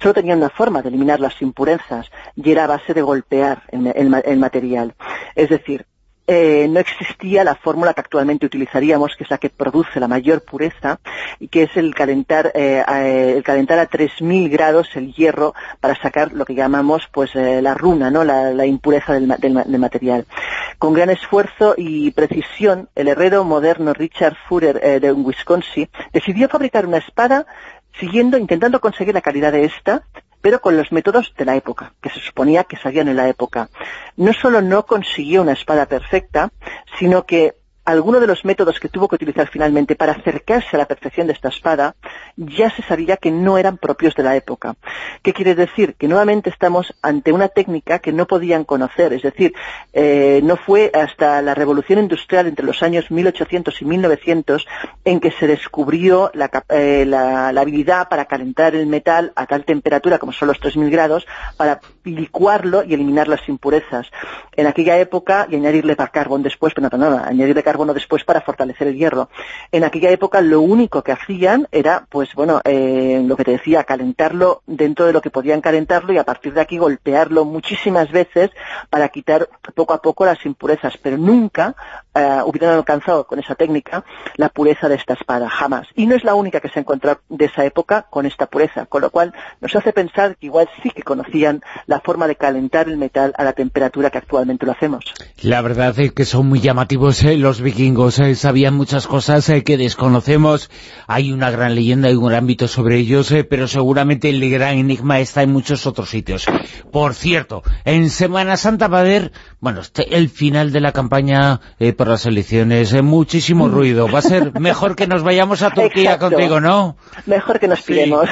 solo 0.00 0.14
tenía 0.14 0.36
una 0.36 0.50
forma 0.50 0.82
de 0.82 0.88
eliminar 0.90 1.18
las 1.18 1.42
impurezas 1.42 2.06
y 2.36 2.52
era 2.52 2.64
a 2.64 2.68
base 2.68 2.94
de 2.94 3.02
golpear 3.02 3.64
el, 3.72 3.88
el 3.88 4.22
el 4.24 4.38
material. 4.38 4.94
Es 5.34 5.48
decir, 5.48 5.86
eh, 6.26 6.66
no 6.70 6.80
existía 6.80 7.44
la 7.44 7.54
fórmula 7.54 7.92
que 7.94 8.00
actualmente 8.00 8.46
utilizaríamos, 8.46 9.14
que 9.16 9.24
es 9.24 9.30
la 9.30 9.38
que 9.38 9.50
produce 9.50 10.00
la 10.00 10.08
mayor 10.08 10.42
pureza, 10.42 10.98
y 11.38 11.48
que 11.48 11.64
es 11.64 11.76
el 11.76 11.94
calentar, 11.94 12.50
eh, 12.54 12.82
a, 12.86 13.06
el 13.06 13.42
calentar 13.42 13.78
a 13.78 13.88
3.000 13.88 14.48
grados 14.50 14.88
el 14.96 15.12
hierro 15.12 15.54
para 15.80 15.94
sacar 16.00 16.32
lo 16.32 16.44
que 16.44 16.54
llamamos 16.54 17.08
pues 17.12 17.30
eh, 17.34 17.60
la 17.60 17.74
runa, 17.74 18.10
¿no? 18.10 18.24
la, 18.24 18.64
impureza 18.66 19.12
del, 19.12 19.26
ma- 19.26 19.36
del 19.36 19.52
ma- 19.52 19.64
del 19.64 19.78
material. 19.80 20.24
Con 20.78 20.94
gran 20.94 21.10
esfuerzo 21.10 21.74
y 21.76 22.10
precisión, 22.12 22.88
el 22.94 23.08
herrero 23.08 23.44
moderno 23.44 23.92
Richard 23.92 24.36
Fuller 24.48 24.80
eh, 24.82 25.00
de 25.00 25.12
Wisconsin 25.12 25.88
decidió 26.12 26.48
fabricar 26.48 26.86
una 26.86 26.98
espada 26.98 27.46
siguiendo, 28.00 28.38
intentando 28.38 28.80
conseguir 28.80 29.14
la 29.14 29.20
calidad 29.20 29.52
de 29.52 29.64
esta, 29.66 30.02
pero 30.44 30.60
con 30.60 30.76
los 30.76 30.92
métodos 30.92 31.32
de 31.38 31.46
la 31.46 31.56
época, 31.56 31.94
que 32.02 32.10
se 32.10 32.20
suponía 32.20 32.64
que 32.64 32.76
salían 32.76 33.08
en 33.08 33.16
la 33.16 33.30
época. 33.30 33.70
No 34.18 34.34
solo 34.34 34.60
no 34.60 34.84
consiguió 34.84 35.40
una 35.40 35.52
espada 35.54 35.86
perfecta, 35.86 36.50
sino 36.98 37.24
que 37.24 37.54
alguno 37.84 38.20
de 38.20 38.26
los 38.26 38.44
métodos 38.44 38.80
que 38.80 38.88
tuvo 38.88 39.08
que 39.08 39.16
utilizar 39.16 39.46
finalmente 39.48 39.94
para 39.96 40.12
acercarse 40.12 40.68
a 40.76 40.78
la 40.78 40.86
perfección 40.86 41.26
de 41.26 41.32
esta 41.34 41.48
espada 41.48 41.94
ya 42.36 42.70
se 42.70 42.82
sabía 42.82 43.16
que 43.16 43.30
no 43.30 43.58
eran 43.58 43.76
propios 43.78 44.14
de 44.14 44.22
la 44.22 44.36
época. 44.36 44.74
¿Qué 45.22 45.32
quiere 45.32 45.54
decir? 45.54 45.94
Que 45.94 46.08
nuevamente 46.08 46.50
estamos 46.50 46.94
ante 47.02 47.32
una 47.32 47.48
técnica 47.48 47.98
que 47.98 48.12
no 48.12 48.26
podían 48.26 48.64
conocer, 48.64 49.12
es 49.12 49.22
decir, 49.22 49.54
eh, 49.92 50.40
no 50.42 50.56
fue 50.56 50.90
hasta 50.94 51.42
la 51.42 51.54
revolución 51.54 51.98
industrial 51.98 52.46
entre 52.46 52.64
los 52.64 52.82
años 52.82 53.10
1800 53.10 53.80
y 53.82 53.84
1900 53.84 54.66
en 55.04 55.20
que 55.20 55.30
se 55.30 55.46
descubrió 55.46 56.30
eh, 56.70 57.04
la- 57.06 57.48
habilidad 57.48 58.08
para 58.08 58.24
calentar 58.26 58.74
el 58.74 58.86
metal 58.86 59.32
a 59.36 59.46
tal 59.46 59.64
temperatura 59.64 60.18
como 60.18 60.32
son 60.32 60.48
los 60.48 60.58
3000 60.60 60.90
grados 60.90 61.26
para 61.56 61.80
licuarlo 62.04 62.82
y 62.84 62.94
eliminar 62.94 63.28
las 63.28 63.48
impurezas. 63.48 64.06
En 64.56 64.66
aquella 64.66 64.98
época, 64.98 65.46
y 65.50 65.56
añadirle 65.56 65.96
carbón 65.96 66.42
después, 66.42 66.74
pero 66.74 66.88
no, 66.96 67.18
añadirle 67.18 67.62
carbono 67.74 67.92
después 67.92 68.22
para 68.22 68.40
fortalecer 68.40 68.86
el 68.86 68.96
hierro. 68.96 69.28
En 69.72 69.82
aquella 69.82 70.10
época 70.10 70.40
lo 70.40 70.60
único 70.60 71.02
que 71.02 71.10
hacían 71.10 71.66
era, 71.72 72.06
pues 72.08 72.32
bueno, 72.34 72.60
eh, 72.64 73.20
lo 73.26 73.36
que 73.36 73.42
te 73.42 73.50
decía, 73.50 73.82
calentarlo 73.82 74.62
dentro 74.64 75.06
de 75.06 75.12
lo 75.12 75.20
que 75.20 75.30
podían 75.30 75.60
calentarlo 75.60 76.12
y 76.12 76.18
a 76.18 76.24
partir 76.24 76.54
de 76.54 76.60
aquí 76.60 76.78
golpearlo 76.78 77.44
muchísimas 77.44 78.12
veces 78.12 78.50
para 78.90 79.08
quitar 79.08 79.48
poco 79.74 79.92
a 79.92 80.00
poco 80.00 80.24
las 80.24 80.46
impurezas, 80.46 80.96
pero 81.02 81.18
nunca 81.18 81.74
eh, 82.14 82.38
hubieran 82.46 82.76
alcanzado 82.76 83.26
con 83.26 83.40
esa 83.40 83.56
técnica 83.56 84.04
la 84.36 84.50
pureza 84.50 84.88
de 84.88 84.94
esta 84.94 85.14
espada, 85.14 85.50
jamás. 85.50 85.88
Y 85.96 86.06
no 86.06 86.14
es 86.14 86.22
la 86.22 86.36
única 86.36 86.60
que 86.60 86.68
se 86.68 86.78
encontró 86.78 87.18
de 87.28 87.46
esa 87.46 87.64
época 87.64 88.06
con 88.08 88.24
esta 88.24 88.46
pureza, 88.46 88.86
con 88.86 89.02
lo 89.02 89.10
cual 89.10 89.34
nos 89.60 89.74
hace 89.74 89.92
pensar 89.92 90.36
que 90.36 90.46
igual 90.46 90.68
sí 90.80 90.90
que 90.90 91.02
conocían 91.02 91.62
la 91.86 91.98
forma 91.98 92.28
de 92.28 92.36
calentar 92.36 92.88
el 92.88 92.98
metal 92.98 93.34
a 93.36 93.42
la 93.42 93.52
temperatura 93.52 94.10
que 94.10 94.18
actualmente 94.18 94.64
lo 94.64 94.70
hacemos. 94.70 95.12
La 95.42 95.60
verdad 95.60 95.98
es 95.98 96.12
que 96.12 96.24
son 96.24 96.46
muy 96.46 96.60
llamativos 96.60 97.24
eh, 97.24 97.36
los 97.36 97.63
vikingos, 97.64 98.20
eh, 98.20 98.36
sabían 98.36 98.74
muchas 98.74 99.08
cosas 99.08 99.48
eh, 99.48 99.64
que 99.64 99.76
desconocemos, 99.76 100.70
hay 101.08 101.32
una 101.32 101.50
gran 101.50 101.74
leyenda, 101.74 102.08
hay 102.08 102.14
un 102.14 102.28
gran 102.28 102.46
mito 102.46 102.68
sobre 102.68 102.98
ellos, 102.98 103.32
eh, 103.32 103.42
pero 103.42 103.66
seguramente 103.66 104.28
el 104.28 104.48
gran 104.50 104.76
enigma 104.76 105.18
está 105.18 105.42
en 105.42 105.50
muchos 105.52 105.86
otros 105.86 106.10
sitios. 106.10 106.46
Por 106.92 107.14
cierto, 107.14 107.62
en 107.84 108.10
Semana 108.10 108.56
Santa 108.56 108.86
va 108.86 108.98
a 108.98 109.00
haber, 109.00 109.32
bueno, 109.58 109.80
este- 109.80 110.14
el 110.16 110.28
final 110.28 110.70
de 110.70 110.80
la 110.80 110.92
campaña 110.92 111.60
por 111.96 112.06
las 112.08 112.26
elecciones, 112.26 112.92
muchísimo 113.02 113.68
ruido, 113.68 114.08
va 114.08 114.18
a 114.18 114.22
ser 114.22 114.60
mejor 114.60 114.94
que 114.94 115.06
nos 115.06 115.22
vayamos 115.22 115.62
a 115.62 115.70
Turquía 115.70 116.12
Exacto. 116.14 116.30
contigo, 116.30 116.60
¿no? 116.60 116.96
Mejor 117.26 117.58
que 117.58 117.66
nos 117.68 117.80
piremos. 117.82 118.28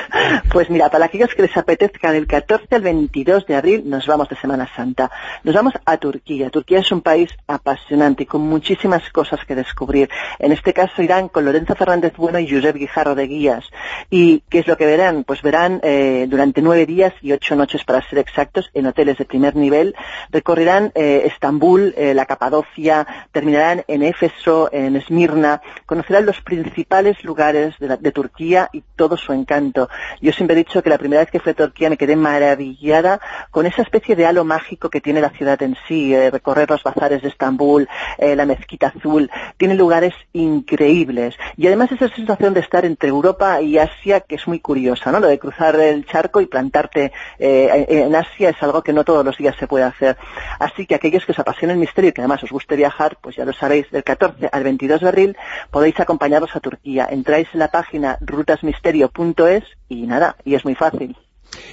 Pues 0.52 0.68
mira, 0.68 0.90
para 0.90 1.06
aquellos 1.06 1.30
que 1.34 1.42
les 1.42 1.56
apetezca, 1.56 2.12
del 2.12 2.26
14 2.26 2.74
al 2.74 2.82
22 2.82 3.46
de 3.46 3.56
abril 3.56 3.82
nos 3.86 4.06
vamos 4.06 4.28
de 4.28 4.36
Semana 4.36 4.68
Santa. 4.76 5.10
Nos 5.42 5.54
vamos 5.54 5.72
a 5.86 5.96
Turquía. 5.96 6.50
Turquía 6.50 6.80
es 6.80 6.92
un 6.92 7.00
país 7.00 7.30
apasionante 7.46 8.24
y 8.24 8.26
con 8.26 8.42
muchísimas 8.42 9.02
cosas 9.10 9.21
que 9.46 9.54
descubrir. 9.54 10.10
En 10.38 10.52
este 10.52 10.72
caso 10.72 11.02
irán 11.02 11.28
con 11.28 11.44
Lorenzo 11.44 11.74
Fernández 11.74 12.14
Bueno 12.16 12.38
y 12.38 12.50
Josep 12.50 12.76
Guijarro 12.76 13.14
de 13.14 13.26
guías. 13.26 13.64
¿Y 14.10 14.40
qué 14.50 14.58
es 14.58 14.66
lo 14.66 14.76
que 14.76 14.84
verán? 14.84 15.24
Pues 15.24 15.42
verán 15.42 15.80
eh, 15.82 16.26
durante 16.28 16.60
nueve 16.60 16.86
días 16.86 17.14
y 17.22 17.32
ocho 17.32 17.56
noches 17.56 17.84
para 17.84 18.06
ser 18.08 18.18
exactos 18.18 18.70
en 18.74 18.86
hoteles 18.86 19.18
de 19.18 19.24
primer 19.24 19.56
nivel. 19.56 19.94
Recorrerán 20.30 20.92
eh, 20.94 21.22
Estambul, 21.26 21.94
eh, 21.96 22.14
la 22.14 22.26
Capadocia, 22.26 23.06
terminarán 23.32 23.84
en 23.86 24.02
Éfeso, 24.02 24.68
en 24.72 24.96
Esmirna. 24.96 25.62
Conocerán 25.86 26.26
los 26.26 26.40
principales 26.40 27.22
lugares 27.24 27.74
de, 27.78 27.96
de 27.96 28.12
Turquía 28.12 28.68
y 28.72 28.82
todo 28.96 29.16
su 29.16 29.32
encanto. 29.32 29.88
Yo 30.20 30.32
siempre 30.32 30.54
he 30.54 30.64
dicho 30.64 30.82
que 30.82 30.90
la 30.90 30.98
primera 30.98 31.22
vez 31.22 31.30
que 31.30 31.40
fui 31.40 31.52
a 31.52 31.54
Turquía 31.54 31.90
me 31.90 31.96
quedé 31.96 32.16
maravillada 32.16 33.20
con 33.50 33.66
esa 33.66 33.82
especie 33.82 34.16
de 34.16 34.26
halo 34.26 34.44
mágico 34.44 34.90
que 34.90 35.00
tiene 35.00 35.20
la 35.20 35.30
ciudad 35.30 35.62
en 35.62 35.76
sí. 35.86 36.14
recorrer 36.30 36.68
los 36.68 36.82
bazares 36.82 37.22
de 37.22 37.28
Estambul, 37.28 37.88
la 38.18 38.46
mezquita 38.46 38.88
azul. 38.88 39.11
Tiene 39.56 39.74
lugares 39.74 40.14
increíbles. 40.32 41.36
Y 41.56 41.66
además 41.66 41.92
esa 41.92 42.08
sensación 42.08 42.54
de 42.54 42.60
estar 42.60 42.84
entre 42.84 43.08
Europa 43.08 43.60
y 43.60 43.78
Asia 43.78 44.20
que 44.20 44.36
es 44.36 44.46
muy 44.46 44.60
curiosa, 44.60 45.12
¿no? 45.12 45.20
Lo 45.20 45.28
de 45.28 45.38
cruzar 45.38 45.76
el 45.76 46.06
charco 46.06 46.40
y 46.40 46.46
plantarte 46.46 47.12
eh, 47.38 47.86
en 47.88 48.14
Asia 48.14 48.50
es 48.50 48.62
algo 48.62 48.82
que 48.82 48.92
no 48.92 49.04
todos 49.04 49.24
los 49.24 49.36
días 49.36 49.56
se 49.58 49.66
puede 49.66 49.84
hacer. 49.84 50.16
Así 50.58 50.86
que 50.86 50.94
aquellos 50.94 51.24
que 51.24 51.32
os 51.32 51.38
apasiona 51.38 51.72
el 51.74 51.78
misterio 51.78 52.10
y 52.10 52.12
que 52.12 52.20
además 52.20 52.42
os 52.42 52.50
guste 52.50 52.76
viajar, 52.76 53.16
pues 53.20 53.36
ya 53.36 53.44
lo 53.44 53.52
sabéis, 53.52 53.90
del 53.90 54.04
14 54.04 54.48
al 54.50 54.64
22 54.64 55.00
de 55.00 55.08
abril 55.08 55.36
podéis 55.70 55.98
acompañaros 56.00 56.54
a 56.54 56.60
Turquía. 56.60 57.08
Entráis 57.10 57.48
en 57.52 57.60
la 57.60 57.68
página 57.68 58.18
rutasmisterio.es 58.20 59.64
y 59.88 60.06
nada, 60.06 60.36
y 60.44 60.54
es 60.54 60.64
muy 60.64 60.74
fácil. 60.74 61.16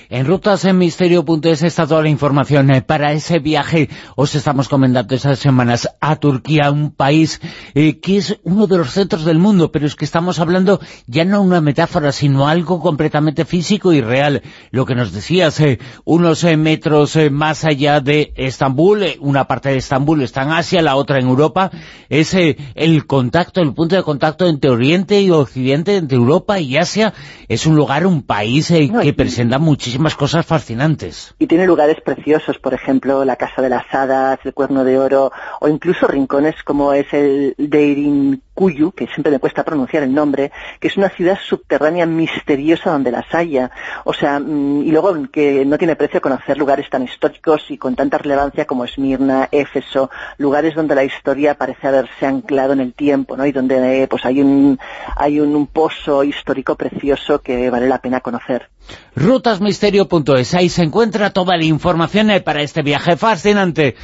En 0.10 0.26
rutasenmisterio.es 0.26 1.64
está 1.64 1.86
toda 1.88 2.02
la 2.02 2.10
información 2.10 2.72
eh, 2.72 2.82
para 2.82 3.12
ese 3.14 3.40
viaje. 3.40 3.90
Os 4.16 4.36
estamos 4.36 4.68
comentando 4.68 5.14
esas 5.16 5.40
semanas 5.40 5.88
a 6.02 6.16
Turquía, 6.16 6.72
un 6.72 6.92
país 6.92 7.42
eh, 7.76 8.00
que 8.00 8.18
es 8.18 8.40
uno 8.44 8.68
de 8.68 8.78
los 8.78 8.92
centros 8.92 9.24
del 9.26 9.38
mundo, 9.40 9.72
pero 9.72 9.86
es 9.86 9.96
que 9.96 10.06
estamos 10.06 10.40
hablando 10.40 10.80
ya 11.08 11.26
no 11.26 11.42
una 11.42 11.62
metáfora, 11.62 12.12
sino 12.12 12.48
algo 12.48 12.80
completamente 12.80 13.46
físico 13.46 13.94
y 13.94 14.02
real. 14.02 14.42
Lo 14.72 14.86
que 14.86 14.96
nos 14.96 15.12
decías, 15.12 15.60
eh, 15.60 15.80
unos 16.06 16.44
metros 16.44 17.18
más 17.32 17.66
allá 17.66 18.00
de 18.00 18.34
Estambul, 18.36 19.04
una 19.20 19.46
parte 19.48 19.70
de 19.70 19.78
Estambul 19.78 20.22
está 20.24 20.44
en 20.44 20.52
Asia, 20.52 20.82
la 20.82 20.96
otra 20.96 21.20
en 21.20 21.28
Europa, 21.28 21.72
es 22.10 22.34
el 22.34 23.06
contacto, 23.06 23.62
el 23.62 23.74
punto 23.74 23.96
de 23.96 24.04
contacto 24.04 24.48
entre 24.48 24.70
Oriente 24.72 25.22
y 25.22 25.30
Occidente, 25.30 25.96
entre 25.98 26.18
Europa 26.18 26.60
y 26.60 26.78
Asia. 26.78 27.14
Es 27.48 27.66
un 27.66 27.76
lugar, 27.76 28.06
un 28.06 28.24
país 28.24 28.68
que 28.68 28.84
y- 29.04 29.12
presenta 29.12 29.60
muchísimas 29.70 30.16
cosas 30.16 30.48
fascinantes. 30.48 31.36
Y 31.38 31.46
tiene 31.46 31.68
lugares 31.68 32.02
preciosos, 32.02 32.58
por 32.58 32.74
ejemplo, 32.74 33.24
la 33.24 33.36
Casa 33.36 33.62
de 33.62 33.70
las 33.70 33.86
Hadas, 33.94 34.40
el 34.44 34.56
Cuerno 34.56 34.84
de 34.84 34.98
Oro, 34.98 35.32
o 35.62 35.68
incluso 35.68 36.08
rincones 36.08 36.56
como 36.64 36.92
es 36.94 37.06
el 37.14 37.54
Deirinkuyu, 37.56 38.92
que 38.94 39.06
siempre 39.06 39.32
me 39.32 39.38
cuesta 39.38 39.64
pronunciar 39.64 40.02
el 40.02 40.12
nombre, 40.12 40.52
que 40.80 40.88
es 40.88 40.98
una 40.98 41.10
ciudad 41.10 41.38
subterránea 41.40 42.08
misteriosa 42.08 42.90
donde 42.90 43.12
las 43.12 43.32
haya. 43.32 43.70
O 44.06 44.14
sea, 44.14 44.40
mm, 44.40 44.82
y 44.88 44.92
luego 44.92 45.30
que 45.32 45.64
no 45.66 45.78
tiene 45.78 45.96
precio 45.96 46.20
conocer 46.20 46.58
lugares 46.58 46.90
tan 46.90 47.04
históricos 47.04 47.70
y 47.70 47.78
con 47.78 47.96
tanta 47.96 48.18
relevancia 48.18 48.66
como 48.66 48.86
Esmirna, 48.86 49.50
Éfeso, 49.52 50.10
lugares 50.40 50.74
donde 50.74 50.96
la 50.96 51.04
historia 51.04 51.54
parece 51.54 51.88
haberse 51.88 52.26
anclado 52.26 52.74
en 52.74 52.80
el 52.80 52.94
tiempo, 52.94 53.38
¿no? 53.38 53.46
Y 53.46 53.52
donde 53.52 54.02
eh, 54.02 54.08
pues 54.08 54.26
hay 54.26 54.42
un 54.42 54.80
hay 55.16 55.40
un 55.40 55.68
pozo 55.68 56.24
histórico 56.24 56.76
precioso 56.76 57.44
que 57.44 57.70
vale 57.70 57.88
la 57.88 58.02
pena 58.02 58.22
conocer. 58.22 58.68
Rutasmisterio.es, 59.16 60.54
ahí 60.54 60.70
se 60.70 60.84
encuentra 60.84 61.32
toda 61.32 61.58
la 61.58 61.66
información 61.66 62.32
eh, 62.32 62.42
para 62.42 62.62
este 62.62 62.82
viaje 62.82 63.18
fascinante 63.18 63.96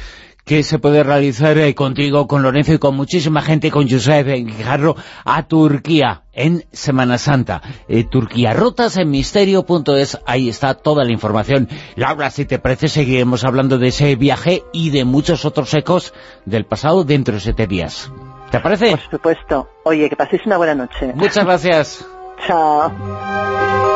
que 0.46 0.62
se 0.62 0.78
puede 0.78 1.02
realizar 1.02 1.58
eh, 1.58 1.74
contigo, 1.74 2.28
con 2.28 2.42
Lorenzo 2.42 2.72
y 2.72 2.78
con 2.78 2.94
muchísima 2.94 3.42
gente, 3.42 3.72
con 3.72 3.90
Josep 3.90 4.28
Guijarro, 4.28 4.94
a 5.24 5.42
Turquía 5.42 6.22
en 6.32 6.64
Semana 6.70 7.18
Santa. 7.18 7.60
Eh, 7.88 8.04
Turquía, 8.04 8.54
rutasmisterio.es, 8.54 10.20
ahí 10.24 10.48
está 10.48 10.74
toda 10.74 11.04
la 11.04 11.10
información. 11.10 11.68
Laura, 11.96 12.30
si 12.30 12.44
te 12.44 12.60
parece, 12.60 12.86
seguiremos 12.88 13.44
hablando 13.44 13.78
de 13.78 13.88
ese 13.88 14.14
viaje 14.14 14.62
y 14.72 14.90
de 14.90 15.04
muchos 15.04 15.44
otros 15.44 15.74
ecos 15.74 16.14
del 16.44 16.64
pasado 16.64 17.02
dentro 17.02 17.34
de 17.34 17.40
siete 17.40 17.66
días. 17.66 18.12
¿Te 18.52 18.60
parece? 18.60 18.92
Por 18.92 19.10
supuesto. 19.10 19.68
Oye, 19.82 20.08
que 20.08 20.14
paséis 20.14 20.42
una 20.46 20.58
buena 20.58 20.76
noche. 20.76 21.12
Muchas 21.16 21.44
gracias. 21.44 22.06
Chao. 22.46 23.95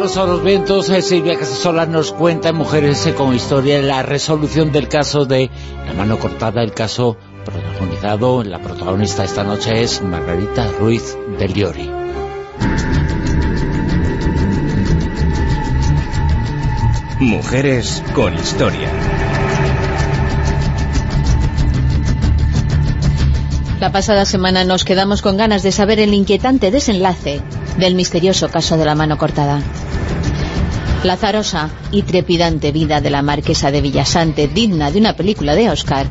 Y 0.00 0.02
ahora 0.02 0.08
en 0.08 0.14
La 0.14 0.22
Rosa 0.22 0.22
de 0.22 0.28
los 0.28 0.42
Vientos, 0.42 0.88
eh, 0.88 1.02
Silvia 1.02 1.38
Casasola 1.38 1.84
nos 1.84 2.12
cuenta 2.12 2.48
en 2.48 2.56
Mujeres 2.56 3.06
eh, 3.06 3.14
con 3.14 3.34
Historia 3.34 3.82
la 3.82 4.02
resolución 4.02 4.72
del 4.72 4.88
caso 4.88 5.26
de 5.26 5.50
la 5.86 5.92
mano 5.92 6.18
cortada, 6.18 6.62
el 6.62 6.72
caso 6.72 7.18
protagonizado, 7.44 8.42
la 8.42 8.60
protagonista 8.60 9.24
esta 9.24 9.44
noche 9.44 9.82
es 9.82 10.00
Margarita 10.00 10.68
Ruiz 10.78 11.18
de 11.38 11.48
Liori. 11.48 11.90
Mujeres 17.20 18.02
con 18.14 18.32
historia. 18.34 18.88
La 23.80 23.92
pasada 23.92 24.24
semana 24.24 24.64
nos 24.64 24.84
quedamos 24.84 25.20
con 25.20 25.36
ganas 25.36 25.62
de 25.62 25.72
saber 25.72 26.00
el 26.00 26.14
inquietante 26.14 26.70
desenlace 26.70 27.42
del 27.78 27.94
misterioso 27.94 28.48
caso 28.48 28.78
de 28.78 28.84
la 28.86 28.94
mano 28.94 29.18
cortada. 29.18 29.62
La 31.02 31.14
azarosa 31.14 31.70
y 31.92 32.02
trepidante 32.02 32.72
vida 32.72 33.00
de 33.00 33.08
la 33.08 33.22
marquesa 33.22 33.70
de 33.70 33.80
Villasante, 33.80 34.48
digna 34.48 34.90
de 34.90 34.98
una 34.98 35.14
película 35.14 35.54
de 35.54 35.70
Oscar, 35.70 36.10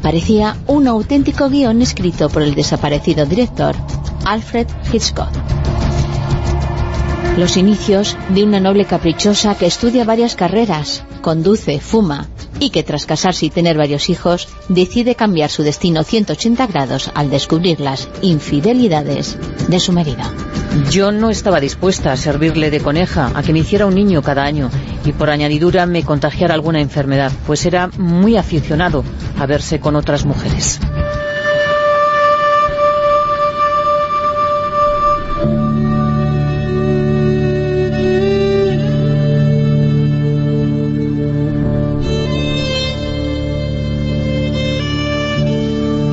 parecía 0.00 0.56
un 0.66 0.88
auténtico 0.88 1.50
guion 1.50 1.82
escrito 1.82 2.30
por 2.30 2.42
el 2.42 2.54
desaparecido 2.54 3.26
director 3.26 3.76
Alfred 4.24 4.66
Hitchcock. 4.90 5.28
Los 7.36 7.58
inicios 7.58 8.16
de 8.30 8.42
una 8.44 8.60
noble 8.60 8.86
caprichosa 8.86 9.54
que 9.56 9.66
estudia 9.66 10.04
varias 10.04 10.36
carreras, 10.36 11.04
conduce, 11.20 11.78
fuma 11.78 12.26
y 12.60 12.70
que 12.70 12.84
tras 12.84 13.06
casarse 13.06 13.46
y 13.46 13.50
tener 13.50 13.76
varios 13.76 14.08
hijos 14.10 14.48
decide 14.68 15.16
cambiar 15.16 15.50
su 15.50 15.62
destino 15.64 16.04
180 16.04 16.66
grados 16.68 17.10
al 17.14 17.30
descubrir 17.30 17.80
las 17.80 18.08
infidelidades 18.22 19.38
de 19.68 19.80
su 19.80 19.92
marido. 19.92 20.22
Yo 20.90 21.10
no 21.10 21.30
estaba 21.30 21.58
dispuesta 21.58 22.12
a 22.12 22.16
servirle 22.16 22.70
de 22.70 22.80
coneja, 22.80 23.32
a 23.34 23.42
que 23.42 23.52
me 23.52 23.60
hiciera 23.60 23.86
un 23.86 23.94
niño 23.94 24.22
cada 24.22 24.44
año 24.44 24.70
y 25.04 25.12
por 25.12 25.30
añadidura 25.30 25.86
me 25.86 26.04
contagiara 26.04 26.54
alguna 26.54 26.80
enfermedad, 26.80 27.32
pues 27.46 27.66
era 27.66 27.88
muy 27.98 28.36
aficionado 28.36 29.02
a 29.38 29.46
verse 29.46 29.80
con 29.80 29.96
otras 29.96 30.24
mujeres. 30.24 30.78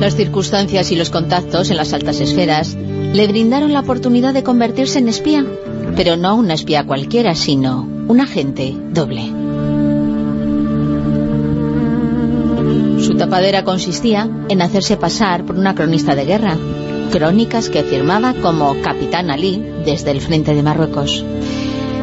Las 0.08 0.16
circunstancias 0.16 0.90
y 0.90 0.96
los 0.96 1.10
contactos 1.10 1.68
en 1.68 1.76
las 1.76 1.92
altas 1.92 2.18
esferas 2.20 2.74
le 2.74 3.26
brindaron 3.26 3.74
la 3.74 3.80
oportunidad 3.80 4.32
de 4.32 4.42
convertirse 4.42 5.00
en 5.00 5.08
espía, 5.08 5.44
pero 5.96 6.16
no 6.16 6.34
una 6.34 6.54
espía 6.54 6.86
cualquiera, 6.86 7.34
sino 7.34 7.86
un 8.08 8.18
agente 8.18 8.74
doble. 8.90 9.20
Su 13.02 13.18
tapadera 13.18 13.64
consistía 13.64 14.26
en 14.48 14.62
hacerse 14.62 14.96
pasar 14.96 15.44
por 15.44 15.56
una 15.56 15.74
cronista 15.74 16.14
de 16.14 16.24
guerra, 16.24 16.56
crónicas 17.12 17.68
que 17.68 17.82
firmaba 17.82 18.32
como 18.32 18.80
Capitán 18.80 19.30
Ali 19.30 19.62
desde 19.84 20.12
el 20.12 20.22
frente 20.22 20.54
de 20.54 20.62
Marruecos. 20.62 21.22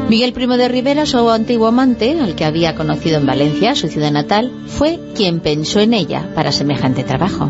Miguel 0.10 0.34
Primo 0.34 0.58
de 0.58 0.68
Rivera, 0.68 1.08
su 1.08 1.28
antiguo 1.32 1.66
amante, 1.66 2.20
al 2.22 2.36
que 2.36 2.46
había 2.46 2.76
conocido 2.76 3.18
en 3.18 3.26
Valencia, 3.26 3.74
su 3.74 3.88
ciudad 3.88 4.12
natal, 4.12 4.52
fue 4.68 5.00
quien 5.16 5.40
pensó 5.40 5.80
en 5.80 5.96
ella 5.96 6.30
para 6.36 6.52
semejante 6.52 7.04
trabajo. 7.04 7.50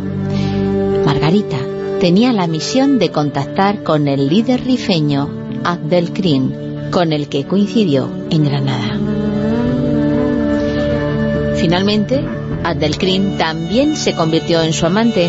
Margarita 1.25 1.57
tenía 1.99 2.31
la 2.33 2.45
misión 2.45 2.99
de 2.99 3.09
contactar 3.09 3.81
con 3.81 4.07
el 4.07 4.29
líder 4.29 4.63
rifeño 4.63 5.27
Abdelkrim, 5.63 6.91
con 6.91 7.11
el 7.13 7.29
que 7.29 7.47
coincidió 7.47 8.11
en 8.29 8.43
Granada. 8.43 8.99
Finalmente, 11.55 12.23
Abdelkrim 12.63 13.39
también 13.39 13.95
se 13.95 14.13
convirtió 14.13 14.61
en 14.61 14.71
su 14.71 14.85
amante 14.85 15.27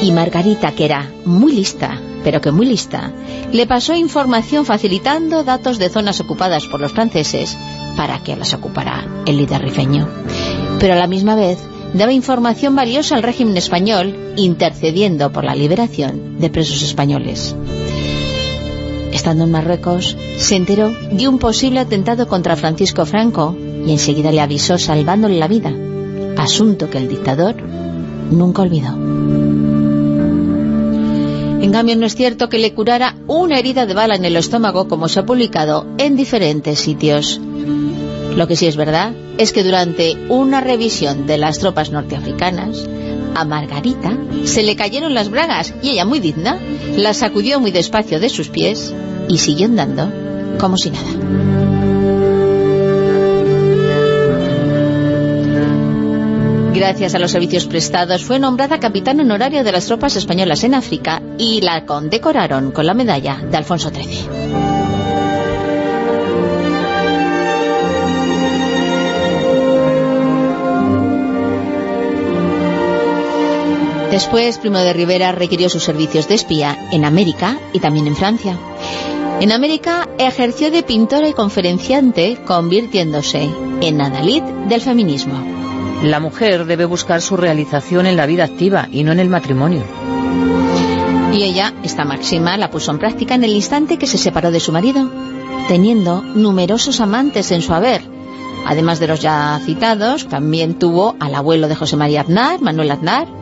y 0.00 0.12
Margarita, 0.12 0.70
que 0.70 0.84
era 0.84 1.10
muy 1.24 1.50
lista, 1.50 2.00
pero 2.22 2.40
que 2.40 2.52
muy 2.52 2.66
lista, 2.66 3.10
le 3.50 3.66
pasó 3.66 3.96
información 3.96 4.64
facilitando 4.64 5.42
datos 5.42 5.80
de 5.80 5.88
zonas 5.88 6.20
ocupadas 6.20 6.66
por 6.66 6.78
los 6.78 6.92
franceses 6.92 7.58
para 7.96 8.20
que 8.22 8.36
las 8.36 8.54
ocupara 8.54 9.24
el 9.26 9.38
líder 9.38 9.60
rifeño. 9.60 10.08
Pero 10.78 10.92
a 10.92 10.96
la 10.96 11.08
misma 11.08 11.34
vez 11.34 11.58
daba 11.94 12.12
información 12.12 12.74
valiosa 12.76 13.16
al 13.16 13.22
régimen 13.22 13.56
español, 13.56 14.14
intercediendo 14.36 15.32
por 15.32 15.44
la 15.44 15.54
liberación 15.54 16.38
de 16.38 16.50
presos 16.50 16.82
españoles. 16.82 17.54
Estando 19.12 19.44
en 19.44 19.50
Marruecos, 19.50 20.16
se 20.36 20.56
enteró 20.56 20.90
de 20.90 21.28
un 21.28 21.38
posible 21.38 21.80
atentado 21.80 22.28
contra 22.28 22.56
Francisco 22.56 23.06
Franco 23.06 23.56
y 23.86 23.92
enseguida 23.92 24.32
le 24.32 24.40
avisó 24.40 24.78
salvándole 24.78 25.38
la 25.38 25.48
vida, 25.48 25.72
asunto 26.36 26.90
que 26.90 26.98
el 26.98 27.08
dictador 27.08 27.56
nunca 28.30 28.62
olvidó. 28.62 28.94
En 31.62 31.72
cambio, 31.72 31.96
no 31.96 32.06
es 32.06 32.14
cierto 32.14 32.48
que 32.48 32.58
le 32.58 32.74
curara 32.74 33.16
una 33.26 33.58
herida 33.58 33.86
de 33.86 33.94
bala 33.94 34.14
en 34.14 34.24
el 34.24 34.36
estómago, 34.36 34.86
como 34.86 35.08
se 35.08 35.20
ha 35.20 35.26
publicado 35.26 35.86
en 35.98 36.14
diferentes 36.14 36.78
sitios. 36.78 37.40
Lo 38.36 38.46
que 38.46 38.54
sí 38.54 38.66
es 38.66 38.76
verdad 38.76 39.14
es 39.38 39.52
que 39.52 39.64
durante 39.64 40.14
una 40.28 40.60
revisión 40.60 41.26
de 41.26 41.38
las 41.38 41.58
tropas 41.58 41.90
norteafricanas, 41.90 42.86
a 43.34 43.44
Margarita 43.44 44.16
se 44.44 44.62
le 44.62 44.76
cayeron 44.76 45.14
las 45.14 45.30
bragas 45.30 45.74
y 45.82 45.90
ella, 45.90 46.04
muy 46.04 46.20
digna, 46.20 46.58
las 46.96 47.18
sacudió 47.18 47.60
muy 47.60 47.70
despacio 47.70 48.20
de 48.20 48.28
sus 48.28 48.48
pies 48.48 48.92
y 49.28 49.38
siguió 49.38 49.66
andando 49.66 50.10
como 50.58 50.76
si 50.76 50.90
nada. 50.90 51.08
Gracias 56.74 57.14
a 57.14 57.18
los 57.18 57.30
servicios 57.30 57.66
prestados 57.66 58.22
fue 58.22 58.38
nombrada 58.38 58.78
capitán 58.78 59.18
honorario 59.18 59.64
de 59.64 59.72
las 59.72 59.86
tropas 59.86 60.14
españolas 60.16 60.62
en 60.62 60.74
África 60.74 61.22
y 61.38 61.62
la 61.62 61.86
condecoraron 61.86 62.70
con 62.70 62.84
la 62.84 62.92
medalla 62.92 63.38
de 63.50 63.56
Alfonso 63.56 63.88
XIII. 63.88 64.65
Después, 74.16 74.56
Primo 74.56 74.78
de 74.78 74.94
Rivera 74.94 75.32
requirió 75.32 75.68
sus 75.68 75.82
servicios 75.82 76.26
de 76.26 76.36
espía 76.36 76.88
en 76.90 77.04
América 77.04 77.58
y 77.74 77.80
también 77.80 78.06
en 78.06 78.16
Francia. 78.16 78.56
En 79.42 79.52
América 79.52 80.08
ejerció 80.16 80.70
de 80.70 80.82
pintora 80.82 81.28
y 81.28 81.34
conferenciante, 81.34 82.38
convirtiéndose 82.46 83.50
en 83.82 84.00
adalid 84.00 84.42
del 84.70 84.80
feminismo. 84.80 85.34
La 86.02 86.18
mujer 86.18 86.64
debe 86.64 86.86
buscar 86.86 87.20
su 87.20 87.36
realización 87.36 88.06
en 88.06 88.16
la 88.16 88.24
vida 88.24 88.44
activa 88.44 88.88
y 88.90 89.04
no 89.04 89.12
en 89.12 89.20
el 89.20 89.28
matrimonio. 89.28 89.82
Y 91.34 91.42
ella, 91.42 91.74
esta 91.84 92.06
máxima, 92.06 92.56
la 92.56 92.70
puso 92.70 92.92
en 92.92 92.98
práctica 92.98 93.34
en 93.34 93.44
el 93.44 93.54
instante 93.54 93.98
que 93.98 94.06
se 94.06 94.16
separó 94.16 94.50
de 94.50 94.60
su 94.60 94.72
marido, 94.72 95.10
teniendo 95.68 96.22
numerosos 96.22 97.02
amantes 97.02 97.50
en 97.50 97.60
su 97.60 97.74
haber. 97.74 98.00
Además 98.64 98.98
de 98.98 99.08
los 99.08 99.20
ya 99.20 99.60
citados, 99.66 100.26
también 100.26 100.78
tuvo 100.78 101.16
al 101.20 101.34
abuelo 101.34 101.68
de 101.68 101.74
José 101.74 101.98
María 101.98 102.22
Aznar, 102.22 102.62
Manuel 102.62 102.92
Aznar, 102.92 103.35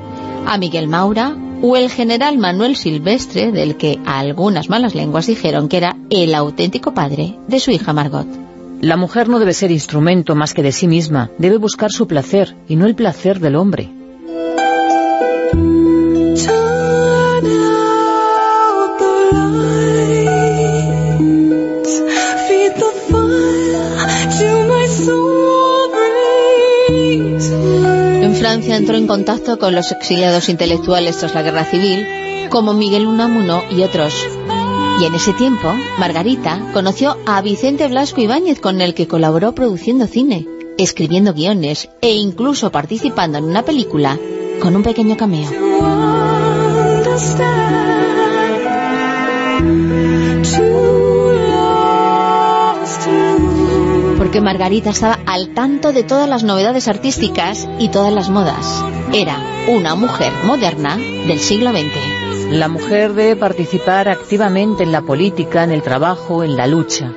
a 0.46 0.58
Miguel 0.58 0.88
Maura 0.88 1.36
o 1.62 1.76
el 1.76 1.90
general 1.90 2.38
Manuel 2.38 2.76
Silvestre, 2.76 3.52
del 3.52 3.76
que 3.76 3.98
algunas 4.04 4.68
malas 4.68 4.94
lenguas 4.94 5.26
dijeron 5.26 5.68
que 5.68 5.78
era 5.78 5.96
el 6.10 6.34
auténtico 6.34 6.92
padre 6.92 7.38
de 7.48 7.60
su 7.60 7.70
hija 7.70 7.92
Margot. 7.92 8.26
La 8.80 8.96
mujer 8.96 9.28
no 9.28 9.38
debe 9.38 9.54
ser 9.54 9.70
instrumento 9.70 10.34
más 10.34 10.52
que 10.52 10.62
de 10.62 10.72
sí 10.72 10.86
misma, 10.86 11.30
debe 11.38 11.56
buscar 11.56 11.90
su 11.90 12.06
placer 12.06 12.54
y 12.68 12.76
no 12.76 12.86
el 12.86 12.94
placer 12.94 13.40
del 13.40 13.56
hombre. 13.56 13.90
Francia 28.44 28.76
entró 28.76 28.98
en 28.98 29.06
contacto 29.06 29.58
con 29.58 29.74
los 29.74 29.90
exiliados 29.90 30.50
intelectuales 30.50 31.16
tras 31.16 31.34
la 31.34 31.40
guerra 31.40 31.64
civil, 31.64 32.06
como 32.50 32.74
Miguel 32.74 33.06
Unamuno 33.06 33.62
y 33.70 33.80
otros. 33.80 34.12
Y 35.00 35.06
en 35.06 35.14
ese 35.14 35.32
tiempo, 35.32 35.72
Margarita 35.98 36.60
conoció 36.74 37.16
a 37.24 37.40
Vicente 37.40 37.88
Blasco 37.88 38.20
Ibáñez, 38.20 38.60
con 38.60 38.82
el 38.82 38.92
que 38.92 39.08
colaboró 39.08 39.54
produciendo 39.54 40.06
cine, 40.06 40.46
escribiendo 40.76 41.32
guiones 41.32 41.88
e 42.02 42.12
incluso 42.16 42.70
participando 42.70 43.38
en 43.38 43.44
una 43.44 43.62
película 43.62 44.18
con 44.60 44.76
un 44.76 44.82
pequeño 44.82 45.16
cameo. 45.16 45.48
Porque 54.34 54.46
Margarita 54.46 54.90
estaba 54.90 55.20
al 55.26 55.54
tanto 55.54 55.92
de 55.92 56.02
todas 56.02 56.28
las 56.28 56.42
novedades 56.42 56.88
artísticas 56.88 57.68
y 57.78 57.88
todas 57.90 58.12
las 58.12 58.30
modas. 58.30 58.84
Era 59.12 59.38
una 59.68 59.94
mujer 59.94 60.32
moderna 60.44 60.96
del 60.96 61.38
siglo 61.38 61.70
XX. 61.70 62.50
La 62.50 62.66
mujer 62.66 63.12
debe 63.12 63.36
participar 63.36 64.08
activamente 64.08 64.82
en 64.82 64.90
la 64.90 65.02
política, 65.02 65.62
en 65.62 65.70
el 65.70 65.82
trabajo, 65.82 66.42
en 66.42 66.56
la 66.56 66.66
lucha. 66.66 67.12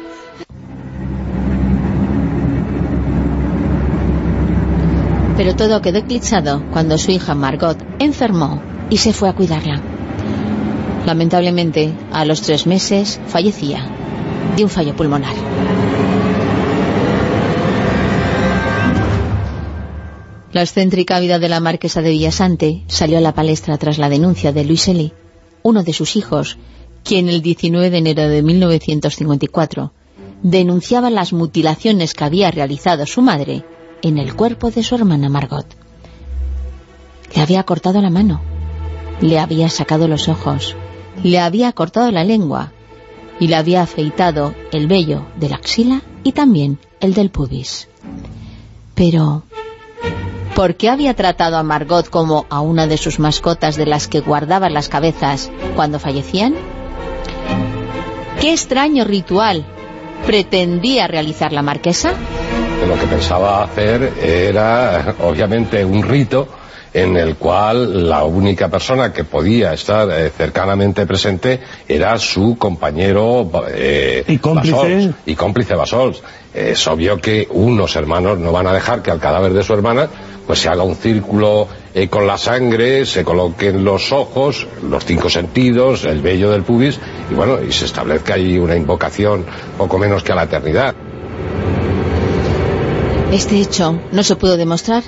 Pero 5.37 5.55
todo 5.55 5.81
quedó 5.81 5.97
eclipsado 5.97 6.61
cuando 6.71 6.99
su 6.99 7.09
hija 7.09 7.33
Margot 7.33 7.79
enfermó 7.97 8.61
y 8.91 8.97
se 8.97 9.11
fue 9.11 9.27
a 9.29 9.33
cuidarla. 9.33 9.81
Lamentablemente, 11.07 11.95
a 12.11 12.25
los 12.25 12.43
tres 12.43 12.67
meses 12.67 13.19
fallecía 13.25 13.83
de 14.55 14.63
un 14.63 14.69
fallo 14.69 14.95
pulmonar. 14.95 15.33
La 20.57 20.63
excéntrica 20.63 21.19
vida 21.19 21.37
de 21.37 21.49
la 21.49 21.59
marquesa 21.59 22.01
de 22.01 22.09
Villasante 22.09 22.81
salió 22.87 23.19
a 23.19 23.21
la 23.21 23.35
palestra 23.35 23.77
tras 23.77 23.99
la 23.99 24.09
denuncia 24.09 24.51
de 24.51 24.65
Luis 24.65 24.87
Eli, 24.87 25.13
uno 25.61 25.83
de 25.83 25.93
sus 25.93 26.15
hijos, 26.15 26.57
quien 27.03 27.29
el 27.29 27.43
19 27.43 27.91
de 27.91 27.97
enero 27.99 28.23
de 28.23 28.41
1954 28.41 29.93
denunciaba 30.41 31.11
las 31.11 31.31
mutilaciones 31.31 32.15
que 32.15 32.23
había 32.23 32.49
realizado 32.49 33.05
su 33.05 33.21
madre 33.21 33.65
en 34.01 34.17
el 34.17 34.33
cuerpo 34.33 34.71
de 34.71 34.81
su 34.81 34.95
hermana 34.95 35.29
Margot. 35.29 35.67
Le 37.35 37.41
había 37.43 37.61
cortado 37.61 38.01
la 38.01 38.09
mano, 38.09 38.41
le 39.21 39.37
había 39.37 39.69
sacado 39.69 40.07
los 40.07 40.27
ojos, 40.27 40.75
le 41.23 41.37
había 41.37 41.71
cortado 41.73 42.09
la 42.09 42.23
lengua 42.23 42.71
y 43.39 43.47
le 43.47 43.57
había 43.57 43.83
afeitado 43.83 44.55
el 44.71 44.87
vello 44.87 45.23
de 45.39 45.49
la 45.49 45.57
axila 45.57 46.01
y 46.23 46.31
también 46.31 46.79
el 46.99 47.13
del 47.13 47.29
pubis. 47.29 47.89
Pero, 48.95 49.43
¿por 50.57 50.73
qué 50.73 50.89
había 50.89 51.13
tratado 51.13 51.55
a 51.57 51.61
Margot 51.61 52.09
como 52.09 52.47
a 52.49 52.61
una 52.61 52.87
de 52.87 52.97
sus 52.97 53.19
mascotas 53.19 53.75
de 53.75 53.85
las 53.85 54.07
que 54.07 54.21
guardaba 54.21 54.71
las 54.71 54.89
cabezas 54.89 55.51
cuando 55.75 55.99
fallecían? 55.99 56.55
¿Qué 58.41 58.53
extraño 58.53 59.05
ritual 59.05 59.67
pretendía 60.25 61.05
realizar 61.05 61.53
la 61.53 61.61
marquesa? 61.61 62.13
Lo 62.87 62.99
que 62.99 63.05
pensaba 63.05 63.63
hacer 63.63 64.13
era, 64.19 65.13
obviamente, 65.19 65.85
un 65.85 66.01
rito 66.01 66.47
en 66.91 67.17
el 67.17 67.35
cual 67.35 68.09
la 68.09 68.23
única 68.23 68.67
persona 68.67 69.13
que 69.13 69.25
podía 69.25 69.73
estar 69.73 70.09
eh, 70.09 70.31
cercanamente 70.35 71.05
presente 71.05 71.59
era 71.87 72.17
su 72.17 72.57
compañero 72.57 73.47
eh, 73.69 74.23
¿Y 74.27 74.39
cómplice? 74.39 74.75
Basols, 74.75 75.15
y 75.27 75.35
cómplice 75.35 75.75
Basols. 75.75 76.23
Es 76.51 76.87
obvio 76.87 77.21
que 77.21 77.47
unos 77.51 77.95
hermanos 77.95 78.39
no 78.39 78.51
van 78.51 78.65
a 78.65 78.73
dejar 78.73 79.03
que 79.03 79.11
al 79.11 79.19
cadáver 79.19 79.53
de 79.53 79.61
su 79.61 79.73
hermana 79.75 80.09
pues 80.47 80.59
se 80.59 80.69
haga 80.69 80.83
un 80.83 80.95
círculo 80.95 81.67
eh, 81.93 82.07
con 82.07 82.25
la 82.25 82.37
sangre, 82.37 83.05
se 83.05 83.23
coloquen 83.23 83.83
los 83.83 84.13
ojos, 84.13 84.65
los 84.81 85.05
cinco 85.05 85.29
sentidos, 85.29 86.05
el 86.05 86.21
vello 86.21 86.49
del 86.49 86.63
pubis, 86.63 86.97
y 87.29 87.33
bueno, 87.33 87.61
y 87.61 87.71
se 87.73 87.85
establezca 87.85 88.35
ahí 88.35 88.57
una 88.57 88.75
invocación 88.75 89.45
poco 89.77 89.97
menos 89.97 90.23
que 90.23 90.31
a 90.31 90.35
la 90.35 90.43
eternidad. 90.43 90.95
Este 93.31 93.59
hecho 93.59 93.99
no 94.13 94.23
se 94.23 94.37
pudo 94.37 94.55
demostrar, 94.55 95.03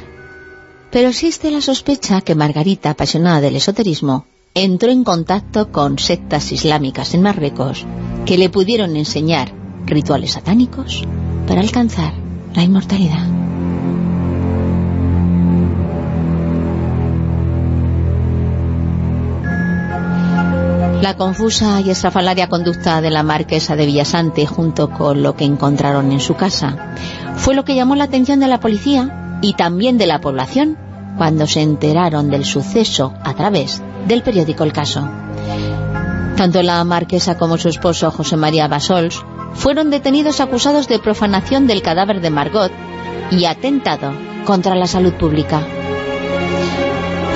pero 0.91 1.07
existe 1.07 1.52
la 1.52 1.61
sospecha 1.61 2.20
que 2.20 2.36
Margarita, 2.36 2.90
apasionada 2.90 3.40
del 3.40 3.56
esoterismo, 3.56 4.26
entró 4.53 4.91
en 4.91 5.06
contacto 5.06 5.72
con 5.72 5.99
sectas 5.99 6.52
islámicas 6.52 7.14
en 7.14 7.22
Marruecos 7.22 7.86
que 8.26 8.38
le 8.38 8.49
pudieron 8.49 8.98
enseñar 8.98 9.53
rituales 9.86 10.32
satánicos 10.32 11.03
para 11.48 11.61
alcanzar 11.61 12.14
la 12.53 12.64
inmortalidad. 12.64 13.48
La 21.01 21.15
confusa 21.15 21.80
y 21.80 21.89
estrafalaria 21.91 22.49
conducta 22.49 22.99
de 22.99 23.09
la 23.09 23.23
marquesa 23.23 23.77
de 23.77 23.85
Villasante 23.85 24.45
junto 24.45 24.89
con 24.89 25.23
lo 25.23 25.34
que 25.38 25.45
encontraron 25.45 26.11
en 26.11 26.19
su 26.19 26.35
casa 26.35 26.93
fue 27.38 27.55
lo 27.55 27.63
que 27.63 27.73
llamó 27.73 27.95
la 27.95 28.03
atención 28.03 28.41
de 28.41 28.47
la 28.47 28.59
policía 28.59 29.39
y 29.41 29.53
también 29.53 29.97
de 29.97 30.07
la 30.07 30.19
población 30.19 30.77
cuando 31.17 31.47
se 31.47 31.61
enteraron 31.61 32.30
del 32.30 32.43
suceso 32.43 33.13
a 33.23 33.34
través 33.34 33.81
del 34.07 34.23
periódico 34.23 34.65
El 34.65 34.73
Caso. 34.73 35.09
Tanto 36.35 36.61
la 36.63 36.84
marquesa 36.84 37.38
como 37.38 37.57
su 37.57 37.69
esposo 37.69 38.11
José 38.11 38.35
María 38.35 38.67
Basols 38.67 39.23
fueron 39.53 39.91
detenidos 39.91 40.41
acusados 40.41 40.89
de 40.89 40.99
profanación 40.99 41.65
del 41.65 41.81
cadáver 41.81 42.19
de 42.19 42.30
Margot 42.30 42.71
y 43.31 43.45
atentado 43.45 44.11
contra 44.45 44.76
la 44.76 44.88
salud 44.88 45.13
pública. 45.13 45.65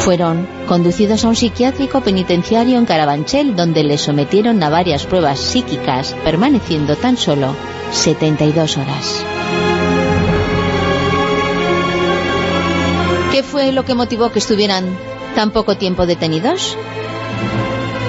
Fueron 0.04 0.46
conducidos 0.68 1.24
a 1.24 1.30
un 1.30 1.36
psiquiátrico 1.38 2.02
penitenciario 2.02 2.78
en 2.78 2.86
Carabanchel 2.86 3.56
donde 3.56 3.86
les 3.86 4.02
sometieron 4.02 4.62
a 4.62 4.68
varias 4.68 5.06
pruebas 5.06 5.40
psíquicas 5.40 6.14
permaneciendo 6.26 6.98
tan 6.98 7.16
solo 7.16 7.56
72 7.94 8.78
horas. 8.78 9.24
¿Qué 13.32 13.44
fue 13.44 13.72
lo 13.72 13.86
que 13.86 13.96
motivó 13.96 14.30
que 14.30 14.40
estuvieran 14.40 14.94
tan 15.36 15.52
poco 15.52 15.78
tiempo 15.78 16.06
detenidos? 16.06 16.78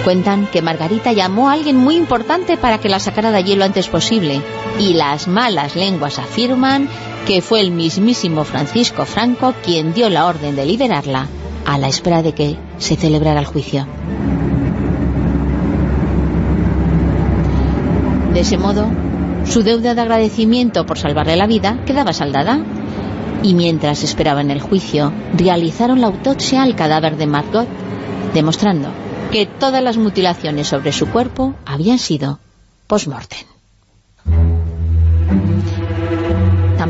Cuentan 0.03 0.49
que 0.49 0.63
Margarita 0.63 1.13
llamó 1.13 1.49
a 1.49 1.53
alguien 1.53 1.77
muy 1.77 1.95
importante 1.95 2.57
para 2.57 2.79
que 2.79 2.89
la 2.89 2.99
sacara 2.99 3.31
de 3.31 3.37
allí 3.37 3.55
lo 3.55 3.65
antes 3.65 3.87
posible 3.87 4.43
y 4.81 4.95
las 4.95 5.29
malas 5.29 5.77
lenguas 5.77 6.19
afirman 6.19 6.89
que 7.25 7.41
fue 7.41 7.61
el 7.61 7.71
mismísimo 7.71 8.43
Francisco 8.43 9.05
Franco 9.05 9.55
quien 9.63 9.95
dio 9.95 10.11
la 10.11 10.27
orden 10.27 10.57
de 10.57 10.67
liberarla 10.67 11.29
a 11.65 11.79
la 11.79 11.89
espera 11.89 12.23
de 12.23 12.33
que 12.33 12.59
se 12.79 12.97
celebrara 12.97 13.41
el 13.41 13.47
juicio. 13.47 13.87
De 18.33 18.41
ese 18.41 18.59
modo, 18.59 18.87
su 19.45 19.63
deuda 19.63 19.95
de 19.95 20.01
agradecimiento 20.01 20.87
por 20.87 20.99
salvarle 20.99 21.37
la 21.37 21.47
vida 21.47 21.85
quedaba 21.85 22.13
saldada 22.13 22.61
y 23.43 23.55
mientras 23.55 24.03
esperaban 24.03 24.51
el 24.51 24.61
juicio, 24.61 25.13
realizaron 25.37 26.01
la 26.01 26.09
autopsia 26.09 26.63
al 26.63 26.75
cadáver 26.75 27.17
de 27.17 27.27
Margot, 27.27 27.69
demostrando 28.33 28.89
que 29.31 29.47
todas 29.47 29.83
las 29.83 29.99
mutilaciones 29.99 30.69
sobre 30.69 30.93
su 30.93 31.07
cuerpo 31.07 31.55
habían 31.67 31.99
sido 31.99 32.39
post-mortem. 32.87 33.47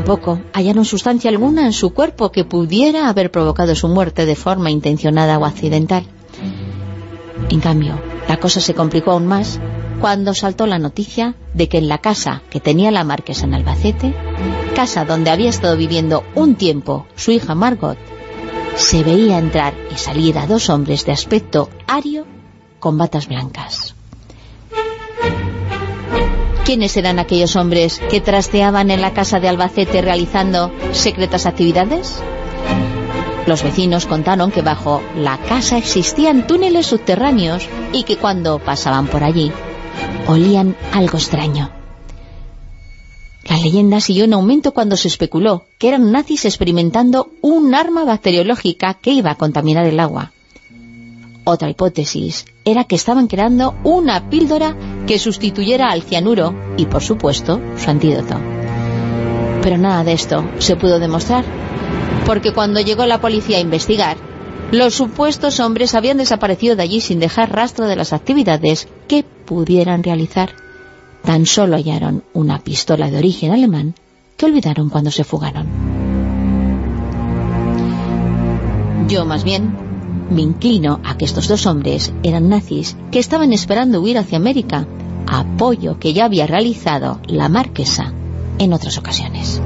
Tampoco 0.05 0.39
hallaron 0.53 0.85
sustancia 0.85 1.31
alguna 1.31 1.65
en 1.65 1.73
su 1.73 1.91
cuerpo 1.91 2.31
que 2.31 2.45
pudiera 2.45 3.09
haber 3.09 3.31
provocado 3.31 3.73
su 3.73 3.87
muerte 3.87 4.27
de 4.27 4.35
forma 4.35 4.69
intencionada 4.69 5.39
o 5.39 5.45
accidental. 5.45 6.05
En 7.49 7.59
cambio, 7.59 7.99
la 8.27 8.37
cosa 8.37 8.61
se 8.61 8.75
complicó 8.75 9.13
aún 9.13 9.25
más 9.25 9.59
cuando 9.99 10.35
saltó 10.35 10.67
la 10.67 10.77
noticia 10.77 11.33
de 11.55 11.67
que 11.69 11.79
en 11.79 11.87
la 11.87 11.97
casa 11.97 12.43
que 12.51 12.59
tenía 12.59 12.91
la 12.91 13.03
marquesa 13.03 13.45
en 13.45 13.55
Albacete, 13.55 14.13
casa 14.75 15.05
donde 15.05 15.31
había 15.31 15.49
estado 15.49 15.75
viviendo 15.75 16.23
un 16.35 16.53
tiempo 16.53 17.07
su 17.15 17.31
hija 17.31 17.55
Margot, 17.55 17.97
se 18.75 19.03
veía 19.03 19.39
entrar 19.39 19.73
y 19.91 19.97
salir 19.97 20.37
a 20.37 20.45
dos 20.45 20.69
hombres 20.69 21.03
de 21.07 21.13
aspecto 21.13 21.71
ario 21.87 22.27
con 22.79 22.99
batas 22.99 23.27
blancas. 23.27 23.94
¿Quiénes 26.65 26.97
eran 26.97 27.19
aquellos 27.19 27.55
hombres 27.55 28.01
que 28.09 28.21
trasteaban 28.21 28.89
en 28.89 28.99
la 28.99 29.13
casa 29.13 29.39
de 29.39 29.47
Albacete 29.47 30.01
realizando 30.01 30.71
secretas 30.93 31.45
actividades? 31.45 32.23
Los 33.45 33.61
vecinos 33.61 34.07
contaron 34.07 34.49
que 34.49 34.63
bajo 34.63 35.03
la 35.15 35.37
casa 35.37 35.77
existían 35.77 36.47
túneles 36.47 36.87
subterráneos 36.87 37.69
y 37.93 38.01
que 38.01 38.17
cuando 38.17 38.57
pasaban 38.57 39.05
por 39.05 39.23
allí 39.23 39.51
olían 40.27 40.75
algo 40.91 41.19
extraño. 41.19 41.69
La 43.47 43.57
leyenda 43.57 43.99
siguió 43.99 44.23
en 44.23 44.33
aumento 44.33 44.73
cuando 44.73 44.97
se 44.97 45.07
especuló 45.07 45.65
que 45.77 45.89
eran 45.89 46.11
nazis 46.11 46.45
experimentando 46.45 47.29
un 47.41 47.75
arma 47.75 48.05
bacteriológica 48.05 48.95
que 48.95 49.11
iba 49.11 49.29
a 49.29 49.35
contaminar 49.35 49.85
el 49.85 49.99
agua. 49.99 50.31
Otra 51.43 51.69
hipótesis 51.69 52.45
era 52.65 52.85
que 52.85 52.95
estaban 52.95 53.27
creando 53.27 53.75
una 53.83 54.31
píldora 54.31 54.75
que 55.05 55.19
sustituyera 55.19 55.91
al 55.91 56.03
cianuro 56.03 56.55
y, 56.77 56.85
por 56.85 57.03
supuesto, 57.03 57.59
su 57.77 57.89
antídoto. 57.89 58.39
Pero 59.61 59.77
nada 59.77 60.03
de 60.03 60.13
esto 60.13 60.45
se 60.59 60.75
pudo 60.75 60.99
demostrar, 60.99 61.43
porque 62.25 62.53
cuando 62.53 62.79
llegó 62.79 63.05
la 63.05 63.21
policía 63.21 63.57
a 63.57 63.61
investigar, 63.61 64.17
los 64.71 64.95
supuestos 64.95 65.59
hombres 65.59 65.93
habían 65.93 66.17
desaparecido 66.17 66.75
de 66.75 66.83
allí 66.83 67.01
sin 67.01 67.19
dejar 67.19 67.51
rastro 67.51 67.85
de 67.85 67.95
las 67.95 68.13
actividades 68.13 68.87
que 69.07 69.23
pudieran 69.23 70.03
realizar. 70.03 70.51
Tan 71.23 71.45
solo 71.45 71.75
hallaron 71.75 72.23
una 72.33 72.59
pistola 72.59 73.09
de 73.09 73.17
origen 73.17 73.51
alemán 73.51 73.95
que 74.37 74.45
olvidaron 74.45 74.89
cuando 74.89 75.11
se 75.11 75.23
fugaron. 75.23 75.67
Yo 79.07 79.25
más 79.25 79.43
bien 79.43 79.84
me 80.29 80.41
inclino 80.41 80.99
a 81.03 81.17
que 81.17 81.25
estos 81.25 81.47
dos 81.47 81.65
hombres 81.65 82.13
eran 82.23 82.49
nazis 82.49 82.97
que 83.11 83.19
estaban 83.19 83.53
esperando 83.53 84.01
huir 84.01 84.17
hacia 84.17 84.37
América, 84.37 84.87
apoyo 85.27 85.99
que 85.99 86.13
ya 86.13 86.25
había 86.25 86.47
realizado 86.47 87.19
la 87.27 87.49
marquesa 87.49 88.13
en 88.57 88.73
otras 88.73 88.97
ocasiones. 88.97 89.61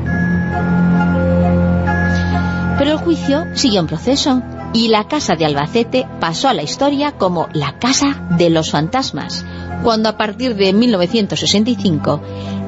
Pero 2.77 2.91
el 2.91 2.98
juicio 2.98 3.45
siguió 3.56 3.81
en 3.81 3.88
proceso 3.88 4.41
y 4.73 4.88
la 4.88 5.07
casa 5.07 5.36
de 5.36 5.45
Albacete 5.45 6.07
pasó 6.19 6.48
a 6.48 6.53
la 6.53 6.64
historia 6.64 7.14
como 7.14 7.49
la 7.53 7.77
casa 7.80 8.27
de 8.38 8.49
los 8.49 8.72
fantasmas, 8.72 9.45
cuando 9.84 10.10
a 10.10 10.18
partir 10.18 10.56
de 10.56 10.73
1965 10.73 12.22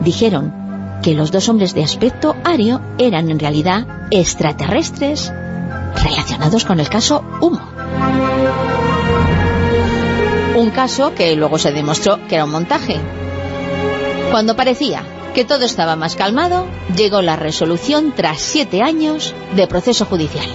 dijeron 0.03 0.99
que 1.01 1.13
los 1.13 1.31
dos 1.31 1.49
hombres 1.49 1.73
de 1.73 1.83
aspecto 1.83 2.35
ario 2.43 2.81
eran 2.97 3.29
en 3.29 3.39
realidad 3.39 3.87
extraterrestres 4.11 5.31
relacionados 6.03 6.65
con 6.65 6.79
el 6.79 6.89
caso 6.89 7.23
Humo. 7.41 7.80
Un 10.55 10.69
caso 10.69 11.15
que 11.15 11.35
luego 11.35 11.57
se 11.57 11.71
demostró 11.71 12.19
que 12.27 12.35
era 12.35 12.45
un 12.45 12.51
montaje. 12.51 12.97
Cuando 14.31 14.55
parecía 14.55 15.03
que 15.33 15.45
todo 15.45 15.65
estaba 15.65 15.95
más 15.95 16.15
calmado, 16.15 16.67
llegó 16.95 17.21
la 17.21 17.35
resolución 17.35 18.13
tras 18.15 18.39
siete 18.39 18.81
años 18.81 19.33
de 19.55 19.67
proceso 19.67 20.05
judicial. 20.05 20.45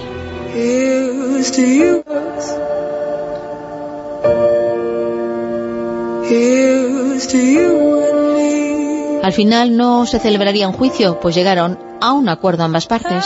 Al 9.23 9.33
final 9.33 9.75
no 9.75 10.05
se 10.05 10.19
celebraría 10.19 10.67
un 10.67 10.73
juicio, 10.73 11.19
pues 11.19 11.35
llegaron 11.35 11.77
a 12.01 12.13
un 12.13 12.29
acuerdo 12.29 12.63
ambas 12.63 12.87
partes. 12.87 13.25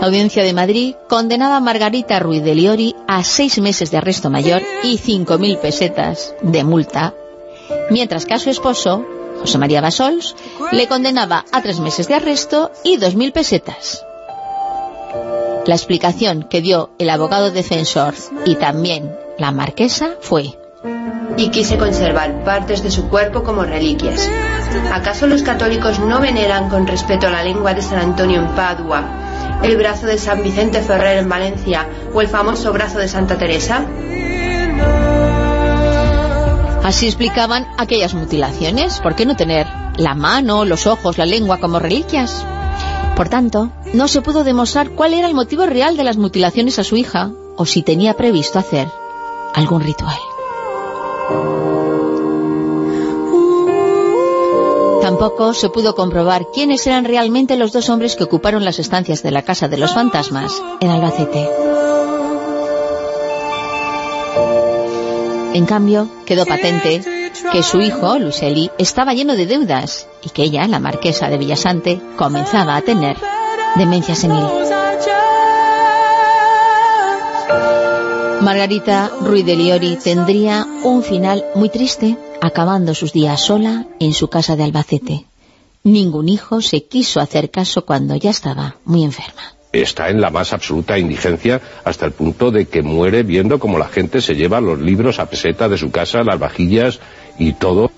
La 0.00 0.06
Audiencia 0.06 0.44
de 0.44 0.52
Madrid 0.52 0.94
condenaba 1.08 1.56
a 1.56 1.60
Margarita 1.60 2.20
Ruiz 2.20 2.44
de 2.44 2.54
Liori 2.54 2.94
a 3.08 3.24
seis 3.24 3.58
meses 3.58 3.90
de 3.90 3.96
arresto 3.96 4.30
mayor 4.30 4.62
y 4.84 4.96
5.000 4.96 5.60
pesetas 5.60 6.34
de 6.40 6.62
multa, 6.62 7.14
mientras 7.90 8.24
que 8.24 8.34
a 8.34 8.38
su 8.38 8.48
esposo, 8.48 9.04
José 9.40 9.58
María 9.58 9.80
Basols, 9.80 10.36
le 10.70 10.86
condenaba 10.86 11.44
a 11.50 11.62
tres 11.62 11.80
meses 11.80 12.06
de 12.06 12.14
arresto 12.14 12.70
y 12.84 12.98
2.000 12.98 13.32
pesetas. 13.32 14.04
La 15.66 15.74
explicación 15.74 16.44
que 16.44 16.62
dio 16.62 16.90
el 16.98 17.10
abogado 17.10 17.50
defensor 17.50 18.14
y 18.46 18.54
también 18.54 19.16
la 19.36 19.50
marquesa 19.50 20.14
fue 20.20 20.58
y 21.36 21.50
quise 21.50 21.78
conservar 21.78 22.44
partes 22.44 22.82
de 22.82 22.90
su 22.90 23.08
cuerpo 23.08 23.42
como 23.42 23.64
reliquias. 23.64 24.28
¿Acaso 24.92 25.26
los 25.26 25.42
católicos 25.42 25.98
no 26.00 26.20
veneran 26.20 26.68
con 26.68 26.86
respeto 26.86 27.30
la 27.30 27.44
lengua 27.44 27.74
de 27.74 27.82
San 27.82 27.98
Antonio 27.98 28.40
en 28.40 28.48
Padua, 28.48 29.60
el 29.62 29.76
brazo 29.76 30.06
de 30.06 30.18
San 30.18 30.42
Vicente 30.42 30.82
Ferrer 30.82 31.18
en 31.18 31.28
Valencia 31.28 31.88
o 32.12 32.20
el 32.20 32.28
famoso 32.28 32.72
brazo 32.72 32.98
de 32.98 33.08
Santa 33.08 33.38
Teresa? 33.38 33.86
Así 36.82 37.06
explicaban 37.06 37.68
aquellas 37.76 38.14
mutilaciones. 38.14 39.00
¿Por 39.00 39.14
qué 39.14 39.26
no 39.26 39.36
tener 39.36 39.66
la 39.96 40.14
mano, 40.14 40.64
los 40.64 40.86
ojos, 40.86 41.18
la 41.18 41.26
lengua 41.26 41.58
como 41.58 41.78
reliquias? 41.78 42.44
Por 43.14 43.28
tanto, 43.28 43.70
no 43.92 44.08
se 44.08 44.22
pudo 44.22 44.42
demostrar 44.42 44.90
cuál 44.90 45.12
era 45.12 45.26
el 45.26 45.34
motivo 45.34 45.66
real 45.66 45.96
de 45.96 46.04
las 46.04 46.16
mutilaciones 46.16 46.78
a 46.78 46.84
su 46.84 46.96
hija 46.96 47.30
o 47.56 47.66
si 47.66 47.82
tenía 47.82 48.14
previsto 48.14 48.58
hacer 48.58 48.88
algún 49.54 49.82
ritual. 49.82 50.16
Tampoco 55.02 55.54
se 55.54 55.70
pudo 55.70 55.94
comprobar 55.94 56.46
quiénes 56.52 56.86
eran 56.86 57.04
realmente 57.04 57.56
los 57.56 57.72
dos 57.72 57.88
hombres 57.88 58.14
que 58.14 58.24
ocuparon 58.24 58.64
las 58.64 58.78
estancias 58.78 59.22
de 59.22 59.30
la 59.30 59.42
Casa 59.42 59.66
de 59.66 59.78
los 59.78 59.94
Fantasmas 59.94 60.62
en 60.80 60.90
Albacete. 60.90 61.48
En 65.54 65.66
cambio, 65.66 66.08
quedó 66.26 66.44
patente 66.44 67.02
que 67.50 67.62
su 67.62 67.80
hijo, 67.80 68.18
Luiseli, 68.18 68.70
estaba 68.78 69.14
lleno 69.14 69.34
de 69.34 69.46
deudas 69.46 70.06
y 70.22 70.30
que 70.30 70.42
ella, 70.42 70.68
la 70.68 70.78
marquesa 70.78 71.28
de 71.28 71.38
Villasante, 71.38 72.00
comenzaba 72.16 72.76
a 72.76 72.82
tener 72.82 73.16
demencia 73.76 74.14
senil. 74.14 74.44
Margarita 78.42 79.10
Ruiz 79.20 79.44
de 79.44 79.56
Liori 79.56 79.96
tendría 79.96 80.64
un 80.84 81.02
final 81.02 81.44
muy 81.54 81.68
triste, 81.68 82.16
acabando 82.40 82.94
sus 82.94 83.12
días 83.12 83.40
sola 83.40 83.86
en 83.98 84.12
su 84.12 84.28
casa 84.28 84.54
de 84.56 84.64
Albacete. 84.64 85.24
Ningún 85.82 86.28
hijo 86.28 86.60
se 86.62 86.84
quiso 86.84 87.20
hacer 87.20 87.50
caso 87.50 87.84
cuando 87.84 88.14
ya 88.16 88.30
estaba 88.30 88.76
muy 88.84 89.04
enferma 89.04 89.42
está 89.70 90.08
en 90.08 90.20
la 90.20 90.30
más 90.30 90.54
absoluta 90.54 90.98
indigencia 90.98 91.60
hasta 91.84 92.06
el 92.06 92.12
punto 92.12 92.50
de 92.50 92.64
que 92.66 92.80
muere 92.80 93.22
viendo 93.22 93.58
como 93.58 93.78
la 93.78 93.86
gente 93.86 94.22
se 94.22 94.34
lleva 94.34 94.62
los 94.62 94.80
libros 94.80 95.18
a 95.18 95.26
peseta 95.26 95.68
de 95.68 95.76
su 95.76 95.90
casa, 95.90 96.24
las 96.24 96.38
vajillas 96.38 97.00
y 97.38 97.52
todo 97.52 97.90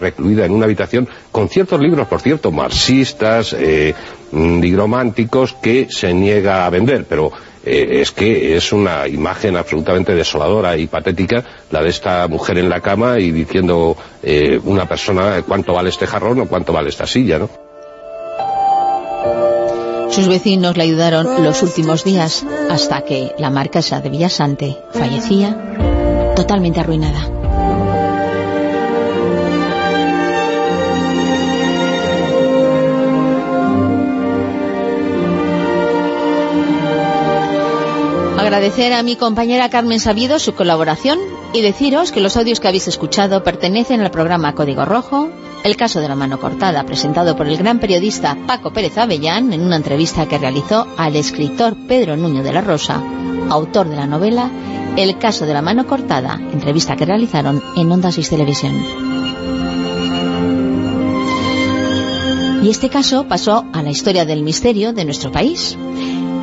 recluida 0.00 0.44
en 0.44 0.52
una 0.52 0.66
habitación 0.66 1.08
con 1.32 1.48
ciertos 1.48 1.80
libros, 1.80 2.06
por 2.06 2.20
cierto, 2.20 2.52
marxistas, 2.52 3.52
eh, 3.52 3.94
nigrománticos, 4.30 5.54
que 5.54 5.88
se 5.90 6.14
niega 6.14 6.66
a 6.66 6.70
vender, 6.70 7.04
pero 7.08 7.32
eh, 7.64 8.00
es 8.00 8.12
que 8.12 8.56
es 8.56 8.72
una 8.72 9.06
imagen 9.06 9.56
absolutamente 9.56 10.14
desoladora 10.14 10.76
y 10.76 10.86
patética 10.86 11.44
la 11.70 11.82
de 11.82 11.90
esta 11.90 12.26
mujer 12.28 12.58
en 12.58 12.68
la 12.68 12.80
cama 12.80 13.18
y 13.18 13.30
diciendo 13.30 13.96
eh, 14.22 14.60
una 14.64 14.86
persona 14.86 15.42
cuánto 15.46 15.72
vale 15.72 15.90
este 15.90 16.06
jarrón 16.06 16.40
o 16.40 16.46
cuánto 16.46 16.72
vale 16.72 16.88
esta 16.88 17.06
silla, 17.06 17.38
¿no? 17.38 17.50
Sus 20.10 20.26
vecinos 20.26 20.76
le 20.76 20.82
ayudaron 20.84 21.44
los 21.44 21.62
últimos 21.62 22.02
días 22.02 22.44
hasta 22.70 23.02
que 23.02 23.34
la 23.38 23.50
marquesa 23.50 24.00
de 24.00 24.08
Villasante 24.08 24.76
fallecía 24.92 26.34
totalmente 26.34 26.80
arruinada. 26.80 27.37
Agradecer 38.58 38.92
a 38.92 39.04
mi 39.04 39.14
compañera 39.14 39.70
Carmen 39.70 40.00
Sabido 40.00 40.40
su 40.40 40.52
colaboración 40.52 41.20
y 41.52 41.62
deciros 41.62 42.10
que 42.10 42.20
los 42.20 42.36
audios 42.36 42.58
que 42.58 42.66
habéis 42.66 42.88
escuchado 42.88 43.44
pertenecen 43.44 44.00
al 44.00 44.10
programa 44.10 44.56
Código 44.56 44.84
Rojo, 44.84 45.30
el 45.62 45.76
caso 45.76 46.00
de 46.00 46.08
la 46.08 46.16
mano 46.16 46.40
cortada, 46.40 46.84
presentado 46.84 47.36
por 47.36 47.46
el 47.46 47.56
gran 47.56 47.78
periodista 47.78 48.36
Paco 48.48 48.72
Pérez 48.72 48.98
Avellán 48.98 49.52
en 49.52 49.60
una 49.60 49.76
entrevista 49.76 50.26
que 50.26 50.38
realizó 50.38 50.88
al 50.96 51.14
escritor 51.14 51.76
Pedro 51.86 52.16
Nuño 52.16 52.42
de 52.42 52.52
la 52.52 52.60
Rosa, 52.60 53.00
autor 53.48 53.88
de 53.88 53.94
la 53.94 54.08
novela 54.08 54.50
El 54.96 55.18
caso 55.18 55.46
de 55.46 55.54
la 55.54 55.62
mano 55.62 55.86
cortada, 55.86 56.34
entrevista 56.52 56.96
que 56.96 57.06
realizaron 57.06 57.62
en 57.76 57.92
Onda 57.92 58.10
6 58.10 58.28
Televisión. 58.28 58.74
Y 62.64 62.70
este 62.70 62.88
caso 62.88 63.28
pasó 63.28 63.66
a 63.72 63.82
la 63.84 63.90
historia 63.90 64.24
del 64.24 64.42
misterio 64.42 64.92
de 64.92 65.04
nuestro 65.04 65.30
país. 65.30 65.78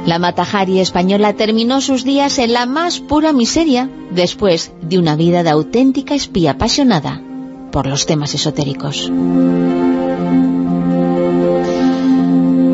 La 0.05 0.19
Matajari 0.19 0.79
española 0.79 1.33
terminó 1.33 1.81
sus 1.81 2.03
días 2.03 2.37
en 2.37 2.53
la 2.53 2.67
más 2.67 2.99
pura 2.99 3.33
miseria 3.33 3.89
después 4.11 4.71
de 4.81 4.99
una 4.99 5.15
vida 5.15 5.41
de 5.41 5.49
auténtica 5.49 6.13
espía 6.13 6.51
apasionada 6.51 7.21
por 7.71 7.87
los 7.87 8.05
temas 8.05 8.35
esotéricos. 8.35 9.11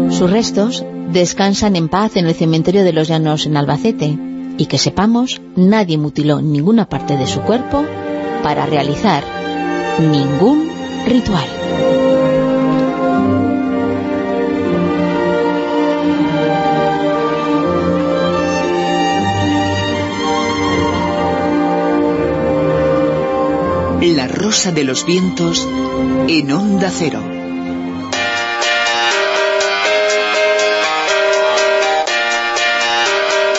Sus 0.09 0.29
restos 0.29 0.85
descansan 1.11 1.77
en 1.77 1.87
paz 1.87 2.17
en 2.17 2.27
el 2.27 2.35
cementerio 2.35 2.83
de 2.83 2.93
los 2.93 3.07
Llanos 3.07 3.45
en 3.45 3.55
Albacete 3.55 4.17
y 4.57 4.65
que 4.65 4.77
sepamos, 4.77 5.41
nadie 5.55 5.97
mutiló 5.97 6.41
ninguna 6.41 6.89
parte 6.89 7.15
de 7.15 7.27
su 7.27 7.39
cuerpo 7.41 7.85
para 8.43 8.65
realizar 8.65 9.23
ningún 9.99 10.69
ritual. 11.07 11.60
La 24.01 24.27
Rosa 24.27 24.71
de 24.71 24.83
los 24.83 25.05
Vientos 25.05 25.67
en 26.27 26.51
Onda 26.51 26.89
Cero. 26.89 27.21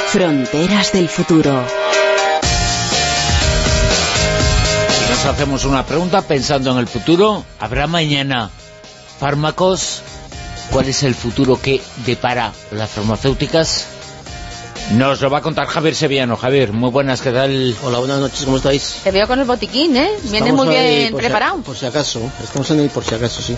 Fronteras 0.09 0.93
del 0.93 1.09
futuro. 1.09 1.65
Si 4.89 5.11
nos 5.11 5.25
hacemos 5.27 5.65
una 5.65 5.87
pregunta 5.87 6.23
pensando 6.23 6.73
en 6.73 6.79
el 6.79 6.89
futuro, 6.89 7.45
¿habrá 7.61 7.87
mañana 7.87 8.51
fármacos? 9.21 10.03
¿Cuál 10.73 10.89
es 10.89 11.05
el 11.05 11.15
futuro 11.15 11.61
que 11.63 11.81
depara 12.05 12.53
las 12.73 12.91
farmacéuticas? 12.91 13.92
Nos 14.91 15.23
lo 15.23 15.31
va 15.31 15.39
a 15.39 15.41
contar 15.41 15.67
Javier 15.69 15.95
Sevillano. 15.95 16.37
Javier, 16.37 16.73
muy 16.73 16.91
buenas, 16.91 17.23
¿qué 17.23 17.31
tal? 17.33 17.75
Hola, 17.83 17.99
buenas 17.99 18.21
noches, 18.21 18.45
¿cómo 18.45 18.59
estáis? 18.59 19.01
Te 19.03 19.11
veo 19.11 19.27
con 19.27 19.39
el 19.39 19.47
botiquín, 19.47 19.97
¿eh? 19.97 20.11
Viene 20.25 20.53
muy 20.53 20.69
bien 20.69 21.15
preparado. 21.15 21.63
por 21.63 21.75
si 21.77 21.87
acaso, 21.87 22.21
estamos 22.43 22.71
en 22.73 22.81
el 22.81 22.91
por 22.91 23.03
si 23.03 23.15
acaso, 23.15 23.41
sí. 23.41 23.57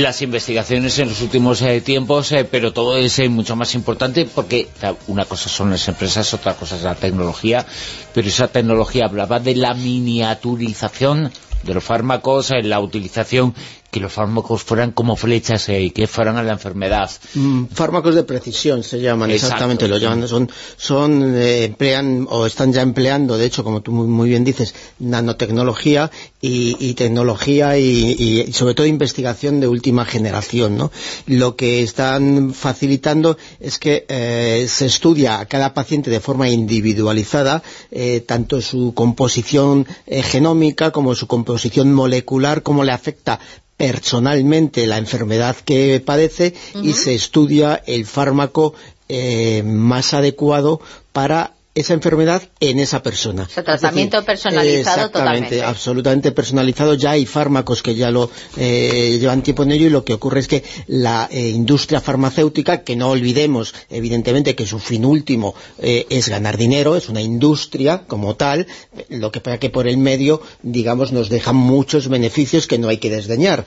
Las 0.00 0.22
investigaciones 0.22 0.96
en 1.00 1.08
los 1.08 1.20
últimos 1.20 1.60
eh, 1.62 1.80
tiempos, 1.80 2.30
eh, 2.32 2.44
pero 2.48 2.72
todo 2.72 2.96
es 2.96 3.18
eh, 3.18 3.28
mucho 3.28 3.56
más 3.56 3.74
importante 3.74 4.24
porque 4.32 4.68
una 5.08 5.24
cosa 5.24 5.48
son 5.48 5.70
las 5.70 5.88
empresas, 5.88 6.32
otra 6.34 6.54
cosa 6.54 6.76
es 6.76 6.82
la 6.82 6.94
tecnología, 6.94 7.66
pero 8.14 8.28
esa 8.28 8.46
tecnología 8.48 9.06
hablaba 9.06 9.40
de 9.40 9.56
la 9.56 9.74
miniaturización 9.74 11.32
de 11.64 11.74
los 11.74 11.82
fármacos, 11.82 12.50
la 12.62 12.78
utilización 12.78 13.54
que 13.92 14.00
los 14.00 14.10
fármacos 14.10 14.62
fueran 14.62 14.92
como 14.92 15.16
flechas 15.16 15.68
y 15.68 15.90
que 15.90 16.06
fueran 16.06 16.38
a 16.38 16.42
la 16.42 16.52
enfermedad. 16.52 17.10
Mm, 17.34 17.66
fármacos 17.66 18.14
de 18.14 18.24
precisión 18.24 18.82
se 18.82 19.02
llaman, 19.02 19.30
exactamente, 19.30 19.86
lo 19.86 19.98
llaman, 19.98 20.26
son, 20.26 20.50
son 20.78 21.34
eh, 21.36 21.64
emplean 21.64 22.26
o 22.30 22.46
están 22.46 22.72
ya 22.72 22.80
empleando, 22.80 23.36
de 23.36 23.44
hecho, 23.44 23.62
como 23.62 23.82
tú 23.82 23.92
muy, 23.92 24.30
bien 24.30 24.44
dices, 24.44 24.74
nanotecnología 24.98 26.10
y, 26.40 26.94
tecnología 26.94 27.76
y, 27.76 28.50
sobre 28.54 28.74
todo 28.74 28.86
investigación 28.86 29.60
de 29.60 29.68
última 29.68 30.06
generación, 30.06 30.78
¿no? 30.78 30.90
Lo 31.26 31.54
que 31.56 31.82
están 31.82 32.54
facilitando 32.54 33.36
es 33.60 33.78
que 33.78 34.06
eh, 34.08 34.66
se 34.70 34.86
estudia 34.86 35.38
a 35.38 35.46
cada 35.46 35.74
paciente 35.74 36.10
de 36.10 36.20
forma 36.20 36.48
individualizada, 36.48 37.62
eh, 37.90 38.24
tanto 38.26 38.62
su 38.62 38.94
composición 38.94 39.86
genómica 40.06 40.92
como 40.92 41.14
su 41.14 41.26
composición 41.26 41.92
molecular, 41.92 42.62
cómo 42.62 42.84
le 42.84 42.92
afecta 42.92 43.38
personalmente 43.82 44.86
la 44.86 44.96
enfermedad 44.96 45.56
que 45.56 46.00
padece 46.06 46.54
y 46.84 46.92
se 46.92 47.16
estudia 47.16 47.82
el 47.84 48.06
fármaco 48.06 48.74
eh, 49.08 49.64
más 49.66 50.14
adecuado 50.14 50.80
para 51.12 51.54
esa 51.74 51.94
enfermedad 51.94 52.42
en 52.60 52.78
esa 52.78 53.02
persona. 53.02 53.44
O 53.44 53.48
sea, 53.48 53.64
tratamiento 53.64 54.18
decir, 54.18 54.26
personalizado 54.26 55.10
totalmente. 55.10 55.62
absolutamente 55.62 56.30
personalizado. 56.32 56.94
Ya 56.94 57.12
hay 57.12 57.24
fármacos 57.24 57.82
que 57.82 57.94
ya 57.94 58.10
lo 58.10 58.30
eh, 58.58 59.16
llevan 59.18 59.42
tiempo 59.42 59.62
en 59.62 59.72
ello 59.72 59.86
y 59.86 59.90
lo 59.90 60.04
que 60.04 60.12
ocurre 60.12 60.40
es 60.40 60.48
que 60.48 60.62
la 60.86 61.28
eh, 61.30 61.48
industria 61.48 62.02
farmacéutica, 62.02 62.82
que 62.82 62.94
no 62.94 63.08
olvidemos 63.08 63.74
evidentemente 63.88 64.54
que 64.54 64.66
su 64.66 64.78
fin 64.78 65.06
último 65.06 65.54
eh, 65.78 66.06
es 66.10 66.28
ganar 66.28 66.58
dinero, 66.58 66.94
es 66.94 67.08
una 67.08 67.22
industria 67.22 68.02
como 68.06 68.36
tal, 68.36 68.66
lo 69.08 69.32
que 69.32 69.40
pasa 69.40 69.58
que 69.58 69.70
por 69.70 69.88
el 69.88 69.96
medio, 69.96 70.42
digamos, 70.62 71.10
nos 71.12 71.30
deja 71.30 71.54
muchos 71.54 72.08
beneficios 72.08 72.66
que 72.66 72.78
no 72.78 72.88
hay 72.88 72.98
que 72.98 73.08
desdeñar. 73.08 73.64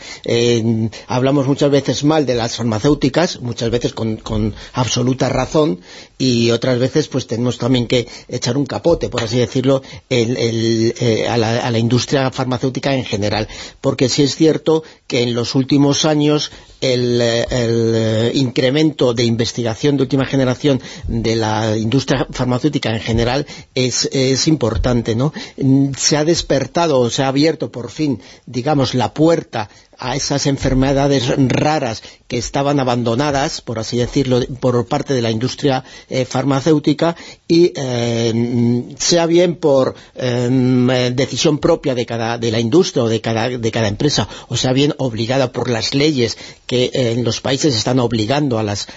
Hablamos 1.08 1.48
muchas 1.48 1.72
veces 1.72 2.04
mal 2.04 2.28
de 2.28 2.36
las 2.36 2.56
farmacéuticas, 2.56 3.42
muchas 3.42 3.72
veces 3.72 3.94
con, 3.94 4.18
con 4.18 4.54
absoluta 4.74 5.30
razón, 5.30 5.80
y 6.18 6.52
otras 6.52 6.78
veces 6.80 7.08
pues 7.08 7.28
tenemos 7.28 7.58
también 7.58 7.88
echar 8.28 8.58
un 8.58 8.66
capote, 8.66 9.10
por 9.10 9.24
así 9.24 9.38
decirlo, 9.38 9.82
eh, 10.10 11.28
a 11.28 11.38
la 11.38 11.80
industria 11.80 12.32
farmacéutica 12.32 12.94
en 12.96 13.06
general. 13.06 13.48
Porque 13.82 14.10
sí 14.10 14.24
es 14.24 14.36
cierto 14.36 14.84
que 15.08 15.24
en 15.24 15.34
los 15.34 15.56
últimos 15.56 16.06
años 16.06 16.52
el, 16.94 17.20
eh, 17.22 18.32
incremento 18.34 19.14
de 19.14 19.24
investigación 19.24 19.98
de 19.98 20.04
última 20.04 20.26
generación 20.26 20.82
de 21.08 21.36
la 21.36 21.78
industria 21.78 22.28
farmacéutica 22.30 22.90
en 22.92 23.00
general 23.00 23.46
es, 23.74 24.10
es 24.12 24.48
importante, 24.48 25.16
¿no? 25.16 25.34
Mm, 25.58 25.92
Se 25.98 26.18
ha 26.18 26.26
despertado, 26.26 27.10
se 27.10 27.24
ha 27.24 27.28
abierto 27.28 27.72
por 27.72 27.90
fin, 27.90 28.22
digamos, 28.46 28.94
la 28.94 29.14
puerta 29.14 29.70
a 29.98 30.16
esas 30.16 30.46
enfermedades 30.46 31.34
raras 31.50 32.04
que 32.28 32.38
estaban 32.38 32.80
abandonadas, 32.80 33.62
por 33.62 33.80
así 33.80 33.98
decirlo, 33.98 34.42
por 34.60 34.86
parte 34.88 35.14
de 35.14 35.22
la 35.22 35.32
industria 35.32 35.84
eh, 36.10 36.26
farmacéutica 36.26 37.16
y 37.48 37.72
eh, 37.76 38.32
mm, 38.34 38.96
sea 38.98 39.26
bien 39.26 39.56
por 39.56 39.96
eh, 40.16 41.12
decisión 41.14 41.60
propia 41.60 41.96
de 41.96 42.06
cada 42.06 42.38
de 42.38 42.52
la 42.52 42.60
industria 42.60 43.04
o 43.04 43.10
de 43.10 43.22
cada, 43.22 43.50
de 43.50 43.72
cada 43.72 43.88
empresa, 43.88 44.28
o 44.48 44.58
sea 44.58 44.74
bien 44.74 44.94
obligada 44.98 45.52
por 45.52 45.70
las 45.70 45.94
leyes 45.94 46.38
que 46.66 46.75
eh, 46.76 47.12
en 47.12 47.24
los 47.24 47.42
países 47.42 47.76
están 47.76 48.00
obligando 48.00 48.60
a 48.60 48.64
las, 48.64 48.88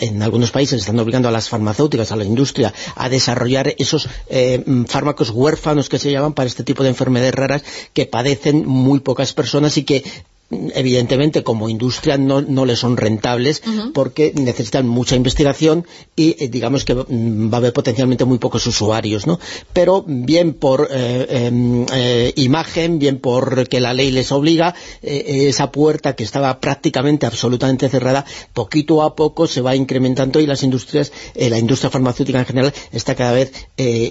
en 0.00 0.22
algunos 0.22 0.50
países 0.50 0.80
están 0.80 0.98
obligando 0.98 1.28
a 1.28 1.32
las 1.32 1.48
farmacéuticas, 1.48 2.12
a 2.12 2.16
la 2.16 2.24
industria, 2.24 2.72
a 2.94 3.08
desarrollar 3.08 3.74
esos 3.78 4.08
eh, 4.28 4.62
mm, 4.64 4.84
fármacos 4.84 5.30
huérfanos 5.30 5.88
que 5.88 5.98
se 5.98 6.10
llaman 6.10 6.32
para 6.32 6.48
este 6.48 6.64
tipo 6.64 6.82
de 6.82 6.90
enfermedades 6.90 7.34
raras 7.34 7.62
que 7.92 8.06
padecen 8.06 8.66
muy 8.66 9.00
pocas 9.00 9.32
personas 9.32 9.76
y 9.76 9.84
que 9.84 10.04
evidentemente 10.50 11.42
como 11.42 11.68
industria 11.68 12.18
no, 12.18 12.40
no 12.40 12.66
les 12.66 12.78
son 12.78 12.96
rentables 12.96 13.62
porque 13.92 14.32
necesitan 14.36 14.86
mucha 14.86 15.16
investigación 15.16 15.86
y 16.14 16.36
eh, 16.38 16.48
digamos 16.48 16.84
que 16.84 16.94
mm, 16.94 17.52
va 17.52 17.56
a 17.56 17.58
haber 17.58 17.72
potencialmente 17.72 18.24
muy 18.24 18.38
pocos 18.38 18.66
usuarios, 18.66 19.26
¿no? 19.26 19.40
Pero 19.72 20.04
bien 20.06 20.54
por 20.54 20.88
eh, 20.90 21.46
em, 21.46 21.86
eh, 21.92 22.32
imagen, 22.36 22.98
bien 22.98 23.18
por 23.18 23.68
que 23.68 23.80
la 23.80 23.92
ley 23.92 24.10
les 24.10 24.30
obliga, 24.32 24.74
esa 25.02 25.72
puerta 25.72 26.14
que 26.14 26.24
estaba 26.24 26.60
prácticamente 26.60 27.26
absolutamente 27.26 27.88
cerrada, 27.88 28.24
poquito 28.52 29.02
a 29.02 29.16
poco 29.16 29.46
se 29.46 29.60
va 29.60 29.74
incrementando 29.74 30.40
y 30.40 30.46
las 30.46 30.62
industrias, 30.62 31.12
la 31.34 31.58
industria 31.58 31.90
farmacéutica 31.90 32.38
en 32.38 32.46
general 32.46 32.74
está 32.92 33.14
cada 33.14 33.32
vez 33.32 33.52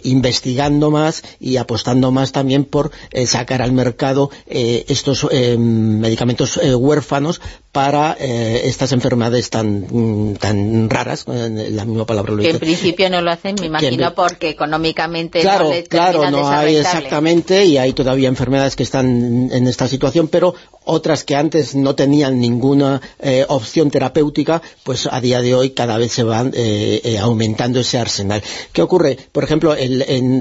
investigando 0.03 0.91
más 0.91 1.23
y 1.39 1.57
apostando 1.57 2.11
más 2.11 2.31
también 2.31 2.65
por 2.65 2.91
sacar 3.25 3.61
al 3.61 3.71
mercado 3.71 4.29
estos 4.47 5.25
eh, 5.31 5.57
medicamentos 6.25 6.57
eh, 6.63 6.75
huérfanos 6.75 7.41
para 7.71 8.15
eh, 8.19 8.61
estas 8.65 8.91
enfermedades 8.93 9.49
tan, 9.49 9.85
mm, 9.89 10.35
tan 10.35 10.89
raras, 10.89 11.25
eh, 11.27 11.69
la 11.71 11.85
misma 11.85 12.05
palabra 12.05 12.31
lo 12.33 12.41
Que 12.41 12.49
en 12.51 12.59
principio 12.59 13.09
no 13.09 13.21
lo 13.21 13.31
hacen, 13.31 13.55
me 13.59 13.65
imagino, 13.67 14.07
en- 14.07 14.13
porque 14.13 14.49
económicamente 14.49 15.41
Claro, 15.41 15.65
no 15.65 15.71
le 15.71 15.83
claro, 15.83 16.29
no 16.31 16.49
hay 16.49 16.77
exactamente 16.77 17.65
y 17.65 17.77
hay 17.77 17.93
todavía 17.93 18.29
enfermedades 18.29 18.75
que 18.75 18.83
están 18.83 19.49
en 19.51 19.67
esta 19.67 19.87
situación, 19.87 20.27
pero 20.29 20.55
otras 20.85 21.23
que 21.23 21.35
antes 21.35 21.75
no 21.75 21.95
tenían 21.95 22.39
ninguna 22.39 23.01
eh, 23.19 23.43
opción 23.49 23.89
terapéutica, 23.91 24.61
pues 24.83 25.07
a 25.11 25.19
día 25.19 25.41
de 25.41 25.55
hoy 25.55 25.71
cada 25.71 25.97
vez 25.97 26.11
se 26.13 26.23
van 26.23 26.53
aumentando 27.19 27.79
ese 27.79 27.97
arsenal. 27.97 28.41
¿Qué 28.71 28.81
ocurre? 28.81 29.17
Por 29.31 29.43
ejemplo, 29.43 29.73
el, 29.75 30.03
en, 30.07 30.39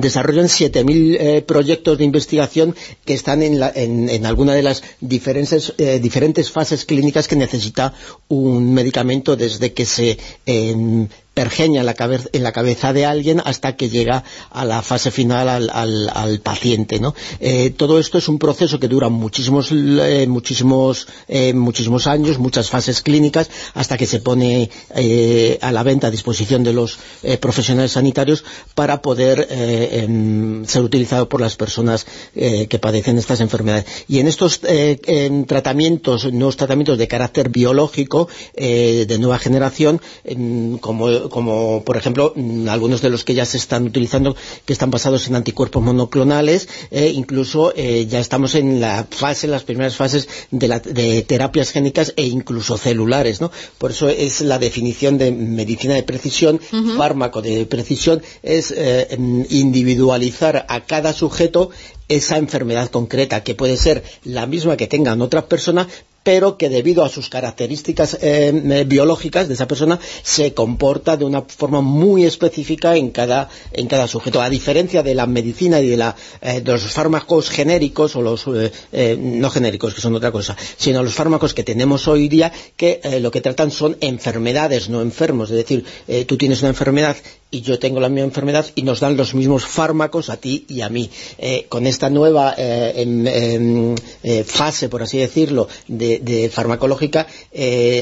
desarrollan 0.00 0.46
7.000 0.46 1.16
eh, 1.20 1.42
proyectos 1.42 1.98
de 1.98 2.04
investigación 2.04 2.74
que 3.04 3.14
están 3.14 3.42
en, 3.42 3.60
la- 3.60 3.72
en, 3.74 4.08
en 4.08 4.26
alguna 4.26 4.54
de 4.54 4.62
las 4.62 4.82
diferentes, 5.00 5.72
eh, 5.78 5.98
diferentes 6.00 6.50
fases 6.50 6.84
clínicas 6.84 7.28
que 7.28 7.36
necesita 7.36 7.94
un 8.28 8.72
medicamento 8.74 9.36
desde 9.36 9.72
que 9.72 9.86
se 9.86 10.18
em, 10.46 11.08
pergeña 11.38 11.78
en 11.80 11.86
la, 11.86 11.94
cabe- 11.94 12.28
en 12.32 12.42
la 12.42 12.50
cabeza 12.50 12.92
de 12.92 13.06
alguien 13.06 13.40
hasta 13.44 13.76
que 13.76 13.88
llega 13.88 14.24
a 14.50 14.64
la 14.64 14.82
fase 14.82 15.12
final 15.12 15.48
al, 15.48 15.70
al- 15.72 16.10
al 16.12 16.40
paciente. 16.40 16.98
¿no? 16.98 17.14
Eh, 17.38 17.70
todo 17.70 18.00
esto 18.00 18.18
es 18.18 18.26
un 18.26 18.38
proceso 18.40 18.80
que 18.80 18.88
dura 18.88 19.08
muchísimos, 19.08 19.70
eh, 19.70 20.26
muchísimos, 20.28 21.06
eh, 21.28 21.52
muchísimos 21.54 22.08
años, 22.08 22.38
muchas 22.38 22.68
fases 22.70 23.02
clínicas, 23.02 23.50
hasta 23.74 23.96
que 23.96 24.06
se 24.06 24.18
pone 24.18 24.68
eh, 24.96 25.58
a 25.62 25.70
la 25.70 25.84
venta 25.84 26.08
a 26.08 26.10
disposición 26.10 26.64
de 26.64 26.72
los 26.72 26.98
profesionales 27.40 27.92
sanitarios 27.92 28.42
para 28.74 29.00
poder 29.00 29.46
em, 29.50 30.64
ser 30.66 30.82
utilizado 30.82 31.28
por 31.28 31.40
las 31.40 31.54
personas 31.56 32.04
que 32.34 32.78
padecen 32.80 33.16
estas 33.18 33.40
enfermedades. 33.40 33.84
Y 34.08 34.18
en 34.18 34.26
estos 34.26 34.60
en 34.64 35.44
tratamientos, 35.46 36.32
nuevos 36.32 36.56
tratamientos 36.56 36.98
de 36.98 37.06
carácter 37.06 37.48
biológico 37.48 38.28
de 38.56 39.16
nueva 39.20 39.38
generación, 39.38 40.00
em, 40.24 40.78
como, 40.78 41.27
como 41.28 41.82
por 41.84 41.96
ejemplo 41.96 42.32
mm, 42.36 42.68
algunos 42.68 43.02
de 43.02 43.10
los 43.10 43.24
que 43.24 43.34
ya 43.34 43.44
se 43.44 43.56
están 43.56 43.84
utilizando, 43.86 44.36
que 44.64 44.72
están 44.72 44.90
basados 44.90 45.26
en 45.28 45.34
anticuerpos 45.36 45.82
monoclonales, 45.82 46.68
eh, 46.90 47.12
incluso 47.14 47.72
eh, 47.76 48.06
ya 48.06 48.18
estamos 48.20 48.54
en 48.54 48.80
la 48.80 49.06
fase, 49.10 49.46
las 49.48 49.64
primeras 49.64 49.96
fases 49.96 50.28
de, 50.50 50.68
la- 50.68 50.80
de 50.80 51.22
terapias 51.22 51.70
génicas 51.70 52.12
e 52.16 52.24
incluso 52.26 52.76
celulares, 52.78 53.40
¿no? 53.40 53.50
Por 53.78 53.90
eso 53.90 54.08
es 54.08 54.40
la 54.40 54.58
definición 54.58 55.18
de 55.18 55.30
medicina 55.32 55.94
de 55.94 56.02
precisión, 56.02 56.60
fármaco 56.96 57.42
de 57.42 57.66
precisión, 57.66 58.22
es 58.42 58.70
eh, 58.70 59.08
em, 59.10 59.44
individualizar 59.50 60.66
a 60.68 60.80
cada 60.84 61.12
sujeto 61.12 61.70
esa 62.08 62.38
enfermedad 62.38 62.90
concreta, 62.90 63.42
que 63.42 63.54
puede 63.54 63.76
ser 63.76 64.02
la 64.24 64.46
misma 64.46 64.76
que 64.76 64.86
tengan 64.86 65.20
otras 65.22 65.44
personas, 65.44 65.88
pero 66.28 66.58
que 66.58 66.68
debido 66.68 67.04
a 67.04 67.08
sus 67.08 67.30
características 67.30 68.18
eh, 68.20 68.52
eh, 68.52 68.84
biológicas 68.86 69.48
de 69.48 69.54
esa 69.54 69.66
persona 69.66 69.98
se 70.22 70.52
comporta 70.52 71.16
de 71.16 71.24
una 71.24 71.40
forma 71.40 71.80
muy 71.80 72.26
específica 72.26 72.96
en 72.96 73.12
cada, 73.12 73.48
en 73.72 73.86
cada 73.86 74.06
sujeto. 74.06 74.42
A 74.42 74.50
diferencia 74.50 75.02
de 75.02 75.14
la 75.14 75.26
medicina 75.26 75.80
y 75.80 75.88
de, 75.88 75.96
la, 75.96 76.14
eh, 76.42 76.60
de 76.60 76.72
los 76.72 76.82
fármacos 76.82 77.48
genéricos, 77.48 78.14
o 78.14 78.20
los 78.20 78.46
no 78.46 79.50
genéricos, 79.50 79.94
que 79.94 80.02
son 80.02 80.16
otra 80.16 80.30
cosa, 80.30 80.54
sino 80.76 81.02
los 81.02 81.14
fármacos 81.14 81.54
que 81.54 81.64
tenemos 81.64 82.06
hoy 82.08 82.28
día, 82.28 82.52
que 82.76 83.00
lo 83.22 83.30
que 83.30 83.40
tratan 83.40 83.70
son 83.70 83.96
enfermedades, 84.02 84.90
no 84.90 85.00
enfermos. 85.00 85.50
Es 85.50 85.56
decir, 85.56 85.84
tú 86.26 86.36
tienes 86.36 86.60
una 86.60 86.68
enfermedad 86.68 87.16
y 87.50 87.62
yo 87.62 87.78
tengo 87.78 88.00
la 88.00 88.08
misma 88.08 88.26
enfermedad 88.26 88.66
y 88.74 88.82
nos 88.82 89.00
dan 89.00 89.16
los 89.16 89.34
mismos 89.34 89.64
fármacos 89.64 90.28
a 90.28 90.36
ti 90.36 90.66
y 90.68 90.82
a 90.82 90.88
mí. 90.88 91.10
Eh, 91.38 91.66
con 91.68 91.86
esta 91.86 92.10
nueva 92.10 92.54
eh, 92.58 93.94
eh, 94.22 94.44
fase, 94.44 94.88
por 94.88 95.02
así 95.02 95.18
decirlo, 95.18 95.68
de, 95.86 96.18
de 96.18 96.50
farmacológica, 96.50 97.26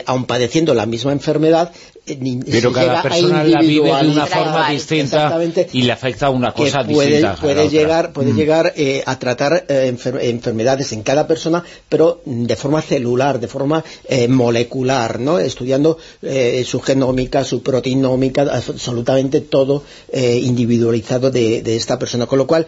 aun 0.06 0.24
padeciendo 0.24 0.74
la 0.74 0.86
misma 0.86 1.12
enfermedad, 1.12 1.72
Pero 2.06 2.72
cada 2.72 3.02
persona 3.02 3.42
la 3.42 3.60
vive 3.60 3.86
de 3.92 4.08
una 4.10 4.26
forma 4.26 4.70
distinta 4.70 5.40
y 5.72 5.82
le 5.82 5.90
afecta 5.92 6.26
a 6.26 6.30
una 6.30 6.52
cosa 6.52 6.84
puede, 6.84 7.08
distinta. 7.08 7.32
a 7.32 7.36
puede 7.36 7.60
otra. 7.62 7.70
llegar, 7.70 8.12
puede 8.12 8.32
Mm. 8.32 8.36
llegar 8.36 8.72
eh, 8.76 9.02
a 9.04 9.18
tratar 9.18 9.64
eh, 9.68 9.92
enfer- 9.92 10.20
enfermedades 10.22 10.92
en 10.92 11.02
cada 11.02 11.26
persona, 11.26 11.64
pero 11.88 12.20
de 12.24 12.54
forma 12.54 12.80
celular, 12.80 13.40
de 13.40 13.48
forma 13.48 13.82
eh, 14.08 14.28
molecular, 14.28 15.18
¿no? 15.18 15.40
estudiando 15.40 15.98
su 16.64 16.80
genómica, 16.80 17.42
su 17.44 17.62
proteinómica, 17.62 18.42
absolutamente 18.42 19.40
todo 19.40 19.82
individualizado 20.12 21.30
de, 21.30 21.62
de 21.62 21.76
esta 21.76 21.98
persona, 21.98 22.26
con 22.26 22.38
lo 22.38 22.46
cual 22.46 22.66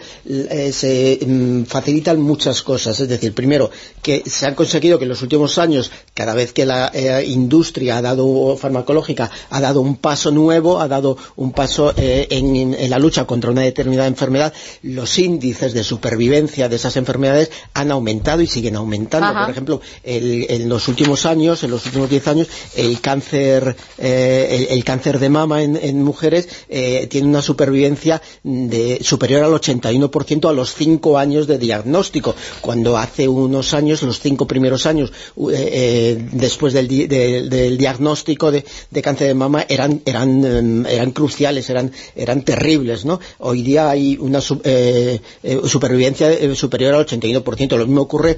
se 0.72 1.18
mm, 1.24 1.62
facilitan 1.64 2.20
muchas 2.20 2.62
cosas, 2.62 2.98
es 3.00 3.08
decir, 3.08 3.34
primero, 3.34 3.70
que 4.02 4.22
se 4.26 4.46
han 4.46 4.54
conseguido 4.54 4.98
que 4.98 5.04
en 5.04 5.10
los 5.10 5.22
últimos 5.22 5.58
años, 5.58 5.90
cada 6.14 6.34
vez 6.34 6.52
que 6.52 6.66
la 6.66 6.90
industria 7.24 7.98
ha 7.98 8.02
dado 8.02 8.56
farmacológica, 8.56 9.27
ha 9.50 9.60
dado 9.60 9.80
un 9.80 9.96
paso 9.96 10.30
nuevo, 10.30 10.80
ha 10.80 10.88
dado 10.88 11.16
un 11.36 11.52
paso 11.52 11.92
eh, 11.96 12.26
en, 12.30 12.74
en 12.74 12.90
la 12.90 12.98
lucha 12.98 13.24
contra 13.26 13.50
una 13.50 13.62
determinada 13.62 14.08
enfermedad, 14.08 14.52
los 14.82 15.18
índices 15.18 15.72
de 15.74 15.84
supervivencia 15.84 16.68
de 16.68 16.76
esas 16.76 16.96
enfermedades 16.96 17.50
han 17.74 17.90
aumentado 17.90 18.42
y 18.42 18.46
siguen 18.46 18.76
aumentando. 18.76 19.26
Ajá. 19.28 19.40
Por 19.42 19.50
ejemplo, 19.50 19.80
el- 20.04 20.46
en 20.48 20.68
los 20.68 20.88
últimos 20.88 21.26
años, 21.26 21.62
en 21.64 21.70
los 21.70 21.84
últimos 21.86 22.08
10 22.10 22.28
años, 22.28 22.48
el 22.76 23.00
cáncer, 23.00 23.76
eh, 23.98 24.66
el, 24.70 24.76
el 24.78 24.84
cáncer 24.84 25.18
de 25.18 25.28
mama 25.28 25.62
en, 25.62 25.76
en 25.76 26.02
mujeres 26.02 26.48
eh, 26.68 27.06
tiene 27.10 27.28
una 27.28 27.42
supervivencia 27.42 28.22
de, 28.44 29.00
superior 29.02 29.42
al 29.42 29.52
81% 29.52 30.48
a 30.48 30.52
los 30.52 30.74
5 30.74 31.18
años 31.18 31.46
de 31.46 31.58
diagnóstico, 31.58 32.34
cuando 32.60 32.96
hace 32.96 33.28
unos 33.28 33.74
años, 33.74 34.02
los 34.02 34.20
cinco 34.20 34.46
primeros 34.46 34.86
años, 34.86 35.12
después 36.32 36.72
del, 36.72 36.88
del 36.88 37.78
diagnóstico 37.78 38.50
de, 38.50 38.64
cáncer 39.02 39.17
de 39.24 39.34
mama, 39.34 39.64
eran, 39.68 40.02
eran, 40.04 40.44
em, 40.44 40.86
eran 40.86 41.12
cruciales, 41.12 41.70
eran, 41.70 41.92
eran 42.14 42.42
terribles, 42.42 43.04
¿no? 43.04 43.20
Hoy 43.38 43.62
día 43.62 43.90
hay 43.90 44.18
una 44.20 44.40
supervivencia 44.40 46.54
superior 46.54 46.94
al 46.94 47.06
81%. 47.06 47.76
Lo 47.76 47.86
mismo 47.86 48.02
ocurre, 48.02 48.36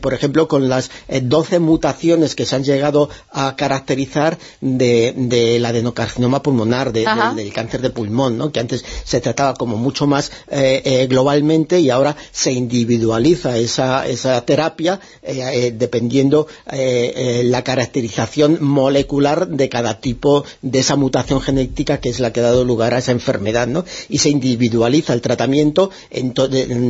por 0.00 0.14
ejemplo, 0.14 0.48
con 0.48 0.68
las 0.68 0.90
12 1.08 1.58
mutaciones 1.58 2.34
que 2.34 2.46
se 2.46 2.56
han 2.56 2.64
llegado 2.64 3.08
a 3.30 3.56
caracterizar 3.56 4.38
de, 4.60 5.12
de 5.16 5.58
la 5.58 5.68
adenocarcinoma 5.68 6.42
pulmonar, 6.42 6.92
del 6.92 7.52
cáncer 7.52 7.80
de 7.80 7.90
pulmón, 7.90 8.38
¿no? 8.38 8.52
que 8.52 8.60
antes 8.60 8.84
se 9.04 9.20
trataba 9.20 9.54
como 9.54 9.76
mucho 9.76 10.06
más 10.06 10.30
eh, 10.50 10.82
eh, 10.84 11.06
globalmente 11.06 11.80
y 11.80 11.90
ahora 11.90 12.16
se 12.32 12.52
individualiza 12.52 13.58
esa, 13.58 14.06
esa 14.06 14.44
terapia 14.44 15.00
eh, 15.22 15.72
dependiendo 15.76 16.46
la 16.66 17.62
caracterización 17.62 18.58
molecular 18.60 19.48
de 19.48 19.68
cada 19.76 20.00
tipo 20.00 20.42
de 20.62 20.78
esa 20.78 20.96
mutación 20.96 21.42
genética 21.42 21.98
que 21.98 22.08
es 22.08 22.18
la 22.18 22.32
que 22.32 22.40
ha 22.40 22.44
dado 22.44 22.64
lugar 22.64 22.94
a 22.94 22.98
esa 22.98 23.12
enfermedad, 23.12 23.66
¿no? 23.66 23.84
Y 24.08 24.18
se 24.18 24.30
individualiza 24.30 25.12
el 25.12 25.20
tratamiento, 25.20 25.90
en 26.10 26.32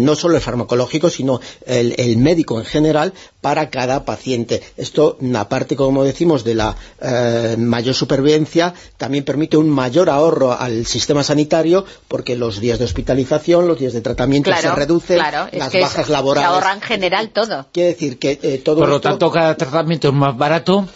no 0.04 0.14
solo 0.14 0.36
el 0.36 0.40
farmacológico, 0.40 1.10
sino 1.10 1.40
el, 1.66 1.94
el 1.98 2.16
médico 2.16 2.60
en 2.60 2.64
general 2.64 3.12
para 3.40 3.70
cada 3.70 4.04
paciente. 4.04 4.62
Esto, 4.76 5.18
aparte, 5.34 5.74
como 5.74 6.04
decimos, 6.04 6.44
de 6.44 6.54
la 6.54 6.76
mayor 7.58 7.94
supervivencia, 7.94 8.72
también 8.96 9.24
permite 9.24 9.56
un 9.56 9.68
mayor 9.68 10.08
ahorro 10.10 10.52
al 10.52 10.86
sistema 10.86 11.24
sanitario 11.24 11.84
porque 12.06 12.36
los 12.36 12.60
días 12.60 12.78
de 12.78 12.84
hospitalización, 12.84 13.66
los 13.66 13.78
días 13.78 13.94
de 13.94 14.00
tratamiento 14.00 14.50
se 14.60 14.70
reducen, 14.70 15.18
las 15.18 15.72
bajas 15.72 16.08
laborales. 16.08 16.48
Se 16.48 16.54
ahorra 16.54 16.72
en 16.74 16.80
general 16.82 17.30
todo. 17.30 17.66
Quiere 17.72 17.90
decir 17.90 18.18
que 18.18 18.38
eh, 18.42 18.60
todo 18.64 18.80
Por 18.80 18.88
lo 18.88 19.00
tanto, 19.00 19.30
cada 19.30 19.56
tratamiento 19.56 20.08
es 20.08 20.14
más 20.14 20.36
barato 20.36 20.86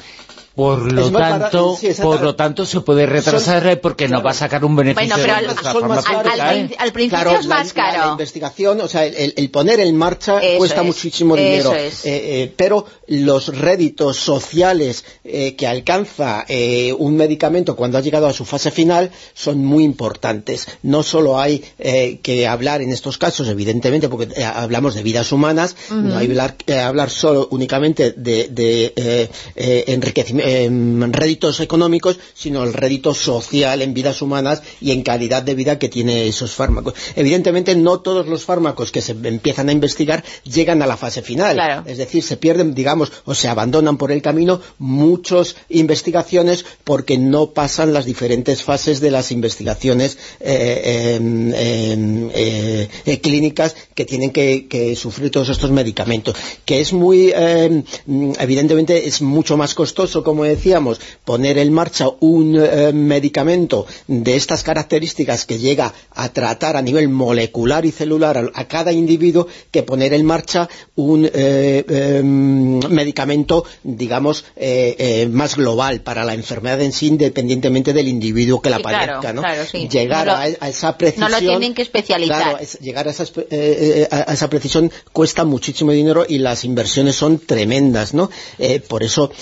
por 0.54 0.92
lo 0.92 1.12
tanto 1.12 1.78
por 2.02 2.20
lo 2.20 2.34
tanto 2.34 2.66
se 2.66 2.80
puede 2.80 3.06
retrasar 3.06 3.80
porque 3.80 4.08
no 4.08 4.20
va 4.20 4.32
a 4.32 4.34
sacar 4.34 4.64
un 4.64 4.74
beneficio 4.74 5.16
bueno, 5.16 5.22
pero 5.22 5.34
al, 5.36 6.74
al, 6.76 6.92
principio 6.92 7.38
es 7.38 7.46
más 7.46 7.72
caro. 7.72 8.06
la, 8.06 8.10
investigación 8.12 8.80
o 8.80 8.88
sea 8.88 9.06
el, 9.06 9.50
poner 9.50 9.78
en 9.80 9.96
marcha 9.96 10.40
cuesta 10.58 10.82
muchísimo 10.82 11.36
dinero. 11.36 11.72
eh, 11.72 11.92
eh, 12.04 12.52
pero 12.56 12.84
los 13.06 13.56
réditos 13.56 14.16
sociales 14.16 15.04
eh, 15.24 15.54
que 15.54 15.66
alcanza 15.66 16.44
un 16.98 17.16
medicamento 17.16 17.76
cuando 17.76 17.98
ha 17.98 18.00
llegado 18.00 18.26
a 18.26 18.32
su 18.32 18.44
fase 18.44 18.70
final 18.70 19.10
son 19.34 19.64
muy 19.64 19.84
importantes. 19.84 20.66
No 20.82 21.02
solo 21.02 21.38
hay 21.38 21.64
que 22.22 22.46
hablar 22.48 22.82
en 22.82 22.92
estos 22.92 23.18
casos 23.18 23.48
evidentemente 23.48 24.08
porque 24.08 24.44
hablamos 24.44 24.94
de 24.94 25.02
vidas 25.02 25.30
humanas 25.32 25.76
no 25.90 26.16
hay 26.16 26.28
que 26.66 26.78
hablar, 26.78 27.10
solo 27.10 27.48
únicamente 27.52 28.12
de, 28.12 28.48
de 28.48 29.30
enriquecimiento 29.86 30.39
en 30.40 31.12
réditos 31.12 31.60
económicos, 31.60 32.18
sino 32.34 32.62
el 32.64 32.72
rédito 32.72 33.14
social 33.14 33.82
en 33.82 33.94
vidas 33.94 34.22
humanas 34.22 34.62
y 34.80 34.92
en 34.92 35.02
calidad 35.02 35.42
de 35.42 35.54
vida 35.54 35.78
que 35.78 35.88
tiene 35.88 36.26
esos 36.26 36.54
fármacos. 36.54 36.94
Evidentemente 37.16 37.74
no 37.76 38.00
todos 38.00 38.26
los 38.26 38.44
fármacos 38.44 38.90
que 38.90 39.02
se 39.02 39.12
empiezan 39.12 39.68
a 39.68 39.72
investigar 39.72 40.24
llegan 40.44 40.82
a 40.82 40.86
la 40.86 40.96
fase 40.96 41.22
final. 41.22 41.84
Es 41.86 41.98
decir, 41.98 42.22
se 42.22 42.36
pierden, 42.36 42.74
digamos, 42.74 43.12
o 43.24 43.34
se 43.34 43.48
abandonan 43.48 43.96
por 43.96 44.12
el 44.12 44.22
camino 44.22 44.60
muchas 44.78 45.56
investigaciones 45.68 46.64
porque 46.84 47.18
no 47.18 47.50
pasan 47.50 47.92
las 47.92 48.04
diferentes 48.04 48.62
fases 48.62 49.00
de 49.00 49.10
las 49.10 49.32
investigaciones 49.32 50.18
eh, 50.40 51.16
em, 51.16 51.52
em, 51.54 52.30
eh, 52.34 52.88
eh, 53.04 53.20
clínicas 53.20 53.76
que 53.94 54.04
tienen 54.04 54.30
que, 54.30 54.66
que, 54.68 54.96
sufrir 54.96 55.30
todos 55.30 55.48
estos 55.48 55.70
medicamentos. 55.70 56.34
Que 56.64 56.80
es 56.80 56.92
muy, 56.92 57.32
em, 57.34 57.84
evidentemente, 58.38 59.06
es 59.06 59.22
mucho 59.22 59.56
más 59.56 59.74
costoso 59.74 60.22
como 60.30 60.44
decíamos, 60.44 61.00
poner 61.24 61.58
en 61.58 61.72
marcha 61.72 62.06
un 62.20 62.56
eh, 62.56 62.92
medicamento 62.92 63.84
de 64.06 64.36
estas 64.36 64.62
características 64.62 65.44
que 65.44 65.58
llega 65.58 65.92
a 66.12 66.28
tratar 66.28 66.76
a 66.76 66.82
nivel 66.82 67.08
molecular 67.08 67.84
y 67.84 67.90
celular 67.90 68.52
a, 68.54 68.64
cada 68.68 68.92
individuo 68.92 69.48
que 69.72 69.82
poner 69.82 70.14
en 70.14 70.24
marcha 70.24 70.68
un 70.94 71.28
eh, 71.34 71.84
em, 71.88 72.78
medicamento, 72.90 73.64
digamos, 73.82 74.44
eh, 74.54 75.28
más 75.32 75.56
global 75.56 76.00
para 76.02 76.24
la 76.24 76.34
enfermedad 76.34 76.80
en 76.80 76.92
sí, 76.92 77.08
independientemente 77.08 77.92
del 77.92 78.06
individuo 78.06 78.62
que 78.62 78.70
la 78.70 78.78
padezca, 78.78 79.32
¿no? 79.32 79.42
Llegar 79.72 80.28
a, 80.30 80.46
esa 80.68 80.96
precisión... 80.96 81.28
No 81.28 81.36
lo 81.36 81.44
tienen 81.44 81.74
que 81.74 81.82
especializar. 81.82 82.60
llegar 82.80 83.08
a, 83.08 83.10
a, 83.10 84.32
esa 84.32 84.48
precisión 84.48 84.92
cuesta 85.12 85.44
muchísimo 85.44 85.90
dinero 85.90 86.24
y 86.28 86.38
las 86.38 86.64
inversiones 86.64 87.16
son 87.16 87.40
tremendas, 87.40 88.14
¿no? 88.14 88.30
por 88.86 89.02
eso 89.02 89.32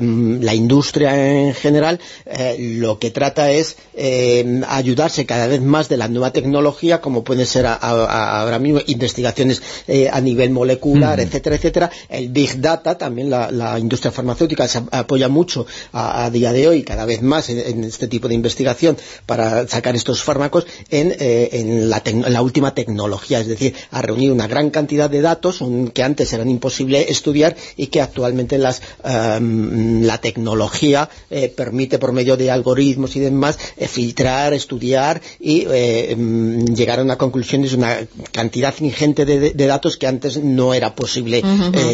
Mm, 0.00 0.42
la 0.42 0.54
industria 0.54 1.40
en 1.40 1.54
general 1.54 2.00
eh, 2.26 2.56
lo 2.78 2.98
que 2.98 3.10
trata 3.10 3.50
es 3.50 3.76
eh, 3.94 4.62
ayudarse 4.68 5.26
cada 5.26 5.46
vez 5.46 5.60
más 5.60 5.88
de 5.88 5.96
la 5.96 6.08
nueva 6.08 6.32
tecnología, 6.32 7.00
como 7.00 7.24
pueden 7.24 7.46
ser 7.46 7.66
ahora 7.66 8.58
mismo 8.58 8.80
investigaciones 8.86 9.62
eh, 9.86 10.08
a 10.10 10.20
nivel 10.20 10.50
molecular, 10.50 11.20
etcétera, 11.20 11.56
etcétera. 11.56 11.90
El 12.08 12.28
Big 12.28 12.60
Data, 12.60 12.96
también 12.96 13.30
la, 13.30 13.78
industria 13.78 14.10
farmacéutica 14.10 14.68
se 14.68 14.82
apoya 14.90 15.28
mucho 15.28 15.66
a, 15.92 16.28
día 16.30 16.52
de 16.52 16.68
hoy, 16.68 16.82
cada 16.82 17.04
vez 17.04 17.22
más 17.22 17.48
en, 17.48 17.84
este 17.84 18.08
tipo 18.08 18.28
de 18.28 18.34
investigación 18.34 18.96
para 19.26 19.66
sacar 19.68 19.94
estos 19.96 20.22
fármacos 20.22 20.66
en, 20.90 21.90
la, 21.90 22.42
última 22.42 22.74
tecnología, 22.74 23.40
es 23.40 23.46
decir, 23.46 23.74
a 23.90 24.02
reunir 24.02 24.32
una 24.32 24.46
gran 24.46 24.70
cantidad 24.70 25.08
de 25.08 25.20
datos 25.20 25.62
que 25.94 26.02
antes 26.02 26.32
eran 26.32 26.48
imposible 26.48 27.10
estudiar 27.10 27.56
y 27.76 27.88
que 27.88 28.00
actualmente 28.00 28.58
las 28.58 28.82
Mm, 29.02 29.39
la 29.40 30.18
tecnología 30.18 31.08
eh, 31.30 31.48
permite 31.48 31.98
por 31.98 32.12
medio 32.12 32.36
de 32.36 32.50
algoritmos 32.50 33.16
y 33.16 33.20
demás 33.20 33.58
eh, 33.76 33.88
filtrar, 33.88 34.52
estudiar 34.52 35.20
y 35.38 35.66
eh, 35.70 36.14
mm, 36.16 36.74
llegar 36.74 37.00
a 37.00 37.02
una 37.02 37.16
conclusión 37.16 37.62
de 37.62 37.74
una 37.74 37.98
cantidad 38.32 38.74
ingente 38.80 39.24
de, 39.24 39.66
datos 39.70 39.96
que 39.96 40.06
antes 40.06 40.36
no 40.38 40.74
era 40.74 40.94
posible 40.96 41.42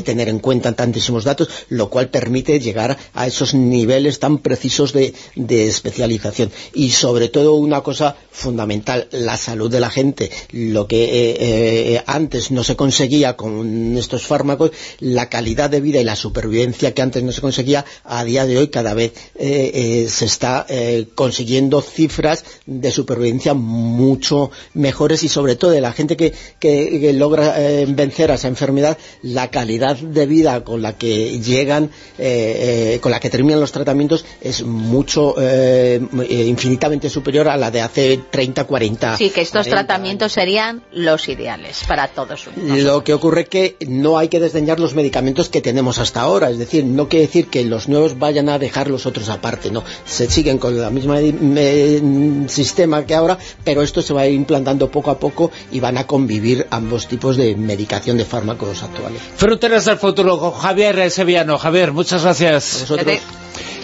tener 0.04 0.28
en 0.28 0.38
cuenta 0.38 0.72
tantísimos 0.72 1.24
datos, 1.24 1.48
lo 1.68 1.90
cual 1.90 2.08
permite 2.08 2.58
llegar 2.58 2.96
a 3.12 3.26
esos 3.26 3.52
niveles 3.54 4.18
tan 4.18 4.38
precisos 4.38 4.92
de, 4.92 5.12
especialización. 5.36 6.50
Y 6.72 6.90
sobre 6.90 7.28
todo 7.28 7.54
una 7.54 7.82
cosa 7.82 8.16
fundamental, 8.30 9.08
la 9.10 9.36
salud 9.36 9.70
de 9.70 9.80
la 9.80 9.90
gente, 9.90 10.30
lo 10.52 10.86
que 10.86 12.02
antes 12.06 12.50
no 12.50 12.64
se 12.64 12.76
conseguía 12.76 13.36
con 13.36 13.96
estos 13.98 14.22
fármacos, 14.22 14.70
la 15.00 15.28
calidad 15.28 15.68
de 15.68 15.80
vida 15.80 16.00
y 16.00 16.04
la 16.04 16.16
supervivencia 16.16 16.94
que 16.94 17.02
antes 17.02 17.22
no 17.22 17.32
se 17.36 17.40
conseguía, 17.40 17.84
a 18.04 18.24
día 18.24 18.46
de 18.46 18.58
hoy 18.58 18.68
cada 18.68 18.94
vez 18.94 19.12
eh, 19.36 19.70
eh, 19.74 20.08
se 20.08 20.24
está 20.24 20.66
eh, 20.68 21.06
consiguiendo 21.14 21.80
cifras 21.82 22.44
de 22.66 22.90
supervivencia 22.90 23.54
mucho 23.54 24.50
mejores 24.74 25.22
y 25.22 25.28
sobre 25.28 25.54
todo 25.54 25.70
de 25.70 25.80
la 25.80 25.92
gente 25.92 26.16
que, 26.16 26.34
logra 27.16 27.54
vencer 27.88 28.30
a 28.30 28.34
esa 28.34 28.48
enfermedad, 28.48 28.98
la 29.22 29.50
calidad 29.50 29.96
de 29.96 30.26
vida 30.26 30.64
con 30.64 30.82
la 30.82 30.94
que 30.94 31.38
llegan, 31.38 31.90
con 33.00 33.10
la 33.10 33.20
que 33.20 33.30
terminan 33.30 33.60
los 33.60 33.72
tratamientos 33.72 34.24
es 34.40 34.62
mucho, 34.62 35.34
infinitamente 36.28 37.08
superior 37.08 37.48
a 37.48 37.56
la 37.56 37.70
de 37.70 37.80
hace 37.80 38.20
30, 38.30 38.64
40 38.64 39.16
Sí, 39.16 39.30
que 39.30 39.42
estos 39.42 39.68
tratamientos 39.68 40.32
serían 40.32 40.82
los 40.92 41.28
ideales 41.28 41.84
para 41.86 42.08
todos. 42.08 42.48
Lo 42.56 43.04
que 43.04 43.14
ocurre 43.14 43.42
es 43.42 43.48
que 43.48 43.76
no 43.86 44.18
hay 44.18 44.28
que 44.28 44.40
desdeñar 44.40 44.80
los 44.80 44.94
medicamentos 44.94 45.48
que 45.48 45.60
tenemos 45.60 45.98
hasta 45.98 46.20
ahora, 46.20 46.50
es 46.50 46.58
decir, 46.58 46.84
no 46.84 47.08
quiere 47.08 47.25
decir 47.26 47.48
que 47.48 47.64
los 47.64 47.88
nuevos 47.88 48.18
vayan 48.18 48.48
a 48.48 48.58
dejar 48.58 48.88
los 48.88 49.06
otros 49.06 49.28
aparte, 49.28 49.70
no, 49.70 49.82
se 50.04 50.30
siguen 50.30 50.58
con 50.58 50.78
el 50.78 50.90
mismo 50.90 51.16
sistema 52.48 53.04
que 53.04 53.14
ahora, 53.14 53.38
pero 53.64 53.82
esto 53.82 54.02
se 54.02 54.14
va 54.14 54.22
a 54.22 54.26
ir 54.26 54.34
implantando 54.34 54.90
poco 54.90 55.10
a 55.10 55.18
poco 55.18 55.50
y 55.72 55.80
van 55.80 55.98
a 55.98 56.06
convivir 56.06 56.66
ambos 56.70 57.08
tipos 57.08 57.36
de 57.36 57.54
medicación 57.56 58.16
de 58.16 58.24
fármacos 58.24 58.82
actuales. 58.82 59.20
Fronteras 59.36 59.84
del 59.84 59.98
futuro 59.98 60.38
con 60.38 60.52
Javier 60.52 61.10
Sevillano. 61.10 61.58
Javier, 61.58 61.92
muchas 61.92 62.22
gracias. 62.22 62.86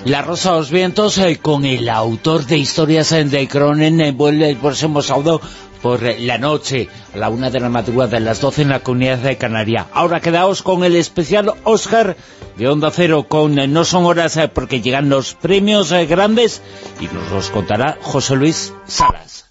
La 0.04 0.20
Rosa 0.20 0.50
de 0.50 0.58
los 0.58 0.70
Vientos 0.70 1.18
eh, 1.18 1.38
con 1.40 1.64
el 1.64 1.88
autor 1.88 2.44
de 2.46 2.58
historias 2.58 3.10
de 3.10 3.46
Cronen 3.46 4.00
eh, 4.00 4.10
vuelve 4.10 4.50
el 4.50 4.56
próximo 4.56 5.00
sábado 5.00 5.40
por 5.82 6.02
la 6.02 6.38
noche, 6.38 6.88
a 7.14 7.18
la 7.18 7.28
una 7.28 7.50
de 7.50 7.60
la 7.60 7.68
madrugada, 7.68 8.16
a 8.16 8.20
las 8.20 8.40
12 8.40 8.62
en 8.62 8.68
la 8.68 8.80
comunidad 8.80 9.18
de 9.18 9.36
Canaria. 9.36 9.88
Ahora 9.92 10.20
quedaos 10.20 10.62
con 10.62 10.84
el 10.84 10.96
especial 10.96 11.52
Oscar 11.64 12.16
de 12.56 12.68
Onda 12.68 12.90
Cero, 12.90 13.26
con 13.28 13.58
eh, 13.58 13.66
No 13.66 13.84
son 13.84 14.04
horas 14.04 14.36
eh, 14.36 14.48
porque 14.48 14.80
llegan 14.80 15.08
los 15.08 15.34
premios 15.34 15.90
eh, 15.92 16.06
grandes 16.06 16.62
y 17.00 17.06
nos 17.06 17.30
los 17.30 17.50
contará 17.50 17.98
José 18.00 18.36
Luis 18.36 18.72
Salas. 18.86 19.41